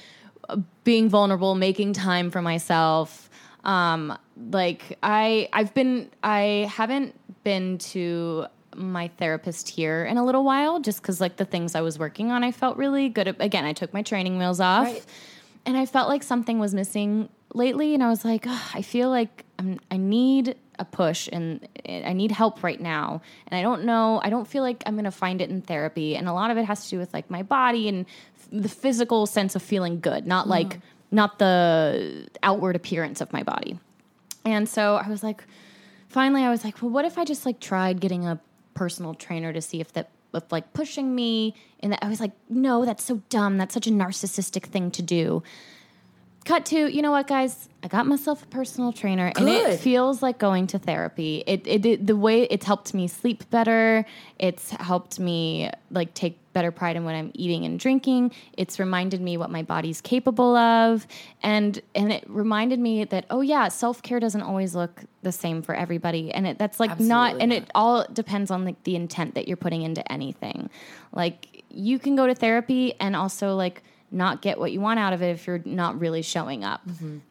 being 0.84 1.08
vulnerable, 1.08 1.54
making 1.56 1.92
time 1.94 2.30
for 2.30 2.40
myself. 2.40 3.28
Um, 3.64 4.16
like 4.52 4.96
I, 5.02 5.48
I've 5.52 5.74
been, 5.74 6.08
I 6.22 6.70
haven't 6.72 7.18
been 7.42 7.78
to 7.78 8.46
my 8.76 9.08
therapist 9.16 9.68
here 9.68 10.04
in 10.04 10.18
a 10.18 10.24
little 10.24 10.44
while, 10.44 10.78
just 10.78 11.02
because 11.02 11.20
like 11.20 11.36
the 11.36 11.44
things 11.44 11.74
I 11.74 11.80
was 11.80 11.98
working 11.98 12.30
on, 12.30 12.44
I 12.44 12.52
felt 12.52 12.76
really 12.76 13.08
good. 13.08 13.26
At, 13.26 13.40
again, 13.40 13.64
I 13.64 13.72
took 13.72 13.92
my 13.92 14.02
training 14.02 14.38
wheels 14.38 14.60
off 14.60 14.84
Right. 14.86 15.04
and 15.64 15.76
I 15.76 15.84
felt 15.86 16.08
like 16.08 16.22
something 16.22 16.58
was 16.60 16.74
missing 16.74 17.28
lately, 17.54 17.94
and 17.94 18.02
I 18.02 18.08
was 18.08 18.24
like, 18.24 18.46
"Ugh, 18.46 18.62
I 18.74 18.82
feel 18.82 19.10
like 19.10 19.44
I'm, 19.58 19.78
I 19.90 19.96
need 19.96 20.56
a 20.78 20.84
push, 20.84 21.28
and 21.32 21.66
I 21.88 22.12
need 22.12 22.30
help 22.30 22.62
right 22.62 22.80
now, 22.80 23.22
and 23.46 23.58
I 23.58 23.62
don't 23.62 23.84
know, 23.84 24.20
I 24.22 24.30
don't 24.30 24.46
feel 24.46 24.62
like 24.62 24.82
I'm 24.86 24.96
gonna 24.96 25.10
find 25.10 25.40
it 25.40 25.50
in 25.50 25.62
therapy, 25.62 26.16
and 26.16 26.28
a 26.28 26.32
lot 26.32 26.50
of 26.50 26.58
it 26.58 26.64
has 26.64 26.84
to 26.84 26.90
do 26.90 26.98
with 26.98 27.14
like 27.14 27.30
my 27.30 27.42
body 27.42 27.88
and 27.88 28.06
f- 28.36 28.48
the 28.52 28.68
physical 28.68 29.26
sense 29.26 29.54
of 29.54 29.62
feeling 29.62 30.00
good, 30.00 30.26
not 30.26 30.42
mm-hmm. 30.42 30.50
like 30.50 30.80
not 31.10 31.38
the 31.38 32.28
outward 32.42 32.76
appearance 32.76 33.20
of 33.20 33.32
my 33.32 33.42
body, 33.42 33.78
and 34.44 34.68
so 34.68 34.96
I 34.96 35.08
was 35.08 35.22
like, 35.22 35.44
finally, 36.08 36.42
I 36.42 36.50
was 36.50 36.64
like, 36.64 36.80
well, 36.82 36.90
what 36.90 37.04
if 37.04 37.18
I 37.18 37.24
just 37.24 37.46
like 37.46 37.60
tried 37.60 38.00
getting 38.00 38.26
a 38.26 38.40
personal 38.74 39.14
trainer 39.14 39.52
to 39.52 39.60
see 39.62 39.80
if 39.80 39.92
that 39.94 40.10
if 40.34 40.52
like 40.52 40.72
pushing 40.72 41.14
me 41.14 41.54
and 41.80 41.92
that 41.92 42.04
I 42.04 42.08
was 42.08 42.20
like, 42.20 42.32
no, 42.48 42.84
that's 42.84 43.02
so 43.02 43.22
dumb. 43.28 43.56
That's 43.56 43.74
such 43.74 43.86
a 43.86 43.90
narcissistic 43.90 44.64
thing 44.64 44.90
to 44.92 45.02
do. 45.02 45.42
Cut 46.46 46.64
to, 46.66 46.88
you 46.94 47.02
know 47.02 47.10
what, 47.10 47.26
guys? 47.26 47.68
I 47.82 47.88
got 47.88 48.06
myself 48.06 48.44
a 48.44 48.46
personal 48.46 48.92
trainer, 48.92 49.32
and 49.36 49.48
it 49.48 49.80
feels 49.80 50.22
like 50.22 50.38
going 50.38 50.68
to 50.68 50.78
therapy. 50.78 51.42
It, 51.44 51.66
it, 51.66 51.84
it 51.84 52.06
the 52.06 52.14
way 52.14 52.44
it's 52.44 52.64
helped 52.64 52.94
me 52.94 53.08
sleep 53.08 53.50
better. 53.50 54.06
It's 54.38 54.70
helped 54.70 55.18
me 55.18 55.70
like 55.90 56.14
take 56.14 56.38
better 56.52 56.70
pride 56.70 56.94
in 56.94 57.04
what 57.04 57.16
I'm 57.16 57.32
eating 57.34 57.64
and 57.64 57.80
drinking. 57.80 58.30
It's 58.56 58.78
reminded 58.78 59.20
me 59.20 59.36
what 59.36 59.50
my 59.50 59.62
body's 59.62 60.00
capable 60.00 60.56
of, 60.56 61.04
and 61.42 61.80
and 61.96 62.12
it 62.12 62.24
reminded 62.28 62.78
me 62.78 63.02
that 63.02 63.26
oh 63.28 63.40
yeah, 63.40 63.66
self 63.66 64.00
care 64.00 64.20
doesn't 64.20 64.42
always 64.42 64.76
look 64.76 65.02
the 65.22 65.32
same 65.32 65.62
for 65.62 65.74
everybody, 65.74 66.32
and 66.32 66.46
it, 66.46 66.58
that's 66.58 66.78
like 66.78 67.00
not, 67.00 67.40
and 67.40 67.50
not. 67.50 67.56
it 67.56 67.70
all 67.74 68.06
depends 68.12 68.52
on 68.52 68.64
like 68.64 68.80
the 68.84 68.94
intent 68.94 69.34
that 69.34 69.48
you're 69.48 69.56
putting 69.56 69.82
into 69.82 70.12
anything. 70.12 70.70
Like 71.12 71.64
you 71.70 71.98
can 71.98 72.14
go 72.14 72.28
to 72.28 72.36
therapy 72.36 72.94
and 73.00 73.16
also 73.16 73.56
like 73.56 73.82
not 74.16 74.42
get 74.42 74.58
what 74.58 74.72
you 74.72 74.80
want 74.80 74.98
out 74.98 75.12
of 75.12 75.22
it 75.22 75.30
if 75.30 75.46
you're 75.46 75.62
not 75.64 76.00
really 76.00 76.22
showing 76.22 76.64
up. 76.64 76.82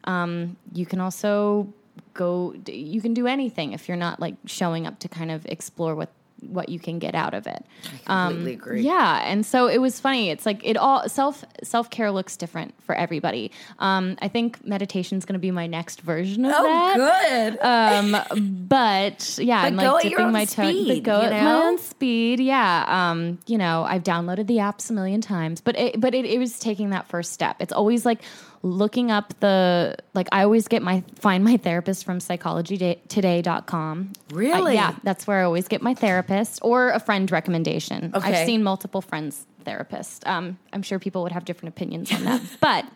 Um, 0.04 0.56
you 0.72 0.86
can 0.86 1.00
also 1.00 1.68
go. 2.14 2.54
You 2.66 3.00
can 3.00 3.12
do 3.14 3.26
anything 3.26 3.72
if 3.72 3.88
you're 3.88 3.96
not 3.96 4.20
like 4.20 4.36
showing 4.46 4.86
up 4.86 4.98
to 5.00 5.08
kind 5.08 5.30
of 5.30 5.44
explore 5.46 5.94
what 5.94 6.10
what 6.40 6.68
you 6.68 6.78
can 6.78 6.98
get 6.98 7.14
out 7.14 7.34
of 7.34 7.46
it. 7.46 7.64
I 8.06 8.26
completely 8.28 8.52
agree. 8.54 8.82
Yeah, 8.82 9.22
and 9.24 9.44
so 9.44 9.68
it 9.68 9.78
was 9.78 9.98
funny. 9.98 10.30
It's 10.30 10.44
like 10.44 10.64
it 10.64 10.76
all 10.76 11.08
self 11.08 11.44
self 11.62 11.90
care 11.90 12.10
looks 12.10 12.36
different 12.36 12.74
for 12.82 12.94
everybody. 12.94 13.52
Um, 13.78 14.16
I 14.20 14.28
think 14.28 14.64
meditation 14.64 15.18
is 15.18 15.24
going 15.24 15.34
to 15.34 15.38
be 15.40 15.50
my 15.50 15.66
next 15.66 16.02
version 16.02 16.44
of 16.44 16.52
Oh, 16.54 16.62
that. 16.64 17.58
Oh, 17.62 18.10
good. 18.10 18.16
Um, 18.46 18.66
but 18.68 19.38
yeah, 19.40 19.62
I'm 19.62 19.76
go 19.76 19.94
like 19.94 20.02
dipping 20.02 20.32
my 20.32 20.44
toe. 20.44 20.62
But 20.62 20.70
speed, 20.70 21.04
go 21.04 21.20
you 21.20 21.26
at 21.26 21.32
my 21.44 21.52
own 21.52 21.78
speed. 21.78 22.40
Yeah. 22.40 22.84
Um, 22.86 23.38
you 23.46 23.58
know, 23.58 23.84
I've 23.84 24.02
downloaded 24.02 24.46
the 24.46 24.58
apps 24.58 24.90
a 24.90 24.92
million 24.92 25.20
times, 25.20 25.60
but 25.60 25.78
it, 25.78 26.00
but 26.00 26.14
it, 26.14 26.24
it 26.24 26.38
was 26.38 26.58
taking 26.58 26.90
that 26.90 27.08
first 27.08 27.32
step. 27.32 27.56
It's 27.60 27.72
always 27.72 28.04
like 28.04 28.20
looking 28.66 29.10
up 29.10 29.32
the 29.40 29.96
like 30.14 30.28
I 30.32 30.42
always 30.42 30.68
get 30.68 30.82
my 30.82 31.02
find 31.14 31.44
my 31.44 31.56
therapist 31.56 32.04
from 32.04 32.18
psychologytoday.com. 32.18 34.12
Really? 34.32 34.72
Uh, 34.72 34.74
yeah, 34.74 34.94
that's 35.04 35.26
where 35.26 35.40
I 35.40 35.44
always 35.44 35.68
get 35.68 35.82
my 35.82 35.94
therapist 35.94 36.58
or 36.62 36.90
a 36.90 37.00
friend 37.00 37.30
recommendation. 37.30 38.12
Okay. 38.14 38.28
I've 38.28 38.46
seen 38.46 38.62
multiple 38.62 39.00
friends 39.00 39.46
therapists. 39.64 40.26
Um, 40.26 40.58
I'm 40.72 40.82
sure 40.82 40.98
people 40.98 41.22
would 41.22 41.32
have 41.32 41.44
different 41.44 41.74
opinions 41.74 42.12
on 42.12 42.24
that, 42.24 42.42
but 42.60 42.86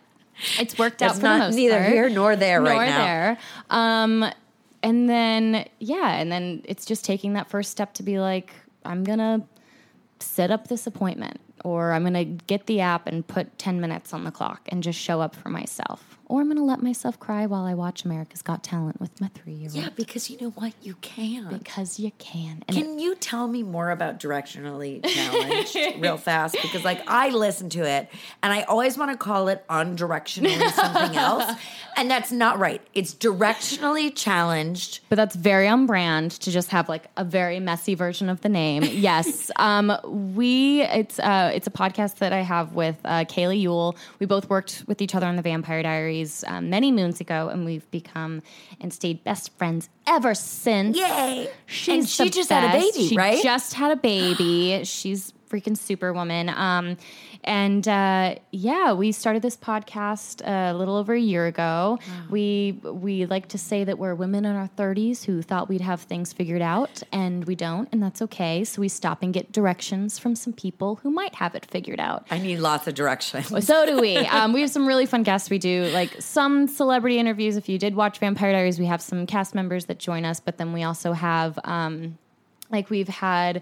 it's 0.59 0.77
worked 0.77 1.01
out 1.01 1.15
for 1.15 1.21
the 1.21 1.23
not 1.23 1.39
most 1.39 1.55
neither 1.55 1.79
part 1.79 1.91
here 1.91 2.09
nor 2.09 2.35
there 2.35 2.59
nor 2.61 2.73
right 2.73 2.89
now. 2.89 3.05
there. 3.05 3.37
Um, 3.69 4.31
and 4.83 5.09
then 5.09 5.67
yeah, 5.79 6.15
and 6.19 6.31
then 6.31 6.61
it's 6.65 6.85
just 6.85 7.05
taking 7.05 7.33
that 7.33 7.49
first 7.49 7.71
step 7.71 7.93
to 7.95 8.03
be 8.03 8.19
like, 8.19 8.53
I'm 8.83 9.03
gonna 9.03 9.47
set 10.19 10.51
up 10.51 10.67
this 10.67 10.85
appointment, 10.85 11.39
or 11.63 11.93
I'm 11.93 12.03
gonna 12.03 12.25
get 12.25 12.65
the 12.67 12.81
app 12.81 13.07
and 13.07 13.25
put 13.25 13.57
ten 13.57 13.81
minutes 13.81 14.13
on 14.13 14.23
the 14.23 14.31
clock 14.31 14.61
and 14.69 14.83
just 14.83 14.99
show 14.99 15.21
up 15.21 15.35
for 15.35 15.49
myself, 15.49 16.10
or 16.31 16.39
I'm 16.39 16.47
gonna 16.47 16.63
let 16.63 16.81
myself 16.81 17.19
cry 17.19 17.45
while 17.45 17.65
I 17.65 17.73
watch 17.73 18.05
America's 18.05 18.41
Got 18.41 18.63
Talent 18.63 19.01
with 19.01 19.19
my 19.19 19.27
three 19.35 19.51
year 19.51 19.69
old. 19.69 19.75
Yeah, 19.75 19.89
because 19.93 20.29
you 20.29 20.37
know 20.39 20.51
what? 20.51 20.71
You 20.81 20.95
can. 21.01 21.49
Because 21.49 21.99
you 21.99 22.11
can. 22.19 22.63
And 22.69 22.77
Can 22.77 22.99
you 22.99 23.15
tell 23.15 23.49
me 23.49 23.63
more 23.63 23.91
about 23.91 24.17
directionally 24.17 25.05
challenged 25.05 25.75
real 26.01 26.15
fast? 26.15 26.55
Because 26.61 26.85
like 26.85 27.01
I 27.05 27.29
listen 27.29 27.69
to 27.71 27.83
it 27.83 28.07
and 28.41 28.53
I 28.53 28.61
always 28.61 28.97
want 28.97 29.11
to 29.11 29.17
call 29.17 29.49
it 29.49 29.67
undirectionally 29.67 30.71
something 30.71 31.17
else. 31.17 31.51
And 31.97 32.09
that's 32.09 32.31
not 32.31 32.57
right. 32.57 32.81
It's 32.93 33.13
directionally 33.13 34.15
challenged. 34.15 35.01
But 35.09 35.17
that's 35.17 35.35
very 35.35 35.67
on 35.67 35.85
brand 35.87 36.31
to 36.31 36.49
just 36.49 36.69
have 36.69 36.87
like 36.87 37.03
a 37.17 37.25
very 37.25 37.59
messy 37.59 37.95
version 37.95 38.29
of 38.29 38.39
the 38.41 38.49
name. 38.49 38.83
Yes, 39.01 39.49
um, 39.55 39.91
we 40.35 40.83
it's 40.83 41.17
uh, 41.19 41.51
it's 41.53 41.67
a 41.67 41.71
podcast 41.71 42.19
that 42.19 42.31
I 42.31 42.41
have 42.41 42.73
with 42.73 42.97
uh, 43.03 43.25
Kaylee 43.25 43.59
Ewell. 43.61 43.97
We 44.19 44.25
both 44.25 44.47
worked 44.49 44.83
with 44.87 45.01
each 45.01 45.15
other 45.15 45.25
on 45.25 45.35
the 45.35 45.41
Vampire 45.41 45.81
Diaries 45.81 46.20
um, 46.47 46.69
many 46.69 46.91
moons 46.91 47.19
ago, 47.19 47.49
and 47.49 47.65
we've 47.65 47.89
become 47.91 48.41
and 48.79 48.93
stayed 48.93 49.23
best 49.23 49.55
friends 49.57 49.89
ever 50.07 50.33
since. 50.33 50.97
Yay. 50.97 51.49
She's 51.65 51.87
and 51.95 52.07
she 52.09 52.29
just 52.29 52.49
had 52.49 52.63
a 52.75 52.79
best. 52.79 52.93
baby, 52.93 53.07
She 53.07 53.15
right? 53.17 53.43
Just 53.43 53.73
had 53.73 53.91
a 53.91 53.95
baby. 53.95 54.83
She's 54.83 55.33
freaking 55.49 55.77
superwoman. 55.77 56.49
Um, 56.49 56.97
and 57.43 57.87
uh, 57.87 58.35
yeah, 58.51 58.93
we 58.93 59.11
started 59.11 59.41
this 59.41 59.57
podcast 59.57 60.45
uh, 60.47 60.73
a 60.73 60.77
little 60.77 60.95
over 60.95 61.13
a 61.13 61.19
year 61.19 61.47
ago. 61.47 61.99
We 62.29 62.79
we 62.83 63.25
like 63.25 63.49
to 63.49 63.57
say 63.57 63.83
that 63.83 63.97
we're 63.97 64.15
women 64.15 64.45
in 64.45 64.55
our 64.55 64.67
thirties 64.67 65.23
who 65.23 65.41
thought 65.41 65.69
we'd 65.69 65.81
have 65.81 66.01
things 66.01 66.33
figured 66.33 66.61
out, 66.61 67.01
and 67.11 67.45
we 67.45 67.55
don't, 67.55 67.89
and 67.91 68.01
that's 68.01 68.21
okay. 68.21 68.63
So 68.63 68.81
we 68.81 68.87
stop 68.87 69.23
and 69.23 69.33
get 69.33 69.51
directions 69.51 70.19
from 70.19 70.35
some 70.35 70.53
people 70.53 70.97
who 70.97 71.09
might 71.09 71.35
have 71.35 71.55
it 71.55 71.65
figured 71.65 71.99
out. 71.99 72.27
I 72.29 72.37
need 72.37 72.59
lots 72.59 72.87
of 72.87 72.93
direction. 72.93 73.43
So 73.61 73.85
do 73.85 73.99
we. 73.99 74.17
Um, 74.17 74.53
we 74.53 74.61
have 74.61 74.69
some 74.69 74.87
really 74.87 75.05
fun 75.05 75.23
guests. 75.23 75.49
We 75.49 75.57
do 75.57 75.85
like 75.93 76.21
some 76.21 76.67
celebrity 76.67 77.17
interviews. 77.19 77.57
If 77.57 77.67
you 77.69 77.77
did 77.77 77.95
watch 77.95 78.19
Vampire 78.19 78.51
Diaries, 78.51 78.79
we 78.79 78.85
have 78.85 79.01
some 79.01 79.25
cast 79.25 79.55
members 79.55 79.85
that 79.85 79.99
join 79.99 80.25
us, 80.25 80.39
but 80.39 80.57
then 80.57 80.73
we 80.73 80.83
also 80.83 81.13
have 81.13 81.59
um, 81.63 82.17
like 82.69 82.89
we've 82.89 83.07
had 83.07 83.61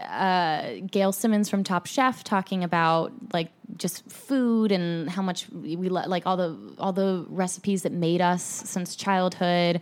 uh, 0.00 0.80
Gail 0.90 1.12
Simmons 1.12 1.48
from 1.48 1.64
Top 1.64 1.86
Chef 1.86 2.24
talking 2.24 2.64
about 2.64 3.12
like 3.32 3.50
just 3.76 4.08
food 4.10 4.72
and 4.72 5.08
how 5.08 5.22
much 5.22 5.48
we 5.50 5.76
we 5.76 5.88
like 5.88 6.26
all 6.26 6.36
the 6.36 6.56
all 6.78 6.92
the 6.92 7.24
recipes 7.28 7.82
that 7.82 7.92
made 7.92 8.20
us 8.20 8.42
since 8.42 8.96
childhood. 8.96 9.80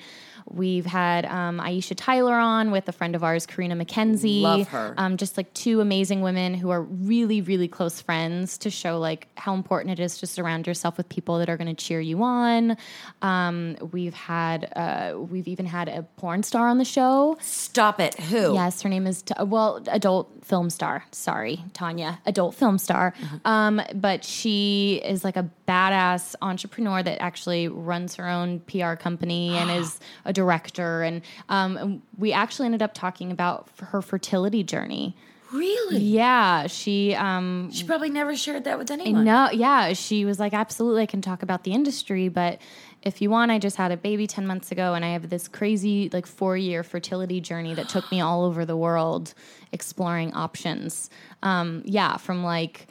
We've 0.50 0.86
had 0.86 1.26
um, 1.26 1.58
Aisha 1.60 1.94
Tyler 1.96 2.34
on 2.34 2.70
with 2.70 2.88
a 2.88 2.92
friend 2.92 3.14
of 3.14 3.22
ours, 3.22 3.46
Karina 3.46 3.76
McKenzie. 3.76 4.42
Love 4.42 4.68
her. 4.68 4.94
Um, 4.96 5.16
just 5.16 5.36
like 5.36 5.52
two 5.54 5.80
amazing 5.80 6.22
women 6.22 6.54
who 6.54 6.70
are 6.70 6.82
really, 6.82 7.40
really 7.40 7.68
close 7.68 8.00
friends 8.00 8.58
to 8.58 8.70
show 8.70 8.98
like 8.98 9.28
how 9.36 9.54
important 9.54 9.98
it 9.98 10.02
is 10.02 10.18
to 10.18 10.26
surround 10.26 10.66
yourself 10.66 10.96
with 10.96 11.08
people 11.08 11.38
that 11.38 11.48
are 11.48 11.56
going 11.56 11.74
to 11.74 11.84
cheer 11.84 12.00
you 12.00 12.22
on. 12.22 12.76
Um, 13.22 13.76
we've 13.92 14.14
had, 14.14 14.72
uh, 14.74 15.14
we've 15.18 15.48
even 15.48 15.66
had 15.66 15.88
a 15.88 16.02
porn 16.16 16.42
star 16.42 16.68
on 16.68 16.78
the 16.78 16.84
show. 16.84 17.36
Stop 17.40 18.00
it. 18.00 18.18
Who? 18.18 18.54
Yes, 18.54 18.82
her 18.82 18.88
name 18.88 19.06
is 19.06 19.22
Ta- 19.22 19.44
well, 19.44 19.82
adult 19.88 20.30
film 20.44 20.70
star. 20.70 21.04
Sorry, 21.12 21.62
Tanya, 21.74 22.20
adult 22.24 22.54
film 22.54 22.78
star. 22.78 23.12
Um, 23.44 23.82
but 23.94 24.24
she 24.24 25.00
is 25.04 25.24
like 25.24 25.36
a 25.36 25.50
badass 25.66 26.34
entrepreneur 26.40 27.02
that 27.02 27.20
actually 27.20 27.68
runs 27.68 28.14
her 28.14 28.26
own 28.26 28.60
PR 28.60 28.94
company 28.94 29.56
and 29.56 29.70
is 29.82 30.00
a 30.24 30.32
director. 30.38 31.02
And 31.02 31.22
um, 31.48 32.02
we 32.16 32.32
actually 32.32 32.66
ended 32.66 32.82
up 32.82 32.94
talking 32.94 33.32
about 33.32 33.68
her 33.90 34.00
fertility 34.00 34.62
journey. 34.62 35.16
Really? 35.52 35.96
Yeah, 35.98 36.66
she 36.66 37.14
um, 37.14 37.70
She 37.72 37.84
probably 37.84 38.10
never 38.10 38.36
shared 38.36 38.64
that 38.64 38.78
with 38.78 38.90
anyone. 38.90 39.24
no, 39.24 39.48
yeah, 39.50 39.94
she 39.94 40.24
was 40.26 40.38
like, 40.38 40.52
absolutely, 40.52 41.02
I 41.02 41.06
can 41.06 41.22
talk 41.22 41.42
about 41.42 41.64
the 41.64 41.72
industry, 41.72 42.28
but 42.28 42.60
if 43.02 43.22
you 43.22 43.30
want, 43.30 43.50
I 43.50 43.58
just 43.58 43.76
had 43.76 43.90
a 43.90 43.96
baby 43.96 44.26
10 44.26 44.46
months 44.46 44.70
ago 44.70 44.92
and 44.94 45.04
I 45.04 45.08
have 45.08 45.30
this 45.30 45.48
crazy, 45.48 46.10
like, 46.12 46.26
four 46.26 46.56
year 46.56 46.82
fertility 46.82 47.40
journey 47.40 47.72
that 47.74 47.88
took 47.88 48.10
me 48.12 48.20
all 48.20 48.44
over 48.44 48.66
the 48.66 48.76
world 48.76 49.32
exploring 49.72 50.34
options. 50.34 51.08
Um, 51.42 51.82
yeah, 51.86 52.18
from 52.18 52.44
like, 52.44 52.86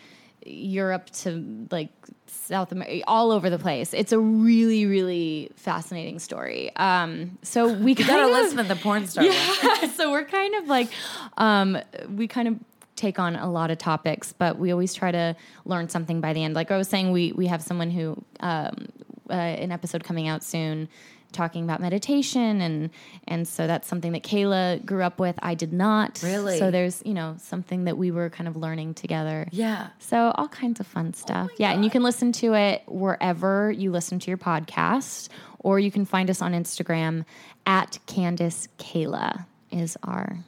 Europe 0.48 1.10
to 1.10 1.68
like 1.72 1.90
South 2.28 2.72
America, 2.72 3.03
all 3.07 3.32
over 3.32 3.49
the 3.49 3.60
place. 3.60 3.94
It's 3.94 4.11
a 4.11 4.19
really, 4.19 4.86
really 4.86 5.52
fascinating 5.56 6.19
story. 6.19 6.76
Um, 6.76 7.38
so 7.41 7.72
we 7.72 7.94
gotta 7.94 8.26
of 8.26 8.32
listen 8.32 8.57
to 8.57 8.64
the 8.64 8.76
porn 8.76 9.07
star. 9.07 9.24
yeah, 9.24 9.88
so 9.95 10.11
we're 10.11 10.26
kind 10.26 10.56
of 10.56 10.68
like, 10.68 10.90
um, 11.38 11.78
we 12.10 12.28
kind 12.28 12.48
of 12.48 12.56
take 12.95 13.19
on 13.19 13.36
a 13.36 13.49
lot 13.49 13.72
of 13.72 13.78
topics, 13.78 14.34
but 14.34 14.57
we 14.57 14.72
always 14.72 14.94
try 14.94 15.11
to 15.11 15.36
learn 15.65 15.90
something 15.90 16.19
by 16.22 16.34
the 16.34 16.44
end. 16.44 16.56
Like 16.56 16.72
I 16.72 16.78
was 16.78 16.88
saying, 16.88 17.11
we 17.11 17.32
we 17.34 17.48
have 17.48 17.61
someone 17.61 17.91
who 17.91 18.22
um, 18.40 18.88
uh, 19.30 19.34
an 19.34 19.72
episode 19.72 20.03
coming 20.03 20.28
out 20.28 20.44
soon 20.44 20.90
talking 21.38 21.64
about 21.64 21.80
meditation 21.80 22.61
and 22.61 22.89
and 23.27 23.47
so 23.47 23.68
that's 23.68 23.88
something 23.88 24.11
that 24.11 24.23
Kayla 24.23 24.85
grew 24.85 25.03
up 25.03 25.19
with. 25.19 25.35
I 25.41 25.53
did 25.53 25.72
not. 25.72 26.22
Really? 26.23 26.59
So 26.59 26.72
there's, 26.72 27.01
you 27.05 27.14
know, 27.14 27.35
something 27.39 27.85
that 27.85 27.97
we 27.97 28.11
were 28.11 28.30
kind 28.30 28.47
of 28.47 28.57
learning 28.57 28.95
together. 28.95 29.47
Yeah. 29.51 29.88
So 29.99 30.31
all 30.35 30.47
kinds 30.47 30.80
of 30.80 30.88
fun 30.88 31.14
oh 31.14 31.18
stuff. 31.18 31.49
yeah, 31.57 31.72
and 31.72 31.84
you 31.85 31.89
can 31.89 32.03
listen 32.03 32.31
to 32.34 32.53
it 32.53 32.84
wherever 32.88 33.72
you 33.72 33.91
listen 33.91 34.19
to 34.19 34.31
your 34.31 34.38
podcast, 34.38 35.30
or 35.59 35.80
you 35.80 35.91
can 35.91 36.05
find 36.05 36.30
us 36.30 36.41
on 36.41 36.53
Instagram 36.53 37.23
at 37.65 37.99
Candice 38.07 38.68
Kayla 38.77 39.45
is 39.72 39.97
our 40.03 40.39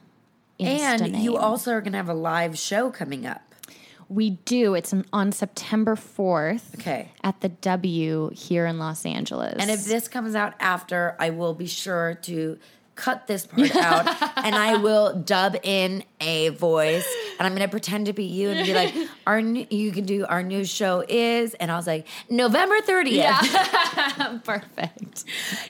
Insta 0.59 1.01
And 1.01 1.17
you 1.17 1.37
also 1.37 1.71
are 1.71 1.81
going 1.81 1.93
to 1.93 1.97
have 1.97 2.09
a 2.09 2.13
live 2.13 2.57
show 2.57 2.89
coming 2.89 3.25
up. 3.25 3.48
We 4.09 4.31
do. 4.31 4.73
It's 4.73 4.93
on- 5.13 5.31
September 5.31 5.95
fourth. 5.95 6.75
Okay. 6.75 7.11
At 7.23 7.41
the 7.41 7.49
W 7.49 8.31
here 8.33 8.65
in 8.65 8.79
Los 8.79 9.05
Angeles. 9.05 9.55
And 9.59 9.69
if 9.69 9.85
this 9.85 10.07
comes 10.07 10.35
out 10.35 10.53
after, 10.59 11.15
I 11.19 11.29
will 11.29 11.53
be 11.53 11.67
sure 11.67 12.15
to 12.23 12.57
cut 12.95 13.27
this 13.27 13.45
part 13.45 13.73
out 13.77 14.05
and 14.37 14.53
I 14.55 14.75
will 14.75 15.15
dub 15.15 15.55
in 15.63 16.03
a 16.19 16.49
voice 16.49 17.07
and 17.39 17.47
I'm 17.47 17.53
going 17.53 17.65
to 17.65 17.71
pretend 17.71 18.07
to 18.07 18.13
be 18.13 18.25
you 18.25 18.49
and 18.49 18.65
be 18.65 18.73
like, 18.73 18.93
our 19.27 19.41
new, 19.41 19.65
you 19.69 19.93
can 19.93 20.03
do 20.05 20.25
our 20.25 20.43
new 20.43 20.65
show 20.65 21.05
is, 21.07 21.53
and 21.53 21.71
I 21.71 21.77
was 21.77 21.87
like, 21.87 22.05
November 22.29 22.81
30th. 22.81 24.43
perfect. 24.43 25.23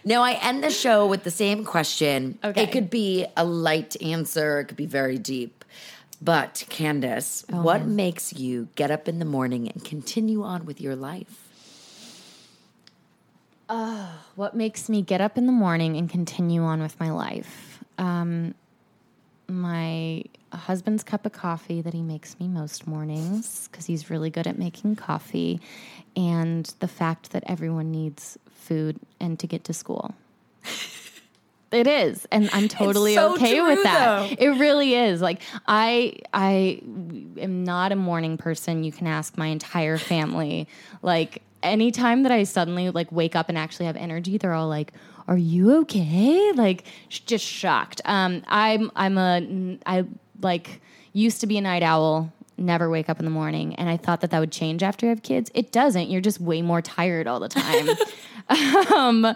Now 0.04 0.24
I 0.24 0.40
end 0.42 0.64
the 0.64 0.72
show 0.72 1.06
with 1.06 1.24
the 1.24 1.30
same 1.30 1.64
question. 1.64 2.40
Okay. 2.44 2.64
It 2.64 2.72
could 2.72 2.90
be 2.90 3.28
a 3.38 3.46
light 3.46 4.02
answer, 4.02 4.62
it 4.62 4.66
could 4.66 4.78
be 4.78 4.88
very 4.88 5.20
deep. 5.20 5.59
But 6.22 6.66
Candice, 6.70 7.50
what 7.50 7.86
makes 7.86 8.34
you 8.34 8.68
get 8.76 8.92
up 8.92 9.08
in 9.08 9.20
the 9.20 9.26
morning 9.26 9.70
and 9.70 9.84
continue 9.84 10.44
on 10.44 10.66
with 10.66 10.82
your 10.82 10.96
life? 10.96 11.46
Oh, 13.70 14.10
What 14.36 14.56
makes 14.56 14.90
me 14.90 15.02
get 15.02 15.22
up 15.22 15.38
in 15.38 15.46
the 15.46 15.52
morning 15.52 15.96
and 15.96 16.10
continue 16.10 16.64
on 16.64 16.82
with 16.82 17.00
my 17.00 17.12
life? 17.12 17.84
Um, 17.98 18.56
my 19.48 20.24
husband's 20.52 21.04
cup 21.04 21.26
of 21.26 21.32
coffee 21.32 21.82
that 21.82 21.94
he 21.94 22.02
makes 22.02 22.40
me 22.40 22.48
most 22.48 22.88
mornings 22.88 23.68
because 23.72 23.86
he's 23.86 24.10
really 24.10 24.30
good 24.30 24.48
at 24.48 24.58
making 24.58 24.96
coffee, 24.96 25.62
and 26.16 26.74
the 26.80 26.88
fact 26.88 27.32
that 27.32 27.44
everyone 27.46 27.92
needs 27.92 28.38
food 28.52 29.00
and 29.20 29.40
to 29.40 29.48
get 29.48 29.64
to 29.66 29.74
school. 29.74 30.16
It 31.72 31.86
is, 31.86 32.28
and 32.32 32.50
I'm 32.52 32.68
totally 32.68 33.14
so 33.14 33.36
okay 33.36 33.56
true, 33.58 33.68
with 33.68 33.84
that. 33.84 34.30
though. 34.30 34.36
It 34.40 34.60
really 34.60 34.96
is. 34.96 35.22
Like 35.22 35.42
I, 35.68 36.16
I 36.34 36.82
am 37.40 37.64
not 37.64 37.92
a 37.92 37.96
morning 37.96 38.38
person. 38.38 38.84
You 38.84 38.92
can 38.92 39.06
ask 39.06 39.38
my 39.38 39.48
entire 39.48 39.98
family. 39.98 40.68
Like 41.04 41.44
anytime 41.62 42.24
that 42.24 42.32
I 42.32 42.44
suddenly 42.44 42.90
like 42.90 43.12
wake 43.12 43.36
up 43.36 43.50
and 43.50 43.58
actually 43.58 43.86
have 43.86 43.96
energy, 43.96 44.38
they're 44.38 44.54
all 44.54 44.68
like, 44.68 44.94
"Are 45.28 45.38
you 45.38 45.78
okay?" 45.82 46.52
Like 46.54 46.86
sh- 47.10 47.20
just 47.20 47.46
shocked. 47.46 48.02
Um, 48.06 48.42
I'm, 48.48 48.92
I'm 48.96 49.18
a, 49.18 49.78
I 49.86 50.06
like 50.42 50.82
used 51.14 51.42
to 51.42 51.48
be 51.48 51.58
a 51.58 51.62
night 51.62 51.84
owl. 51.84 52.34
Never 52.58 52.90
wake 52.90 53.10
up 53.10 53.20
in 53.20 53.26
the 53.26 53.32
morning, 53.32 53.76
and 53.76 53.88
I 53.88 53.96
thought 53.96 54.22
that 54.22 54.32
that 54.32 54.40
would 54.40 54.52
change 54.52 54.84
after 54.84 55.06
I 55.06 55.10
have 55.10 55.24
kids. 55.24 55.50
It 55.54 55.72
doesn't. 55.72 56.10
You're 56.10 56.20
just 56.20 56.42
way 56.42 56.62
more 56.62 56.82
tired 56.82 57.26
all 57.28 57.40
the 57.40 57.48
time. 57.48 57.90
um, 58.96 59.36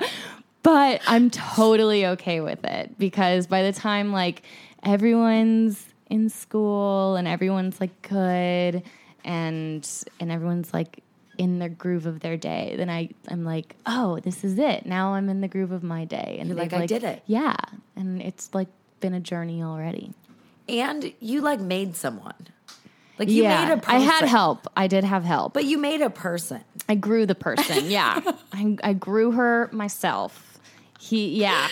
but 0.63 1.01
I'm 1.05 1.29
totally 1.29 2.05
okay 2.07 2.39
with 2.39 2.63
it 2.63 2.97
because 2.97 3.47
by 3.47 3.63
the 3.63 3.73
time 3.73 4.11
like 4.11 4.41
everyone's 4.81 5.85
in 6.09 6.29
school 6.29 7.15
and 7.15 7.27
everyone's 7.27 7.79
like 7.79 8.01
good 8.01 8.83
and 9.23 10.05
and 10.19 10.31
everyone's 10.31 10.73
like 10.73 11.03
in 11.37 11.59
the 11.59 11.69
groove 11.69 12.05
of 12.05 12.19
their 12.19 12.37
day, 12.37 12.75
then 12.77 12.89
I 12.89 13.09
I'm 13.27 13.43
like, 13.43 13.75
oh, 13.85 14.19
this 14.19 14.43
is 14.43 14.59
it. 14.59 14.85
Now 14.85 15.13
I'm 15.13 15.29
in 15.29 15.41
the 15.41 15.47
groove 15.47 15.71
of 15.71 15.83
my 15.83 16.05
day, 16.05 16.37
and 16.39 16.55
like, 16.55 16.71
they've, 16.71 16.81
"I 16.81 16.85
did 16.85 17.03
it." 17.03 17.23
Yeah, 17.25 17.55
and 17.95 18.21
it's 18.21 18.53
like 18.53 18.67
been 18.99 19.13
a 19.13 19.19
journey 19.19 19.63
already. 19.63 20.13
And 20.69 21.13
you 21.19 21.41
like 21.41 21.59
made 21.59 21.95
someone. 21.95 22.47
Like 23.19 23.29
you 23.29 23.43
yeah, 23.43 23.65
made 23.65 23.73
a 23.73 23.77
person. 23.77 23.95
I 23.95 23.99
had 23.99 24.25
help. 24.25 24.67
I 24.75 24.87
did 24.87 25.03
have 25.03 25.23
help, 25.23 25.53
But 25.53 25.65
you 25.65 25.77
made 25.77 26.01
a 26.01 26.09
person. 26.09 26.63
I 26.89 26.95
grew 26.95 27.25
the 27.25 27.35
person. 27.35 27.89
Yeah, 27.89 28.21
I, 28.53 28.77
I 28.83 28.93
grew 28.93 29.31
her 29.31 29.69
myself. 29.71 30.52
He, 31.03 31.41
yeah, 31.41 31.67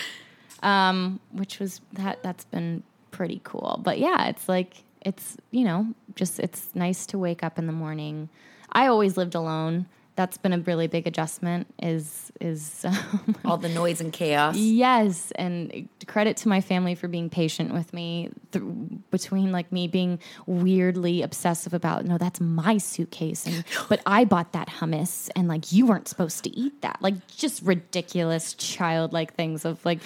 um, 0.62 1.18
which 1.30 1.58
was 1.58 1.80
that. 1.94 2.22
That's 2.22 2.44
been 2.44 2.82
pretty 3.12 3.40
cool. 3.44 3.80
But 3.82 3.98
yeah, 3.98 4.26
it's 4.26 4.46
like 4.46 4.84
it's 5.00 5.38
you 5.50 5.64
know 5.64 5.86
just 6.14 6.38
it's 6.38 6.68
nice 6.74 7.06
to 7.06 7.18
wake 7.18 7.42
up 7.42 7.58
in 7.58 7.66
the 7.66 7.72
morning. 7.72 8.28
I 8.70 8.88
always 8.88 9.16
lived 9.16 9.34
alone. 9.34 9.86
That's 10.14 10.36
been 10.36 10.52
a 10.52 10.58
really 10.58 10.88
big 10.88 11.06
adjustment. 11.06 11.66
Is 11.82 12.30
is 12.40 12.84
um, 12.84 13.36
All 13.44 13.56
the 13.56 13.68
noise 13.68 14.00
and 14.00 14.12
chaos. 14.12 14.56
Yes, 14.56 15.32
and 15.32 15.88
credit 16.06 16.36
to 16.38 16.48
my 16.48 16.60
family 16.60 16.94
for 16.94 17.08
being 17.08 17.30
patient 17.30 17.72
with 17.72 17.92
me 17.94 18.30
th- 18.52 18.64
between 19.10 19.52
like 19.52 19.72
me 19.72 19.88
being 19.88 20.18
weirdly 20.46 21.22
obsessive 21.22 21.72
about 21.72 22.04
no, 22.04 22.18
that's 22.18 22.40
my 22.40 22.78
suitcase, 22.78 23.46
and 23.46 23.64
but 23.88 24.00
I 24.06 24.24
bought 24.24 24.52
that 24.52 24.68
hummus, 24.68 25.30
and 25.34 25.48
like 25.48 25.72
you 25.72 25.86
weren't 25.86 26.08
supposed 26.08 26.44
to 26.44 26.50
eat 26.50 26.82
that, 26.82 26.98
like 27.00 27.26
just 27.28 27.62
ridiculous 27.62 28.54
childlike 28.54 29.34
things 29.34 29.64
of 29.64 29.84
like 29.84 30.00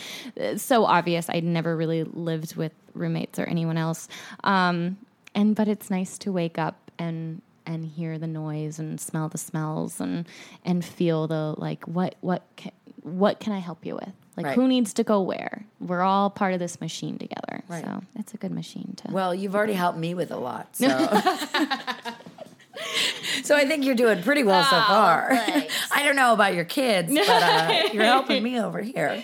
so 0.56 0.84
obvious. 0.84 1.28
I'd 1.28 1.44
never 1.44 1.76
really 1.76 2.04
lived 2.04 2.56
with 2.56 2.72
roommates 2.94 3.38
or 3.38 3.44
anyone 3.44 3.76
else, 3.76 4.08
um, 4.44 4.98
and 5.34 5.56
but 5.56 5.68
it's 5.68 5.90
nice 5.90 6.16
to 6.18 6.32
wake 6.32 6.58
up 6.58 6.90
and 6.98 7.42
and 7.66 7.84
hear 7.84 8.18
the 8.18 8.26
noise 8.26 8.78
and 8.78 9.00
smell 9.00 9.28
the 9.28 9.38
smells 9.38 10.00
and 10.00 10.26
and 10.64 10.84
feel 10.84 11.26
the 11.26 11.54
like 11.58 11.84
what 11.86 12.14
what 12.20 12.42
can, 12.56 12.72
what 13.02 13.40
can 13.40 13.52
I 13.52 13.58
help 13.58 13.84
you 13.84 13.94
with? 13.96 14.12
Like 14.36 14.46
Right. 14.46 14.54
who 14.54 14.68
needs 14.68 14.92
to 14.94 15.04
go 15.04 15.22
where? 15.22 15.64
We're 15.80 16.02
all 16.02 16.28
part 16.28 16.52
of 16.52 16.58
this 16.60 16.80
machine 16.80 17.16
together. 17.18 17.62
Right. 17.68 17.84
So 17.84 18.02
it's 18.16 18.34
a 18.34 18.36
good 18.36 18.52
machine 18.52 18.94
to 18.96 19.12
Well, 19.12 19.34
you've 19.34 19.54
already 19.54 19.72
helped 19.72 19.98
me 19.98 20.14
with 20.14 20.30
a 20.30 20.36
lot. 20.36 20.76
So 20.76 20.88
So 23.42 23.56
I 23.56 23.64
think 23.66 23.84
you're 23.84 23.94
doing 23.94 24.22
pretty 24.22 24.42
well 24.42 24.62
so 24.64 24.80
far. 24.82 25.28
I 25.92 26.02
don't 26.04 26.16
know 26.16 26.32
about 26.32 26.54
your 26.54 26.64
kids, 26.64 27.12
but 27.12 27.28
uh, 27.28 27.82
you're 27.92 28.04
helping 28.04 28.42
me 28.42 28.60
over 28.60 28.80
here. 28.82 29.22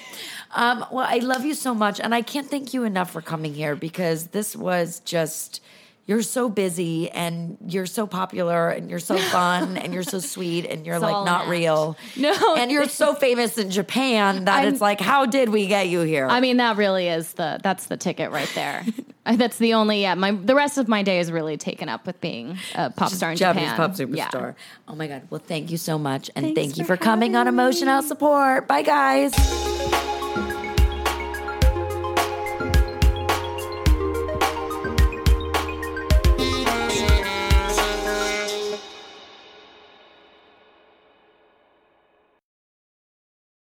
Um, 0.55 0.85
well, 0.90 1.06
I 1.09 1.19
love 1.19 1.44
you 1.44 1.55
so 1.55 1.74
much, 1.74 2.01
and 2.01 2.14
I 2.14 2.23
can't 2.23 2.48
thank 2.48 2.73
you 2.73 2.85
enough 2.85 3.10
for 3.10 3.20
coming 3.20 3.52
here 3.55 3.74
because 3.77 4.28
this 4.28 4.56
was 4.56 5.01
just. 5.01 5.60
You're 6.04 6.22
so 6.22 6.48
busy 6.48 7.08
and 7.10 7.56
you're 7.68 7.86
so 7.86 8.08
popular 8.08 8.70
and 8.70 8.90
you're 8.90 8.98
so 8.98 9.16
fun 9.16 9.76
and 9.76 9.94
you're 9.94 10.02
so 10.02 10.18
sweet 10.34 10.66
and 10.66 10.84
you're 10.84 10.96
It's 10.96 11.02
like 11.02 11.24
not 11.24 11.46
real. 11.46 11.96
No. 12.16 12.56
And 12.56 12.72
you're 12.72 12.88
so 12.88 13.14
famous 13.14 13.56
in 13.56 13.70
Japan 13.70 14.46
that 14.46 14.64
I'm- 14.64 14.68
it's 14.72 14.80
like, 14.80 15.00
how 15.00 15.26
did 15.26 15.48
we 15.50 15.68
get 15.68 15.88
you 15.88 16.00
here? 16.00 16.26
I 16.28 16.40
mean, 16.40 16.56
that 16.56 16.76
really 16.76 17.06
is 17.08 17.32
the 17.34 17.60
that's 17.62 17.86
the 17.86 17.96
ticket 17.96 18.30
right 18.32 18.50
there. 18.54 18.84
That's 19.24 19.56
the 19.58 19.74
only 19.74 20.02
yeah. 20.02 20.14
My 20.14 20.32
the 20.32 20.56
rest 20.56 20.78
of 20.78 20.88
my 20.88 21.04
day 21.04 21.20
is 21.20 21.30
really 21.30 21.56
taken 21.56 21.88
up 21.88 22.08
with 22.08 22.20
being 22.20 22.58
a 22.74 22.90
pop 22.90 23.12
star 23.12 23.30
in 23.30 23.36
Japanese 23.36 23.70
Japan. 23.70 23.90
pop 23.90 23.96
Yeah. 23.96 24.28
superstar. 24.28 24.54
Oh 24.88 24.96
my 24.96 25.06
god. 25.06 25.22
Well, 25.30 25.40
thank 25.46 25.70
you 25.70 25.76
so 25.76 25.96
much. 25.96 26.28
And 26.34 26.44
Thanks 26.46 26.58
thank 26.60 26.76
you 26.78 26.84
for 26.84 26.96
for 26.96 27.04
coming 27.04 27.36
on 27.36 27.46
Emotional. 27.46 28.02
Support. 28.02 28.66
Bye 28.66 28.82
guys. 28.82 30.11